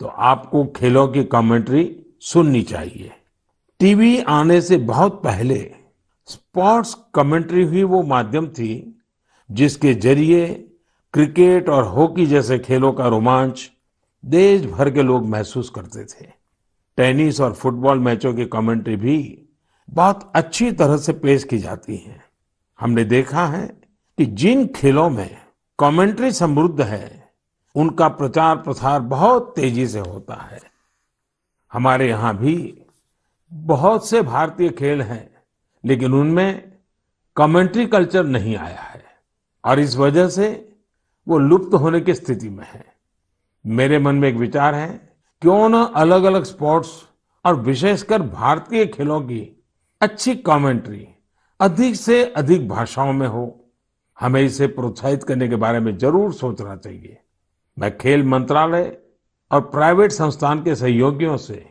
तो 0.00 0.06
आपको 0.06 0.64
खेलों 0.76 1.06
की 1.08 1.24
कमेंट्री 1.26 1.84
सुननी 2.22 2.62
चाहिए। 2.62 3.10
टीवी 3.80 4.18
आने 4.20 4.60
से 4.60 4.76
बहुत 4.78 5.22
पहले 5.22 5.58
स्पोर्ट्स 6.26 6.96
कमेंट्री 7.14 7.64
ही 7.66 7.82
वो 7.82 8.02
माध्यम 8.02 8.48
थी, 8.48 9.00
जिसके 9.50 9.94
ज़रिए 9.94 10.46
क्रिकेट 11.14 11.68
और 11.68 11.84
हॉकी 11.84 12.26
जैसे 12.26 12.58
खेलों 12.58 12.92
का 12.92 13.06
रोमांच 13.06 13.70
देश 14.24 14.64
भर 14.66 14.90
के 14.90 15.02
लोग 15.02 15.26
महसूस 15.26 15.70
करते 15.70 16.04
थे। 16.04 16.26
टेनिस 16.96 17.40
और 17.40 17.52
फुटबॉल 17.52 17.98
मैचों 17.98 18.34
की 18.34 18.44
कमेंट्री 18.44 18.96
भी 18.96 19.48
बहुत 19.88 20.32
अच्छी 20.34 20.72
तरह 20.72 20.96
से 20.96 21.12
पेश 21.12 21.44
की 21.44 21.58
जाती 21.58 21.96
है। 21.96 22.22
हमने 22.80 23.04
देखा 23.04 23.46
है 23.46 23.66
कि 24.18 24.26
जिन 24.26 24.66
खेलों 24.66 25.10
में 25.10 25.36
कमेंट्री 25.78 26.32
समृद्ध 26.32 26.80
है, 26.80 27.28
उनका 27.74 28.08
प्रचार 28.08 28.56
प्रसार 28.56 29.00
बहुत 29.00 29.52
तेज़ी 29.56 29.86
से 29.86 29.98
होता 29.98 30.34
है। 30.42 30.60
हमारे 31.72 32.08
यहाँ 32.08 32.36
भी 32.38 32.84
बहुत 33.52 34.08
से 34.08 34.22
भारतीय 34.22 34.68
खेल 34.68 35.02
हैं 35.02 35.33
लेकिन 35.84 36.14
उनमें 36.14 36.72
कमेंट्री 37.36 37.86
कल्चर 37.86 38.24
नहीं 38.24 38.56
आया 38.56 38.80
है। 38.80 39.02
और 39.64 39.80
इस 39.80 39.96
वजह 39.96 40.28
से 40.28 40.48
वो 41.26 41.38
लुप्त 41.38 41.74
होने 41.74 42.00
की 42.00 42.14
स्थिति 42.14 42.48
में 42.48 42.64
है। 42.64 42.84
मेरे 43.64 43.98
मन 43.98 44.14
में 44.14 44.28
एक 44.28 44.34
विचार 44.34 44.74
है, 44.74 44.88
क्यों 45.42 45.68
न 45.68 45.84
अलग 45.96 46.24
अलग 46.24 46.44
स्पोर्ट्स 46.44 46.90
और 47.44 47.56
विशेषकर 47.56 48.22
भारतीय 48.22 48.86
खेलों 48.86 49.20
की 49.20 49.64
अच्छी 50.00 50.34
कमेंट्री 50.36 51.06
अधिक 51.60 51.96
से 51.96 52.24
अधिक 52.24 52.68
भाषाओं 52.68 53.12
में 53.12 53.26
हो। 53.26 53.60
हमें 54.18 54.40
इसे 54.42 54.66
प्रोत्साहित 54.66 55.24
करने 55.24 55.48
के 55.48 55.56
बारे 55.56 55.80
में 55.80 55.96
ज़रूर 55.98 56.32
सोचना 56.32 56.76
चाहिए। 56.76 57.20
मैं 57.78 57.96
खेल 57.98 58.22
मंत्रालय 58.22 58.96
और 59.50 59.60
प्राइवेट 59.60 60.12
संस्थान 60.12 60.62
के 60.62 60.74
सहयोगियों 60.74 61.36
से 61.36 61.64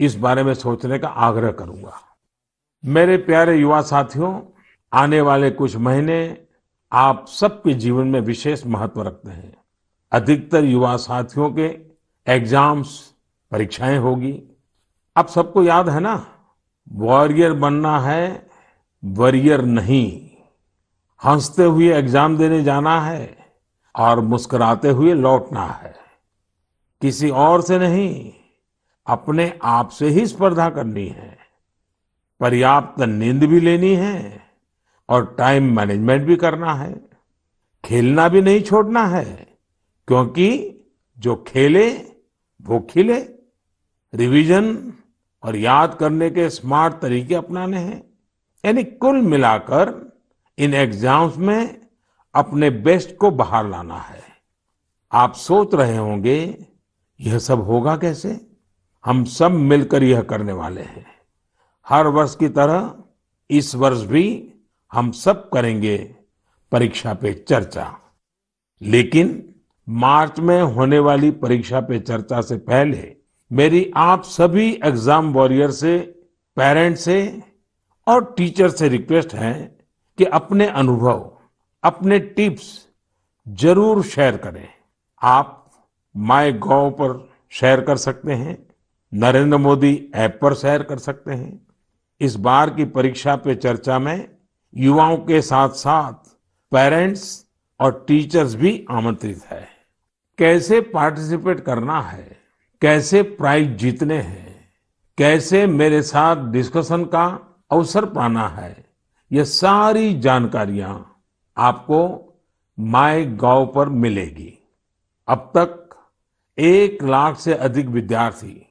इस 0.00 0.16
बारे 0.16 0.42
में 0.42 0.54
सोचने 0.54 0.98
का 0.98 1.08
आग्रह 1.08 1.52
करूँगा। 1.52 2.00
मेरे 2.86 3.16
प्यारे 3.16 3.56
युवा 3.56 3.80
साथियों, 3.80 4.40
आने 4.92 5.20
वाले 5.20 5.50
कुछ 5.50 5.76
महीने 5.76 6.38
आप 6.92 7.26
सबके 7.28 7.74
जीवन 7.74 8.06
में 8.06 8.20
विशेष 8.20 8.66
महत्व 8.66 9.02
रखते 9.02 9.30
हैं। 9.30 9.56
अधिकतर 10.12 10.64
युवा 10.64 10.96
साथियों 10.96 11.50
के 11.50 11.78
एग्ज़ाम्स, 12.26 13.14
परीक्षाएँ 13.52 13.98
होगी। 13.98 14.42
आप 15.16 15.28
सबको 15.28 15.62
याद 15.62 15.88
है 15.88 16.00
ना? 16.00 16.26
वॉरियर 16.92 17.52
बनना 17.52 18.00
है, 18.00 18.46
वरियर 19.04 19.62
नहीं। 19.62 20.30
हँसते 21.24 21.64
हुए 21.64 21.94
एग्ज़ाम 21.94 22.38
देने 22.38 22.62
जाना 22.62 23.00
है 23.00 23.36
और 23.98 24.20
मुस्कुराते 24.20 24.90
हुए 24.90 25.14
लौटना 25.14 25.66
है। 25.66 25.94
किसी 27.00 27.30
और 27.30 27.62
से 27.62 27.78
नहीं, 27.78 28.32
अपने 29.06 29.58
आप 29.62 29.88
से 29.88 30.08
ही 30.08 30.26
स्पर्धा 30.26 30.70
करनी 30.70 31.06
है। 31.06 31.43
पर्याप्त 32.40 33.02
नींद 33.02 33.44
भी 33.44 33.60
लेनी 33.60 33.94
है 33.94 34.40
और 35.08 35.34
टाइम 35.38 35.74
मैनेजमेंट 35.76 36.24
भी 36.26 36.36
करना 36.36 36.74
है। 36.74 36.94
खेलना 37.84 38.28
भी 38.28 38.40
नहीं 38.42 38.60
छोड़ना 38.62 39.04
है, 39.06 39.24
क्योंकि 40.08 40.48
जो 41.18 41.34
खेले, 41.48 41.88
वो 42.60 42.80
खिले। 42.90 43.18
रिवीजन 44.12 44.76
और 45.42 45.56
याद 45.56 45.94
करने 45.94 46.30
के 46.30 46.48
स्मार्ट 46.50 46.94
तरीके 46.94 47.34
अपनाने 47.34 47.78
हैं। 47.78 48.02
यानी 48.64 48.84
कुल 48.84 49.20
मिलाकर 49.22 49.92
इन 50.58 50.74
एग्ज़ाम्स 50.74 51.36
में 51.38 51.80
अपने 52.34 52.70
बेस्ट 52.70 53.16
को 53.16 53.30
बाहर 53.32 53.68
लाना 53.68 53.98
है। 54.00 54.22
आप 55.12 55.34
सोच 55.34 55.74
रहे 55.74 55.96
होंगे, 55.96 56.66
यह 57.20 57.38
सब 57.38 57.60
होगा 57.60 57.96
कैसे? 57.96 58.38
हम 59.04 59.24
सब 59.24 59.50
मिलकर 59.52 60.02
यह 60.02 60.22
करने 60.22 60.52
वाले 60.52 60.82
हैं। 60.82 61.13
हर 61.86 62.06
वर्ष 62.06 62.34
की 62.36 62.48
तरह 62.48 62.94
इस 63.50 63.74
वर्ष 63.74 64.02
भी 64.02 64.26
हम 64.92 65.10
सब 65.12 65.48
करेंगे 65.50 65.96
परीक्षा 66.72 67.14
पे 67.14 67.32
चर्चा। 67.48 67.86
लेकिन 68.80 69.42
मार्च 69.88 70.38
में 70.40 70.60
होने 70.62 70.98
वाली 70.98 71.30
परीक्षा 71.30 71.80
पे 71.80 71.98
चर्चा 72.00 72.40
से 72.40 72.56
पहले 72.58 73.14
मेरी 73.50 73.90
आप 73.96 74.22
सभी 74.24 74.70
एग्ज़ाम 74.84 75.32
वॉरियर 75.32 75.70
से 75.70 75.98
पेरेंट्स 76.56 77.04
से 77.04 77.42
और 78.06 78.24
टीचर 78.36 78.70
से 78.70 78.88
रिक्वेस्ट 78.88 79.34
है 79.34 79.54
कि 80.18 80.24
अपने 80.24 80.66
अनुभव, 80.68 81.30
अपने 81.82 82.18
टिप्स 82.18 82.66
ज़रूर 83.46 84.02
शेयर 84.04 84.36
करें। 84.36 84.68
आप 85.22 85.70
माई 86.14 86.52
गॉव 86.52 86.90
पर 86.90 87.28
शेयर 87.52 87.80
कर 87.80 87.96
सकते 87.96 88.32
हैं, 88.32 88.56
नरेंद्र 89.12 89.58
मोदी 89.58 90.10
ऐप 90.14 90.38
पर 90.42 90.54
शेयर 90.54 90.82
कर 90.82 90.98
सकते 90.98 91.32
हैं 91.32 91.63
इस 92.24 92.36
बार 92.36 92.70
की 92.70 92.84
परीक्षा 92.84 93.36
पे 93.36 93.54
चर्चा 93.54 93.98
में 93.98 94.28
युवाओं 94.76 95.16
के 95.16 95.40
साथ 95.42 95.68
साथ 95.68 96.30
पेरेंट्स 96.72 97.44
और 97.80 98.04
टीचर्स 98.08 98.54
भी 98.54 98.86
आमंत्रित 98.90 99.44
है। 99.44 99.68
कैसे 100.38 100.80
पार्टिसिपेट 100.80 101.60
करना 101.60 102.00
है? 102.00 102.36
कैसे 102.82 103.22
प्राइज 103.22 103.76
जीतने 103.78 104.18
हैं? 104.18 104.54
कैसे 105.18 105.66
मेरे 105.66 106.02
साथ 106.02 106.50
डिस्कशन 106.52 107.04
का 107.04 107.26
अवसर 107.70 108.04
पाना 108.04 108.48
है? 108.48 108.84
ये 109.30 109.44
सारी 109.44 110.18
जानकारियाँ 110.20 111.22
आपको 111.56 112.00
माई 112.78 113.24
गॉव 113.24 113.66
पर 113.66 113.88
मिलेगी। 113.88 114.52
अब 115.28 115.50
तक 115.56 115.80
एक 116.58 117.02
लाख 117.02 117.38
से 117.38 117.54
अधिक 117.54 117.86
विद्यार्थी, 117.86 118.66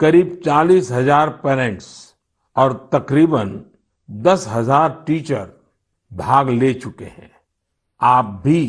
करीब 0.00 0.40
चालीस 0.44 0.90
हज़ार 0.92 1.30
पेरेंट्स 1.44 2.11
और 2.56 2.72
तकरीबन 2.92 3.60
दस 4.08 4.46
हज़ार 4.48 5.02
टीचर 5.06 5.52
भाग 6.12 6.48
ले 6.50 6.72
चुके 6.74 7.04
हैं। 7.04 7.30
आप 8.00 8.40
भी 8.44 8.62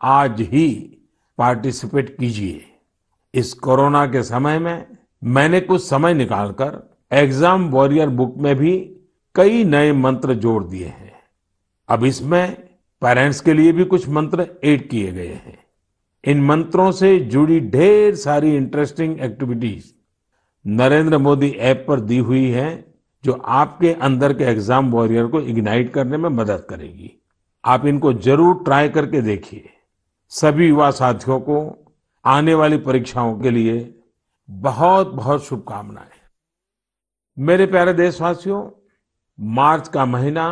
आज 0.00 0.40
ही 0.42 0.68
पार्टिसिपेट 1.38 2.16
कीजिए। 2.18 2.64
इस 3.34 3.52
कोरोना 3.54 4.06
के 4.06 4.22
समय 4.22 4.58
में 4.58 4.86
मैंने 5.22 5.60
कुछ 5.60 5.82
समय 5.82 6.14
निकालकर 6.14 6.78
एग्ज़ाम 7.12 7.68
वॉरियर 7.70 8.08
बुक 8.10 8.36
में 8.38 8.54
भी 8.56 8.76
कई 9.34 9.64
नए 9.64 9.92
मंत्र 9.94 10.34
जोड़ 10.36 10.62
दिए 10.64 10.86
हैं। 10.86 11.12
अब 11.88 12.04
इसमें 12.04 12.56
पेरेंट्स 13.02 13.40
के 13.40 13.52
लिए 13.52 13.72
भी 13.72 13.84
कुछ 13.84 14.08
मंत्र 14.08 14.46
ऐड 14.64 14.88
किए 14.88 15.12
गए 15.12 15.26
हैं। 15.26 15.58
इन 16.24 16.40
मंत्रों 16.44 16.90
से 16.92 17.18
जुड़ी 17.26 17.60
ढेर 17.60 18.14
सारी 18.14 18.54
interesting 18.56 19.20
activities 19.20 19.92
Narendra 20.64 21.18
Modi 21.18 21.50
app 21.50 21.84
पर 21.88 22.00
दी 22.00 22.18
हुई 22.18 22.48
है। 22.50 22.95
जो 23.24 23.32
आपके 23.32 23.92
अंदर 23.92 24.32
के 24.32 24.44
एग्ज़ाम 24.44 24.90
वॉरियर 24.90 25.26
को 25.26 25.40
इग्नाइट 25.42 25.92
करने 25.92 26.16
में 26.16 26.28
मदद 26.30 26.66
करेगी। 26.70 27.12
आप 27.64 27.86
इनको 27.86 28.12
ज़रूर 28.12 28.62
ट्राई 28.64 28.88
करके 28.88 29.20
देखिए। 29.22 29.68
सभी 30.32 30.68
युवा 30.68 30.90
साथियों 30.90 31.40
को 31.40 31.58
आने 32.24 32.54
वाली 32.54 32.76
परीक्षाओं 32.78 33.38
के 33.40 33.50
लिए 33.50 33.94
बहुत 34.48 35.08
बहुत 35.08 35.44
शुभकामनाएँ। 35.44 36.10
मेरे 37.36 37.66
प्यारे 37.66 37.92
देशवासियों, 37.94 38.62
मार्च 39.38 39.88
का 39.88 40.04
महीना 40.06 40.46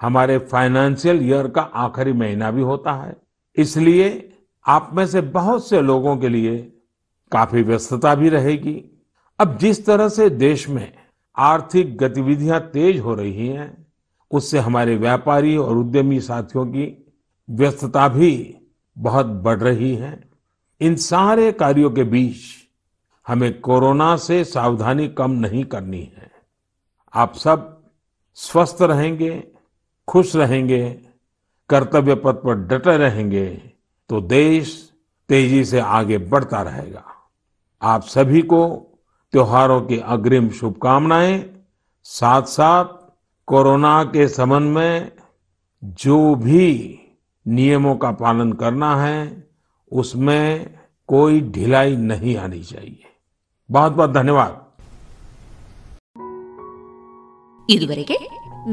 हमारे 0.00 0.38
फाइनेंशियल 0.50 1.22
ईयर 1.22 1.48
का 1.48 1.62
आखिरी 1.62 2.12
महीना 2.12 2.50
भी 2.50 2.62
होता 2.62 2.92
है। 2.94 3.16
इसलिए 3.56 4.08
आप 4.64 4.90
में 4.94 5.06
से 5.06 5.20
बहुत 5.20 5.68
से 5.68 5.80
लोगों 5.82 6.16
के 6.16 6.28
लिए 6.28 6.56
काफ़ी 7.32 7.62
व्यस्तता 7.62 8.14
भी 8.14 8.28
रहेगी। 8.28 8.74
अब 9.38 9.56
जिस 9.58 9.84
तरह 9.86 10.08
से 10.08 10.28
देश 10.30 10.68
में 10.68 10.92
आर्थिक 11.36 11.96
गतिविधियाँ 11.98 12.60
तेज 12.60 12.98
हो 13.00 13.14
रही 13.14 13.46
हैं, 13.46 13.86
उससे 14.30 14.58
हमारे 14.58 14.96
व्यापारी 14.96 15.56
और 15.56 15.76
उद्यमी 15.76 16.20
साथियों 16.20 16.66
की 16.66 16.86
व्यस्तता 17.50 18.08
भी 18.08 18.56
बहुत 18.96 19.26
बढ़ 19.26 19.58
रही 19.58 19.94
है। 19.94 20.18
इन 20.80 20.96
सारे 20.96 21.50
कार्यों 21.52 21.90
के 21.90 22.04
बीच 22.04 22.36
हमें 23.26 23.60
कोरोना 23.60 24.16
से 24.16 24.42
सावधानी 24.44 25.08
कम 25.08 25.30
नहीं 25.30 25.64
करनी 25.64 26.02
है। 26.16 26.30
आप 27.14 27.34
सब 27.34 27.72
स्वस्थ 28.34 28.82
रहेंगे, 28.82 29.44
खुश 30.08 30.34
रहेंगे, 30.36 30.88
कर्तव्य 31.70 32.14
पथ 32.14 32.34
पर 32.34 32.54
डटे 32.66 32.96
रहेंगे 32.96 33.46
तो 34.10 34.20
देश 34.20 34.92
तेज़ी 35.28 35.64
से 35.64 35.80
आगे 35.80 36.18
बढ़ता 36.18 36.62
रहेगा। 36.62 37.04
आप 37.82 38.02
सभी 38.02 38.42
को 38.42 38.60
त्योहारों 39.33 39.81
की 39.81 39.97
अग्रिम 40.07 40.49
शुभकामनाएं 40.51 41.35
साथ 42.05 42.43
साथ 42.49 42.85
कोरोना 43.47 44.03
के 44.13 44.27
संबंध 44.29 44.73
में 44.75 45.11
जो 45.99 46.17
भी 46.37 46.65
नियमों 47.45 47.95
का 47.95 48.11
पालन 48.13 48.51
करना 48.53 48.95
है 48.95 49.17
उसमें 49.91 50.45
कोई 51.09 51.41
ढिलाई 51.51 51.95
नहीं 52.03 52.35
आनी 52.37 52.61
चाहिए 52.63 53.03
बहुत 53.69 53.91
बहुत 53.91 54.11
धन्यवाद 54.13 54.53
ಇದುವರೆಗೆ 57.69 58.15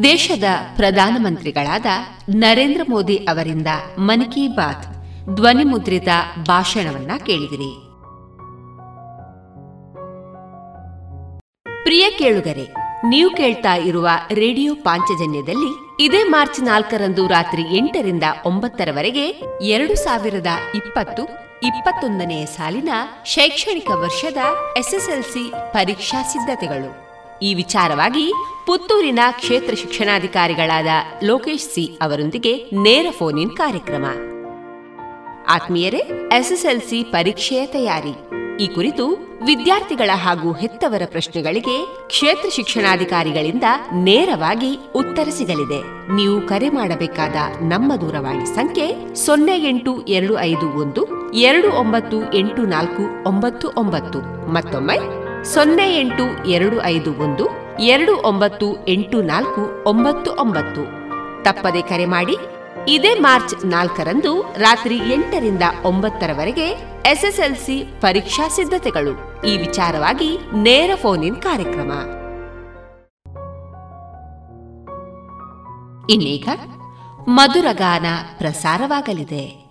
ದೇಶದ 0.02 0.46
ಪ್ರಧಾನಮಂತ್ರಿಗಳಾದ 0.76 1.86
ನರೇಂದ್ರ 2.44 2.82
ಮೋದಿ 2.88 3.16
ಅವರಿಂದ 3.30 3.70
ಮನ್ 4.08 4.24
ಕಿ 4.34 4.44
ಬಾತ್ 4.58 4.86
ಧ್ವನಿ 5.34 5.64
ಮುದ್ರಿತ 5.64 6.08
ಭಾಷಣವನ್ನ 6.48 7.12
ಕೇಳಿದಿರಿ 7.26 7.70
ಪ್ರಿಯ 11.83 12.09
ಕೇಳುಗರೆ, 12.09 12.73
ನೀವು 13.07 13.29
ಕೇಳ್ತಾ 13.29 13.75
ಇರುವ 13.75 14.09
ರೇಡಿಯೋ 14.31 14.75
ಪಾಂಚಜನ್ಯದಲ್ಲಿ 14.75 15.71
ಇದೇ 16.05 16.23
ಮಾರ್ಚ್ 16.23 16.63
ನಾಲ್ಕರಂದು 16.63 17.27
ರಾತ್ರಿ 17.27 17.61
ಎಂಟರಿಂದ 17.77 18.23
ಒಂಬತ್ತರವರೆಗೆ 18.45 19.25
ಎರಡು 19.61 19.95
ಸಾವಿರದ 19.95 20.47
ಇಪ್ಪತ್ತು 20.75 21.23
ಇಪ್ಪತ್ತೊಂದನೆಯ 21.67 22.45
ಸಾಲಿನ 22.45 22.89
ಶೈಕ್ಷಣಿಕ 23.25 23.91
ವರ್ಷದ 23.91 24.37
ಎಸ್ಎಸ್ಎಲ್ಸಿ 24.77 25.51
ಪರೀಕ್ಷಾ 25.73 26.23
ಸಿದ್ಧತೆಗಳು. 26.23 26.89
ಈ 27.39 27.53
ವಿಚಾರವಾಗಿ 27.53 28.33
ಪುತ್ತೂರಿನ 28.67 29.19
ಕ್ಷೇತ್ರ 29.31 29.73
ಶಿಕ್ಷಣಾಧಿಕಾರಿಗಳಾದ 29.75 30.87
ಲೋಕೇಶ್ 31.23 31.69
ಸಿ 31.73 31.97
ಅವರೊಂದಿಗೆ 32.01 32.55
ನೇರ 32.73 33.07
ಫೋನ್ 33.11 33.39
ಇನ್ 33.39 33.57
ಕಾರ್ಯಕ್ರಮ. 33.57 34.05
ಆತ್ಮೀಯರೇ, 35.49 36.01
ಎಸ್ಎಸ್ಎಲ್ಸಿ 36.39 37.03
ಪರೀಕ್ಷೆಯ 37.03 37.65
ತಯಾರಿ. 37.65 38.42
ಈ 38.59 38.67
ಕುರಿತು 38.67 39.05
ವಿದ್ಯಾರ್ಥಿಗಳ 39.45 40.09
ಹಾಗೂ 40.15 40.51
ಹೆತ್ತವರ 40.51 41.01
ಪ್ರಶ್ನೆಗಳಿಗೆ 41.05 42.07
ಕ್ಷೇತ್ರ 42.07 42.49
ಶಿಕ್ಷಣಾಧಿಕಾರಿಗಳಿಂದ 42.51 43.63
ನೇರವಾಗಿ 43.93 44.79
ಉತ್ತರ 44.95 45.29
ಸಿಗಲಿದೆ. 45.29 45.79
ನೀವು 46.15 46.47
ಕರೆ 46.47 46.69
ಮಾಡಬೇಕಾದ 46.69 47.35
ನಮ್ಮ 47.61 47.95
ದೂರವಾಣಿ 47.95 48.45
ಸಂಖ್ಯೆ 48.45 49.15
ಸೊನ್ನೆ 49.15 49.57
ಎಂಟು 49.59 50.01
ಎರಡು 50.01 50.39
ಐದು 50.39 50.69
ಒಂದು 50.81 51.33
ಎರಡು 51.33 51.79
ಒಂಬತ್ತು 51.79 52.33
ಎಂಟು 52.33 52.61
ನಾಲ್ಕು 52.61 53.23
ಒಂಬತ್ತು 53.27 53.67
ಒಂಬತ್ತು. 53.77 54.51
ಮತ್ತೊಮ್ಮೆ 54.51 54.97
ಸೊನ್ನೆ 55.43 55.99
ಎಂಟು 55.99 56.49
ಎರಡು 56.49 56.81
ಐದು 56.83 57.13
ಒಂದು 57.13 57.47
ಎರಡು 57.79 58.21
ಒಂಬತ್ತು 58.27 58.87
ಎಂಟು 58.87 59.21
ನಾಲ್ಕು 59.21 59.83
ಒಂಬತ್ತು 59.83 60.31
ಒಂಬತ್ತು. 60.31 60.83
ತಪ್ಪದೆ 61.43 61.81
ಕರೆ 61.81 62.05
ಮಾಡಿ 62.05 62.37
ಇದೇ 62.87 63.13
ಮಾರ್ಚ್ 63.13 63.65
ನಾಲ್ಕರಂದು 63.65 64.41
ರಾತ್ರಿ 64.41 64.97
ಎಂಟರಿಂದ 64.97 65.63
ಒಂಬತ್ತರವರೆಗೆ 65.83 66.69
ಎಸ್ಎಸ್ಎಲ್ಸಿ 67.05 67.83
ಪರೀಕ್ಷಾ 68.01 68.47
ಸಿದ್ಧತೆಗಳು. 68.47 69.43
ಈ 69.45 69.57
ವಿಚಾರವಾಗಿ 69.57 70.37
ನೇರ 70.53 70.91
ಫೋನ್ 70.95 71.35
ಕಾರ್ಯಕ್ರಮ. 71.35 71.91
ಇನ್ನೀಗ 76.09 76.49
ಮಧುರಗಾನ 77.27 78.05
ಪ್ರಸಾರವಾಗಲಿದೆ. 78.37 79.62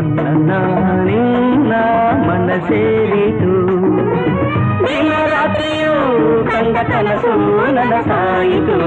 ನನ್ನ 0.00 0.50
ನಿನ್ನ 1.04 1.72
ಮನ 2.26 2.50
ಸೇರಿತು 2.68 3.52
ದಿನ 4.84 5.12
ರಾತ್ರಿಯೂ 5.32 5.94
ಕಂಡ 6.50 6.76
ಕನಸು 6.90 7.32
ನನ್ನ 7.72 7.94
ಸಾಯಿತು 8.00 8.78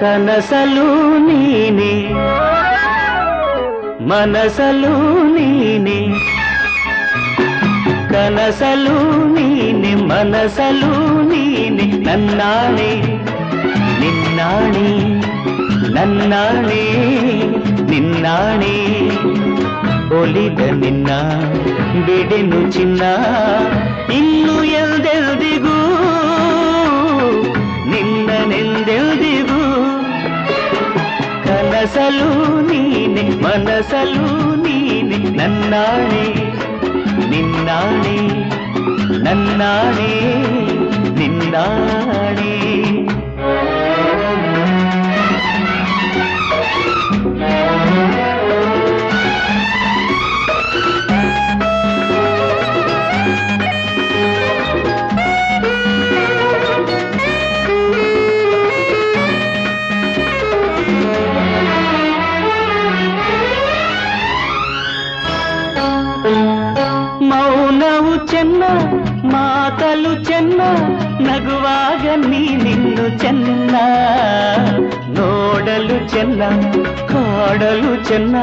ಕನಸಲು 0.00 0.86
ನೀನೆ 1.26 1.92
ಮನಸಲು 4.10 4.92
ನೀನೆ 5.34 5.98
ಕನಸಲು 8.12 8.96
ನೀನೆ 9.34 9.92
ಮನಸಲು 10.10 10.92
ನೀನೆ 11.30 11.86
ನನ್ನಾಣೆ 12.06 12.90
ನಿನ್ನಾಣೆ 14.02 14.88
ನನ್ನಾಣೆ 15.96 16.82
ನಿನ್ನಾಣೆ 17.90 18.74
ಒಲಿದ 20.20 20.60
ನಿನ್ನ 20.82 21.10
ಬಿಡೆನು 22.06 22.60
ಚಿನ್ನ 22.70 23.02
ಇನ್ನು 24.18 24.56
ಎಲ್ದೆಲ್ದಿಗೂ 24.80 25.69
ಕನಸಲು 31.90 32.26
ನೀನೆ 32.62 33.22
ಮನಸಲು 33.42 34.26
ನೀನೆ 34.56 35.18
ನನ್ನಾಣೆ 35.38 36.26
ನಿನ್ನಾಣೆ 37.30 38.16
ನನ್ನಾಣೆ 39.24 40.10
ನಿನ್ನಾಣೆ 41.18 42.29
ಚೆನ್ನ 76.21 76.41
ಕಾಡಲು 77.07 78.03
ಚೆನ್ನ 78.03 78.35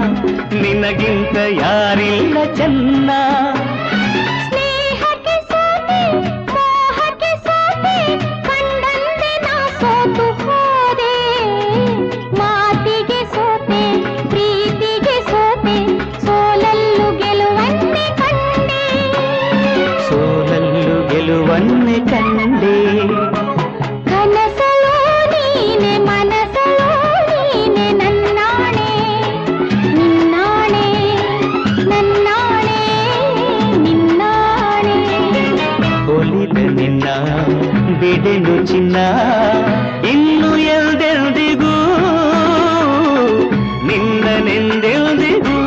ನಿನಗಿಂತ 0.63 1.37
ಯಾರಿಲ್ಲ 1.63 2.39
ಚೆನ್ನ. 2.55 3.11
ಬಿಡೆನು 38.18 38.56
ಚಿನ್ನ 38.65 38.98
ಇನ್ನು 40.11 40.49
ಎಲ್ದೆಲ್ದಿಗೂ 40.68 41.74
ನಿನ್ನನೆಂದೆಲ್ದಿಗೂ 43.88 45.57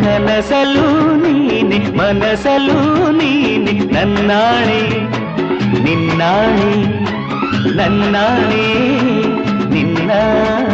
ಕನಸಲು 0.00 0.86
ನೀನೆ 1.24 1.80
ಮನಸಲು 1.98 2.78
ನೀನೆ 3.12 3.74
ನನ್ನಾಣೆ 3.94 4.82
ನಿನ್ನಾಣೆ 5.84 6.70
ನನ್ನಾಣೆ 7.76 8.66
ನಿನ್ನಾಣೆ 9.74 10.69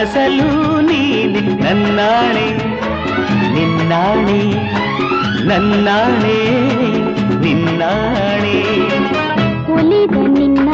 ಮನಸಲು 0.00 0.46
ನೀನೆ 0.86 1.40
ನನ್ನಾಣೆ 1.62 2.46
ನಿನ್ನಾಣೆ 3.54 4.38
ನನ್ನಾಣೆ 5.48 6.38
ನಿನ್ನಾಣೆ 7.44 8.54
ಒಲಿದ 9.74 10.16
ನಿನ್ನ 10.36 10.68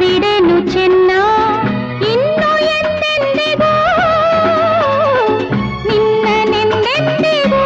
ಬಿಡೆನು 0.00 0.56
ಚೆನ್ನ 0.72 1.10
ಇನ್ನು 2.12 2.50
ಎಂದೆಂದಿಗೂ 2.76 3.72
ನಿನ್ನನೆಂದೆಂದಿಗೂ 5.88 7.62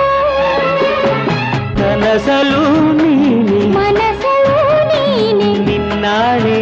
ಕನಸಲು 1.80 2.62
ನೀನೆ 3.00 3.60
ಮನಸಲು 3.78 4.56
ನೀನೆ 4.90 5.50
ನಿನ್ನಾಣೆ 5.70 6.58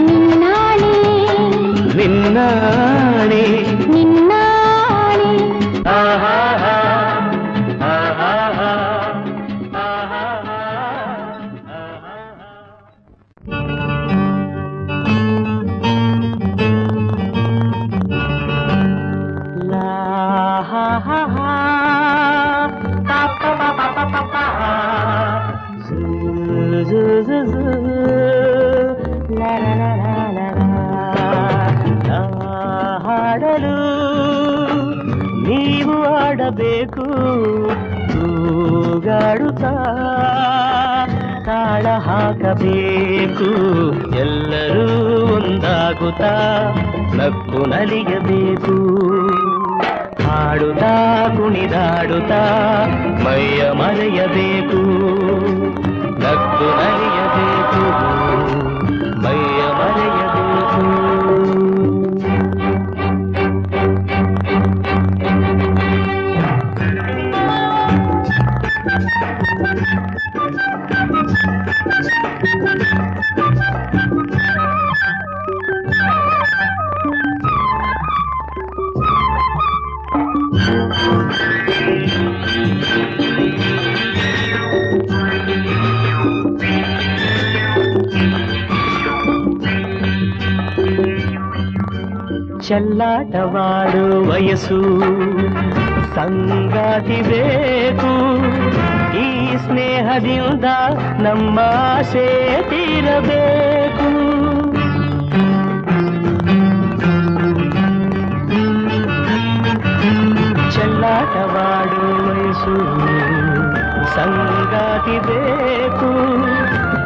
ನಿನ್ನಾಣೆ 0.00 0.94
ನಿನ್ನಾಣೆ 1.98 2.89
மகளே 3.21 3.39
ತಾಳ 41.45 41.87
ಹಾಕಬೇಕು. 41.87 43.47
ಎಲ್ಲರೂ 44.15 44.85
ಒಂದಾಗುತ್ತಾ 45.35 46.33
ನಕ್ಕು 47.15 47.65
ನಲಿಯಬೇಕು 47.65 48.75
ಹಾಡುತ್ತಾ 50.23 51.27
ಕುಣಿದಾಡುತ್ತಾ 51.37 52.41
ಮೈಯ 53.23 53.71
ಮರೆಯಬೇಕು. 53.71 54.81
ಚೆಲ್ಲಾಟವಾಡು 92.71 94.29
ವಯಸ್ಸು. 94.29 94.99
ಸಂಗಾತಿ 96.15 97.21
ಬೇಕು. 97.21 98.37
ಈ 99.17 99.57
ಸ್ನೇಹದಿಂದ 99.57 100.65
ನಮ್ಮ 101.19 101.59
ಆಸೆ 101.99 102.55
ತೀರಬೇಕು. 102.69 104.09
ಚೆಲ್ಲಾಟವಾಡು 110.71 112.29
ವಯಸ್ಸು. 112.29 112.77
ಸಂಗಾತಿ 114.15 115.19
ಬೇಕು. 115.19 116.11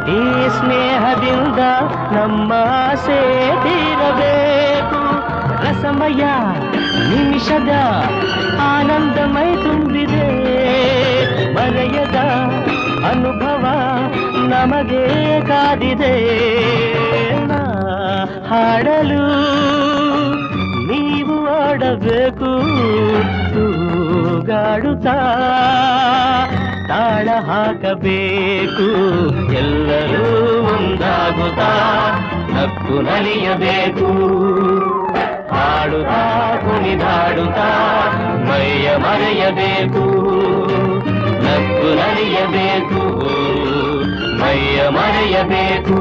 ಈ 0.07 0.47
ಸ್ನೇಹದಿಂದ 0.47 1.59
ನಮ್ಮ 2.11 2.53
ಆಸೆ 2.91 3.55
ರಸಮಯ 5.85 6.23
ನಿಮಿಷದ 7.09 7.69
ಆನಂದಮಯ 8.61 9.55
ತುಂಬಿದೆ. 9.55 10.27
ಮರೆಯದ 11.53 12.15
ಅನುಭವ 13.09 13.65
ನಮಗೆ 14.47 15.41
ಕಾದಿದೆ. 15.41 16.15
ಹಾಡಲು 18.49 19.27
ನೀವು 20.87 21.47
ಆಡಬೇಕು 21.47 22.49
ತೂಗಾಡುತ್ತಾ 23.53 25.17
ತಾಳ 26.87 27.29
ಹಾಕಬೇಕು. 27.45 28.87
ಎಲ್ಲರೂ 29.53 30.27
ಒಂದಾಗುತ್ತಾ, 30.67 31.71
ನಕ್ಕು 32.53 33.01
ನಲಿಯಬೇಕು. 33.01 34.09
ಹಾಡುತ್ತಾ 36.03 36.65
ಕುಣಿದಾಡುತ್ತಾ 36.65 37.67
ಮೈಯ 38.49 38.95
ಮರೆಯಬೇಕು 38.95 40.03
ನಕ್ಕು 41.43 41.88
ನಲಿಯಬೇಕು 41.95 43.01
ಮೈಯ 44.39 44.89
ಮರೆಯಬೇಕು. 44.89 45.97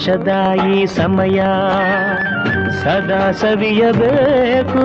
ಸಂತೋಷದ 0.00 0.32
ಈ 0.72 0.86
ಸಮಯ 0.86 1.40
ಸದಾ 2.82 3.30
ಸವಿಯಬೇಕು. 3.32 4.84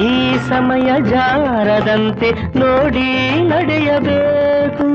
ಈ 0.00 0.36
ಸಮಯ 0.48 0.88
ಜಾರದಂತೆ 1.02 2.30
ನೋಡಿ 2.58 3.08
ನಡೆಯಬೇಕು. 3.48 4.88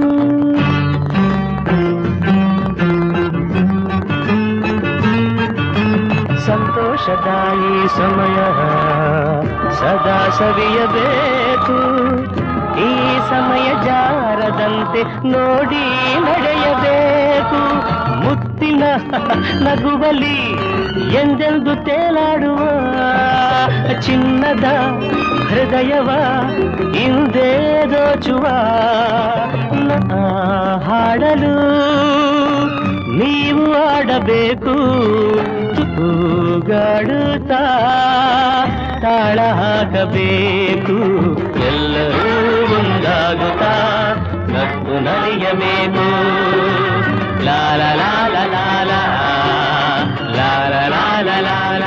ಸಂತೋಷದ 6.45 7.30
ಈ 7.69 7.88
ಸಮಯ 7.88 8.39
ಸದಾ 9.72 10.35
ಸವಿಯಬೇಕು. 10.38 12.31
ಈ 12.88 12.91
ಸಮಯ 13.30 13.68
ಜಾರದಂತೆ 13.86 15.02
ನೋಡಿ 15.34 15.84
ನಡೆಯಬೇಕು. 16.28 17.62
ಮುತ್ತಿನ 18.24 18.84
ನಗುವಲಿ 19.66 20.38
ಎಂದೆಂದು 21.20 21.74
ತೇಲಾಡುವ 21.86 22.62
ಚಿನ್ನದ 24.02 24.68
ಹೃದಯವ 25.49 26.10
ಹಿಂದೆ 26.98 27.49
ದೋಚುವ. 27.91 28.45
ಹಾಡಲು 30.88 31.56
ನೀವು 33.20 33.66
ಆಡಬೇಕು 33.88 34.76
ತೂಗಾಡುತ್ತಾ 35.95 37.64
ತಾಳ 39.03 39.40
ಹಾಕಬೇಕು. 39.60 40.98
ಎಲ್ಲರೂ 41.68 42.32
ಒಂದಾಗುತ್ತಾ 43.20 43.73
ನಕ್ಕು 44.53 44.94
ನಲಿಯಬೇಕು 44.98 46.05
ಲಾಲ 47.47 47.82
ಲಾಲ 48.01 48.36
ಲಾಲ 48.55 48.93
ಲಾಲ 50.36 50.74
ಲಾಲ 50.94 51.28
ಲಾಲ 51.47 51.82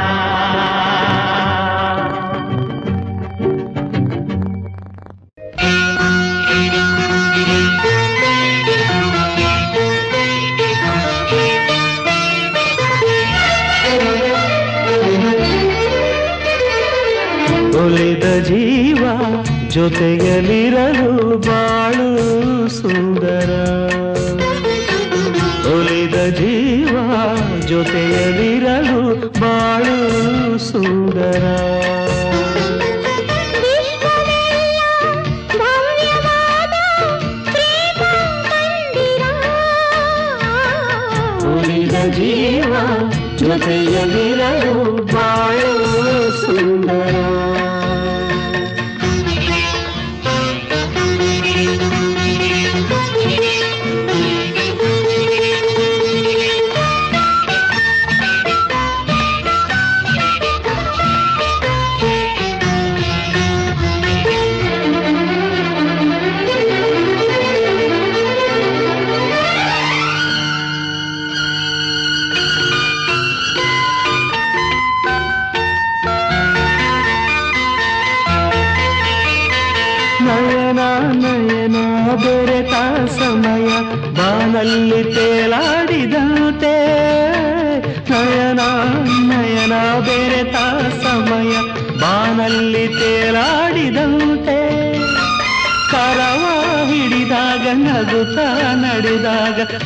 ಒಲಿದ 17.80 18.26
ಜೀವ 18.48 18.73
ಜೊತೆಯಲಿರಲು 19.74 21.10
ಬಾಳು 21.48 22.08
ಸುಂದರ 22.70 23.52
ಒಲಿದ 25.74 26.18
ಜೀವ 26.40 26.94
ಜೊತೆಯಲಿರಲು 27.68 29.02
ಬಾಳು 29.40 29.98
ಸುಂದರ 30.60 31.44
ಉಳಿದ 41.52 41.96
ಜೀವ 42.18 42.72
ಜೊತೆಯಲಿರಲು 43.38 44.23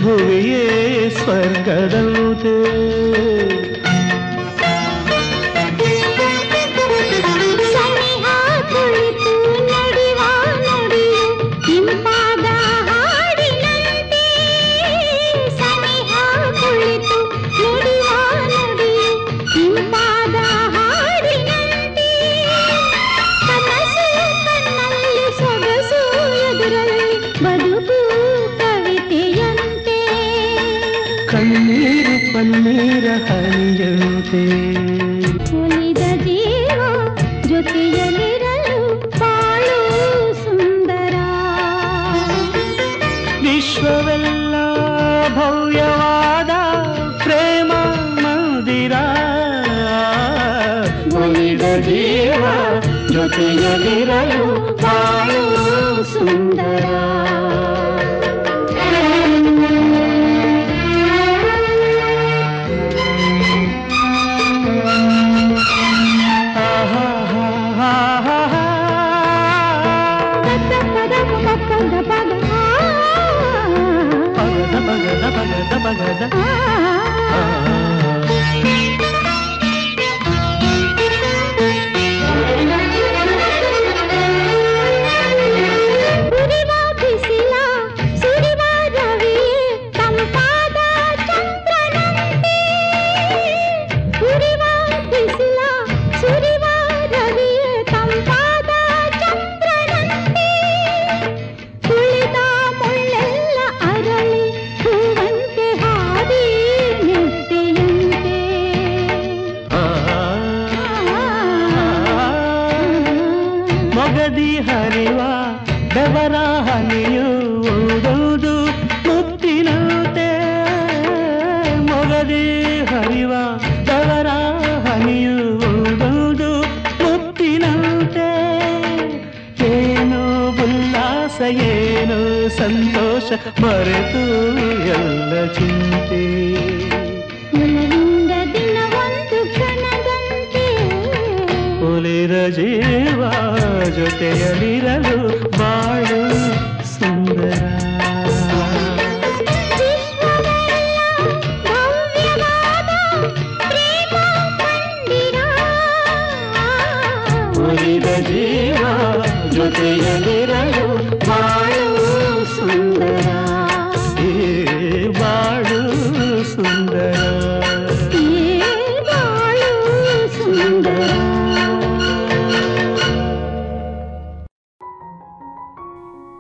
ಭುವಿಯೇ 0.04 0.64
ಸ್ವರ್ಗದಂತೆ 1.10 2.56
ಹೌದಾ 76.19 76.48